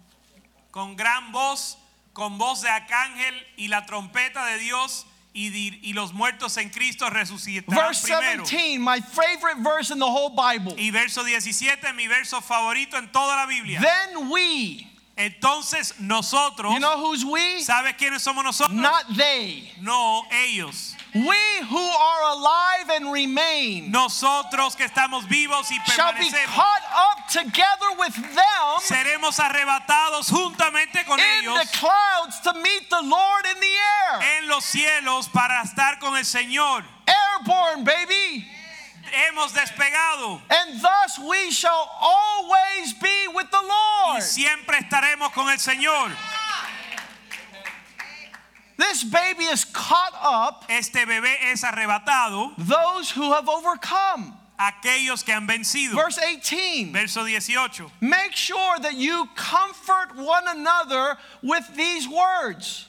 con 0.71 0.95
gran 0.95 1.33
voz, 1.33 1.77
con 2.15 2.39
voz 2.39 2.63
de 2.63 2.69
arcángel 2.69 3.35
y 3.59 3.67
la 3.67 3.85
trompeta 3.85 4.47
de 4.53 4.61
Dios, 4.61 5.07
y, 5.35 5.93
los 5.93 6.13
muertos 6.13 6.57
en 6.57 6.71
Cristo 6.71 7.11
resucitarán 7.11 7.89
Verse 7.89 8.07
primero. 8.07 8.45
17, 8.45 8.79
my 8.79 9.01
favorite 9.01 9.59
verse 9.59 9.91
in 9.91 9.99
the 9.99 10.07
whole 10.07 10.31
Bible. 10.31 10.77
Y 10.79 10.93
verso 10.93 11.25
17, 11.25 11.93
mi 11.95 12.07
verso 12.07 12.41
favorito 12.41 12.97
en 12.97 13.11
toda 13.11 13.35
la 13.35 13.47
Biblia. 13.47 13.81
Then 13.81 14.31
we, 14.31 14.87
Entonces 15.17 15.99
nosotros, 15.99 16.75
you 16.75 16.79
know 16.79 16.99
who's 16.99 17.25
we? 17.25 17.63
¿sabes 17.63 17.95
quiénes 17.97 18.23
somos 18.23 18.45
nosotros? 18.45 18.77
Not 18.77 19.17
they. 19.17 19.73
No 19.81 20.25
ellos. 20.31 20.95
We 21.15 21.63
who 21.71 21.79
are 21.79 22.23
alive 22.33 22.91
and 22.91 23.11
remain 23.11 23.91
Nosotros 23.91 24.77
que 24.77 24.85
estamos 24.85 25.27
vivos 25.27 25.71
y 25.71 25.79
shall 25.87 26.13
be 26.13 26.29
caught 26.31 26.83
up 26.93 27.29
together 27.31 27.97
with 27.99 28.15
them 28.15 28.81
Seremos 28.81 29.39
arrebatados 29.41 30.29
juntamente 30.31 31.07
con 31.07 31.19
in 31.19 31.25
ellos 31.41 31.59
the 31.61 31.79
clouds 31.79 32.41
to 32.41 32.53
meet 32.61 32.91
the 32.91 33.01
Lord 33.01 33.47
in 33.47 33.59
the 33.61 33.67
air. 33.67 34.39
en 34.39 34.49
los 34.49 34.65
cielos 34.67 35.29
para 35.33 35.63
estar 35.63 35.99
con 35.99 36.15
el 36.17 36.25
Señor. 36.25 36.85
Airborne, 37.07 37.85
baby. 37.85 38.47
Hemos 39.13 39.53
despegado 39.53 40.41
And 40.51 40.81
thus 40.81 41.19
we 41.19 41.51
shall 41.51 41.91
always 42.01 42.93
be 42.95 43.29
with 43.35 43.51
the 43.51 43.61
y 43.63 44.13
Lord. 44.15 44.23
siempre 44.23 44.79
estaremos 44.79 45.33
con 45.33 45.49
el 45.49 45.59
Señor. 45.59 46.11
This 48.79 49.05
baby 49.05 49.45
is 49.45 49.65
caught 49.65 50.13
up, 50.23 50.65
Este 50.69 51.07
bebé 51.07 51.35
es 51.51 51.63
arrebatado 51.65 52.53
those 52.59 53.11
who 53.11 53.33
have 53.33 53.49
overcome. 53.49 54.35
aquellos 54.59 55.25
que 55.25 55.33
han 55.33 55.47
vencido. 55.47 55.95
Verse 55.95 56.19
18. 56.19 56.93
Verso 56.93 57.25
18. 57.25 57.91
Make 58.03 58.37
sure 58.37 58.79
that 58.81 58.95
you 58.95 59.29
comfort 59.35 60.15
one 60.17 60.45
another 60.49 61.17
with 61.43 61.65
these 61.75 62.07
words. 62.09 62.87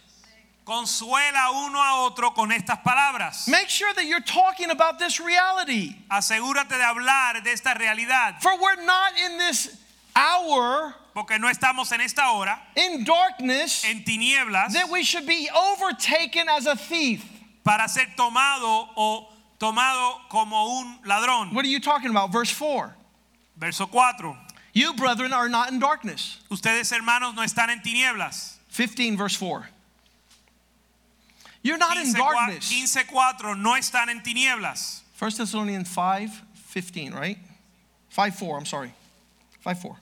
Consuela 0.68 1.50
uno 1.52 1.82
a 1.82 2.02
otro 2.04 2.32
con 2.32 2.52
estas 2.52 2.80
palabras. 2.84 3.48
Make 3.48 3.70
sure 3.70 3.94
that 3.94 4.04
you're 4.04 4.20
talking 4.20 4.70
about 4.70 5.00
this 5.00 5.18
reality. 5.18 5.96
Asegúrate 6.12 6.68
de 6.68 6.84
hablar 6.84 7.42
de 7.42 7.52
esta 7.54 7.74
realidad, 7.74 8.42
For 8.42 8.52
we're 8.60 8.84
not 8.84 9.14
in 9.18 9.38
this 9.38 9.78
hour 10.14 10.94
porque 11.14 11.40
no 11.40 11.48
estamos 11.50 11.90
en 11.94 12.02
esta 12.02 12.34
hora 12.34 12.60
in 12.76 13.06
darkness 13.06 13.86
en 13.86 14.04
tinieblas 14.04 14.74
that 14.74 14.90
we 14.92 15.04
should 15.04 15.26
be 15.26 15.50
overtaken 15.56 16.50
as 16.50 16.66
a 16.66 16.76
thief. 16.76 17.24
para 17.64 17.88
ser 17.88 18.06
tomado 18.18 18.90
o 18.98 19.30
tomado 19.58 20.20
como 20.30 20.82
un 20.82 21.00
ladrón. 21.06 21.54
What 21.54 21.64
are 21.64 21.70
you 21.70 21.80
talking 21.80 22.10
about? 22.10 22.34
Verse 22.34 22.52
4. 22.52 22.94
Verso 23.56 23.86
4. 23.86 24.38
You, 24.74 24.94
brethren, 24.96 25.32
are 25.32 25.48
not 25.48 25.72
in 25.72 25.80
darkness. 25.80 26.40
Ustedes 26.52 26.92
hermanos 26.92 27.36
no 27.36 27.42
están 27.44 27.70
en 27.70 27.80
tinieblas. 27.80 28.58
15, 28.74 29.16
verse 29.16 29.38
4. 29.38 29.66
You're 31.68 31.78
not 31.78 31.98
in 31.98 32.14
15:4 32.14 32.18
darkness. 32.18 32.72
15:4 32.72 33.58
no 33.58 33.76
están 33.76 34.10
en 34.10 34.22
tinieblas. 34.22 35.02
1 35.20 35.38
Thessalonians 35.38 35.90
5, 35.90 36.42
15, 36.54 37.14
right? 37.14 37.38
5, 38.10 38.36
4, 38.36 38.58
I'm 38.58 38.66
sorry. 38.66 38.94
5, 39.62 39.80
4. 39.82 39.98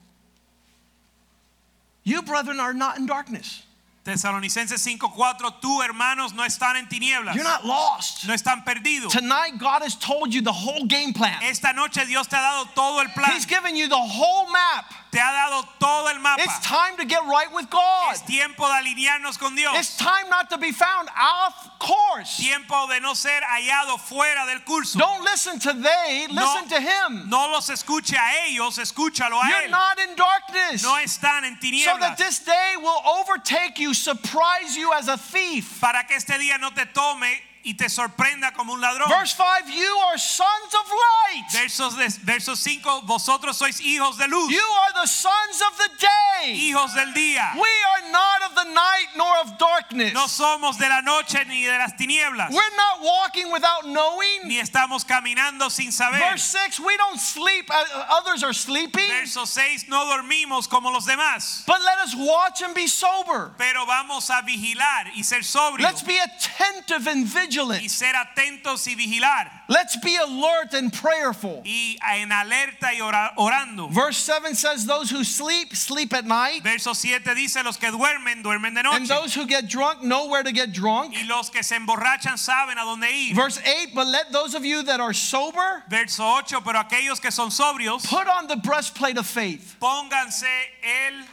You, 2.04 2.22
brethren, 2.22 2.60
are 2.60 2.72
not 2.72 2.98
in 2.98 3.06
darkness. 3.06 3.64
Tesalonicenses 4.04 4.80
5:4, 4.86 5.60
tú 5.60 5.82
hermanos 5.82 6.32
no 6.32 6.44
están 6.44 6.76
en 6.76 6.86
tinieblas, 6.86 7.34
You're 7.34 7.42
not 7.42 7.64
lost. 7.64 8.24
no 8.28 8.34
están 8.34 8.64
perdidos. 8.64 9.10
Tonight, 9.10 9.58
God 9.58 9.82
has 9.82 9.96
told 9.96 10.32
you 10.32 10.42
the 10.42 10.52
whole 10.52 10.86
game 10.86 11.12
plan. 11.12 11.42
Esta 11.42 11.72
noche 11.72 12.06
Dios 12.06 12.28
te 12.28 12.36
ha 12.36 12.40
dado 12.40 12.68
todo 12.76 13.00
el 13.00 13.08
plan, 13.08 13.32
He's 13.32 13.46
given 13.46 13.74
you 13.74 13.88
the 13.88 13.96
whole 13.96 14.48
map. 14.52 14.94
Te 15.10 15.18
ha 15.20 15.32
dado 15.32 15.62
todo 15.78 16.08
el 16.08 16.18
mapa. 16.20 16.42
It's 16.42 16.58
time 16.60 16.96
to 16.98 17.04
get 17.04 17.20
right 17.26 17.52
with 17.52 17.70
God. 17.70 18.12
Es 18.14 18.22
tiempo 18.22 18.66
de 18.66 18.74
alinearnos 18.74 19.38
con 19.38 19.54
Dios. 19.54 19.74
It's 19.76 19.96
time 19.96 20.28
not 20.28 20.50
to 20.50 20.58
be 20.58 20.72
found 20.72 21.08
off 21.18 21.78
course. 21.78 22.36
tiempo 22.38 22.86
de 22.88 23.00
no 23.00 23.14
ser 23.14 23.40
hallado 23.42 23.98
fuera 23.98 24.46
del 24.46 24.60
curso. 24.60 24.98
Don't 24.98 25.22
listen 25.24 25.58
to 25.60 25.72
they, 25.72 26.26
listen 26.30 26.68
to 26.68 26.80
Him. 26.80 27.28
no 27.28 27.50
los 27.50 27.68
escuche 27.70 28.14
a 28.16 28.46
ellos, 28.48 28.78
escúchalo 28.78 29.40
a 29.42 29.48
You're 29.48 29.62
él. 29.66 29.70
not 29.70 29.98
in 29.98 30.14
darkness. 30.16 30.82
no 30.82 30.96
están 30.96 31.44
en 31.44 31.54
So 31.60 31.66
tinieblas. 31.68 32.00
that 32.00 32.18
this 32.18 32.40
day 32.40 32.74
will 32.76 33.00
overtake 33.06 33.78
you, 33.78 33.94
surprise 33.94 34.76
you 34.76 34.92
as 34.92 35.08
a 35.08 35.16
thief. 35.16 35.80
para 35.80 36.04
que 36.04 36.16
este 36.16 36.38
día 36.38 36.58
no 36.58 36.70
te 36.70 36.84
tome 36.86 37.40
y 37.66 37.74
te 37.74 37.88
sorprenda 37.88 38.52
como 38.52 38.74
un 38.74 38.80
ladrón. 38.80 39.08
Verse 39.08 39.34
5 39.34 39.68
You 39.68 39.98
are 40.08 40.18
sons 40.18 40.72
of 40.72 40.86
light. 40.88 41.52
Versos 41.52 41.96
de, 41.96 42.06
versos 42.24 42.60
5, 42.60 43.02
vosotros 43.02 43.56
sois 43.56 43.80
hijos 43.80 44.16
de 44.16 44.28
luz, 44.28 44.52
You 44.52 44.62
are 44.84 44.92
the 45.02 45.08
sons 45.08 45.60
of 45.68 45.76
the 45.76 45.90
day. 45.98 46.54
hijos 46.54 46.94
del 46.94 47.12
día. 47.12 47.54
We 47.56 47.68
are 47.90 48.12
not 48.12 48.42
of 48.48 48.54
the 48.54 48.70
night 48.72 49.08
nor 49.16 49.36
of 49.42 49.58
darkness. 49.58 50.14
No 50.14 50.28
somos 50.28 50.78
de 50.78 50.88
la 50.88 51.00
noche 51.02 51.44
ni 51.48 51.64
de 51.64 51.76
las 51.76 51.94
tinieblas, 51.96 52.50
We're 52.52 52.76
not 52.76 53.02
walking 53.02 53.50
without 53.50 53.84
knowing. 53.84 54.46
ni 54.46 54.60
estamos 54.60 55.04
caminando 55.04 55.68
sin 55.68 55.90
saber. 55.90 56.20
Verse 56.20 56.44
6 56.44 56.78
We 56.78 56.96
don't 56.96 57.18
sleep 57.18 57.68
as 57.68 57.88
others 58.10 58.44
are 58.44 58.54
sleeping, 58.54 59.08
Verso 59.08 59.44
6, 59.44 59.88
no 59.88 60.06
dormimos 60.06 60.68
como 60.68 60.90
los 60.90 61.04
demás, 61.04 61.64
but 61.66 61.80
let 61.80 61.98
us 62.04 62.14
watch 62.14 62.62
and 62.62 62.76
be 62.76 62.86
sober. 62.86 63.50
pero 63.58 63.84
vamos 63.86 64.30
a 64.30 64.42
vigilar 64.42 65.10
y 65.16 65.22
ser 65.24 65.42
sobrios 65.42 65.82
Let's 65.82 66.02
be 66.02 66.18
attentive 66.20 67.08
and 67.08 67.26
y 67.26 67.55
vigilant. 67.56 67.90
ser 67.90 68.12
atentos 68.14 68.86
y 68.86 68.94
vigilar 68.94 69.50
Let's 69.68 69.96
be 69.96 70.16
alert 70.16 70.74
and 70.74 70.92
prayerful. 70.92 71.62
y 71.64 71.96
en 72.14 72.30
alerta 72.30 72.92
y 72.94 73.00
ora- 73.00 73.32
orando. 73.36 73.88
Verse 73.88 74.16
7 74.18 74.54
says, 74.54 74.86
Those 74.86 75.10
who 75.10 75.24
sleep, 75.24 75.74
sleep 75.74 76.12
at 76.14 76.24
night. 76.24 76.62
Verso 76.62 76.92
7 76.92 77.34
dice, 77.34 77.62
los 77.64 77.76
que 77.76 77.90
duermen, 77.90 78.42
duermen 78.44 78.74
de 78.74 78.82
And 78.88 79.06
those 79.06 79.34
who 79.34 79.46
get 79.46 79.68
drunk 79.68 80.02
know 80.02 80.28
where 80.28 80.42
to 80.44 80.52
get 80.52 80.72
drunk. 80.72 81.14
Y 81.16 81.26
los 81.26 81.50
que 81.50 81.62
se 81.62 81.74
emborrachan 81.76 82.38
saben 82.38 82.78
a 82.78 82.84
dónde 82.84 83.10
ir. 83.10 83.34
Verse 83.34 83.58
8 83.64 83.94
But 83.94 84.06
let 84.06 84.30
those 84.32 84.54
of 84.54 84.64
you 84.64 84.82
that 84.84 85.00
are 85.00 85.12
sober 85.12 85.82
Verso 85.88 86.22
8, 86.22 86.60
pero 86.64 86.78
aquellos 86.78 87.20
que 87.20 87.30
son 87.30 87.50
sobrios, 87.50 88.06
put 88.06 88.28
on 88.28 88.46
the 88.46 88.56
breastplate 88.56 89.18
of 89.18 89.26
faith. 89.26 89.76
pónganse 89.80 90.46
el 90.82 91.24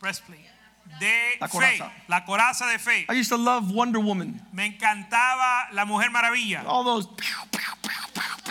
breastplate 0.00 0.47
de 0.98 1.36
La 1.40 1.46
fe, 1.48 1.52
coraza. 1.52 1.92
la 2.08 2.24
coraza 2.24 2.66
de 2.70 2.78
fe. 2.78 3.06
I 3.08 3.14
used 3.14 3.30
to 3.30 3.36
love 3.36 3.70
Wonder 3.72 4.00
Woman. 4.00 4.40
Me 4.52 4.66
encantaba 4.70 5.72
la 5.72 5.84
Mujer 5.84 6.10
Maravilla, 6.10 6.64
All 6.66 6.84
those 6.84 7.06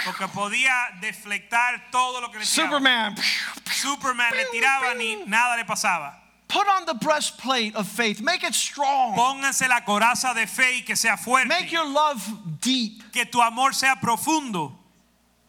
porque 0.05 0.27
podía 0.29 0.71
deflectar 1.01 1.89
todo 1.91 2.21
lo 2.21 2.31
que 2.31 2.39
le 2.39 2.45
tiraba. 2.45 2.69
Superman. 2.69 3.15
Superman 3.71 4.31
le 4.35 4.45
tiraba 4.51 4.93
ni 4.95 5.17
nada 5.25 5.57
le 5.57 5.65
pasaba. 5.65 6.13
Put 6.47 6.65
on 6.67 6.85
the 6.85 6.93
breastplate 6.93 7.75
of 7.75 7.87
faith. 7.87 8.21
Make 8.21 8.43
it 8.43 8.53
strong. 8.53 9.15
Pónganse 9.15 9.67
la 9.67 9.81
coraza 9.81 10.33
de 10.33 10.47
fe 10.47 10.77
y 10.77 10.81
que 10.85 10.95
sea 10.95 11.17
fuerte. 11.17 11.49
Make 11.49 11.71
your 11.71 11.85
love 11.85 12.25
deep. 12.61 13.11
que 13.11 13.25
tu 13.25 13.41
amor 13.41 13.73
sea 13.73 13.95
profundo. 14.01 14.71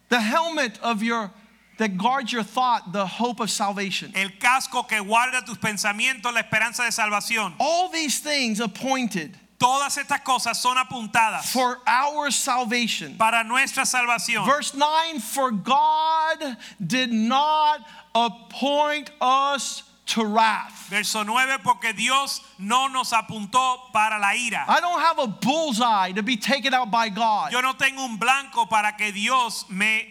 The 0.08 0.20
helmet 0.20 0.78
of 0.82 1.02
your 1.02 1.30
that 1.78 1.96
guards 1.96 2.32
your 2.32 2.42
thought, 2.42 2.92
the 2.92 3.06
hope 3.06 3.40
of 3.40 3.50
salvation. 3.50 4.12
El 4.14 4.30
casco 4.38 4.82
que 4.82 4.98
guarda 5.02 5.44
tus 5.44 5.58
pensamientos, 5.58 6.32
la 6.32 6.42
esperanza 6.42 6.82
de 6.84 6.92
salvación. 6.92 7.54
All 7.58 7.88
these 7.88 8.20
things 8.20 8.60
appointed 8.60 9.36
Todas 9.58 9.96
estas 9.98 10.20
cosas 10.22 10.56
son 10.56 10.76
apuntadas 10.76 11.42
for 11.52 11.78
our 11.84 12.30
salvation. 12.30 13.16
para 13.18 13.42
nuestra 13.42 13.82
salvación. 13.84 14.46
Verse 14.46 14.72
9 14.72 15.18
For 15.18 15.50
God 15.50 16.56
did 16.84 17.12
not 17.12 17.80
appoint 18.14 19.10
us 19.20 19.82
to 20.06 20.24
wrath. 20.24 20.86
Verso 20.88 21.24
9, 21.24 21.58
porque 21.64 21.92
Dios 21.92 22.40
no 22.58 22.86
nos 22.86 23.12
apuntó 23.12 23.92
para 23.92 24.18
la 24.20 24.32
ira. 24.32 24.64
I 24.68 24.80
don't 24.80 25.00
have 25.00 25.18
a 25.18 25.26
bullseye 25.26 26.12
to 26.12 26.22
be 26.22 26.36
taken 26.36 26.72
out 26.72 26.90
by 26.90 27.08
God, 27.08 27.50
Yo 27.50 27.60
no 27.60 27.72
tengo 27.72 28.04
un 28.04 28.16
blanco 28.16 28.66
para 28.66 28.92
que 28.96 29.10
Dios 29.10 29.64
me 29.68 30.06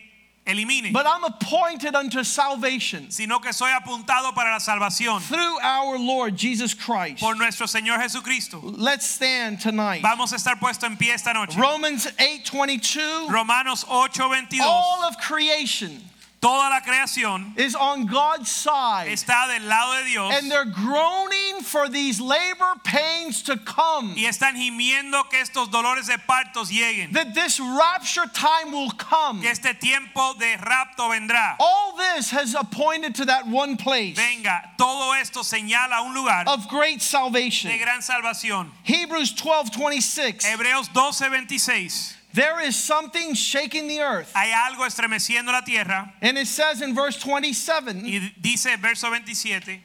elimine, 0.47 0.91
but 0.93 1.05
I'm 1.05 1.23
appointed 1.23 1.95
unto 1.95 2.23
salvation 2.23 3.11
sino 3.11 3.39
que 3.39 3.51
soy 3.51 3.69
apuntado 3.71 4.33
para 4.33 4.51
la 4.51 4.59
salvación 4.59 5.21
through 5.21 5.59
our 5.61 5.97
Lord 5.99 6.37
Jesus 6.37 6.73
Christ. 6.73 7.19
por 7.19 7.35
nuestro 7.35 7.67
Señor 7.67 7.99
Jesucristo. 7.99 8.61
Let's 8.63 9.05
stand 9.05 9.59
tonight. 9.59 10.01
Vamos 10.01 10.31
a 10.31 10.35
estar 10.35 10.59
puesto 10.59 10.85
en 10.85 10.97
pie 10.97 11.13
esta 11.13 11.33
noche. 11.33 11.57
Romans 11.57 12.07
8:22 12.17 13.29
Romanos 13.29 13.83
8:22. 13.85 14.61
All 14.61 15.03
of 15.03 15.17
creation 15.17 16.01
Toda 16.39 16.69
la 16.69 16.81
creación 16.81 17.57
is 17.57 17.75
on 17.75 18.05
God's 18.05 18.49
side 18.51 19.07
está 19.09 19.47
del 19.47 19.67
lado 19.67 19.97
de 20.03 20.09
Dios 20.09 20.33
and 20.35 20.51
they're 20.51 20.65
groaning 20.65 21.61
for 21.63 21.89
these 21.89 22.21
labor 22.21 22.75
pains 22.83 23.41
to 23.41 23.57
come. 23.57 24.13
y 24.15 24.25
están 24.25 24.55
gimiendo 24.55 25.27
que 25.31 25.39
estos 25.41 25.71
dolores 25.71 26.05
de 26.05 26.17
partos 26.19 26.69
lleguen, 26.69 27.11
That 27.13 27.33
this 27.33 27.59
rapture 27.59 28.27
time 28.33 28.71
will 28.71 28.91
come. 28.91 29.41
que 29.41 29.49
este 29.49 29.73
tiempo 29.79 30.35
de 30.37 30.57
rapto 30.57 31.09
vendrá. 31.09 31.55
All 31.59 31.97
this 31.97 32.29
has 32.29 32.53
appointed 32.53 33.15
to 33.15 33.25
that 33.25 33.47
one 33.47 33.75
place 33.75 34.15
Venga, 34.15 34.61
todo 34.77 35.13
esto 35.13 35.41
señala 35.41 36.01
un 36.05 36.13
lugar 36.13 36.43
of 36.47 36.67
great 36.69 36.99
de 36.99 37.03
salvation. 37.03 37.71
gran 37.79 38.01
salvación. 38.01 38.69
Hebrews 38.83 39.33
12:26 39.33 40.45
Hebreos 40.45 40.89
12:26. 40.93 42.16
There 42.37 42.59
is 42.59 42.75
something 42.75 43.33
shaking 43.33 43.87
the 43.87 43.99
earth. 44.01 44.31
Hay 44.35 44.53
algo 44.53 44.85
estremeciendo 44.85 45.47
la 45.47 45.61
tierra. 45.61 46.13
And 46.21 46.37
it 46.37 46.45
says 46.45 46.83
in 46.83 46.93
verse 46.93 47.17
27, 47.17 48.05
y 48.05 48.31
dice 48.39 48.77
verso 48.79 49.07
27, 49.07 49.81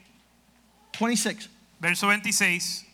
26, 0.92 1.48
verso 1.80 2.08
26, 2.08 2.84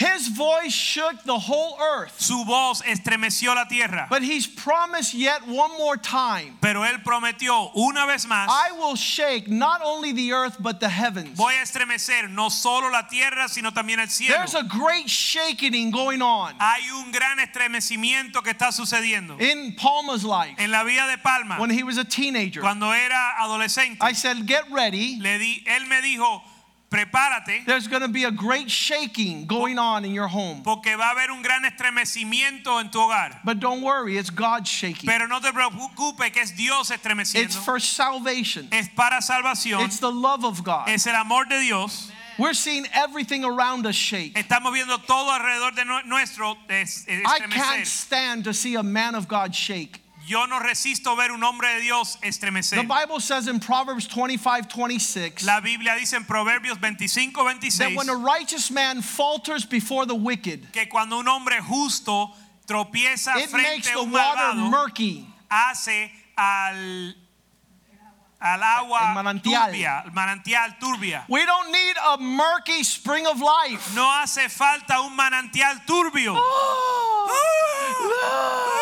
his 0.00 0.28
voice 0.28 0.72
shook 0.72 1.22
the 1.24 1.38
whole 1.38 1.76
earth. 1.78 2.18
su 2.18 2.42
voz 2.46 2.80
estremeció 2.86 3.54
la 3.54 3.66
tierra. 3.66 4.06
But 4.08 4.22
he's 4.22 4.46
promised 4.46 5.12
yet 5.12 5.46
one 5.46 5.76
more 5.76 5.98
time. 5.98 6.56
Pero 6.62 6.84
él 6.84 7.02
prometió 7.04 7.70
una 7.76 8.06
vez 8.06 8.24
más, 8.26 8.48
I 8.48 8.72
will 8.72 8.96
shake 8.96 9.48
not 9.48 9.82
only 9.84 10.12
the 10.12 10.32
earth 10.32 10.56
but 10.58 10.80
the 10.80 10.88
heavens. 10.88 11.36
voy 11.36 11.52
a 11.52 11.62
estremecer 11.62 12.30
no 12.30 12.48
solo 12.48 12.88
la 12.88 13.02
tierra, 13.08 13.46
sino 13.48 13.72
también 13.72 13.98
el 14.00 14.08
cielo. 14.08 14.36
There's 14.36 14.54
a 14.54 14.62
great 14.62 15.08
shaking 15.08 15.90
going 15.90 16.22
on 16.22 16.54
Hay 16.58 16.90
un 16.90 17.12
gran 17.12 17.38
estremecimiento 17.38 18.42
que 18.42 18.52
está 18.52 18.72
sucediendo 18.72 19.38
in 19.40 19.74
Palma's 19.76 20.24
life 20.24 20.54
en 20.58 20.70
la 20.70 20.82
vida 20.82 21.06
de 21.08 21.18
Palma. 21.18 21.58
when 21.60 21.68
he 21.70 21.82
was 21.82 21.98
a 21.98 22.04
teenager. 22.04 22.62
Cuando 22.62 22.90
era 22.90 23.34
adolescente, 23.38 23.98
I 24.00 24.14
said, 24.14 24.46
Get 24.46 24.64
ready. 24.70 25.18
le 25.20 25.38
di, 25.38 25.62
él 25.66 25.86
me 25.88 26.00
dijo, 26.00 26.40
prepárate 26.90 27.64
There's 27.66 27.86
going 27.88 28.02
to 28.02 28.08
be 28.08 28.24
a 28.24 28.30
great 28.30 28.70
shaking 28.70 29.46
going 29.46 29.78
on 29.78 30.04
in 30.04 30.12
your 30.12 30.26
home. 30.28 30.62
porque 30.64 30.96
va 30.96 31.10
a 31.10 31.14
haber 31.14 31.30
un 31.30 31.42
gran 31.42 31.62
estremecimiento 31.64 32.80
en 32.80 32.90
tu 32.90 32.98
hogar. 32.98 33.38
But 33.44 33.60
don't 33.60 33.82
worry, 33.82 34.18
it's 34.18 34.30
God 34.30 34.66
shaking. 34.66 35.08
Pero 35.08 35.26
no 35.26 35.40
te 35.40 35.52
preocupes 35.52 36.32
que 36.32 36.42
es 36.42 36.52
Dios 36.56 36.90
estremeciendo. 36.90 37.44
It's 37.44 37.56
for 37.56 37.78
salvation, 37.80 38.68
Es 38.72 38.88
para 38.88 39.20
salvación. 39.22 39.84
it's 39.84 40.00
the 40.00 40.10
love 40.10 40.44
of 40.44 40.62
God. 40.64 40.88
Es 40.88 41.06
el 41.06 41.14
amor 41.14 41.44
de 41.48 41.60
Dios. 41.60 42.10
We're 42.38 42.54
seeing 42.54 42.86
everything 42.94 43.44
around 43.44 43.86
us 43.86 43.94
shake. 43.96 44.34
Estamos 44.34 44.72
viendo 44.72 44.96
todo 45.06 45.30
alrededor 45.30 45.74
de 45.74 45.84
nuestro 46.06 46.56
es- 46.70 47.04
es- 47.06 47.22
I 47.26 47.40
can't 47.50 47.86
stand 47.86 48.44
to 48.44 48.54
see 48.54 48.76
a 48.76 48.82
man 48.82 49.14
of 49.14 49.28
God 49.28 49.54
shake. 49.54 49.99
Yo 50.30 50.46
no 50.46 50.60
resisto 50.60 51.16
ver 51.16 51.32
un 51.32 51.42
hombre 51.42 51.66
de 51.74 51.80
Dios 51.80 52.16
The. 52.22 52.84
Bible 52.86 53.18
says 53.18 53.48
in 53.48 53.58
Proverbs 53.58 54.06
25 54.06 54.68
26 54.68 55.44
La 55.44 55.58
Biblia 55.58 55.96
dice 55.98 56.14
en 56.14 56.24
Proverbios 56.24 56.78
25, 56.80 57.32
that 57.34 57.42
26 57.42 57.96
when 57.96 58.08
a 58.08 58.14
righteous 58.14 58.70
man 58.70 59.02
falters 59.02 59.64
before 59.64 60.06
the 60.06 60.14
wicked, 60.14 60.68
que 60.72 60.86
cuando 60.86 61.18
un 61.18 61.26
hombre 61.26 61.60
justo 61.60 62.30
tropieza 62.64 63.34
it 63.38 63.52
makes 63.52 63.88
frente 63.88 63.90
a 63.90 63.94
the 63.94 64.04
water 64.04 64.54
murky. 64.70 65.26
hace 65.50 66.12
al, 66.38 67.12
al 68.40 68.62
agua 68.62 69.12
manantial. 69.12 69.66
turbia, 69.66 70.04
manantial 70.14 70.78
turbia. 70.78 71.24
We 71.28 71.44
don't 71.44 71.72
need 71.72 71.96
a 72.08 72.18
murky 72.18 72.84
spring 72.84 73.26
of 73.26 73.40
life. 73.40 73.96
No 73.96 74.04
hace 74.04 74.48
falta 74.48 75.00
un 75.00 75.16
manantial 75.16 75.84
turbio. 75.84 76.36
Oh, 76.36 77.26
oh. 78.22 78.79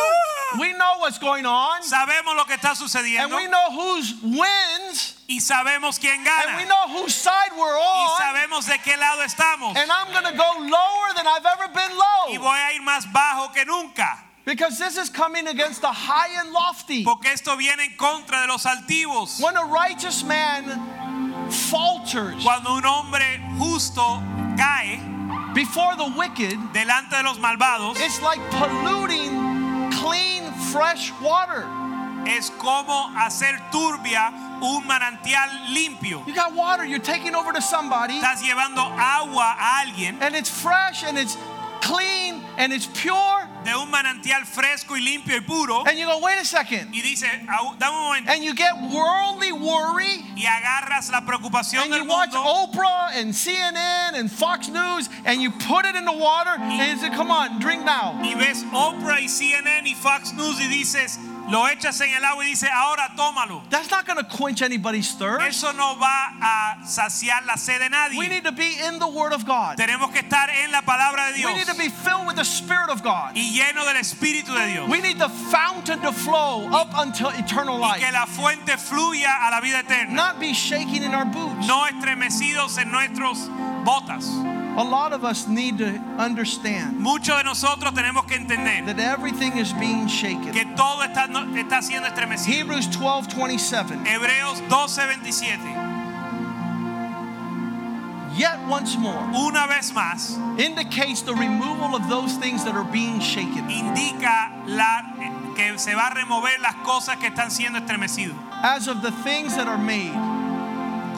We 0.58 0.72
know 0.72 0.98
what's 0.98 1.18
going 1.18 1.44
on, 1.44 1.82
Sabemos 1.82 2.34
lo 2.36 2.44
que 2.44 2.56
está 2.56 2.74
sucediendo. 2.74 3.24
and 3.24 3.34
we 3.34 3.46
know 3.48 3.70
who's 3.72 4.14
wins, 4.22 5.14
y 5.28 5.40
sabemos 5.40 5.98
quién 6.00 6.24
gana. 6.24 6.48
and 6.48 6.56
we 6.56 6.64
know 6.64 6.88
whose 7.02 7.14
side 7.14 7.50
we're 7.56 7.76
on. 7.76 8.06
y 8.06 8.22
sabemos 8.22 8.66
de 8.66 8.78
qué 8.78 8.96
lado 8.96 9.22
estamos. 9.24 9.76
And 9.76 9.90
I'm 9.90 10.10
going 10.12 10.24
to 10.24 10.38
go 10.38 10.50
lower 10.58 11.12
than 11.16 11.26
I've 11.26 11.44
ever 11.44 11.68
been 11.74 11.90
low. 11.96 12.32
Y 12.32 12.38
voy 12.38 12.56
a 12.56 12.72
ir 12.74 12.82
más 12.82 13.04
bajo 13.12 13.52
que 13.52 13.64
nunca, 13.66 14.24
because 14.46 14.78
this 14.78 14.96
is 14.96 15.10
coming 15.10 15.48
against 15.48 15.82
the 15.82 15.92
high 15.92 16.40
and 16.40 16.50
lofty. 16.52 17.04
porque 17.04 17.26
esto 17.26 17.54
viene 17.56 17.80
en 17.80 17.96
contra 17.98 18.40
de 18.40 18.46
los 18.46 18.64
altivos. 18.64 19.40
When 19.42 19.56
a 19.56 19.64
righteous 19.66 20.24
man 20.24 21.50
falters, 21.50 22.42
Cuando 22.42 22.74
un 22.74 22.84
hombre 22.84 23.40
justo 23.58 24.22
cae 24.56 24.98
before 25.54 25.96
the 25.96 26.08
wicked, 26.16 26.56
delante 26.72 27.10
de 27.16 27.22
los 27.22 27.38
malvados 27.38 27.96
it's 28.00 28.20
like 28.22 28.38
polluting 28.50 29.47
clean, 30.08 30.52
fresh 30.72 31.12
water. 31.20 31.64
es 32.26 32.50
como 32.58 33.10
hacer 33.16 33.58
turbia 33.70 34.30
un 34.60 34.86
manantial 34.86 35.48
limpio. 35.72 36.22
You 36.26 36.34
got 36.34 36.54
water, 36.54 36.84
you're 36.84 36.98
taking 36.98 37.34
over 37.34 37.52
to 37.52 37.60
somebody, 37.62 38.20
Estás 38.20 38.42
llevando 38.42 38.82
agua 38.98 39.56
a 39.58 39.80
alguien 39.82 40.20
and 40.20 40.34
it's 40.34 40.50
fresh 40.50 41.04
and 41.04 41.18
it's 41.18 41.36
clean 41.80 42.42
and 42.56 42.72
it's 42.72 42.86
pure, 42.86 43.48
de 43.64 43.70
un 43.70 43.90
manantial 43.90 44.44
fresco 44.44 44.94
y 44.94 45.00
limpio 45.00 45.36
y 45.36 45.40
puro. 45.40 45.84
And 45.86 45.98
you 45.98 46.06
go, 46.06 46.18
wait 46.18 46.38
a 46.38 46.44
second. 46.44 46.92
y 46.92 47.00
dice, 47.02 47.26
dame 47.78 47.94
un 47.94 48.02
momento. 48.02 48.32
And 48.32 48.42
you 48.42 48.54
get 48.54 48.74
worldly 48.92 49.52
worry, 49.52 50.24
y 50.36 50.44
agarras 50.44 51.10
la 51.10 51.20
preocupación 51.20 51.82
and 51.84 51.92
del 51.92 52.02
you 52.02 52.08
watch 52.08 52.32
mundo. 52.32 52.48
Oprah 52.48 53.12
and 53.14 53.32
CNN 53.32 54.14
and 54.14 54.30
Fox 54.30 54.68
News, 54.68 55.08
and 55.24 55.40
you 55.40 55.50
put 55.50 55.84
it 55.84 55.94
in 55.94 56.04
the 56.04 56.12
water, 56.12 56.50
and 56.58 56.72
you 56.72 56.98
say, 56.98 57.14
come 57.14 57.30
on, 57.30 57.60
drink 57.60 57.84
now. 57.84 58.18
y 58.20 58.34
ves 58.34 58.64
Oprah 58.72 59.20
y 59.20 59.28
CNN 59.28 59.86
y 59.86 59.94
Fox 59.94 60.32
News 60.32 60.58
y 60.60 60.68
dices, 60.68 61.18
lo 61.50 61.66
echas 61.68 62.00
en 62.00 62.14
el 62.14 62.24
agua 62.24 62.44
y 62.44 62.50
dices, 62.50 62.68
ahora 62.72 63.08
tómalo. 63.16 63.62
That's 63.70 63.90
not 63.90 64.06
going 64.06 64.18
to 64.18 64.24
quench 64.24 64.62
anybody's 64.62 65.12
thirst. 65.14 65.46
Eso 65.46 65.72
no 65.72 65.96
va 65.98 66.32
a 66.40 66.76
saciar 66.84 67.44
la 67.46 67.56
sed 67.56 67.80
de 67.80 67.88
nadie. 67.88 68.18
We 68.18 68.28
need 68.28 68.44
to 68.44 68.52
be 68.52 68.78
in 68.86 68.98
the 68.98 69.08
Word 69.08 69.32
of 69.32 69.44
God. 69.46 69.76
Tenemos 69.78 70.12
que 70.12 70.20
estar 70.22 70.48
en 70.50 70.70
la 70.72 70.82
palabra 70.82 71.30
de 71.32 71.38
Dios 71.38 71.50
We 71.52 71.58
need 71.58 71.66
to 71.66 71.74
be 71.76 71.88
filled 71.88 72.26
with 72.26 72.36
the 72.36 72.44
Spirit 72.44 72.90
of 72.90 73.02
God. 73.02 73.32
y 73.34 73.52
lleno 73.52 73.84
del 73.84 73.96
Espíritu 74.00 74.54
de 74.54 74.72
Dios. 74.72 74.90
We 74.90 75.00
need 75.00 75.18
the 75.18 75.28
fountain 75.50 76.00
to 76.00 76.12
flow 76.12 76.68
up 76.72 76.88
until 76.94 77.28
eternal 77.30 77.80
Y 77.80 77.98
que 77.98 78.04
life. 78.04 78.12
la 78.12 78.26
fuente 78.26 78.76
fluya 78.76 79.46
a 79.46 79.50
la 79.50 79.60
vida 79.60 79.80
eterna. 79.80 80.12
Not 80.14 80.40
be 80.40 80.52
shaking 80.52 81.02
in 81.02 81.14
our 81.14 81.24
boots. 81.24 81.66
No 81.66 81.86
estremecidos 81.86 82.78
en 82.78 82.90
nuestros 82.90 83.48
botas. 83.84 84.26
A 84.76 84.84
lot 84.84 85.12
of 85.12 85.24
us 85.24 85.48
need 85.48 85.78
to 85.78 85.86
understand 86.18 86.98
Muchos 87.00 87.36
de 87.36 87.42
nosotros 87.44 87.92
tenemos 87.94 88.26
que 88.28 88.36
entender 88.36 88.84
that 88.86 89.00
everything 89.00 89.58
is 89.58 89.72
being 89.72 90.06
shaken. 90.06 90.52
que 90.52 90.64
todo 90.76 91.02
está, 91.02 91.26
está 91.56 91.82
siendo 91.82 92.06
estremecido. 92.06 92.46
Hebrews 92.46 92.86
12 92.90 93.28
27. 93.28 94.04
Hebreos 94.04 94.60
12:27. 94.68 95.58
Yet 98.36 98.60
once 98.68 98.96
more 98.96 99.18
Una 99.34 99.66
vez 99.66 99.90
más 99.92 100.38
indicates 100.60 101.22
the 101.22 101.34
removal 101.34 101.96
of 101.96 102.08
those 102.08 102.36
things 102.36 102.62
that 102.64 102.74
are 102.76 102.84
being 102.84 103.18
shaken. 103.20 103.68
indica 103.68 104.52
la, 104.66 105.02
que 105.56 105.76
se 105.76 105.92
va 105.94 106.06
a 106.12 106.14
remover 106.14 106.52
las 106.62 106.76
cosas 106.84 107.16
que 107.18 107.30
están 107.30 107.50
siendo 107.50 107.80
estremecidas, 107.80 108.36
As 108.62 108.86
of 108.86 109.02
the 109.02 109.10
things 109.24 109.56
that 109.56 109.66
are 109.66 109.78
made, 109.78 110.12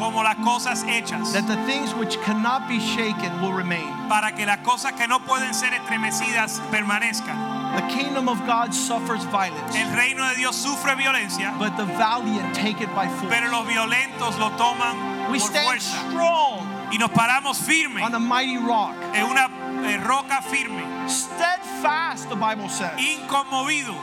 como 0.00 0.22
las 0.24 0.36
cosas 0.36 0.82
hechas, 0.84 1.32
that 1.32 1.46
the 1.46 1.56
things 1.70 1.94
which 1.94 2.18
cannot 2.22 2.66
be 2.66 2.80
shaken 2.80 3.40
will 3.40 3.52
remain. 3.52 3.86
para 4.08 4.32
que 4.32 4.44
las 4.46 4.58
cosas 4.64 4.92
que 4.96 5.06
no 5.06 5.20
pueden 5.20 5.54
ser 5.54 5.70
estremecidas 5.72 6.60
permanezcan. 6.72 7.60
The 7.76 7.94
kingdom 7.94 8.28
of 8.28 8.44
God 8.46 8.74
suffers 8.74 9.22
violence, 9.26 9.76
El 9.76 9.94
reino 9.94 10.26
de 10.28 10.34
Dios 10.34 10.56
sufre 10.56 10.96
violencia, 10.96 11.54
but 11.58 11.76
the 11.76 11.84
valiant 11.84 12.52
take 12.54 12.80
it 12.80 12.92
by 12.96 13.06
force. 13.06 13.28
pero 13.30 13.48
force. 13.48 13.52
los 13.52 13.66
violentos 13.68 14.38
lo 14.40 14.50
toman 14.56 15.30
We 15.30 15.38
por 15.38 15.46
stand 15.46 15.66
fuerza 15.66 16.10
strong 16.10 16.66
y 16.90 16.96
nos 16.98 17.10
paramos 17.10 17.58
firmes 17.60 18.02
on 18.02 18.12
a 18.14 18.18
mighty 18.18 18.56
rock. 18.58 18.96
en 19.14 19.24
una 19.26 19.46
eh, 19.86 19.98
roca 20.04 20.42
firme, 20.42 20.82
Steadfast, 21.08 22.28
the 22.28 22.34
Bible 22.34 22.68
says. 22.68 22.90
inconmovido. 22.98 23.94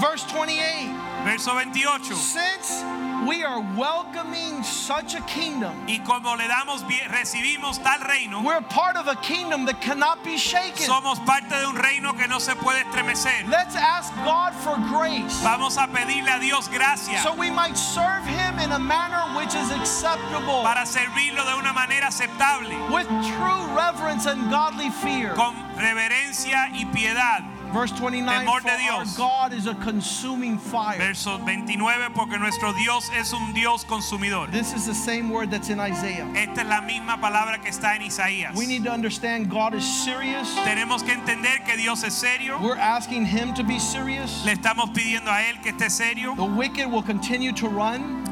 Verse 0.00 0.24
28 0.24 1.24
Verso 1.24 1.54
28. 1.54 2.14
Since 2.14 2.82
we 3.26 3.42
are 3.42 3.60
welcoming 3.76 4.62
such 4.62 5.14
a 5.14 5.20
kingdom, 5.22 5.74
Y 5.88 5.98
como 6.04 6.36
le 6.36 6.46
damos 6.48 6.82
recibimos 7.08 7.82
tal 7.82 8.00
reino, 8.06 8.42
we're 8.44 8.60
part 8.62 8.96
of 8.96 9.08
a 9.08 9.16
kingdom 9.16 9.64
that 9.66 9.80
cannot 9.80 10.22
be 10.24 10.36
shaken. 10.36 10.86
somos 10.86 11.18
parte 11.26 11.48
de 11.50 11.66
un 11.66 11.76
reino 11.76 12.12
que 12.12 12.26
no 12.28 12.38
se 12.38 12.54
puede 12.54 12.82
estremecer. 12.84 13.48
Let's 13.48 13.74
ask 13.76 14.14
God 14.24 14.54
for 14.54 14.76
grace 14.88 15.40
Vamos 15.42 15.76
a 15.76 15.86
pedirle 15.88 16.36
a 16.36 16.40
Dios 16.40 16.68
gracia 16.68 17.18
so 17.22 17.34
we 17.34 17.50
might 17.50 17.76
serve 17.76 18.24
Him 18.24 18.58
in 18.58 18.72
a 18.72 18.78
manner 18.78 19.22
which 19.36 19.54
is 19.54 19.70
acceptable 19.70 20.62
para 20.62 20.84
servirlo 20.86 21.44
de 21.44 21.58
una 21.58 21.72
manera 21.72 22.06
aceptable, 22.08 22.68
with 22.92 23.06
true 23.08 23.66
reverence 23.76 24.26
and 24.26 24.50
godly 24.50 24.90
fear. 24.90 25.34
con 25.34 25.54
reverencia 25.76 26.68
y 26.72 26.84
piedad. 26.92 27.42
Verse 27.72 27.92
29 27.92 28.46
Temor 28.46 28.60
For 28.60 28.92
our 28.92 29.04
God 29.16 29.52
is 29.52 29.66
a 29.66 29.74
consuming 29.74 30.58
fire. 30.58 30.98
Verso 30.98 31.38
29, 31.38 32.12
porque 32.14 32.38
nuestro 32.38 32.72
Dios 32.72 33.10
es 33.14 33.32
un 33.32 33.52
Dios 33.52 33.84
consumidor. 33.84 34.48
This 34.50 34.72
is 34.72 34.86
the 34.86 34.94
same 34.94 35.30
word 35.30 35.50
that's 35.50 35.68
in 35.68 35.78
Isaiah. 35.78 36.26
Esta 36.34 36.62
es 36.62 36.66
la 36.66 36.80
misma 36.80 37.18
palabra 37.20 37.58
que 37.62 37.70
está 37.70 37.94
en 37.94 38.02
Isaías. 38.02 38.54
We 38.56 38.66
need 38.66 38.84
to 38.84 38.90
understand 38.90 39.50
God 39.50 39.74
is 39.74 39.84
serious. 40.04 40.54
Tenemos 40.64 41.02
que 41.04 41.14
entender 41.14 41.64
que 41.66 41.76
Dios 41.76 42.04
es 42.04 42.14
serio. 42.14 42.58
We're 42.62 42.76
asking 42.76 43.26
Him 43.26 43.54
to 43.54 43.62
be 43.62 43.78
serious. 43.78 44.44
Le 44.44 44.52
estamos 44.52 44.90
pidiendo 44.94 45.28
a 45.28 45.42
Él 45.42 45.62
que 45.62 45.72
esté 45.72 45.90
serio. 45.90 46.34
The 46.36 46.44
wicked 46.44 46.90
will 46.90 47.02
continue 47.02 47.52
to 47.52 47.68
run. 47.68 48.24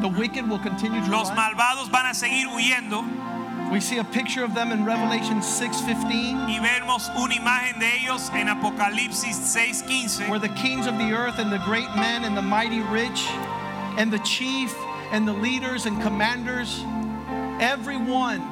The 0.00 0.08
wicked 0.08 0.48
will 0.48 0.60
continue 0.60 1.04
to 1.04 1.10
Los 1.10 1.28
run. 1.30 1.36
malvados 1.38 1.90
van 1.90 2.06
a 2.06 2.14
seguir 2.14 2.46
huyendo 2.46 3.04
We 3.70 3.80
see 3.80 3.98
a 3.98 4.04
picture 4.04 4.44
of 4.44 4.54
them 4.54 4.72
in 4.72 4.86
Revelation 4.86 5.42
6:15, 5.42 6.48
y 6.48 6.58
vemos 6.58 7.10
una 7.16 7.34
imagen 7.34 7.78
de 7.78 7.86
ellos 8.00 8.30
en 8.32 8.48
Apocalipsis 8.48 9.36
6:15 9.36 10.26
where 10.30 10.38
the 10.38 10.48
kings 10.48 10.86
of 10.86 10.96
the 10.96 11.12
earth 11.12 11.38
and 11.38 11.52
the 11.52 11.58
great 11.58 11.94
men 11.94 12.24
and 12.24 12.34
the 12.34 12.42
mighty 12.42 12.80
rich 12.80 13.28
and 13.98 14.10
the 14.10 14.20
chief 14.20 14.74
and 15.12 15.28
the 15.28 15.34
leaders 15.34 15.84
and 15.84 16.00
commanders, 16.00 16.82
everyone, 17.60 18.42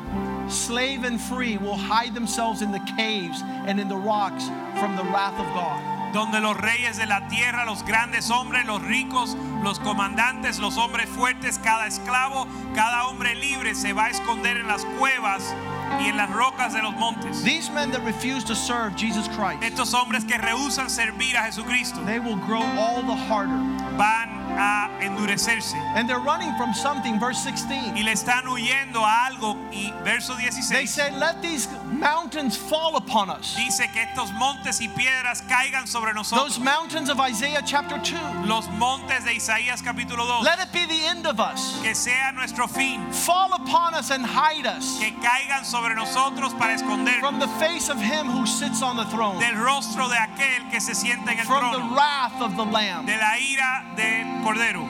slave 0.51 1.05
and 1.05 1.19
free, 1.19 1.57
will 1.57 1.77
hide 1.77 2.13
themselves 2.15 2.61
in 2.61 2.71
the 2.71 2.81
caves 2.99 3.43
and 3.67 3.81
in 3.81 3.89
the 3.89 3.97
rocks 3.97 4.45
from 4.79 4.97
the 4.97 5.05
wrath 5.05 5.41
of 5.41 5.47
God. 5.55 5.96
Donde 6.17 6.41
los 6.41 6.57
reyes 6.57 6.97
de 6.97 7.05
la 7.05 7.29
tierra, 7.29 7.67
los 7.67 7.85
grandes 7.85 8.31
hombres, 8.31 8.65
los 8.65 8.81
ricos, 8.81 9.37
los 9.63 9.79
comandantes, 9.79 10.59
los 10.59 10.79
hombres 10.79 11.11
fuertes, 11.11 11.59
cada 11.63 11.87
esclavo, 11.87 12.47
cada 12.75 13.07
hombre 13.07 13.35
libre 13.35 13.75
se 13.75 13.93
va 13.93 14.07
a 14.07 14.09
esconder 14.09 14.57
en 14.57 14.67
las 14.67 14.87
cuevas 14.99 15.55
y 16.01 16.07
en 16.07 16.17
las 16.17 16.31
rocas 16.31 16.73
de 16.73 16.81
los 16.81 16.95
montes. 16.95 17.43
These 17.45 17.71
men 17.71 17.91
that 17.91 18.03
refuse 18.03 18.45
to 18.47 18.55
serve 18.55 18.97
Jesus 18.97 19.29
Christ, 19.29 19.63
Estos 19.63 19.93
hombres 19.93 20.25
que 20.25 20.39
rehusan 20.39 20.89
servir 20.89 21.37
a 21.37 21.43
Jesucristo 21.45 22.01
they 22.07 22.19
will 22.19 22.39
grow 22.47 22.63
all 22.79 23.03
the 23.03 23.15
harder. 23.29 23.59
van 23.99 24.46
a 24.57 24.89
endurecerse 25.01 25.75
And 25.95 26.09
they're 26.09 26.19
running 26.21 26.55
from 26.57 26.73
something, 26.75 27.19
verse 27.19 27.39
16. 27.43 27.97
y 27.97 28.03
le 28.03 28.13
están 28.13 28.47
huyendo 28.47 29.05
a 29.05 29.27
algo 29.27 29.57
y 29.73 29.93
verso 30.05 30.35
They 30.37 30.51
16 30.51 30.87
said, 30.89 31.15
Let 31.15 31.43
these 31.43 31.69
mountains 31.85 32.57
fall 32.57 32.97
upon 32.97 33.31
us. 33.31 33.55
dice 33.57 33.89
que 33.93 34.03
estos 34.03 34.33
montes 34.33 34.81
y 34.81 34.89
piedras 34.89 35.43
caigan 35.49 35.87
sobre 35.87 36.13
Those 36.15 36.59
mountains 36.59 37.09
of 37.11 37.21
Isaiah 37.21 37.63
chapter 37.65 37.99
2. 37.99 38.47
Los 38.47 38.69
montes 38.79 39.25
de 39.25 39.33
Isaías 39.35 39.83
capítulo 39.83 40.27
2 40.27 40.45
Let 40.45 40.61
it 40.61 40.73
be 40.73 40.87
the 40.87 41.07
end 41.07 41.27
of 41.27 41.41
us. 41.41 41.81
que 41.83 41.95
sea 41.95 42.33
nuestro 42.35 42.67
fin, 42.67 43.01
Fall 43.13 43.53
upon 43.55 43.95
us 43.95 44.11
and 44.11 44.25
hide 44.25 44.67
us 44.67 44.99
que 44.99 45.13
caigan 45.23 45.65
sobre 45.65 45.95
nosotros 45.95 46.53
para 46.59 46.75
escondernos 46.75 47.21
from 47.21 47.39
the 47.39 47.49
face 47.59 47.89
of 47.89 47.99
him 47.99 48.27
who 48.27 48.47
sits 48.47 48.83
on 48.83 48.97
the 48.97 49.05
throne, 49.07 49.39
del 49.39 49.55
rostro 49.57 50.09
de 50.09 50.15
aquel 50.17 50.71
que 50.71 50.81
se 50.81 50.93
sienta 50.95 51.33
en 51.33 51.39
el 51.41 51.45
from 51.45 51.73
the 51.73 51.95
wrath 51.95 52.41
of 52.41 52.57
the 52.57 52.65
Lamb. 52.65 53.07
de 53.07 53.17
la 53.17 53.37
ira 53.39 53.85
del 53.97 54.43
cordero. 54.47 54.87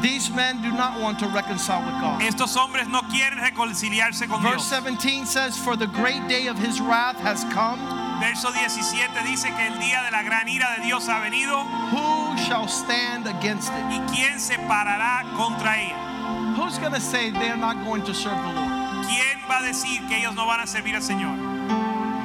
These 0.00 0.30
men 0.30 0.62
do 0.62 0.70
not 0.72 1.00
want 1.00 1.18
to 1.20 1.28
reconcile 1.28 1.80
with 1.84 2.00
God. 2.00 2.20
Estos 2.22 2.54
hombres 2.56 2.88
no 2.88 3.00
quieren 3.02 3.38
reconciliarse 3.38 4.28
con 4.28 4.42
Verse 4.42 4.68
Dios. 4.68 4.68
17 4.68 5.26
says, 5.26 5.58
For 5.58 5.76
the 5.76 5.86
great 5.88 6.26
day 6.28 6.46
of 6.48 6.58
his 6.58 6.80
wrath 6.80 7.16
has 7.20 7.44
come. 7.52 7.80
Verso 8.20 8.50
17 8.50 9.12
dice 9.26 9.44
que 9.44 9.66
el 9.66 9.78
día 9.78 10.04
de 10.04 10.10
la 10.10 10.22
gran 10.22 10.48
ira 10.48 10.76
de 10.76 10.84
Dios 10.84 11.06
ha 11.08 11.20
venido 11.20 11.64
Who 11.92 12.36
shall 12.44 12.68
stand 12.68 13.26
against 13.26 13.72
it? 13.72 13.84
y 13.90 14.00
quién 14.12 14.38
se 14.38 14.56
parará 14.68 15.24
contra 15.36 15.76
ella. 15.76 16.54
Who's 16.56 16.78
going 16.78 16.92
to 16.92 17.00
say 17.00 17.30
they're 17.30 17.56
not 17.56 17.84
going 17.84 18.02
to 18.04 18.14
serve 18.14 18.36
the 18.36 18.52
Lord? 18.52 19.06
¿Quién 19.06 19.40
va 19.48 19.58
a 19.58 19.62
decir 19.62 20.06
que 20.08 20.18
ellos 20.18 20.34
no 20.34 20.46
van 20.46 20.60
a 20.60 20.66
servir 20.66 20.94
al 20.94 21.02
Señor? 21.02 21.36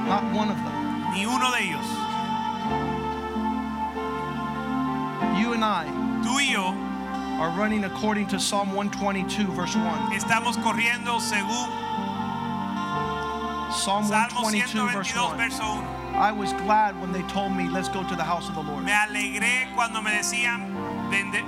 Not 0.08 0.24
one 0.34 0.50
of 0.50 0.58
them. 0.58 1.12
Ni 1.14 1.26
uno 1.26 1.52
de 1.52 1.60
ellos. 1.60 1.86
You 5.40 5.54
and 5.54 5.64
I 5.64 6.01
Tú 6.32 6.40
y 6.40 6.54
yo 6.54 6.74
are 7.42 7.50
running 7.60 7.84
according 7.84 8.26
to 8.28 8.40
Psalm 8.40 8.72
122, 8.74 9.52
verse 9.54 9.76
1. 9.76 10.12
estamos 10.16 10.56
corriendo 10.64 11.20
según 11.20 11.68
Psalm 13.74 14.06
Salmo 14.08 14.40
122, 14.50 14.94
verse 14.94 15.14
1. 15.14 15.38
verso 15.38 15.64
1. 15.64 16.16
I 16.16 16.32
was 16.32 16.54
glad 16.54 17.00
when 17.02 17.12
they 17.12 17.24
told 17.24 17.52
me, 17.52 17.68
let's 17.68 17.90
go 17.90 18.04
to 18.08 18.16
the 18.16 18.24
house 18.24 18.48
of 18.48 18.56
the 18.56 18.62
Lord. 18.64 18.84
Me 18.86 18.92
alegré 18.92 19.74
cuando 19.76 20.02
me 20.02 20.12
decían, 20.12 20.72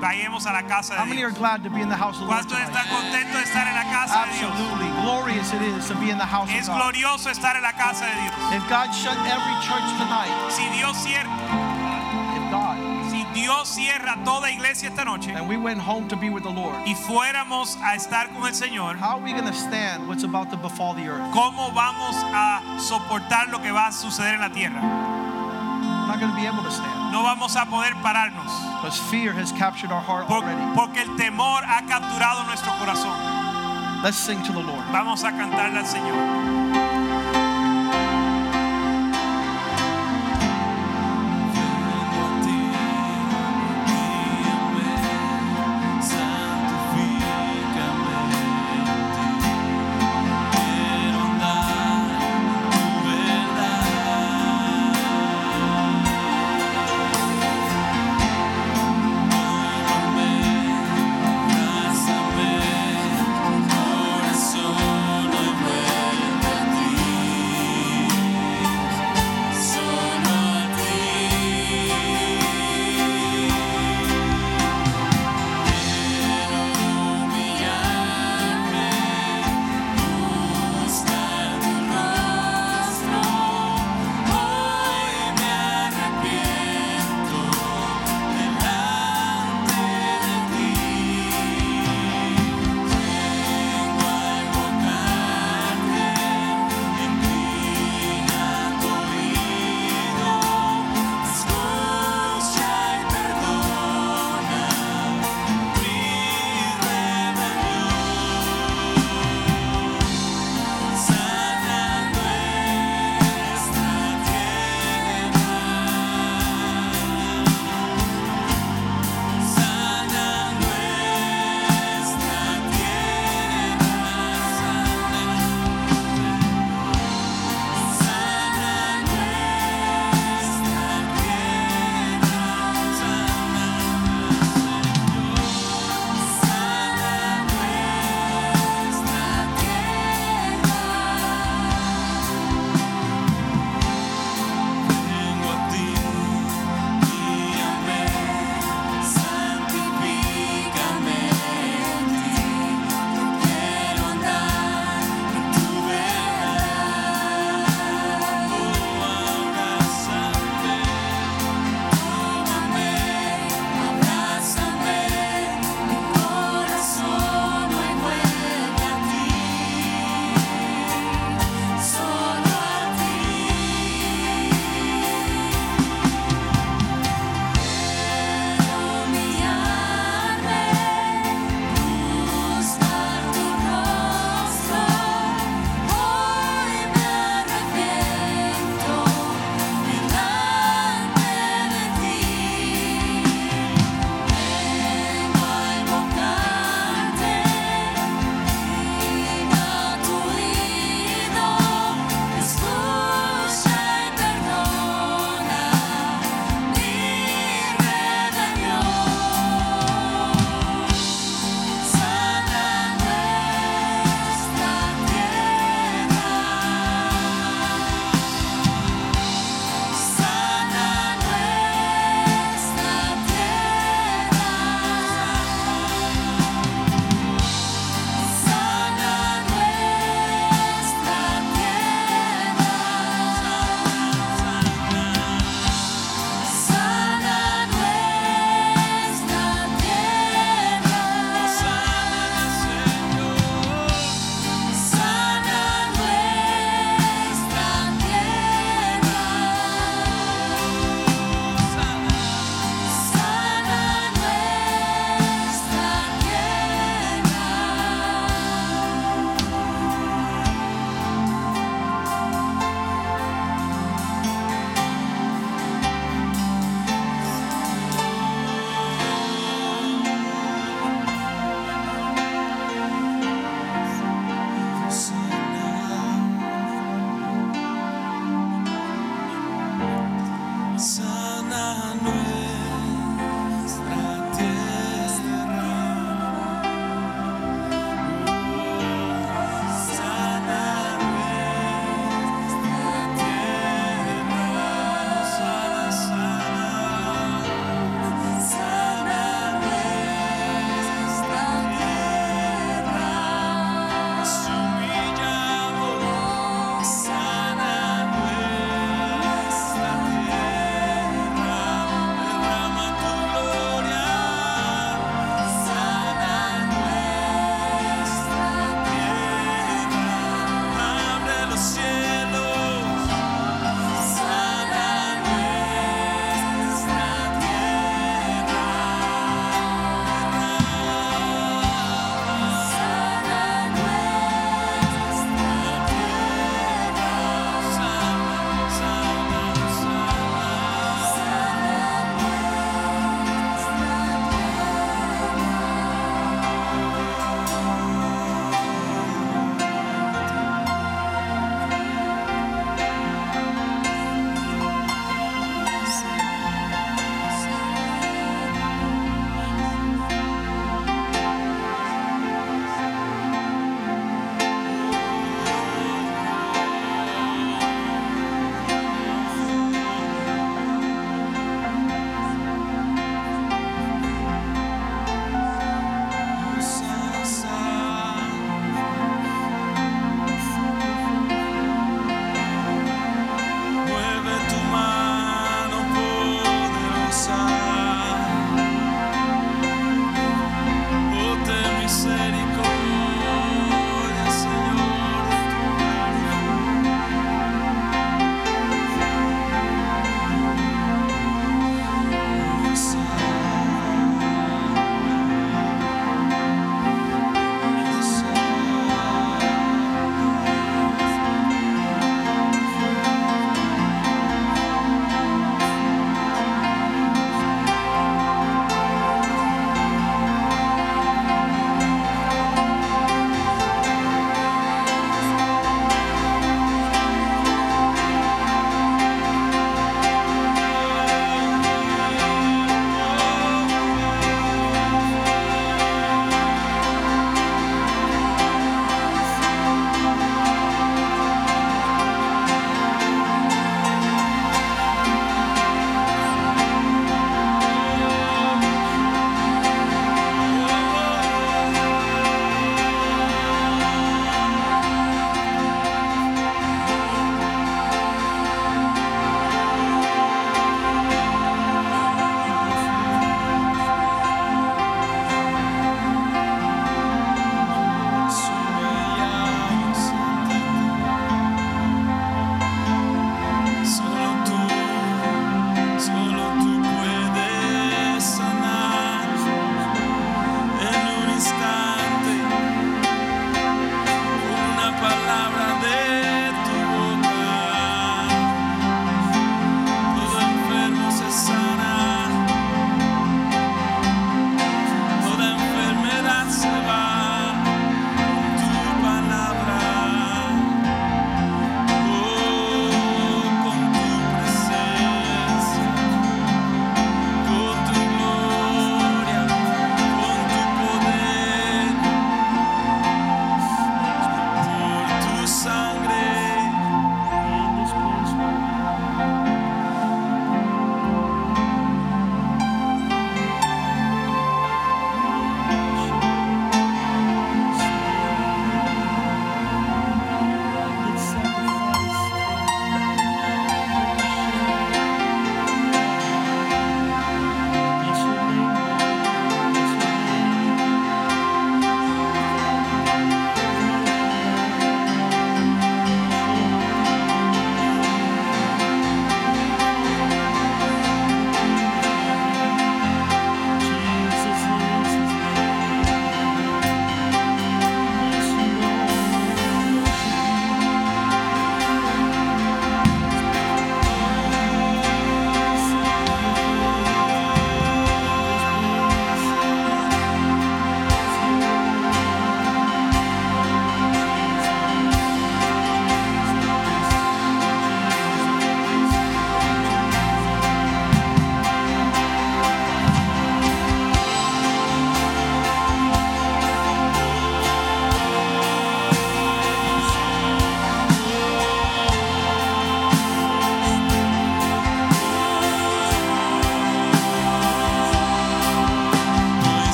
vayamos 0.00 0.46
a 0.46 0.52
la 0.52 0.62
casa 0.62 0.94
How 0.94 1.04
de 1.04 1.10
many 1.10 1.22
are 1.22 1.30
Dios. 1.30 1.38
glad 1.38 1.62
to 1.64 1.70
be 1.70 1.80
in 1.80 1.88
the 1.88 1.96
house 1.96 2.14
of 2.20 2.26
the 2.26 2.30
Lord 2.30 2.44
¿Cuántos 2.46 2.58
están 2.58 2.86
tonight? 2.86 3.10
contentos 3.10 3.34
de 3.34 3.46
estar 3.50 3.66
en 3.66 3.74
la 3.74 3.86
casa 3.90 4.26
de 4.26 4.38
Dios? 4.38 4.50
Absolutely. 4.50 4.90
Glorious 5.02 5.52
it 5.54 5.62
is 5.62 5.88
to 5.88 5.94
be 5.96 6.10
in 6.10 6.18
the 6.18 6.26
house 6.26 6.50
of 6.50 6.54
Es 6.54 6.68
God. 6.68 6.78
glorioso 6.92 7.30
estar 7.30 7.54
en 7.56 7.62
la 7.62 7.72
casa 7.72 8.04
de 8.06 8.14
Dios. 8.14 8.62
If 8.62 8.68
God 8.68 8.90
shut 8.94 9.16
every 9.26 9.56
church 9.62 9.86
tonight, 9.98 10.30
Si 10.50 10.66
Dios, 10.74 10.94
cier- 11.06 11.22
if 11.22 11.26
God 11.26 11.37
si 11.37 11.37
Dios 13.48 13.66
cierra 13.70 14.18
toda 14.26 14.50
iglesia 14.50 14.90
esta 14.90 15.06
noche 15.06 15.30
and 15.32 15.48
we 15.48 15.56
went 15.56 15.80
home 15.80 16.06
to 16.06 16.16
be 16.16 16.28
with 16.28 16.42
the 16.42 16.50
Lord, 16.50 16.74
y 16.84 16.94
fuéramos 16.94 17.78
a 17.80 17.94
estar 17.94 18.28
con 18.34 18.44
el 18.46 18.52
Señor, 18.52 18.98
how 18.98 19.16
are 19.16 19.22
we 19.24 19.32
going 19.32 19.46
to 19.46 19.54
stand 19.54 20.06
what's 20.06 20.22
about 20.22 20.50
to 20.50 20.58
befall 20.58 20.92
the 20.92 21.08
earth? 21.08 21.22
¿cómo 21.32 21.72
vamos 21.72 22.14
a 22.34 22.60
soportar 22.78 23.50
lo 23.50 23.58
que 23.62 23.70
va 23.72 23.86
a 23.86 23.90
suceder 23.92 24.34
en 24.34 24.40
la 24.40 24.50
tierra? 24.50 24.82
We're 24.82 26.08
not 26.08 26.20
going 26.20 26.30
to 26.30 26.36
be 26.36 26.46
able 26.46 26.62
to 26.62 26.70
stand 26.70 27.10
No 27.10 27.22
vamos 27.22 27.56
a 27.56 27.64
poder 27.64 27.94
pararnos 28.02 28.52
because 28.82 29.00
fear 29.10 29.32
has 29.32 29.50
captured 29.52 29.90
our 29.92 30.02
heart 30.02 30.28
por- 30.28 30.44
already. 30.44 30.60
porque 30.74 31.00
el 31.00 31.16
temor 31.16 31.62
ha 31.64 31.80
capturado 31.88 32.44
nuestro 32.44 32.70
corazón. 32.72 33.16
Let's 34.02 34.18
sing 34.18 34.42
to 34.44 34.52
the 34.52 34.60
Lord. 34.62 34.84
Vamos 34.92 35.24
a 35.24 35.30
cantarle 35.32 35.78
al 35.78 35.86
Señor. 35.86 36.47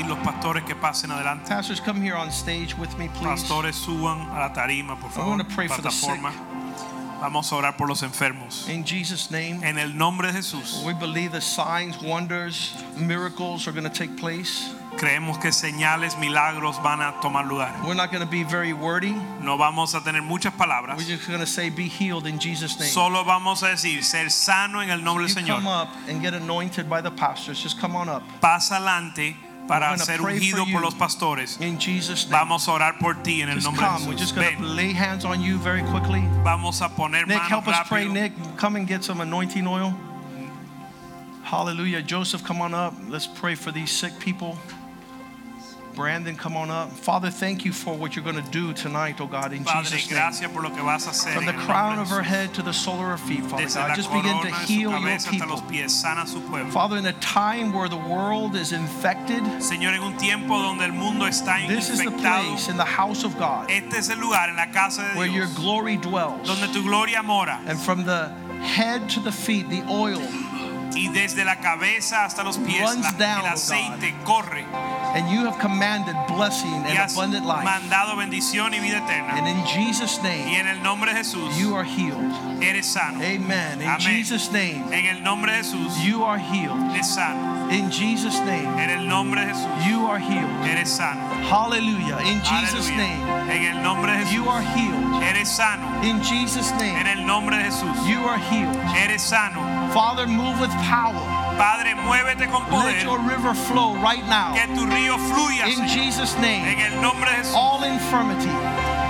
Pedir 0.00 0.06
los 0.08 0.18
pastores 0.24 0.64
que 0.64 0.74
pasen 0.74 1.10
adelante. 1.10 1.48
Pastors, 1.48 1.80
come 1.80 2.00
here 2.00 2.14
on 2.16 2.30
stage 2.30 2.76
with 2.78 2.96
me, 2.98 3.08
please. 3.08 3.42
Pastores 3.42 3.76
suban 3.76 4.28
a 4.30 4.40
la 4.40 4.52
tarima, 4.52 4.98
por 4.98 5.10
I 5.10 5.12
favor. 5.12 5.30
want 5.30 5.48
to 5.48 5.54
pray 5.54 5.68
for 5.68 5.82
the. 5.82 5.90
Vamos 7.20 7.52
a 7.52 7.56
orar 7.56 7.76
por 7.76 7.86
los 7.86 8.02
enfermos. 8.02 8.66
In 8.70 8.82
Jesus' 8.82 9.30
name, 9.30 9.62
En 9.62 9.78
el 9.78 9.94
nombre 9.94 10.28
de 10.32 10.38
Jesús, 10.38 10.82
we 10.86 10.94
believe 10.94 11.38
signs, 11.42 12.00
wonders, 12.02 12.72
miracles 12.96 13.68
are 13.68 13.72
going 13.72 13.84
to 13.84 13.90
take 13.90 14.16
place. 14.16 14.72
creemos 14.96 15.38
que 15.38 15.52
señales, 15.52 16.18
milagros 16.18 16.82
van 16.82 17.02
a 17.02 17.20
tomar 17.20 17.46
lugar. 17.46 17.74
We're 17.86 17.94
not 17.94 18.10
going 18.10 18.24
to 18.24 18.30
be 18.30 18.42
very 18.42 18.72
wordy. 18.72 19.12
No 19.42 19.58
vamos 19.58 19.94
a 19.94 20.00
tener 20.00 20.22
muchas 20.22 20.54
palabras. 20.54 20.96
We're 20.96 21.16
just 21.16 21.28
going 21.28 21.40
to 21.40 21.46
say, 21.46 21.68
be 21.68 21.88
healed 21.88 22.26
in 22.26 22.38
Jesus' 22.38 22.78
name. 22.80 22.88
Solo 22.88 23.22
vamos 23.22 23.62
a 23.62 23.66
decir, 23.66 24.02
ser 24.02 24.30
sano 24.30 24.80
en 24.80 24.88
el 24.88 25.02
nombre 25.02 25.26
del 25.26 25.34
come 25.34 25.46
Señor. 25.46 25.66
up 25.66 25.88
and 26.08 26.22
get 26.22 26.32
anointed 26.32 26.88
by 26.88 27.02
the 27.02 27.10
pastors. 27.10 27.62
Just 27.62 27.78
come 27.78 27.96
on 27.96 28.08
up. 28.08 28.22
Pasa 28.40 28.76
adelante 28.76 29.36
para 29.70 29.96
ser 29.98 30.20
ungido 30.20 30.66
por 30.72 30.82
los 30.82 30.94
pastores. 30.94 31.56
In 31.60 31.78
Jesus' 31.78 32.26
name. 32.28 32.40
Vamos 32.40 32.68
a 32.68 32.72
orar 32.72 32.98
por 32.98 33.22
ti 33.22 33.40
en 33.42 33.48
el 33.50 33.62
nombre 33.62 33.84
de 33.84 33.92
come. 33.92 34.06
We're 34.06 34.18
just 34.18 34.34
Jesús. 34.34 34.42
going 34.42 34.56
to 34.56 34.62
Ven, 34.62 34.76
lay 34.76 34.92
hands 34.92 35.24
on 35.24 35.40
you 35.40 35.58
very 35.58 35.82
quickly. 35.82 36.22
vamos 36.42 36.80
a 36.80 36.88
poner 36.88 37.26
Nick, 37.26 37.38
help 37.38 37.68
us 37.68 37.88
pray. 37.88 38.08
Nick, 38.08 38.32
come 38.56 38.76
and 38.76 38.86
get 38.86 39.04
some 39.04 39.20
anointing 39.20 39.66
oil. 39.66 39.94
Hallelujah. 41.44 42.02
Joseph, 42.02 42.44
come 42.44 42.60
on 42.60 42.74
up. 42.74 42.94
Let's 43.08 43.26
pray 43.26 43.54
for 43.54 43.72
these 43.72 43.90
sick 43.90 44.12
people. 44.18 44.56
Brandon, 46.00 46.34
come 46.34 46.56
on 46.56 46.70
up. 46.70 46.90
Father, 46.92 47.28
thank 47.28 47.62
you 47.66 47.72
for 47.74 47.94
what 47.94 48.16
you're 48.16 48.24
going 48.24 48.42
to 48.42 48.50
do 48.50 48.72
tonight, 48.72 49.20
oh 49.20 49.26
God, 49.26 49.52
in 49.52 49.64
Padre, 49.64 49.98
Jesus' 49.98 50.40
name. 50.40 50.50
por 50.50 50.62
lo 50.62 50.70
que 50.70 50.82
vas 50.82 51.06
a 51.06 51.10
hacer. 51.10 51.34
From 51.34 51.44
the 51.44 51.52
crown 51.52 51.98
of 51.98 52.08
her 52.08 52.22
head 52.22 52.54
to 52.54 52.62
the 52.62 52.72
sole 52.72 52.94
of 52.94 53.06
her 53.06 53.18
feet, 53.18 53.44
Father 53.44 53.64
Desde 53.64 53.74
God. 53.74 53.96
Just 53.96 54.08
begin 54.10 54.24
to 54.24 54.48
corona 54.48 54.50
de 54.50 54.66
su 54.66 54.72
heal 54.72 54.90
your 54.92 54.98
cabeza 55.00 55.28
hasta 55.28 55.46
los 55.46 55.60
people. 55.60 56.58
pies. 56.64 56.72
Father, 56.72 56.96
in 56.96 57.04
a 57.04 57.12
time 57.20 57.74
where 57.74 57.90
the 57.90 57.98
world 57.98 58.56
is 58.56 58.72
infected, 58.72 59.42
Señor, 59.60 59.92
en 59.92 60.02
un 60.02 60.16
tiempo 60.16 60.56
donde 60.58 60.84
el 60.84 60.92
mundo 60.92 61.26
está 61.26 61.68
this 61.68 61.90
is 61.90 62.02
the 62.02 62.10
place 62.12 62.70
in 62.70 62.78
the 62.78 62.84
house 62.84 63.22
of 63.22 63.36
God 63.38 63.70
este 63.70 63.92
es 63.98 64.08
el 64.08 64.18
lugar 64.20 64.48
en 64.48 64.56
la 64.56 64.72
casa 64.72 65.02
de 65.12 65.18
where 65.18 65.28
your 65.28 65.48
glory 65.54 65.98
dwells. 65.98 66.46
donde 66.46 66.72
tu 66.72 66.82
gloria 66.82 67.22
mora 67.22 67.60
And 67.66 67.78
from 67.78 68.04
the 68.06 68.28
head 68.62 69.08
to 69.10 69.20
the 69.20 69.32
feet, 69.32 69.68
the 69.68 69.82
oil, 69.90 70.20
y 70.94 71.08
desde 71.08 71.44
la 71.44 71.56
cabeza 71.56 72.24
hasta 72.24 72.42
los 72.42 72.58
pies 72.58 72.96
la- 72.96 73.12
down, 73.12 73.44
el 73.46 73.52
oh 73.52 73.54
aceite 73.54 74.14
corre 74.24 74.64
and 75.14 75.28
you 75.30 75.44
have 75.46 75.58
commanded 75.58 76.14
blessing 76.28 76.84
y 76.86 76.96
and 76.96 77.10
abundant 77.10 77.44
life. 77.46 77.64
mandado 77.64 78.16
bendición 78.16 78.72
y 78.74 78.78
vida 78.80 78.98
eterna. 78.98 79.34
And 79.36 79.48
in 79.48 79.64
Jesus' 79.66 80.18
Y 80.18 80.22
name, 80.22 80.60
en 80.60 80.66
el 80.68 80.82
nombre 80.82 81.12
de 81.12 81.18
Jesús 81.18 81.56
you 81.58 81.74
are 81.76 81.84
healed. 81.84 82.30
eres 82.62 82.86
sano. 82.86 83.18
Amen. 83.22 83.80
In 83.82 83.88
Amén. 83.88 84.00
Jesus' 84.00 84.50
name, 84.52 84.84
En 84.92 85.06
el 85.06 85.22
nombre 85.22 85.52
de 85.52 85.58
Jesús 85.58 85.96
you 86.04 86.24
are 86.24 86.38
healed. 86.38 86.78
eres 86.94 87.08
sano. 87.14 87.68
In 87.70 87.90
Jesus' 87.90 88.38
name, 88.40 88.66
En 88.80 88.90
el 88.90 89.06
nombre 89.08 89.40
de 89.46 89.52
Jesús 89.54 89.86
you 89.86 90.06
are 90.06 90.18
healed. 90.20 90.48
eres 90.66 90.90
sano. 90.90 91.20
Hallelujah. 91.48 92.18
In 92.26 92.40
Jesus' 92.42 92.88
name, 92.90 93.20
En 93.50 93.64
el 93.76 93.82
nombre 93.82 94.12
de 94.16 94.24
you 94.32 94.42
Jesús 94.44 94.48
are 94.54 94.62
healed. 94.62 95.22
eres 95.22 95.48
sano. 95.48 96.02
In 96.02 96.20
Jesus' 96.22 96.70
En 96.72 96.78
name, 96.78 97.12
el 97.12 97.26
nombre 97.26 97.56
de 97.58 97.64
Jesús 97.64 97.96
you 98.06 98.24
are 98.28 98.38
healed. 98.38 98.76
eres 98.96 99.22
sano. 99.22 99.60
Father, 99.92 100.26
move 100.26 100.60
with 100.60 100.70
power. 100.86 101.18
Padre, 101.58 101.94
muévete 101.94 102.50
con 102.50 102.64
poder. 102.66 102.92
Let 102.94 103.02
your 103.02 103.18
river 103.20 103.54
flow 103.54 103.94
right 103.96 104.24
now. 104.28 104.54
Que 104.54 104.66
tu 104.74 104.86
río 104.86 105.18
fluya, 105.18 105.66
In 105.68 105.84
Señor. 105.84 105.88
Jesus' 105.88 106.34
name, 106.38 106.64
En 106.64 106.78
el 106.80 107.00
nombre 107.02 107.28
de 107.30 107.36
Jesús. 107.42 107.54
all 107.54 107.82
infirmity 107.84 108.48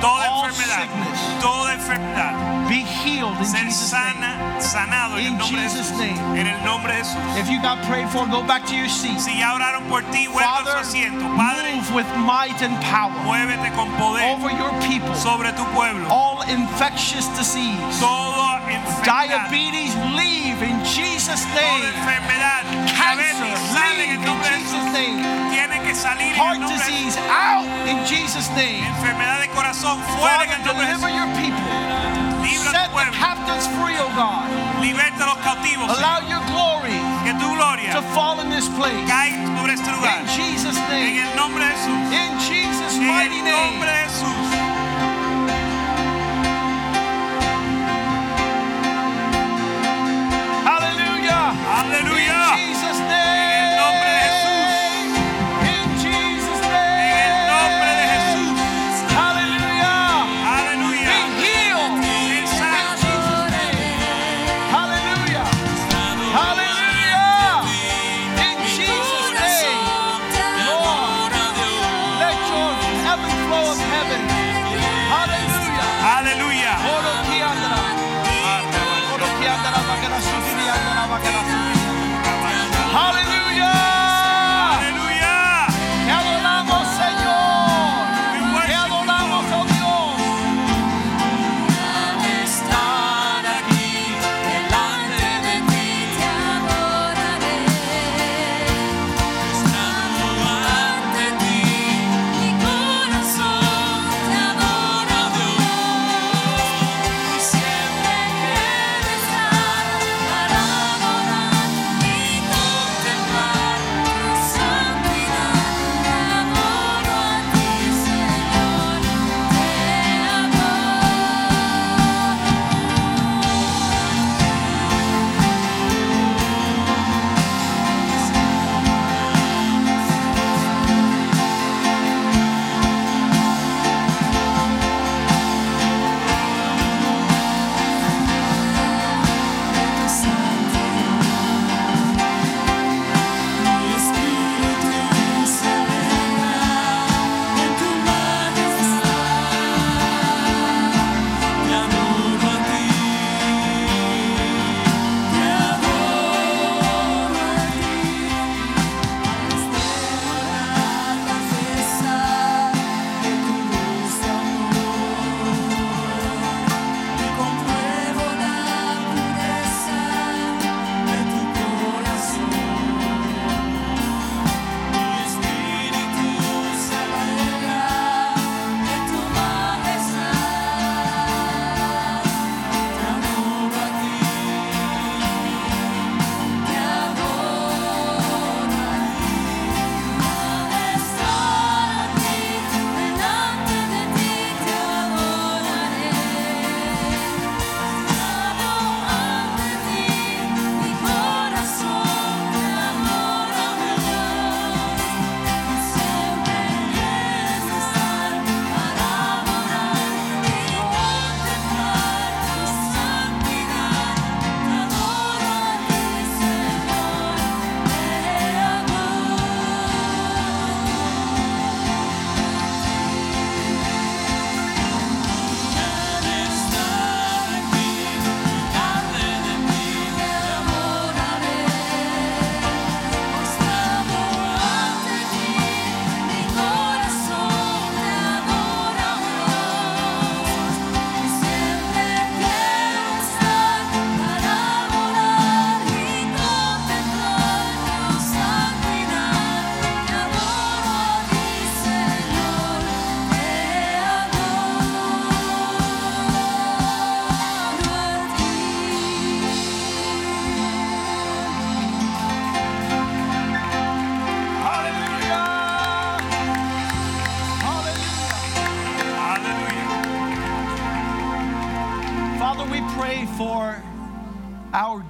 Toda 0.00 0.26
all 0.32 0.46
enfermedad, 0.48 0.88
sickness. 0.88 1.42
toda 1.42 1.74
enfermedad, 1.74 2.68
be 2.68 2.80
healed 2.80 3.36
in 3.38 3.44
ser 3.44 3.58
Jesus' 3.64 3.92
name. 3.92 4.60
sanado 4.60 5.18
en 5.18 5.26
In 5.26 5.32
el 5.34 5.38
nombre 5.38 5.60
de 5.62 5.68
Jesus' 5.68 5.90
Jesús. 5.90 6.00
name. 6.00 6.38
En 6.40 6.46
el 6.46 6.64
nombre 6.64 6.92
de 6.94 6.98
Jesús. 7.04 7.36
If 7.38 7.48
you 7.50 7.60
got 7.60 7.78
prayed 7.84 8.08
for, 8.08 8.26
go 8.26 8.42
back 8.42 8.64
to 8.66 8.74
your 8.74 8.88
seat. 8.88 9.20
Si 9.20 9.38
ya 9.38 9.52
oraron 9.54 9.86
por 9.88 10.00
ti, 10.10 10.26
vuelve 10.26 10.48
a 10.48 10.64
su 10.64 10.96
asiento. 10.96 11.36
Padre, 11.36 11.74
move 11.76 11.94
with 11.94 12.08
might 12.24 12.60
and 12.62 12.74
power 12.82 13.12
muévete 13.24 13.70
con 13.76 13.88
poder 14.00 14.24
over 14.32 14.50
your 14.50 14.72
people. 14.88 15.14
sobre 15.14 15.52
tu 15.52 15.64
pueblo. 15.76 16.08
All 16.10 16.42
infectious 16.48 17.26
disease, 17.36 17.78
enfermedad, 18.00 18.49
diabetes, 19.02 19.94
leave 20.14 20.62
in 20.62 20.84
Jesus' 20.84 21.44
name. 21.54 21.82
Cancer, 21.82 23.42
diabetes, 23.42 23.58
sale 23.74 24.04
en 24.04 24.20
leave 24.20 24.22
in 24.22 24.42
Jesus' 24.44 24.92
name. 24.92 25.16
Tiene 25.50 25.76
que 25.82 25.94
salir 25.94 26.32
en 26.32 26.34
el 26.34 26.36
Heart 26.38 26.60
nombre 26.60 26.78
de 26.78 26.84
Jesús. 26.84 27.14
disease, 27.14 27.18
out 27.30 27.66
in 27.88 27.98
Jesus' 28.06 28.48
name. 28.54 28.84
Enfermedad 28.86 29.40
de 29.40 29.48
corazón, 29.48 30.00
fuera 30.18 30.44
en 30.44 30.50
Father, 30.50 30.56
el 30.60 30.64
nombre 30.66 30.86
de 30.86 30.92
deliver 30.92 31.10
your 31.10 31.28
people. 31.36 31.64
Set 32.70 32.90
the 32.94 33.10
captives 33.18 33.66
free, 33.78 33.96
oh 33.98 34.10
God. 34.14 34.46
Liberta 34.82 35.26
los 35.26 35.38
cautivos. 35.42 35.90
Allow 35.98 36.20
your 36.28 36.40
glory 36.50 36.94
Que 37.24 37.32
tu 37.34 37.48
gloria 37.56 37.92
to 37.92 38.02
fall 38.14 38.38
in 38.40 38.50
this 38.50 38.68
place. 38.68 38.94
caiga 39.08 39.36
sobre 39.58 39.74
este 39.74 39.90
lugar. 39.90 40.20
In 40.20 40.26
Jesus' 40.28 40.76
En 40.76 40.88
name. 40.88 41.18
el 41.22 41.36
nombre 41.36 41.64
de 41.64 41.72
Jesús. 41.72 42.12
In 42.12 42.38
Jesus' 42.38 42.96
mighty 42.98 43.42
name. 43.42 43.80
Hallelujah. 51.52 52.79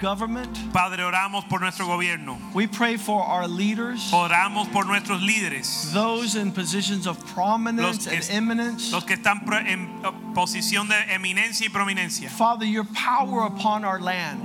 Government. 0.01 0.49
Padre, 0.73 1.03
oramos 1.03 1.47
por 1.47 1.59
nuestro 1.61 1.85
gobierno. 1.85 2.37
We 2.53 2.67
pray 2.67 2.97
for 2.97 3.21
our 3.23 3.47
leaders, 3.47 4.11
Oramos 4.11 4.69
por 4.73 4.83
nuestros 4.85 5.21
líderes, 5.21 5.93
those 5.93 6.35
in 6.35 6.51
positions 6.51 7.07
of 7.07 7.17
prominence 7.33 8.07
and 8.07 8.27
eminence. 8.31 8.91
los 8.91 9.05
que 9.05 9.15
están 9.15 9.41
en 9.67 9.87
posición 10.33 10.89
de 10.89 10.95
eminencia 11.13 11.67
y 11.67 11.69
prominencia. 11.69 12.29
Father, 12.29 12.65
your 12.65 12.85
power 12.93 13.45
upon 13.45 13.85
our 13.85 13.99
land 14.01 14.41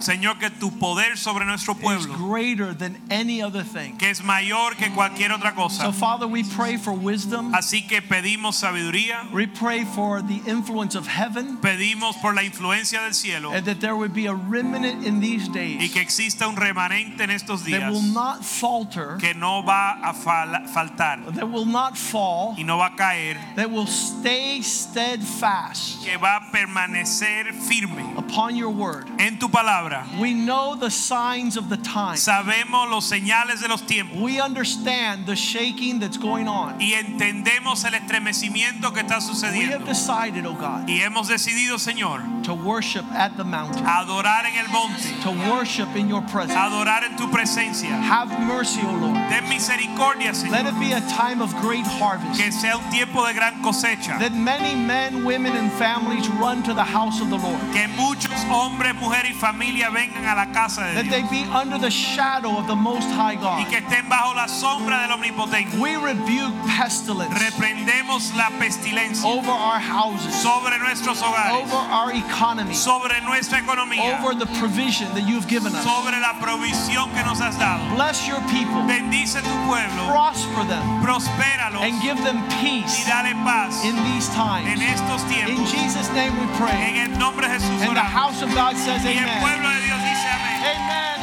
Señor, 0.00 0.38
que 0.38 0.50
tu 0.50 0.70
poder 0.78 1.16
sobre 1.16 1.44
nuestro 1.44 1.74
pueblo, 1.74 2.14
greater 2.16 2.74
than 2.74 2.96
any 3.10 3.42
other 3.42 3.62
thing. 3.64 3.96
que 3.98 4.10
es 4.10 4.22
mayor 4.22 4.74
que 4.76 4.90
cualquier 4.90 5.30
otra 5.32 5.50
So, 5.50 5.56
cosa. 5.56 5.92
Father, 5.92 6.26
we 6.26 6.42
pray 6.44 6.76
for 6.76 6.92
wisdom. 6.92 7.52
Así 7.54 7.86
que 7.86 8.02
pedimos 8.02 8.56
sabiduría, 8.56 9.30
We 9.32 9.46
pray 9.46 9.84
for 9.84 10.22
the 10.22 10.40
influence 10.46 10.94
of 10.94 11.06
heaven 11.06 11.58
pedimos 11.58 12.16
por 12.20 12.34
la 12.34 12.42
influencia 12.42 13.02
del 13.02 13.14
cielo 13.14 13.52
and 13.52 13.64
that 13.66 13.80
there 13.80 13.94
would 13.96 14.12
be 14.12 14.26
a 14.26 14.34
remnant 14.34 15.04
in 15.04 15.20
these 15.20 15.48
y 15.48 15.52
days 15.52 15.92
que 15.92 16.00
exista 16.00 16.46
un 16.48 16.56
remanente 16.56 17.22
en 17.24 17.30
estos 17.30 17.60
that 17.64 17.66
días 17.70 17.90
will 17.92 18.02
not 18.12 18.44
falter, 18.44 19.16
que 19.18 19.34
no 19.34 19.62
va 19.62 19.92
a 20.02 20.12
fal- 20.12 20.66
faltar 20.68 21.24
that 21.34 21.48
will 21.48 21.66
not 21.66 21.96
fall, 21.96 22.54
y 22.58 22.62
no 22.64 22.78
va 22.78 22.86
a 22.86 22.96
caer, 22.96 23.36
that 23.56 23.70
will 23.70 23.86
stay 23.86 24.60
steadfast 24.62 26.04
que 26.04 26.16
va 26.16 26.36
a 26.36 26.50
permanecer 26.52 27.52
firme 27.68 28.14
upon 28.16 28.56
your 28.56 28.70
word. 28.70 29.06
en 29.18 29.38
tu 29.38 29.48
palabra. 29.48 29.83
We 30.18 30.32
know 30.34 30.74
the 30.76 30.90
signs 30.90 31.56
of 31.56 31.68
the 31.68 31.76
times. 31.76 32.20
Sabemos 32.26 32.88
los 32.90 33.04
señales 33.10 33.60
de 33.60 33.68
los 33.68 33.82
tiempos 33.82 34.20
We 34.20 34.40
understand 34.40 35.26
the 35.26 35.34
shaking 35.36 35.98
that's 36.00 36.16
going 36.16 36.48
on. 36.48 36.80
y 36.80 36.92
entendemos 36.94 37.84
el 37.84 37.94
estremecimiento 37.94 38.92
que 38.92 39.02
está 39.02 39.20
sucediendo. 39.20 39.66
We 39.66 39.72
have 39.72 39.84
decided, 39.86 40.46
oh 40.46 40.54
God, 40.54 40.88
Y 40.88 41.00
hemos 41.00 41.28
decidido, 41.28 41.78
Señor, 41.78 42.22
to 42.44 42.54
worship 42.54 43.04
at 43.12 43.36
the 43.36 43.44
mountain, 43.44 43.84
adorar 43.84 44.44
en 44.46 44.56
el 44.56 44.68
monte, 44.68 45.08
to 45.22 45.30
worship 45.50 45.88
in 45.96 46.08
your 46.08 46.22
presence. 46.22 46.54
adorar 46.54 47.02
en 47.04 47.16
tu 47.16 47.26
presencia. 47.30 47.90
Have 48.00 48.28
mercy, 48.40 48.80
O 48.82 48.92
Lord. 48.92 49.14
Ten 49.30 49.44
misericordia, 49.48 50.32
Let 50.50 50.66
it 50.66 50.78
be 50.78 50.92
a 50.92 51.00
time 51.02 51.40
of 51.40 51.54
great 51.60 51.86
harvest. 51.86 52.40
Que 52.40 52.50
sea 52.50 52.76
un 52.76 52.90
tiempo 52.90 53.26
de 53.26 53.32
gran 53.34 53.62
cosecha. 53.62 54.18
That 54.18 54.32
many 54.34 54.74
men, 54.74 55.24
women, 55.24 55.52
and 55.56 55.70
families 55.72 56.28
run 56.28 56.62
to 56.64 56.74
the 56.74 56.84
house 56.84 57.20
of 57.20 57.30
the 57.30 57.38
Lord. 57.38 57.60
Que 57.72 57.86
muchos 57.96 58.32
hombres, 58.48 58.94
mujeres 58.94 59.30
y 59.30 59.34
familia 59.74 59.90
vengan 59.90 60.24
a 60.26 60.34
la 60.34 60.46
casa 60.52 60.82
de 60.84 60.94
That 60.94 61.10
they 61.10 61.22
be 61.22 61.44
under 61.50 61.78
the 61.78 61.90
shadow 61.90 62.56
of 62.58 62.66
the 62.66 62.74
Most 62.76 63.08
High 63.10 63.34
Y 63.34 63.40
God. 63.40 63.68
que 63.68 63.78
estén 63.78 64.08
bajo 64.08 64.34
la 64.34 64.46
sombra 64.46 65.02
del 65.02 65.12
Omnipotente. 65.12 65.78
We 65.78 65.96
rebuke 65.96 66.54
pestilence 66.66 67.32
Reprendemos 67.34 68.34
la 68.36 68.50
pestilencia 68.58 69.26
over 69.26 69.50
our 69.50 69.80
houses, 69.80 70.34
sobre 70.34 70.78
nuestros 70.78 71.20
hogares, 71.22 71.52
over 71.52 71.76
our 71.90 72.12
economy, 72.12 72.74
sobre 72.74 73.20
nuestra 73.22 73.58
economía, 73.58 74.20
over 74.20 74.34
the 74.34 74.46
provision 74.58 75.12
that 75.14 75.26
you've 75.26 75.48
given 75.48 75.74
us. 75.74 75.82
sobre 75.84 76.18
la 76.20 76.34
provisión 76.40 77.10
que 77.12 77.22
nos 77.24 77.40
has 77.40 77.58
dado. 77.58 77.82
Bless 77.94 78.26
your 78.28 78.40
people, 78.50 78.82
Bendice 78.86 79.40
tu 79.42 79.50
pueblo, 79.66 80.06
prosper 80.08 80.64
them, 80.68 80.82
prospéralos 81.02 81.80
and 81.82 82.00
give 82.02 82.18
them 82.22 82.42
peace. 82.60 83.02
y 83.02 83.08
dale 83.08 83.34
paz 83.44 83.84
in 83.84 83.96
these 84.04 84.28
times. 84.30 84.68
en 84.68 84.80
estos 84.82 85.22
In. 85.34 85.64
Jesus' 85.66 86.08
name 86.12 86.32
we 86.38 86.46
pray. 86.56 86.70
En 86.94 87.10
el 87.12 87.18
nombre 87.18 87.48
de 87.48 87.54
Jesús 87.58 87.82
And 87.82 87.96
the 87.96 88.00
house 88.00 88.40
of 88.42 88.48
God 88.54 88.76
says, 88.76 89.04
Amen. 89.04 89.26
pueblo 89.64 89.80
de 89.80 89.86
Dios 89.86 90.02
dice 90.02 90.28
amén. 90.28 90.62
Amén. 90.76 91.13